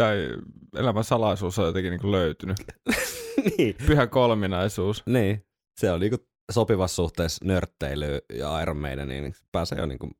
tai 0.00 0.28
elämän 0.76 1.04
salaisuus 1.04 1.58
on 1.58 1.66
jotenkin 1.66 1.90
niinku 1.90 2.12
löytynyt. 2.12 2.56
niin. 3.58 3.74
Pyhä 3.86 4.06
kolminaisuus. 4.06 5.02
niin. 5.06 5.44
Se 5.80 5.90
on 5.92 6.00
niinku 6.00 6.16
sopivassa 6.52 6.94
suhteessa 6.94 7.44
nörtteilyyn 7.44 8.20
ja 8.34 8.60
Iron 8.60 8.76
Maideniin, 8.76 9.22
niin 9.24 9.34
pääsee 9.52 9.78
jo 9.78 9.86
niinku 9.86 10.10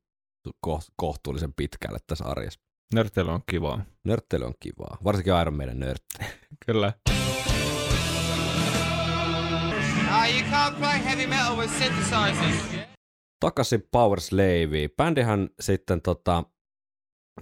ko- 0.67 0.91
kohtuullisen 0.95 1.53
pitkälle 1.53 1.97
tässä 2.07 2.25
arjessa. 2.25 2.59
Nörtteily 2.93 3.31
on 3.31 3.41
kivaa. 3.49 3.85
Nörtteily 4.05 4.45
on 4.45 4.53
kivaa, 4.59 4.97
varsinkin 5.03 5.33
Iron 5.41 5.53
Maiden 5.57 5.79
nörtti. 5.79 6.17
Kyllä. 6.65 6.93
Ah, 10.09 10.29
you 10.29 10.41
can't 10.51 10.75
play 10.79 11.03
heavy 11.03 11.27
metal 11.27 11.57
with 11.57 11.73
synthesizers. 11.77 12.85
takaisin 13.39 13.83
Power 13.91 14.19
Slaveen. 14.19 14.89
Bändihän 14.97 15.49
sitten, 15.59 16.01
tota, 16.01 16.43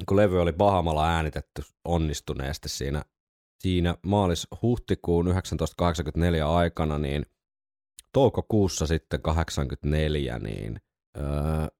kun 0.06 0.18
levy 0.18 0.42
oli 0.42 0.54
Bahamalla 0.54 1.10
äänitetty 1.10 1.64
onnistuneesti 1.86 2.70
siinä, 2.70 3.04
siinä 3.60 3.96
maalis-huhtikuun 4.06 5.26
1984 5.26 6.50
aikana, 6.56 6.98
niin 6.98 7.26
toukokuussa 8.14 8.88
sitten 8.88 9.22
84, 9.22 10.40
niin 10.40 10.82
öö, 11.18 11.26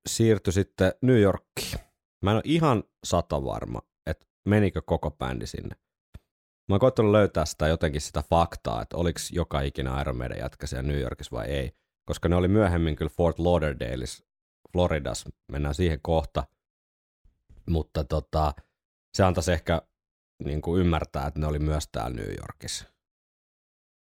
siirtyi 0.08 0.54
sitten 0.54 0.94
New 1.02 1.20
Yorkiin. 1.20 1.80
Mä 2.24 2.32
en 2.32 2.36
ole 2.36 2.44
ihan 2.46 2.84
sata 3.04 3.44
varma, 3.44 3.82
että 4.08 4.26
menikö 4.48 4.82
koko 4.82 5.12
bändi 5.12 5.48
sinne. 5.48 5.76
Mä 6.70 6.74
oon 6.74 6.80
koittanut 6.80 7.12
löytää 7.12 7.46
sitä 7.46 7.68
jotenkin 7.68 8.02
sitä 8.02 8.24
faktaa, 8.30 8.82
että 8.82 8.98
oliko 8.98 9.20
joka 9.32 9.62
ikinä 9.62 10.02
Iron 10.02 10.18
Maiden 10.18 10.38
jätkä 10.38 10.68
siellä 10.68 10.88
New 10.88 11.00
Yorkissa 11.00 11.36
vai 11.36 11.48
ei. 11.48 11.72
Koska 12.06 12.30
ne 12.30 12.36
oli 12.36 12.48
myöhemmin 12.48 12.96
kyllä 12.96 13.10
Fort 13.18 13.40
Lauderdaleissa, 13.40 14.26
Floridas, 14.74 15.26
mennään 15.52 15.76
siihen 15.76 16.00
kohta. 16.02 16.44
Mutta 17.70 18.04
tota, 18.04 18.54
se 19.18 19.24
antaisi 19.24 19.52
ehkä 19.52 19.82
niin 20.44 20.62
kuin 20.62 20.82
ymmärtää, 20.82 21.28
että 21.28 21.40
ne 21.40 21.48
oli 21.48 21.60
myös 21.60 21.88
täällä 21.92 22.16
New 22.16 22.30
Yorkissa. 22.40 22.86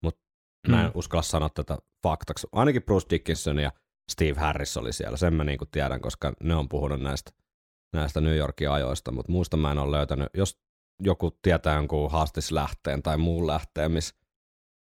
Mutta 0.04 0.20
mä 0.68 0.80
en 0.80 0.86
Mm. 0.86 0.92
uskalla 0.94 1.22
sanoa 1.22 1.48
tätä 1.48 1.78
faktaksi. 2.02 2.46
Ainakin 2.52 2.82
Bruce 2.82 3.06
Dickinson 3.10 3.58
ja 3.58 3.72
Steve 4.10 4.40
Harris 4.40 4.76
oli 4.76 4.92
siellä. 4.92 5.16
Sen 5.16 5.34
mä 5.34 5.44
niin 5.44 5.58
kuin 5.58 5.70
tiedän, 5.70 6.00
koska 6.00 6.32
ne 6.42 6.54
on 6.54 6.68
puhunut 6.68 7.00
näistä, 7.00 7.30
näistä 7.92 8.20
New 8.20 8.36
Yorkin 8.36 8.70
ajoista, 8.70 9.12
mutta 9.12 9.32
muusta 9.32 9.56
mä 9.56 9.72
en 9.72 9.78
ole 9.78 9.96
löytänyt. 9.96 10.28
Jos 10.34 10.58
joku 11.02 11.30
tietää 11.42 11.76
jonkun 11.76 12.10
haastislähteen 12.10 13.02
tai 13.02 13.16
muun 13.16 13.46
lähteen, 13.46 13.92
missä 13.92 14.14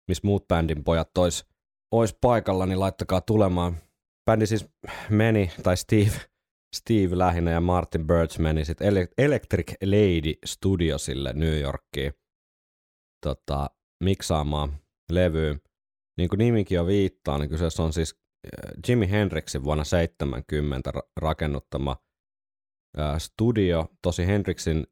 mis 0.08 0.22
muut 0.22 0.48
bändin 0.48 0.84
pojat 0.84 1.18
ois, 1.18 1.46
ois 1.90 2.14
paikalla, 2.20 2.66
niin 2.66 2.80
laittakaa 2.80 3.20
tulemaan. 3.20 3.76
Bändi 4.30 4.46
siis 4.46 4.66
meni, 5.10 5.50
tai 5.62 5.76
Steve, 5.76 6.12
Steve 6.76 7.18
lähinnä 7.18 7.50
ja 7.50 7.60
Martin 7.60 8.06
Birch 8.06 8.38
meni 8.38 8.64
sitten 8.64 9.08
Electric 9.18 9.72
Lady 9.84 10.34
Studiosille 10.46 11.32
New 11.32 11.60
Yorkiin 11.60 12.12
tota, 13.24 13.70
miksaamaan 14.04 14.78
levyä. 15.12 15.56
Niin 16.18 16.28
kuin 16.28 16.38
nimikin 16.38 16.76
jo 16.76 16.86
viittaa, 16.86 17.38
niin 17.38 17.48
kyseessä 17.48 17.82
on 17.82 17.92
siis 17.92 18.14
äh, 18.46 18.72
Jimi 18.88 19.10
Hendrixin 19.10 19.64
vuonna 19.64 19.84
70 19.84 20.92
rakennuttama 21.16 21.96
äh, 22.98 23.18
studio. 23.18 23.86
Tosi 24.02 24.26
Hendrixin 24.26 24.86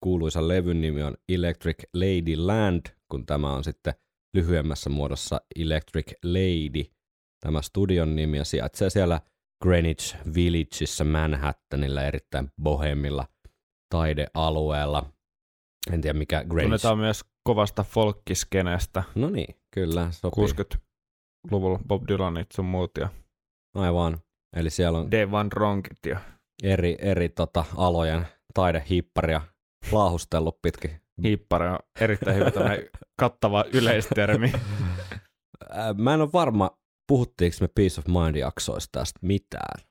kuuluisa 0.00 0.48
levyn 0.48 0.80
nimi 0.80 1.02
on 1.02 1.16
Electric 1.28 1.82
Lady 1.94 2.36
Land, 2.36 2.86
kun 3.10 3.26
tämä 3.26 3.52
on 3.52 3.64
sitten 3.64 3.94
lyhyemmässä 4.34 4.90
muodossa 4.90 5.40
Electric 5.56 6.12
Lady, 6.24 6.90
tämä 7.40 7.62
studion 7.62 8.16
nimi, 8.16 8.36
ja 8.36 8.44
sijaitsee 8.44 8.90
siellä 8.90 9.20
Greenwich 9.62 10.16
Villageissa 10.34 11.04
Manhattanilla 11.04 12.02
erittäin 12.02 12.50
bohemilla 12.62 13.28
taidealueella. 13.94 15.12
En 15.92 16.00
tiedä 16.00 16.18
mikä 16.18 16.44
Greenwich... 16.44 16.64
Tunnetaan 16.64 16.98
myös 16.98 17.24
kovasta 17.44 17.82
folkkiskenestä. 17.82 19.02
No 19.14 19.30
niin, 19.30 19.54
kyllä, 19.74 20.08
sopii. 20.10 20.44
60-luvulla 20.44 21.78
Bob 21.88 22.02
Dylanit 22.08 22.52
sun 22.52 22.64
muut 22.64 22.90
ja 23.00 23.08
Aivan. 23.74 24.18
Eli 24.56 24.70
siellä 24.70 24.98
on 24.98 25.10
Dave 25.10 25.30
Van 25.30 25.52
Ronkit 25.52 26.06
ja 26.06 26.20
eri, 26.62 26.96
eri 27.00 27.28
tota, 27.28 27.64
alojen 27.76 28.26
taidehipparia 28.54 29.40
laahustellut 29.92 30.62
pitkin. 30.62 31.00
hiippari 31.22 31.68
on 31.68 31.78
erittäin 32.00 32.36
hyvä 32.36 32.50
kattava 33.20 33.64
yleistermi. 33.72 34.52
Mä 36.02 36.14
en 36.14 36.20
ole 36.20 36.32
varma, 36.32 36.70
puhuttiinko 37.08 37.56
me 37.60 37.68
Peace 37.74 38.00
of 38.00 38.06
Mind-jaksoista 38.06 38.88
tästä 38.92 39.18
mitään. 39.22 39.84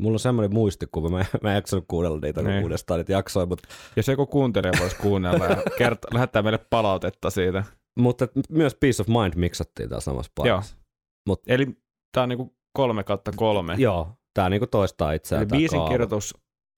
Mulla 0.00 0.14
on 0.14 0.18
semmoinen 0.20 0.54
muistikuva, 0.54 1.08
mä, 1.08 1.24
mä 1.42 1.50
en 1.50 1.54
jaksanut 1.54 1.84
kuunnella 1.88 2.18
niitä 2.22 2.42
Niin. 2.42 2.62
uudestaan 2.62 2.98
niitä 3.00 3.12
jaksoja, 3.12 3.46
mutta, 3.46 3.68
Jos 3.96 4.08
joku 4.08 4.26
kuuntelija 4.26 4.72
voisi 4.80 4.96
kuunnella 4.96 5.44
ja 5.46 5.54
kert- 5.56 6.08
lähettää 6.14 6.42
meille 6.42 6.58
palautetta 6.70 7.30
siitä. 7.30 7.64
mutta 7.98 8.28
myös 8.50 8.74
Peace 8.74 9.02
of 9.02 9.08
Mind 9.08 9.32
miksattiin 9.36 9.88
täällä 9.88 10.00
samassa 10.00 10.32
paikassa. 10.34 10.76
Eli 11.46 11.66
tää 12.12 12.22
on 12.22 12.28
niinku 12.28 12.56
kolme 12.76 13.04
kautta 13.04 13.32
kolme. 13.36 13.74
Joo, 13.78 14.12
tää 14.34 14.48
niinku 14.50 14.66
toistaa 14.66 15.12
itseään. 15.12 15.42
Eli 15.42 15.48
biisin 15.58 15.78
kaava. 15.78 15.90
kirjoitus 15.90 16.34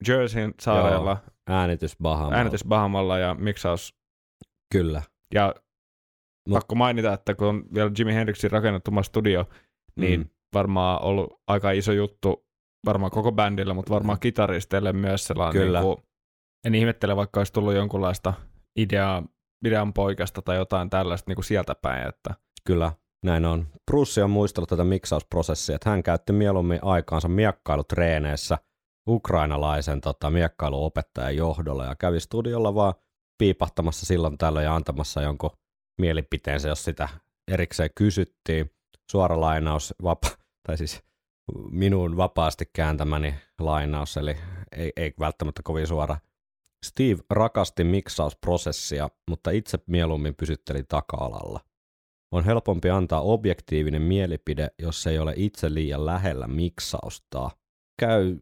Jerseyn 0.09 0.55
saarella, 0.61 1.17
Äänitys 1.47 1.97
Bahamalla. 2.03 2.37
äänitys 2.37 2.65
Bahamalla 2.65 3.19
ja 3.19 3.35
miksaus. 3.35 3.95
Kyllä. 4.73 5.03
Ja 5.35 5.55
Mut- 6.49 6.55
pakko 6.55 6.75
mainita, 6.75 7.13
että 7.13 7.35
kun 7.35 7.47
on 7.49 7.65
vielä 7.75 7.91
Jimi 7.99 8.15
Hendrixin 8.15 8.51
rakennettuma 8.51 9.03
studio, 9.03 9.45
niin 10.01 10.21
Mm. 10.21 10.27
varmaan 10.55 11.03
ollut 11.03 11.41
aika 11.47 11.71
iso 11.71 11.93
juttu 11.93 12.47
varmaan 12.87 13.11
koko 13.11 13.33
bändillä, 13.33 13.75
mutta 13.75 13.95
varmaan 13.95 14.21
kitaristeille 14.21 14.93
myös 14.93 15.27
sellainen. 15.27 15.63
Kyllä. 15.63 15.81
Niin 15.81 15.87
kuin, 15.87 16.05
en 16.67 16.75
ihmettele, 16.75 17.17
vaikka 17.17 17.41
olisi 17.41 17.53
tullut 17.53 17.75
jonkunlaista 17.75 18.35
ideaa 18.79 19.23
idean 19.67 19.93
poikasta 19.93 20.43
tai 20.43 20.57
jotain 20.57 20.91
tällaista 20.91 21.31
niin 21.31 21.37
kuin 21.37 21.45
sieltä 21.45 21.75
päin. 21.75 22.09
Että, 22.09 22.35
Kyllä, 22.65 22.93
näin 23.25 23.45
on. 23.45 23.67
Bruce 23.91 24.25
on 24.25 24.31
muistellut 24.31 24.69
tätä 24.69 24.85
miksausprosessia, 24.85 25.75
että 25.75 25.91
hän 25.91 26.03
käytti 26.03 26.33
mieluummin 26.33 26.79
aikaansa 26.83 27.29
miekkailutreeneissä 27.29 28.59
ukrainalaisen 29.09 30.01
tota, 30.01 30.31
miekkailuopettajan 30.31 31.37
johdolla 31.37 31.85
ja 31.85 31.95
kävi 31.97 32.21
studiolla 32.21 32.75
vaan 32.75 32.95
piipahtamassa 33.39 34.07
silloin 34.07 34.39
tällöin 34.39 34.65
ja 34.65 34.75
antamassa 34.75 35.23
jonkun 35.23 35.51
mielipiteensä, 36.01 36.69
jos 36.69 36.85
sitä 36.85 37.09
erikseen 37.51 37.91
kysyttiin. 37.95 38.71
Suora 39.11 39.41
lainaus, 39.41 39.95
vapa- 40.03 40.37
tai 40.67 40.77
siis 40.79 41.03
minun 41.71 42.17
vapaasti 42.17 42.65
kääntämäni 42.73 43.35
lainaus, 43.61 44.17
eli 44.17 44.37
ei, 44.77 44.93
ei 44.97 45.15
välttämättä 45.21 45.61
kovin 45.65 45.87
suora. 45.87 46.17
Steve 46.87 47.23
rakasti 47.31 47.85
miksausprosessia, 47.85 49.09
mutta 49.31 49.51
itse 49.51 49.79
mieluummin 49.87 50.35
pysytteli 50.35 50.83
taka-alalla. 50.89 51.61
On 52.33 52.45
helpompi 52.45 52.91
antaa 52.91 53.21
objektiivinen 53.21 54.03
mielipide, 54.03 54.69
jos 54.79 55.07
ei 55.07 55.19
ole 55.19 55.33
itse 55.37 55.75
liian 55.75 56.07
lähellä 56.07 56.47
miksausta. 56.47 57.51
Käy 58.01 58.39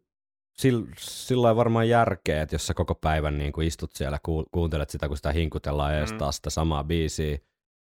sil- 0.62 0.94
sillä 0.98 1.56
varmaan 1.56 1.88
järkeä, 1.88 2.42
että 2.42 2.54
jos 2.54 2.66
sä 2.66 2.74
koko 2.74 2.94
päivän 2.94 3.38
niin 3.38 3.52
kun 3.52 3.64
istut 3.64 3.92
siellä, 3.94 4.18
ku- 4.22 4.46
kuuntelet 4.52 4.90
sitä, 4.90 5.08
kun 5.08 5.16
sitä 5.16 5.32
hinkutellaan 5.32 5.94
ees 5.94 6.12
Mm. 6.12 6.18
taas 6.18 6.36
sitä 6.36 6.50
samaa 6.50 6.84
biisiä, 6.84 7.38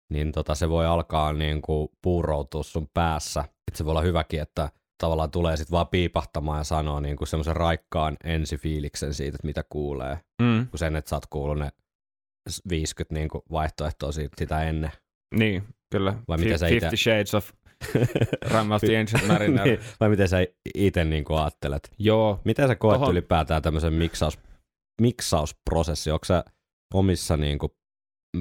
niin 0.09 0.31
tota, 0.31 0.55
se 0.55 0.69
voi 0.69 0.85
alkaa 0.85 1.34
niin 1.34 1.61
kuin 1.61 1.89
puuroutua 2.01 2.63
sun 2.63 2.88
päässä. 2.93 3.43
Et 3.67 3.75
se 3.75 3.85
voi 3.85 3.91
olla 3.91 4.01
hyväkin, 4.01 4.41
että 4.41 4.69
tavallaan 4.97 5.31
tulee 5.31 5.57
sitten 5.57 5.71
vaan 5.71 5.88
piipahtamaan 5.88 6.59
ja 6.59 6.63
sanoo 6.63 6.99
niin 6.99 7.17
kuin 7.17 7.27
semmoisen 7.27 7.55
raikkaan 7.55 8.17
ensifiiliksen 8.23 9.13
siitä, 9.13 9.35
että 9.35 9.47
mitä 9.47 9.63
kuulee, 9.69 10.19
mm, 10.41 10.67
kun 10.67 10.79
sen, 10.79 10.95
että 10.95 11.09
sä 11.09 11.15
oot 11.15 11.25
kuullut 11.25 11.59
ne 11.59 11.69
50 12.69 13.13
niin 13.13 13.29
kuin 13.29 13.41
vaihtoehtoa 13.51 14.11
siitä, 14.11 14.35
sitä 14.38 14.63
ennen. 14.63 14.91
niin, 15.35 15.63
kyllä. 15.91 16.13
Vai 16.27 16.38
miten 16.38 16.59
sä 16.59 16.67
ite- 16.67 16.69
Fifty 16.79 16.97
Shades 16.97 17.35
of 17.35 17.51
Ram 18.41 18.71
of 18.71 18.81
the 18.81 18.97
Ancient 18.99 19.27
Mariner. 19.27 19.65
niin, 19.67 19.79
vai 19.99 20.09
miten 20.09 20.27
sä 20.29 20.38
itse 20.75 21.03
niin 21.03 21.23
kuin 21.23 21.39
ajattelet? 21.39 21.91
Joo, 21.99 22.39
Miten 22.45 22.67
sä 22.67 22.75
koet 22.75 23.01
Tohon- 23.01 23.11
ylipäätään 23.11 23.61
tämmöisen 23.61 23.93
miksaus, 23.93 24.39
miksausprosessi? 25.01 26.11
Onko 26.11 26.25
sä 26.25 26.43
omissa 26.93 27.38
niin 27.38 27.59
kuin, 27.59 27.71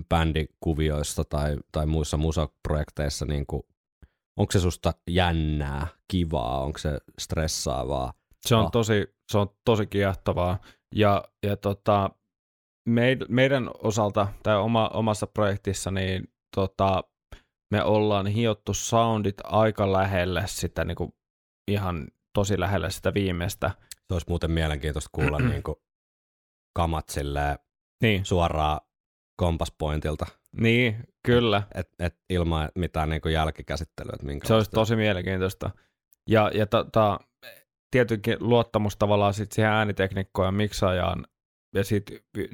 bändikuvioissa 0.08 1.24
tai, 1.24 1.56
tai 1.72 1.86
muissa 1.86 2.16
musaprojekteissa, 2.16 3.24
niin 3.26 3.46
kuin, 3.46 3.62
onko 4.36 4.52
se 4.52 4.60
susta 4.60 4.92
jännää, 5.10 5.86
kivaa, 6.08 6.60
onko 6.60 6.78
se 6.78 6.98
stressaavaa? 7.18 8.12
Se 8.46 8.54
on, 8.54 8.64
Ah. 8.64 8.70
tosi, 8.70 9.14
se 9.32 9.38
on 9.38 9.48
tosi 9.64 9.86
kiehtovaa. 9.86 10.58
Ja, 10.94 11.24
ja 11.46 11.56
tota, 11.56 12.10
meid, 12.88 13.22
meidän 13.28 13.70
osalta, 13.82 14.28
tai 14.42 14.56
oma, 14.56 14.88
omassa 14.88 15.26
projektissa, 15.26 15.90
niin 15.90 16.32
tota, 16.56 17.04
me 17.70 17.82
ollaan 17.84 18.26
hiottu 18.26 18.74
soundit 18.74 19.34
aika 19.44 19.92
lähelle 19.92 20.42
sitä, 20.46 20.84
niin 20.84 20.96
kuin, 20.96 21.14
ihan 21.70 22.08
tosi 22.34 22.60
lähelle 22.60 22.90
sitä 22.90 23.14
viimeistä. 23.14 23.70
Se 24.08 24.14
olisi 24.14 24.26
muuten 24.28 24.50
mielenkiintoista 24.50 25.10
kuulla 25.12 25.38
niin 25.48 25.62
kuin, 25.62 25.76
kamat 26.76 27.08
silleen 27.08 27.58
Niin, 28.02 28.24
suoraan 28.24 28.80
kompaspointilta, 29.36 30.26
niin 30.60 30.96
kyllä. 31.26 31.62
et, 31.74 31.88
et 31.98 32.16
ilman 32.30 32.68
mitään 32.74 33.08
niin 33.08 33.20
kuin 33.20 33.32
jälkikäsittelyä. 33.32 34.12
Että 34.34 34.48
Se 34.48 34.54
olisi 34.54 34.70
tosi 34.70 34.96
mielenkiintoista. 34.96 35.70
Ja, 36.30 36.50
ja 36.54 36.66
tota, 36.66 37.20
tietenkin 37.90 38.36
luottamus 38.40 38.96
tavallaan 38.96 39.34
sit 39.34 39.52
siihen 39.52 39.72
ääniteknikkoon 39.72 40.48
ja 40.48 40.52
miksaajaan 40.52 41.26
ja 41.74 41.84
sit 41.84 42.04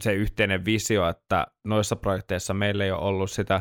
se 0.00 0.12
yhteinen 0.12 0.64
visio, 0.64 1.08
että 1.08 1.46
noissa 1.64 1.96
projekteissa 1.96 2.54
meillä 2.54 2.84
ei 2.84 2.90
ole 2.90 3.00
ollut 3.02 3.30
sitä 3.30 3.60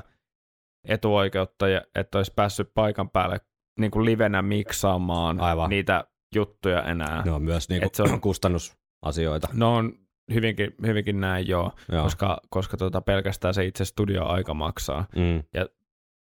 etuoikeutta, 0.88 1.68
ja 1.68 1.81
että 1.95 2.18
olisi 2.18 2.34
päässyt 2.35 2.72
paikan 2.73 3.10
päälle 3.10 3.39
niin 3.80 3.91
kuin 3.91 4.06
livenä 4.06 4.41
miksaamaan 4.41 5.39
Aivan. 5.39 5.69
niitä 5.69 6.03
juttuja 6.35 6.84
enää. 6.84 7.22
Ne 7.26 7.31
on 7.31 7.41
myös 7.43 7.69
niin 7.69 7.84
Et 7.84 7.95
se 7.95 8.03
kuin, 8.03 8.14
on- 8.14 8.22
kustannusasioita. 8.30 9.48
No 9.53 9.76
on 9.76 9.93
hyvinkin, 10.33 10.75
hyvinkin 10.85 11.19
näin 11.21 11.47
joo, 11.47 11.71
Joo. 11.91 12.03
koska, 12.03 12.37
koska 12.49 12.77
tota 12.77 13.01
pelkästään 13.01 13.53
se 13.53 13.65
itse 13.65 13.85
studioaika 13.85 14.53
maksaa. 14.53 15.05
Mm. 15.15 15.43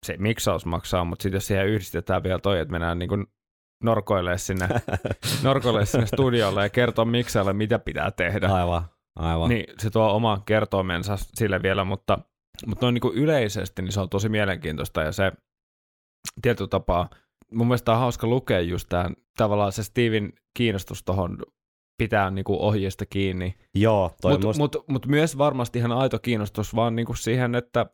se 0.05 0.15
miksaus 0.17 0.65
maksaa, 0.65 1.03
mutta 1.03 1.23
sitten 1.23 1.37
jos 1.37 1.47
siihen 1.47 1.67
yhdistetään 1.67 2.23
vielä 2.23 2.39
toi, 2.39 2.59
että 2.59 2.71
mennään 2.71 2.99
niin 2.99 3.09
kuin 3.09 3.25
norkoilee 3.83 4.37
sinne, 4.37 4.67
norkoilee 5.43 5.85
sinne 5.85 6.05
studiolle 6.05 6.63
ja 6.63 6.69
kertoo 6.69 7.05
miksaajalle, 7.05 7.53
mitä 7.53 7.79
pitää 7.79 8.11
tehdä, 8.11 8.47
Aivan, 8.47 8.83
aivan. 9.15 9.49
niin 9.49 9.65
se 9.79 9.89
tuo 9.89 10.13
oma 10.13 10.41
kertoimensa 10.45 11.17
sille 11.17 11.61
vielä, 11.61 11.83
mutta, 11.83 12.19
mutta 12.65 12.85
noin 12.85 12.93
niin 12.93 13.01
kuin 13.01 13.17
yleisesti 13.17 13.81
niin 13.81 13.91
se 13.91 13.99
on 13.99 14.09
tosi 14.09 14.29
mielenkiintoista 14.29 15.01
ja 15.01 15.11
se 15.11 15.31
tietyllä 16.41 16.69
tapaa, 16.69 17.09
mun 17.51 17.67
mielestä 17.67 17.91
on 17.91 17.99
hauska 17.99 18.27
lukea 18.27 18.59
just 18.61 18.89
tämän, 18.89 19.15
tavallaan 19.37 19.71
se 19.71 19.83
Steven 19.83 20.33
kiinnostus 20.57 21.03
tuohon 21.03 21.37
pitää 21.97 22.31
niin 22.31 22.45
kuin 22.45 22.59
ohjeesta 22.59 23.05
kiinni, 23.05 23.55
Joo, 23.75 24.11
toi 24.21 24.31
mutta 24.31 24.47
musta, 24.47 24.59
mut, 24.61 24.75
mut 24.87 25.07
myös 25.07 25.37
varmasti 25.37 25.79
ihan 25.79 25.91
aito 25.91 26.19
kiinnostus 26.19 26.75
vaan 26.75 26.95
niinku 26.95 27.13
siihen, 27.13 27.55
että 27.55 27.85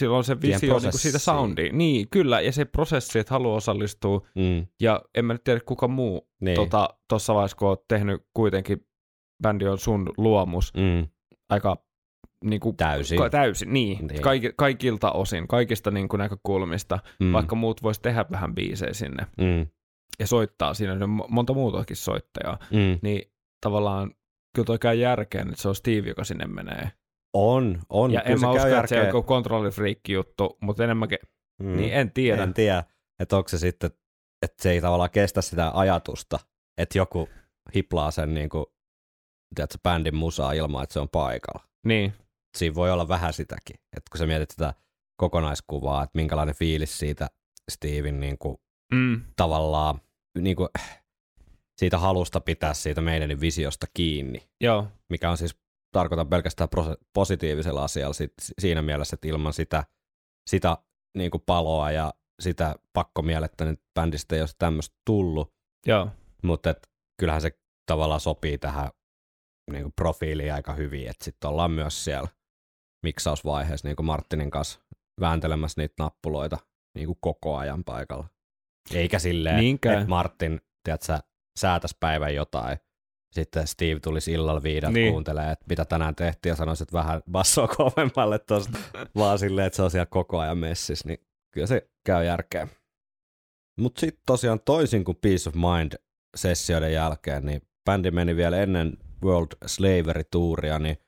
sillä 0.00 0.16
on 0.16 0.24
se 0.24 0.40
visio 0.40 0.50
niinku 0.52 0.68
siitä 0.68 0.90
prosessiin. 0.90 1.20
soundiin. 1.20 1.78
Niin, 1.78 2.08
kyllä, 2.10 2.40
ja 2.40 2.52
se 2.52 2.64
prosessi, 2.64 3.18
että 3.18 3.34
haluaa 3.34 3.56
osallistua, 3.56 4.26
mm, 4.34 4.66
ja 4.80 5.02
en 5.14 5.24
mä 5.24 5.32
nyt 5.32 5.44
tiedä 5.44 5.60
kuka 5.66 5.88
muu 5.88 6.28
niin. 6.40 6.54
tuossa 6.56 6.96
tota, 7.08 7.34
vaiheessa, 7.34 7.56
kun 7.56 7.68
oot 7.68 7.88
tehnyt 7.88 8.26
kuitenkin, 8.34 8.86
bändi 9.42 9.66
on 9.66 9.78
sun 9.78 10.12
luomus, 10.16 10.72
mm, 10.76 11.08
aika 11.48 11.76
niinku, 12.44 12.72
täysin. 12.72 13.18
ka- 13.18 13.30
täysin, 13.30 13.72
niin, 13.72 14.06
Niin. 14.06 14.22
Kaiki, 14.22 14.52
kaikilta 14.56 15.12
osin, 15.12 15.48
kaikista 15.48 15.90
niinku 15.90 16.16
näkökulmista, 16.16 16.98
mm, 17.20 17.32
vaikka 17.32 17.56
muut 17.56 17.82
vois 17.82 17.98
tehdä 17.98 18.24
vähän 18.30 18.54
biisejä 18.54 18.92
sinne, 18.92 19.26
mm, 19.38 19.66
ja 20.18 20.26
soittaa 20.26 20.74
siinä, 20.74 20.94
niin 20.94 21.02
on 21.02 21.22
monta 21.28 21.54
muutakin 21.54 21.96
soittajaa, 21.96 22.58
mm. 22.70 22.98
niin 23.02 23.33
tavallaan 23.64 24.14
kyllä 24.54 24.66
toi 24.66 24.78
käy 24.78 24.94
järkeen, 24.94 25.48
että 25.48 25.62
se 25.62 25.68
on 25.68 25.74
Steve, 25.74 26.08
joka 26.08 26.24
sinne 26.24 26.46
menee. 26.46 26.90
On, 27.34 27.80
on. 27.88 28.10
Ja 28.10 28.20
kyllä 28.20 28.34
en 28.34 28.40
mä 28.40 28.50
usko, 28.50 28.68
että 28.68 28.86
se 28.86 29.00
on 29.00 29.06
joku 29.06 29.22
kontrollifriikki 29.22 30.12
juttu, 30.12 30.56
mutta 30.60 30.84
enemmänkin, 30.84 31.18
Mm. 31.62 31.76
niin 31.76 31.92
en 31.94 32.12
tiedä. 32.12 32.42
En 32.42 32.54
tiedä, 32.54 32.84
että 33.20 33.36
onko 33.36 33.48
se 33.48 33.58
sitten, 33.58 33.90
että 34.42 34.62
se 34.62 34.70
ei 34.70 34.80
tavallaan 34.80 35.10
kestä 35.10 35.42
sitä 35.42 35.70
ajatusta, 35.74 36.38
että 36.78 36.98
joku 36.98 37.28
hiplaa 37.74 38.10
sen 38.10 38.34
niin 38.34 38.48
kuin, 38.48 38.66
tiedätkö, 39.54 39.78
bändin 39.82 40.14
musaa 40.14 40.52
ilman, 40.52 40.82
että 40.82 40.92
se 40.92 41.00
on 41.00 41.08
paikalla. 41.08 41.68
Niin, 41.86 42.12
Siinä 42.56 42.74
voi 42.74 42.90
olla 42.90 43.08
vähän 43.08 43.32
sitäkin, 43.32 43.76
että 43.96 44.10
kun 44.10 44.18
sä 44.18 44.26
mietit 44.26 44.50
sitä 44.50 44.74
kokonaiskuvaa, 45.16 46.02
että 46.02 46.18
minkälainen 46.18 46.54
fiilis 46.54 46.98
siitä 46.98 47.28
Steven 47.70 48.20
niin 48.20 48.38
kuin, 48.38 48.56
mm, 48.94 49.22
tavallaan 49.36 50.00
niin 50.38 50.56
kuin, 50.56 50.68
siitä 51.78 51.98
halusta 51.98 52.40
pitää 52.40 52.74
siitä 52.74 53.00
meidän 53.00 53.40
visiosta 53.40 53.86
kiinni, 53.94 54.48
joo, 54.60 54.86
mikä 55.10 55.30
on 55.30 55.36
siis, 55.36 55.56
tarkoitan 55.92 56.28
pelkästään 56.28 56.68
positiivisella 57.14 57.84
asialla 57.84 58.12
sit, 58.12 58.32
siinä 58.58 58.82
mielessä, 58.82 59.14
että 59.14 59.28
ilman 59.28 59.52
sitä, 59.52 59.84
sitä 60.50 60.78
niin 61.16 61.30
kuin 61.30 61.42
paloa 61.46 61.90
ja 61.90 62.14
sitä 62.40 62.74
pakkomielettä 62.92 63.64
niin 63.64 63.78
bändistä 63.94 64.36
ei 64.36 64.42
olisi 64.42 64.56
tämmöistä 64.58 64.96
tullut, 65.06 65.54
joo, 65.86 66.08
mutta 66.42 66.70
et, 66.70 66.90
kyllähän 67.20 67.42
se 67.42 67.50
tavallaan 67.86 68.20
sopii 68.20 68.58
tähän 68.58 68.90
niin 69.70 69.82
kuin 69.82 69.92
profiiliin 69.96 70.54
aika 70.54 70.74
hyvin, 70.74 71.08
että 71.08 71.24
sitten 71.24 71.50
ollaan 71.50 71.70
myös 71.70 72.04
siellä 72.04 72.28
miksausvaiheessa 73.02 73.88
niin 73.88 73.96
kuin 73.96 74.06
Martinin 74.06 74.50
kanssa 74.50 74.80
vääntelemässä 75.20 75.80
niitä 75.80 75.94
nappuloita 75.98 76.58
niin 76.94 77.06
kuin 77.06 77.18
koko 77.20 77.56
ajan 77.56 77.84
paikalla. 77.84 78.26
Eikä 78.94 79.18
silleen, 79.18 79.56
Niinkään. 79.56 79.98
että 79.98 80.08
Martin, 80.08 80.60
tiedätkö, 80.84 81.18
säätäisi 81.56 81.96
päivän 82.00 82.34
jotain, 82.34 82.78
sitten 83.32 83.66
Steve 83.66 84.00
tulisi 84.00 84.32
illalla 84.32 84.62
viideltä 84.62 84.92
Niin. 84.94 85.12
kuuntelee, 85.12 85.50
että 85.50 85.64
mitä 85.68 85.84
tänään 85.84 86.14
tehtiin 86.14 86.50
ja 86.50 86.56
sanoisi, 86.56 86.82
että 86.82 86.92
vähän 86.92 87.22
bassoa 87.30 87.68
kovemmalle 87.68 88.38
tosta, 88.38 88.78
vaan 89.16 89.38
silleen, 89.38 89.66
että 89.66 89.76
se 89.76 89.82
on 89.82 89.90
siellä 89.90 90.06
koko 90.06 90.38
ajan 90.38 90.58
messissä, 90.58 91.08
niin 91.08 91.18
kyllä 91.50 91.66
se 91.66 91.88
käy 92.06 92.24
järkeä. 92.24 92.68
Mutta 93.80 94.00
sitten 94.00 94.22
tosiaan 94.26 94.60
toisin 94.60 95.04
kuin 95.04 95.18
Peace 95.22 95.48
of 95.48 95.54
Mind 95.54 95.92
sessioiden 96.36 96.92
jälkeen, 96.92 97.46
niin 97.46 97.62
bändi 97.84 98.10
meni 98.10 98.36
vielä 98.36 98.56
ennen 98.56 98.96
World 99.24 99.48
Slavery-tuuria, 99.66 100.78
niin 100.78 100.98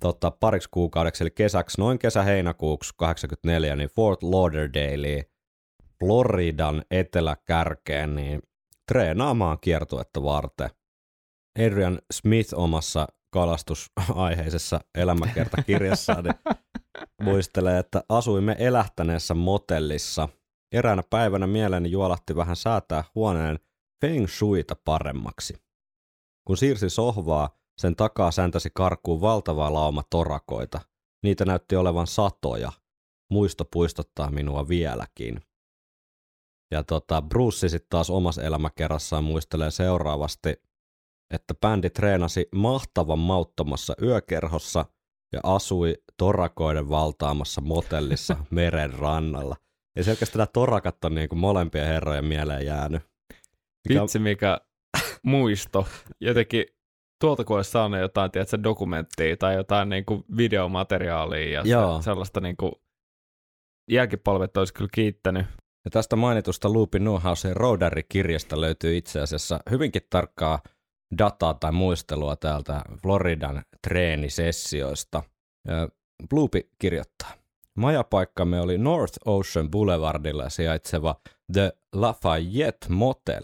tota, 0.00 0.30
pariksi 0.30 0.68
kuukaudeksi, 0.70 1.24
eli 1.24 1.30
kesäksi, 1.30 1.80
noin 1.80 1.98
kesä-heinäkuuksi 1.98 2.94
84, 2.96 3.76
niin 3.76 3.88
Fort 3.88 4.22
Lauderdale, 4.22 5.24
Floridan 6.00 6.84
eteläkärkeen, 6.90 8.14
niin 8.14 8.42
treenaamaan 8.88 9.58
kiertuetta 9.60 10.22
varten. 10.22 10.70
Adrian 11.58 11.98
Smith 12.12 12.54
omassa 12.54 13.08
kalastusaiheisessa 13.30 14.80
elämäkertakirjassaan 14.94 16.24
niin 16.24 16.34
muistelee, 17.22 17.78
että 17.78 18.02
asuimme 18.08 18.56
elähtäneessä 18.58 19.34
motellissa. 19.34 20.28
Eräänä 20.72 21.02
päivänä 21.10 21.46
mieleeni 21.46 21.90
juolahti 21.90 22.36
vähän 22.36 22.56
säätää 22.56 23.04
huoneen 23.14 23.58
feng 24.00 24.28
shuita 24.28 24.76
paremmaksi. 24.84 25.54
Kun 26.46 26.56
siirsi 26.56 26.90
sohvaa, 26.90 27.50
sen 27.78 27.96
takaa 27.96 28.30
säntäsi 28.30 28.70
karkuun 28.74 29.20
valtava 29.20 29.72
lauma 29.72 30.02
torakoita. 30.10 30.80
Niitä 31.22 31.44
näytti 31.44 31.76
olevan 31.76 32.06
satoja. 32.06 32.72
Muisto 33.30 33.64
puistottaa 33.64 34.30
minua 34.30 34.68
vieläkin. 34.68 35.40
Ja 36.70 36.84
tota, 36.84 37.22
Bruce 37.22 37.68
sitten 37.68 37.90
taas 37.90 38.10
omassa 38.10 38.42
elämäkerrassaan 38.42 39.24
muistelee 39.24 39.70
seuraavasti, 39.70 40.54
että 41.34 41.54
bändi 41.54 41.90
treenasi 41.90 42.48
mahtavan 42.54 43.18
mauttomassa 43.18 43.94
yökerhossa 44.02 44.84
ja 45.32 45.40
asui 45.42 45.94
torakoiden 46.16 46.88
valtaamassa 46.88 47.60
motellissa 47.60 48.36
meren 48.50 48.94
rannalla. 48.94 49.56
Ja 49.96 50.04
selkeästi 50.04 50.38
nämä 50.38 50.46
torakat 50.46 51.04
on 51.04 51.14
niinku 51.14 51.36
molempien 51.36 51.86
herrojen 51.86 52.24
mieleen 52.24 52.66
jäänyt. 52.66 53.02
Mikä 53.88 54.02
vitsi 54.02 54.18
mikä 54.18 54.60
muisto. 55.22 55.86
Jotenkin 56.20 56.64
tuolta 57.20 57.44
kun 57.44 57.56
olisi 57.56 57.70
saanut 57.70 58.00
jotain, 58.00 58.30
tiedätkö, 58.30 58.62
dokumenttia 58.62 59.36
tai 59.36 59.54
jotain 59.54 59.88
niin 59.88 60.04
kuin 60.04 60.24
videomateriaalia 60.36 61.50
ja 61.50 61.62
Joo. 61.64 62.00
se, 62.00 62.04
sellaista 62.04 62.40
niin 62.40 62.56
kuin, 62.56 62.72
jälkipolvet 63.90 64.56
olisi 64.56 64.74
kyllä 64.74 64.90
kiittänyt. 64.92 65.46
Ja 65.86 65.90
tästä 65.90 66.16
mainitusta 66.16 66.72
Loopin 66.72 67.04
Newhousen 67.04 67.56
Rodari-kirjasta 67.56 68.60
löytyy 68.60 68.96
itse 68.96 69.20
asiassa 69.20 69.60
hyvinkin 69.70 70.02
tarkkaa 70.10 70.58
dataa 71.18 71.54
tai 71.54 71.72
muistelua 71.72 72.36
täältä 72.36 72.82
Floridan 73.02 73.62
treenisessioista. 73.88 75.22
Bloopi 76.28 76.70
kirjoittaa. 76.78 77.30
Majapaikkamme 77.74 78.60
oli 78.60 78.78
North 78.78 79.18
Ocean 79.24 79.70
Boulevardilla 79.70 80.48
sijaitseva 80.48 81.20
The 81.52 81.72
Lafayette 81.92 82.88
Motel, 82.88 83.42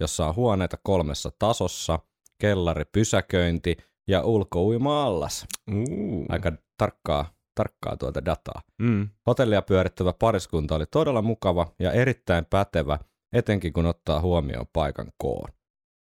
jossa 0.00 0.26
on 0.26 0.36
huoneita 0.36 0.76
kolmessa 0.82 1.30
tasossa, 1.38 1.98
kellari, 2.38 2.84
pysäköinti 2.92 3.76
ja 4.08 4.22
ulkouima-allas. 4.22 5.46
Uh. 5.70 6.26
Aika 6.28 6.52
tarkkaa, 6.76 7.30
tarkkaa 7.60 7.96
tuota 7.96 8.24
dataa. 8.24 8.62
Mm. 8.78 9.08
Hotellia 9.26 9.62
pyörittävä 9.62 10.12
pariskunta 10.12 10.74
oli 10.74 10.86
todella 10.86 11.22
mukava 11.22 11.66
ja 11.78 11.92
erittäin 11.92 12.44
pätevä, 12.44 12.98
etenkin 13.32 13.72
kun 13.72 13.86
ottaa 13.86 14.20
huomioon 14.20 14.66
paikan 14.72 15.12
koon. 15.18 15.48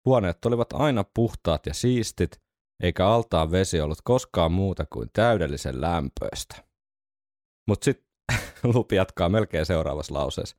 Huoneet 0.04 0.44
olivat 0.44 0.72
aina 0.72 1.04
puhtaat 1.14 1.66
ja 1.66 1.74
siistit, 1.74 2.40
eikä 2.82 3.06
altaan 3.06 3.50
vesi 3.50 3.80
ollut 3.80 3.98
koskaan 4.04 4.52
muuta 4.52 4.86
kuin 4.92 5.08
täydellisen 5.12 5.80
lämpöistä. 5.80 6.64
Mutta 7.68 7.84
sitten 7.84 8.06
Lupi 8.74 8.96
jatkaa 8.96 9.28
melkein 9.28 9.66
seuraavassa 9.66 10.14
lauseessa. 10.14 10.56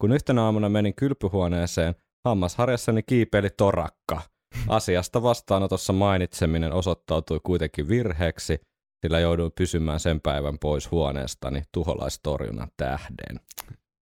Kun 0.00 0.12
yhtenä 0.12 0.42
aamuna 0.42 0.68
menin 0.68 0.94
kylpyhuoneeseen, 0.94 1.94
hammasharjassani 2.24 3.02
kiipeili 3.02 3.50
torakka. 3.50 4.20
Asiasta 4.68 5.22
vastaanotossa 5.22 5.92
mainitseminen 5.92 6.72
osoittautui 6.72 7.40
kuitenkin 7.42 7.88
virheeksi, 7.88 8.60
sillä 9.04 9.20
jouduin 9.20 9.52
pysymään 9.52 10.00
sen 10.00 10.20
päivän 10.20 10.58
pois 10.58 10.90
huoneestani 10.90 11.62
tuholaistorjunnan 11.72 12.68
tähden. 12.76 13.40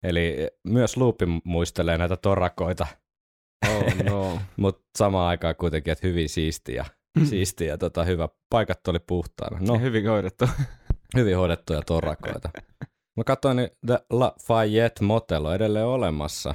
Eli 0.03 0.49
myös 0.65 0.97
Luupi 0.97 1.27
muistelee 1.45 1.99
näitä 1.99 2.17
torakoita, 2.17 2.87
Oh 3.69 4.05
no. 4.05 4.41
mutta 4.57 4.83
samaan 4.99 5.29
aikaan 5.29 5.57
kuitenkin, 5.57 5.93
että 5.93 6.07
hyvin 6.07 6.29
siistiä. 6.29 6.85
siistiä 7.29 7.69
ja 7.69 7.79
tota, 7.79 8.05
hyvä. 8.05 8.29
Paikat 8.51 8.89
oli 8.89 8.99
puhtaana. 8.99 9.59
No, 9.61 9.75
no. 9.75 9.81
Hyvin 9.81 10.07
hoidettu. 10.07 10.45
hyvin 11.17 11.37
hoidettuja 11.37 11.83
torakoita. 11.83 12.51
Mä 13.17 13.25
katsoin, 13.27 13.57
niin 13.57 13.71
The 13.87 13.99
Lafayette 14.11 15.05
Motel 15.05 15.45
on 15.45 15.55
edelleen 15.55 15.87
olemassa. 15.87 16.55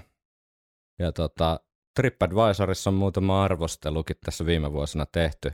Ja 0.99 1.11
tota, 1.11 1.59
TripAdvisorissa 1.95 2.89
on 2.89 2.93
muutama 2.93 3.43
arvostelukin 3.43 4.15
tässä 4.25 4.45
viime 4.45 4.71
vuosina 4.71 5.05
tehty. 5.05 5.51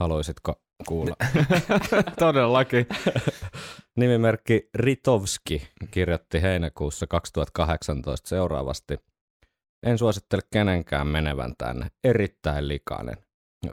Haluaisitko 0.00 0.65
kuulla? 0.88 1.16
Todellakin. 2.18 2.86
Nimimerkki 3.96 4.70
Ritovski 4.74 5.68
kirjoitti 5.90 6.42
heinäkuussa 6.42 7.06
2018 7.06 8.28
seuraavasti. 8.28 8.98
En 9.86 9.98
suosittele 9.98 10.42
kenenkään 10.52 11.06
menevän 11.06 11.54
tänne. 11.58 11.86
Erittäin 12.04 12.68
likainen. 12.68 13.16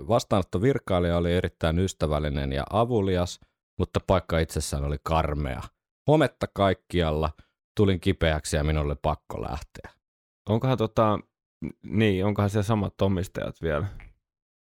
Vastaanotto 0.07 0.61
virkailija 0.61 1.17
oli 1.17 1.33
erittäin 1.33 1.79
ystävällinen 1.79 2.51
ja 2.51 2.63
avulias, 2.69 3.39
mutta 3.79 3.99
paikka 4.07 4.39
itsessään 4.39 4.83
oli 4.83 4.97
karmea. 5.03 5.61
Hometta 6.07 6.47
kaikkialla, 6.53 7.29
tulin 7.77 7.99
kipeäksi 7.99 8.55
ja 8.55 8.63
minulle 8.63 8.95
pakko 9.01 9.41
lähteä. 9.41 9.91
Onkohan 10.49 10.77
tota, 10.77 11.19
niin, 11.83 12.25
onkohan 12.25 12.49
siellä 12.49 12.63
samat 12.63 13.01
omistajat 13.01 13.61
vielä? 13.61 13.87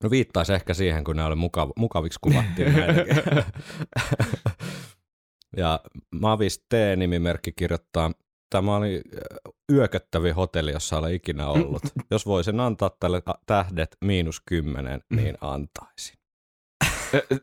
No 0.04 0.10
viittaisi 0.10 0.54
ehkä 0.54 0.74
siihen, 0.74 1.04
kun 1.04 1.16
nämä 1.16 1.28
oli 1.28 1.36
mukav- 1.36 1.74
mukaviksi 1.78 2.20
kuvattiin 2.22 2.74
ja 5.58 5.80
Mavis 6.22 6.66
T-nimimerkki 6.70 7.52
kirjoittaa, 7.52 8.12
tämä 8.50 8.76
oli 8.76 9.02
äh, 9.16 9.54
yököttävin 9.72 10.36
hotelli, 10.36 10.72
jossa 10.72 10.98
olen 10.98 11.14
ikinä 11.14 11.48
ollut. 11.48 11.84
Jos 12.12 12.26
voisin 12.26 12.60
antaa 12.60 12.92
tälle 13.00 13.22
tähdet 13.46 13.98
miinus 14.06 14.42
kymmenen, 14.46 15.02
niin 15.16 15.38
antaisin. 15.42 16.18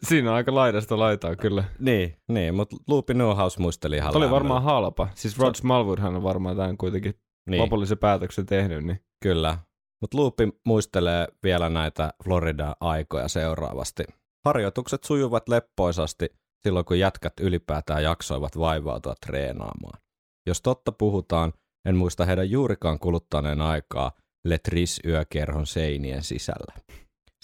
Siinä 0.02 0.30
on 0.30 0.36
aika 0.36 0.54
laidasta 0.54 0.98
laitaa 0.98 1.36
kyllä. 1.36 1.64
Niin, 1.78 2.16
niin 2.28 2.54
mutta 2.54 2.76
Loopy 2.88 3.14
Newhouse 3.14 3.60
muisteli 3.60 3.96
ihan 3.96 4.12
Tämä 4.12 4.24
oli 4.24 4.32
varmaan 4.32 4.62
halpa. 4.62 5.08
Siis 5.14 5.38
Rod 5.38 5.54
Smallwoodhan 5.54 6.16
on 6.16 6.22
varmaan 6.22 6.56
tämän 6.56 6.76
kuitenkin 6.76 7.14
niin. 7.50 7.62
lopullisen 7.62 7.98
päätöksen 7.98 8.46
tehnyt. 8.46 8.84
Niin. 8.84 9.00
Kyllä. 9.22 9.58
Mutta 10.04 10.18
Loopi 10.18 10.48
muistelee 10.64 11.28
vielä 11.42 11.68
näitä 11.68 12.12
Florida-aikoja 12.24 13.28
seuraavasti. 13.28 14.04
Harjoitukset 14.44 15.04
sujuvat 15.04 15.48
leppoisasti 15.48 16.28
silloin, 16.62 16.84
kun 16.84 16.98
jätkät 16.98 17.32
ylipäätään 17.40 18.02
jaksoivat 18.02 18.58
vaivautua 18.58 19.14
treenaamaan. 19.26 20.00
Jos 20.46 20.62
totta 20.62 20.92
puhutaan, 20.92 21.52
en 21.88 21.96
muista 21.96 22.24
heidän 22.24 22.50
juurikaan 22.50 22.98
kuluttaneen 22.98 23.62
aikaa 23.62 24.12
Letris-yökerhon 24.48 25.66
seinien 25.66 26.22
sisällä. 26.22 26.74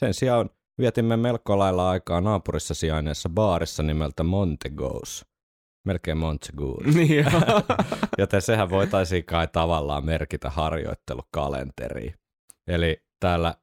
Sen 0.01 0.15
sijaan 0.15 0.51
vietimme 0.79 1.17
melko 1.17 1.59
lailla 1.59 1.91
aikaa 1.91 2.21
naapurissa 2.21 2.75
sijainneessa 2.75 3.29
baarissa 3.29 3.83
nimeltä 3.83 4.23
Montegos. 4.23 5.25
Melkein 5.87 6.19
Montegos. 6.19 6.85
niin. 6.95 7.27
Joten 8.19 8.43
sehän 8.43 8.71
voitaisiin 8.71 9.25
kai 9.25 9.49
tavallaan 9.49 10.05
merkitä 10.05 10.51
harjoittelukalenteriin. 10.51 12.21
Eli 12.71 13.05
täällä 13.21 13.55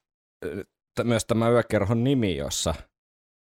myös 1.03 1.25
tämä 1.25 1.49
yökerhon 1.49 2.03
nimi, 2.03 2.37
jossa, 2.37 2.73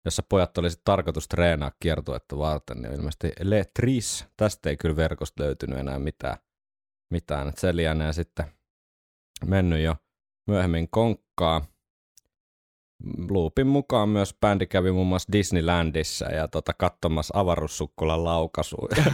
jossa 0.05 0.23
pojat 0.29 0.59
olisi 0.59 0.81
tarkoitus 0.85 1.29
treenaa 1.29 1.73
kiertuetta 1.81 2.39
varten, 2.39 2.83
niin 2.83 2.95
ilmeisesti 2.95 3.33
Le 3.43 3.65
Tris. 3.75 4.27
Tästä 4.37 4.71
ei 4.71 4.77
kyllä 4.77 4.97
verkosta 4.97 5.43
löytynyt 5.43 5.79
enää 5.79 5.99
mitään. 5.99 6.37
mitään. 7.11 7.53
Se 7.57 7.77
lienee 7.77 8.13
sitten 8.13 8.47
mennyt 9.45 9.83
jo 9.83 9.97
myöhemmin 10.47 10.89
konkkaa. 10.91 11.67
Loopin 13.31 13.67
mukaan 13.67 14.09
myös 14.09 14.35
bändi 14.41 14.67
kävi 14.67 14.93
muun 14.93 15.07
muassa 15.07 15.33
Disneylandissa 15.33 16.25
ja 16.25 16.49
tota, 16.49 16.73
katsomassa 16.79 17.41
avaruussukkulan 17.41 18.25
laukaisuja, 18.25 19.05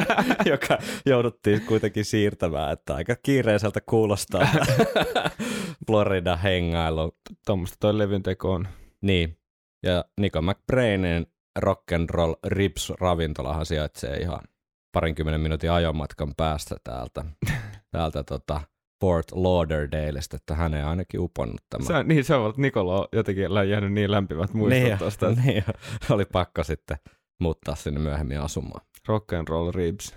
joka 0.52 0.78
jouduttiin 1.06 1.60
kuitenkin 1.60 2.04
siirtämään, 2.04 2.72
että 2.72 2.94
aika 2.94 3.16
kiireiseltä 3.22 3.80
kuulostaa 3.80 4.48
Florida 5.86 6.36
hengailu. 6.36 7.16
Tuommoista 7.46 7.76
toi 7.80 7.98
levyn 7.98 8.22
teko 8.22 8.52
on. 8.52 8.68
Niin, 9.02 9.38
ja 9.82 10.04
Nico 10.20 10.42
McBrainin 10.42 11.26
Rock 11.58 11.92
and 11.92 12.10
Roll 12.10 12.34
Ribs 12.46 12.92
ravintolahan 13.00 13.66
sijaitsee 13.66 14.16
ihan 14.16 14.40
parinkymmenen 14.92 15.40
minuutin 15.40 15.70
ajomatkan 15.70 16.34
päästä 16.36 16.76
täältä, 16.84 17.24
täältä 17.92 18.22
tota 18.22 18.60
Fort 19.00 19.26
Lauderdaleista, 19.32 20.36
että 20.36 20.54
hän 20.54 20.74
ei 20.74 20.82
ainakin 20.82 21.20
uponnut 21.20 21.60
tämä. 21.70 21.84
Se, 21.84 22.02
niin 22.02 22.24
se 22.24 22.34
on, 22.34 22.50
että 22.50 22.60
Nikola 22.62 23.00
on 23.00 23.08
jotenkin 23.12 23.44
jäänyt 23.68 23.92
niin 23.92 24.10
lämpimät 24.10 24.54
muistot 24.54 24.82
niin, 24.82 24.98
tuosta. 24.98 25.30
niin, 25.30 25.64
oli 26.10 26.24
pakko 26.24 26.64
sitten 26.64 26.96
muuttaa 27.40 27.74
sinne 27.74 28.00
myöhemmin 28.00 28.40
asumaan. 28.40 28.86
Rock 29.08 29.32
and 29.32 29.48
roll 29.48 29.72
ribs. 29.72 30.14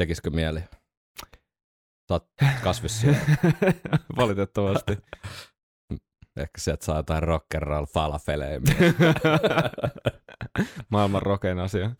Tekisikö 0.00 0.30
mieli? 0.30 0.60
Saat 2.08 2.26
kasvissia. 2.64 3.14
Valitettavasti. 4.16 4.98
Ehkä 6.36 6.60
sieltä 6.60 6.84
saa 6.84 6.96
jotain 6.96 7.22
rock 7.22 7.54
and 7.54 7.62
roll 7.62 7.86
falafeleja. 7.86 8.60
Maailman 10.90 11.22
rokein 11.22 11.58
asia. 11.58 11.90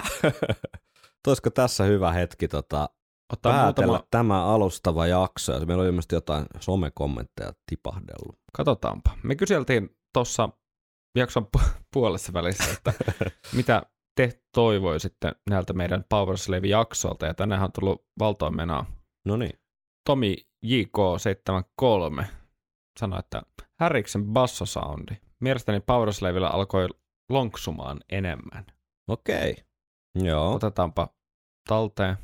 Olisiko 1.27 1.51
tässä 1.51 1.85
hyvä 1.85 2.13
hetki 2.13 2.49
tota, 2.49 2.89
Ottaa 3.33 3.53
päätellä 3.53 3.87
muutama, 3.87 4.07
tämä 4.11 4.45
alustava 4.45 5.07
jakso? 5.07 5.53
Ja 5.53 5.67
meillä 5.67 5.81
on 5.81 5.87
ilmeisesti 5.87 6.15
jotain 6.15 6.47
somekommentteja 6.61 7.53
tipahdellut. 7.71 8.39
katsotaanpa. 8.57 9.11
Me 9.23 9.37
kyseltiin 9.37 9.97
tuossa 10.15 10.49
jakson 11.17 11.49
pu- 11.57 11.71
puolessa 11.93 12.33
välissä, 12.33 12.73
että 12.73 12.93
mitä 13.57 13.83
te 14.17 14.41
toivoisitte 14.55 15.33
näiltä 15.51 15.73
meidän 15.73 16.05
Power 16.09 16.37
Slave-jaksolta, 16.39 17.27
ja 17.27 17.35
tänään 17.35 17.63
on 17.63 17.73
tullut 17.73 18.05
valtoimenaa 18.19 18.87
No 19.25 19.37
niin. 19.37 19.59
Tomi 20.07 20.37
JK73 20.67 22.25
sanoi, 23.01 23.19
että 23.19 23.43
Härriksen 23.81 24.25
bassosoundi. 24.25 25.15
Mielestäni 25.41 25.81
Powerslavilla 25.81 26.49
alkoi 26.49 26.89
lonksumaan 27.31 28.01
enemmän. 28.09 28.67
Okei. 29.09 29.57
Joo. 30.15 30.55
Otetaanpa 30.55 31.09
talteen. 31.69 32.17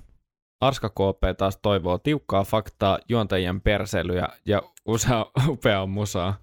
Arska 0.61 0.89
KP 0.89 1.37
taas 1.39 1.59
toivoo 1.63 1.99
tiukkaa 1.99 2.45
faktaa, 2.45 2.99
juontajien 3.09 3.61
perseilyjä 3.61 4.29
ja 4.45 4.63
usea 4.87 5.27
upeaa 5.49 5.87
musaa. 5.87 6.35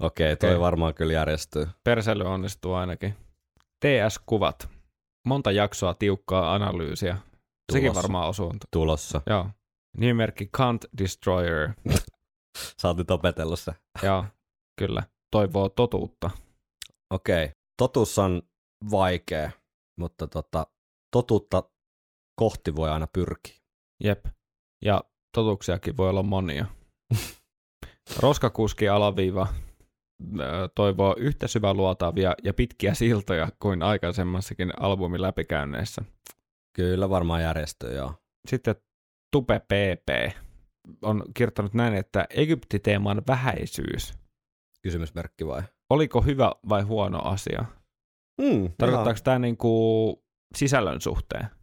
Okei, 0.00 0.36
toi 0.36 0.50
Okei. 0.50 0.60
varmaan 0.60 0.94
kyllä 0.94 1.12
järjestyy. 1.12 1.68
Perseily 1.84 2.24
onnistuu 2.24 2.74
ainakin. 2.74 3.16
TS-kuvat. 3.80 4.68
Monta 5.26 5.52
jaksoa 5.52 5.94
tiukkaa 5.94 6.54
analyysiä. 6.54 7.16
Sekin 7.72 7.86
Tulossa. 7.90 8.02
varmaan 8.02 8.28
osuu. 8.28 8.54
Tulossa. 8.70 9.20
Joo. 9.26 9.48
Nimimerkki 9.96 10.48
Kant 10.52 10.84
Destroyer. 10.98 11.70
Sä 12.80 12.88
oot 12.88 12.96
nyt 12.96 13.10
opetellut 13.10 13.60
se. 13.60 13.72
Joo, 14.02 14.24
kyllä. 14.78 15.02
Toivoo 15.30 15.68
totuutta. 15.68 16.30
Okei. 17.10 17.50
Totuus 17.76 18.18
on 18.18 18.42
vaikea, 18.90 19.50
mutta 19.96 20.26
tota, 20.26 20.66
totuutta 21.10 21.62
kohti 22.42 22.76
voi 22.76 22.90
aina 22.90 23.06
pyrkiä. 23.06 23.56
Jep. 24.04 24.26
Ja 24.84 25.04
totuuksiakin 25.34 25.96
voi 25.96 26.08
olla 26.10 26.22
monia. 26.22 26.66
Roskakuski 28.22 28.88
alaviiva 28.88 29.46
toivoo 30.74 31.14
yhtä 31.18 31.48
syväluotaavia 31.48 32.34
ja 32.44 32.54
pitkiä 32.54 32.94
siltoja 32.94 33.48
kuin 33.58 33.82
aikaisemmassakin 33.82 34.72
albumin 34.80 35.22
läpikäynneissä. 35.22 36.02
Kyllä 36.76 37.10
varmaan 37.10 37.42
järjestyy, 37.42 37.94
joo. 37.94 38.14
Sitten 38.48 38.74
Tupe 39.32 39.58
PP 39.58 40.36
on 41.02 41.24
kirjoittanut 41.34 41.74
näin, 41.74 41.94
että 41.94 42.26
Egypti-teeman 42.30 43.22
vähäisyys. 43.28 44.14
Kysymysmerkki 44.82 45.46
vai? 45.46 45.62
Oliko 45.90 46.20
hyvä 46.20 46.52
vai 46.68 46.82
huono 46.82 47.22
asia? 47.24 47.64
Mm, 48.40 48.70
Tarkoittaako 48.78 49.20
tämä 49.24 49.38
niinku 49.38 50.24
sisällön 50.56 51.00
suhteen? 51.00 51.61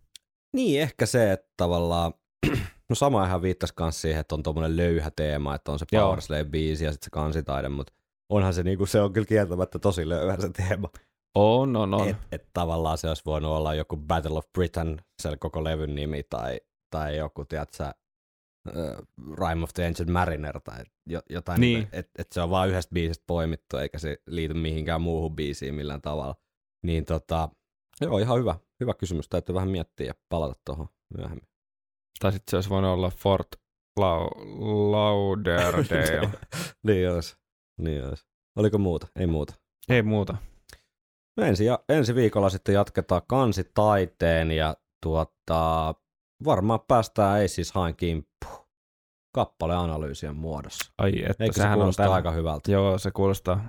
Niin, 0.53 0.81
ehkä 0.81 1.05
se, 1.05 1.31
että 1.31 1.47
tavallaan, 1.57 2.13
no 2.89 2.95
sama 2.95 3.25
ihan 3.25 3.41
viittasi 3.41 3.73
myös 3.79 4.01
siihen, 4.01 4.19
että 4.19 4.35
on 4.35 4.43
tuommoinen 4.43 4.77
löyhä 4.77 5.11
teema, 5.15 5.55
että 5.55 5.71
on 5.71 5.79
se. 5.79 5.85
Power 5.91 6.21
Slave 6.21 6.43
biisi 6.43 6.85
ja 6.85 6.91
sitten 6.91 7.05
se 7.05 7.09
kansitaide, 7.09 7.69
mutta 7.69 7.93
onhan 8.29 8.53
se 8.53 8.63
niinku, 8.63 8.85
se 8.85 9.01
on 9.01 9.13
kyllä 9.13 9.27
kieltämättä 9.27 9.79
tosi 9.79 10.09
löyhä 10.09 10.37
se 10.39 10.49
teema. 10.49 10.89
On, 11.35 11.75
on, 11.75 11.93
on. 11.93 12.07
Et, 12.07 12.17
et 12.31 12.47
tavallaan 12.53 12.97
se 12.97 13.07
olisi 13.07 13.23
voinut 13.25 13.51
olla 13.51 13.73
joku 13.73 13.97
Battle 13.97 14.37
of 14.37 14.45
Britain, 14.53 15.01
se 15.21 15.37
koko 15.37 15.63
levyn 15.63 15.95
nimi, 15.95 16.23
tai, 16.23 16.61
tai 16.89 17.17
joku, 17.17 17.45
tiedätkö, 17.45 17.83
uh, 18.69 19.07
Rime 19.47 19.63
of 19.63 19.73
the 19.73 19.85
Ancient 19.85 20.11
Mariner, 20.11 20.61
tai 20.61 20.83
jo, 21.05 21.21
jotain, 21.29 21.61
Niin. 21.61 21.87
että 21.91 22.11
et 22.21 22.31
se 22.31 22.41
on 22.41 22.49
vaan 22.49 22.69
yhdestä 22.69 22.93
biisistä 22.93 23.23
poimittu, 23.27 23.77
eikä 23.77 23.99
se 23.99 24.17
liity 24.27 24.53
mihinkään 24.53 25.01
muuhun 25.01 25.35
biisiin 25.35 25.75
millään 25.75 26.01
tavalla. 26.01 26.35
Niin 26.83 27.05
tota, 27.05 27.49
joo, 28.01 28.17
ihan 28.17 28.39
hyvä, 28.39 28.55
hyvä 28.79 28.93
kysymys, 28.93 29.29
täytyy 29.29 29.55
vähän 29.55 29.69
miettiä 29.69 30.07
ja 30.07 30.13
palata 30.29 30.59
tuohon 30.65 30.89
myöhemmin. 31.17 31.47
Tai 32.19 32.31
sitten 32.31 32.51
se 32.51 32.57
olisi 32.57 32.69
voinut 32.69 32.91
olla 32.91 33.09
Fort 33.09 33.47
Lau- 33.99 34.91
Lauderdale. 34.91 36.29
niin 36.87 37.11
olisi, 37.11 37.37
niin 37.81 38.05
olisi. 38.07 38.25
Oliko 38.55 38.77
muuta? 38.77 39.07
Ei 39.19 39.27
muuta. 39.27 39.53
Ei 39.89 40.01
muuta. 40.01 40.37
No 41.37 41.43
ensi, 41.45 41.65
ja, 41.65 41.79
ensi 41.89 42.15
viikolla 42.15 42.49
sitten 42.49 42.75
jatketaan 42.75 43.21
kansitaiteen 43.27 44.51
ja 44.51 44.75
tuota, 45.03 45.93
varmaan 46.45 46.79
päästään 46.87 47.41
ei 47.41 47.47
siis 47.47 47.71
hain 47.71 47.95
kimppuun 47.95 48.67
kappaleanalyysien 49.35 50.35
muodossa. 50.35 50.93
Ai, 50.97 51.23
että 51.29 51.43
Eikö 51.43 51.53
se 51.53 51.57
sehän 51.61 51.73
on 51.73 51.79
kuulosta 51.79 52.03
täällä. 52.03 52.15
aika 52.15 52.31
hyvältä? 52.31 52.71
Joo, 52.71 52.97
se 52.97 53.11
kuulostaa 53.11 53.65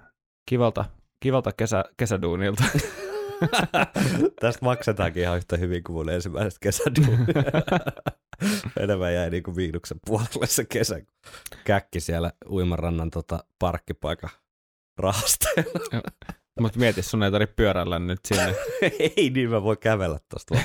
kivalta, 0.49 0.85
kivalta 1.23 1.53
kesä, 1.53 1.85
kesäduunilta. 1.97 2.65
Tästä 4.41 4.65
maksetaankin 4.65 5.23
ihan 5.23 5.37
yhtä 5.37 5.57
hyvin 5.57 5.85
kuin 5.85 5.97
mun 5.97 6.11
ensimmäisestä 6.11 6.59
kesäduunia. 6.61 7.53
Enemmän 8.81 9.15
jäi 9.15 9.31
niinku 9.31 9.57
viiduksen 9.57 10.01
puolelle 10.07 10.47
se 10.47 10.65
kesä, 10.65 11.01
käkki 11.65 12.01
siellä 12.01 12.33
uimarannan 12.49 13.11
tota 13.11 13.45
parkkipaikan 13.59 14.31
rahasteella. 14.99 15.81
Mutta 16.61 16.79
mieti, 16.79 17.03
sun 17.03 17.23
ei 17.23 17.31
tarvitse 17.31 17.55
pyörällä 17.55 17.99
nyt 17.99 18.21
sinne. 18.27 18.55
ei 19.17 19.31
niin, 19.35 19.51
mä 19.51 19.63
voin 19.63 19.79
kävellä 19.79 20.19
tosta 20.29 20.59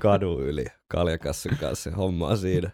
kadun 0.00 0.42
yli 0.42 0.64
kaljakassin 0.88 1.56
kanssa 1.56 1.90
hommaa 1.90 2.36
siinä. 2.36 2.70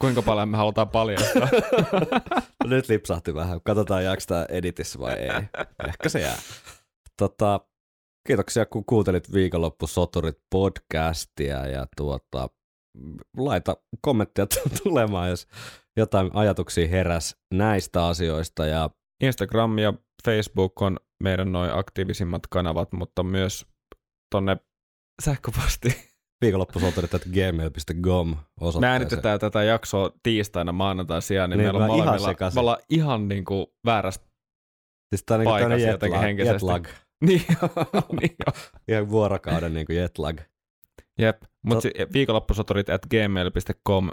Kuinka 0.00 0.22
paljon 0.22 0.48
me 0.48 0.56
halutaan 0.56 0.88
paljastaa. 0.88 1.48
No 2.64 2.70
Nyt 2.70 2.88
lipsahti 2.88 3.34
vähän. 3.34 3.60
Katsotaan, 3.64 4.04
jääkö 4.04 4.22
tämä 4.26 4.46
editissä 4.48 4.98
vai 4.98 5.14
ei. 5.14 5.30
Ehkä 5.88 6.08
se 6.08 6.20
jää. 6.20 6.38
Tota, 7.18 7.60
kiitoksia, 8.26 8.66
kun 8.66 8.84
kuuntelit 8.84 9.32
viikonloppu 9.32 9.86
Soturit 9.86 10.38
podcastia 10.50 11.66
ja 11.66 11.86
tuota, 11.96 12.48
laita 13.36 13.76
kommenttia 14.00 14.46
tulemaan, 14.82 15.30
jos 15.30 15.46
jotain 15.96 16.30
ajatuksia 16.34 16.88
heräs 16.88 17.36
näistä 17.54 18.06
asioista. 18.06 18.66
Ja 18.66 18.90
Instagram 19.22 19.78
ja 19.78 19.94
Facebook 20.24 20.82
on 20.82 20.96
meidän 21.22 21.52
noin 21.52 21.70
aktiivisimmat 21.74 22.42
kanavat, 22.50 22.92
mutta 22.92 23.22
myös 23.22 23.66
tonne 24.30 24.56
sähköposti. 26.44 26.80
viikonloppusoturit.gmail.com 27.20 28.28
Me 28.28 28.36
osoitteeseen. 28.60 28.92
äänitetään 28.92 29.40
tätä 29.40 29.62
jaksoa 29.62 30.10
tiistaina 30.22 30.72
maanantai 30.72 31.22
sijaan, 31.22 31.50
niin, 31.50 31.58
Niin, 31.58 31.66
meillä 31.66 31.78
on 31.78 31.84
ihan 31.90 31.98
molemmilla, 31.98 32.28
sekaisin. 32.28 32.56
me 32.56 32.60
ollaan 32.60 32.78
ihan 32.90 33.28
niinku 33.28 33.74
väärästä. 33.86 34.26
Siis 35.14 35.24
tää 35.26 35.34
on 35.34 35.40
niinku 35.40 35.50
paikassa 35.52 35.68
tämmönen 35.68 35.90
jotenkin 35.90 36.14
jetlag, 36.16 36.22
henkisesti. 36.26 36.54
jetlag. 36.66 36.86
Niin, 37.26 37.42
niin 38.20 38.36
jo. 38.46 38.52
Ihan 38.88 39.10
vuorokauden 39.10 39.74
niinku 39.74 39.92
jetlag. 39.92 40.40
Jep, 41.18 41.42
mutta 41.64 41.78
Tot- 41.78 41.82
si- 41.82 42.12
viikonloppusoturit 42.12 42.88
at 42.88 43.06
gmail.com, 43.10 44.10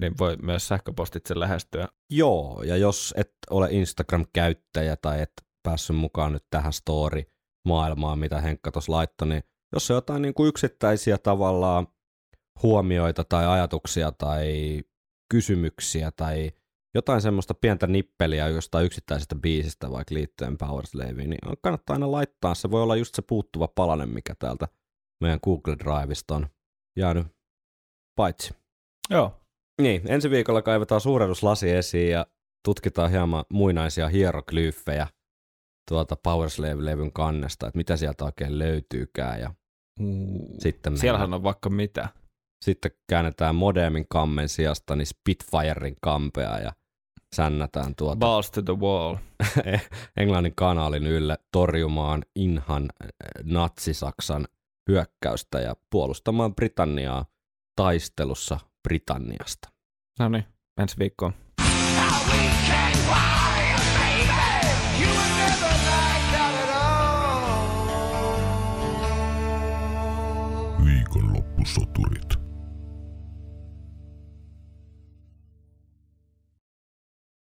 niin 0.00 0.14
voi 0.18 0.36
myös 0.42 0.68
sähköpostitse 0.68 1.38
lähestyä. 1.40 1.88
Joo, 2.10 2.62
ja 2.62 2.76
jos 2.76 3.14
et 3.16 3.32
ole 3.50 3.68
Instagram-käyttäjä 3.70 4.96
tai 4.96 5.20
et 5.20 5.32
päässyt 5.62 5.96
mukaan 5.96 6.32
nyt 6.32 6.44
tähän 6.50 6.72
story-maailmaan, 6.72 8.18
mitä 8.18 8.40
Henkka 8.40 8.70
tuossa 8.70 8.92
laittoi, 8.92 9.28
niin 9.28 9.42
jos 9.72 9.90
on 9.90 9.94
jotain 9.94 10.22
niin 10.22 10.34
kuin 10.34 10.48
yksittäisiä 10.48 11.18
tavallaan 11.18 11.86
huomioita 12.62 13.24
tai 13.24 13.46
ajatuksia 13.46 14.12
tai 14.12 14.80
kysymyksiä 15.30 16.10
tai 16.16 16.50
jotain 16.94 17.20
semmoista 17.20 17.54
pientä 17.54 17.86
nippeliä 17.86 18.48
jostain 18.48 18.86
yksittäisestä 18.86 19.34
biisistä 19.34 19.90
vaikka 19.90 20.14
liittyen 20.14 20.58
Power 20.58 20.86
Slaveen, 20.86 21.30
niin 21.30 21.38
kannattaa 21.62 21.94
aina 21.94 22.12
laittaa. 22.12 22.54
Se 22.54 22.70
voi 22.70 22.82
olla 22.82 22.96
just 22.96 23.14
se 23.14 23.22
puuttuva 23.22 23.68
palanen, 23.68 24.08
mikä 24.08 24.34
täältä 24.38 24.68
meidän 25.20 25.40
Google 25.44 25.76
Drivesta 25.78 26.34
on 26.34 26.46
jäänyt 26.96 27.26
paitsi. 28.16 28.54
Joo. 29.10 29.36
Niin, 29.82 30.02
ensi 30.06 30.30
viikolla 30.30 30.62
kaivetaan 30.62 31.00
suurennuslasi 31.00 31.70
esiin 31.70 32.10
ja 32.10 32.26
tutkitaan 32.64 33.10
hieman 33.10 33.44
muinaisia 33.52 34.08
hieroglyffejä 34.08 35.06
tuolta 35.88 36.16
Powerslave-levyn 36.16 37.12
kannesta, 37.12 37.66
että 37.66 37.76
mitä 37.76 37.96
sieltä 37.96 38.24
oikein 38.24 38.58
löytyykään. 38.58 39.40
Ja 39.40 39.54
Uh, 40.00 40.54
sitten, 40.58 40.98
Siellähän 40.98 41.34
on 41.34 41.42
vaikka 41.42 41.70
mitä. 41.70 42.08
sitten 42.64 42.90
käännetään 43.10 43.54
modemin 43.54 44.06
kammen 44.08 44.48
sijasta 44.48 44.96
niin 44.96 45.06
Spitfirein 45.06 45.96
kampea 46.02 46.58
ja 46.58 46.72
sännätään 47.36 47.94
tuota 47.94 48.16
Balls 48.16 48.50
to 48.50 48.62
the 48.62 48.76
wall. 48.78 49.16
Englannin 50.20 50.54
kanaalin 50.54 51.06
ylle 51.06 51.38
torjumaan 51.52 52.22
Inhan 52.36 52.82
äh, 53.04 53.08
natsisaksan 53.44 54.48
hyökkäystä 54.90 55.60
ja 55.60 55.76
puolustamaan 55.90 56.54
Britanniaa 56.54 57.24
taistelussa 57.76 58.60
Britanniasta. 58.88 59.68
No 60.18 60.28
niin, 60.28 60.44
ensi 60.80 60.98
viikkoon. 60.98 61.34
культуры. 72.00 72.29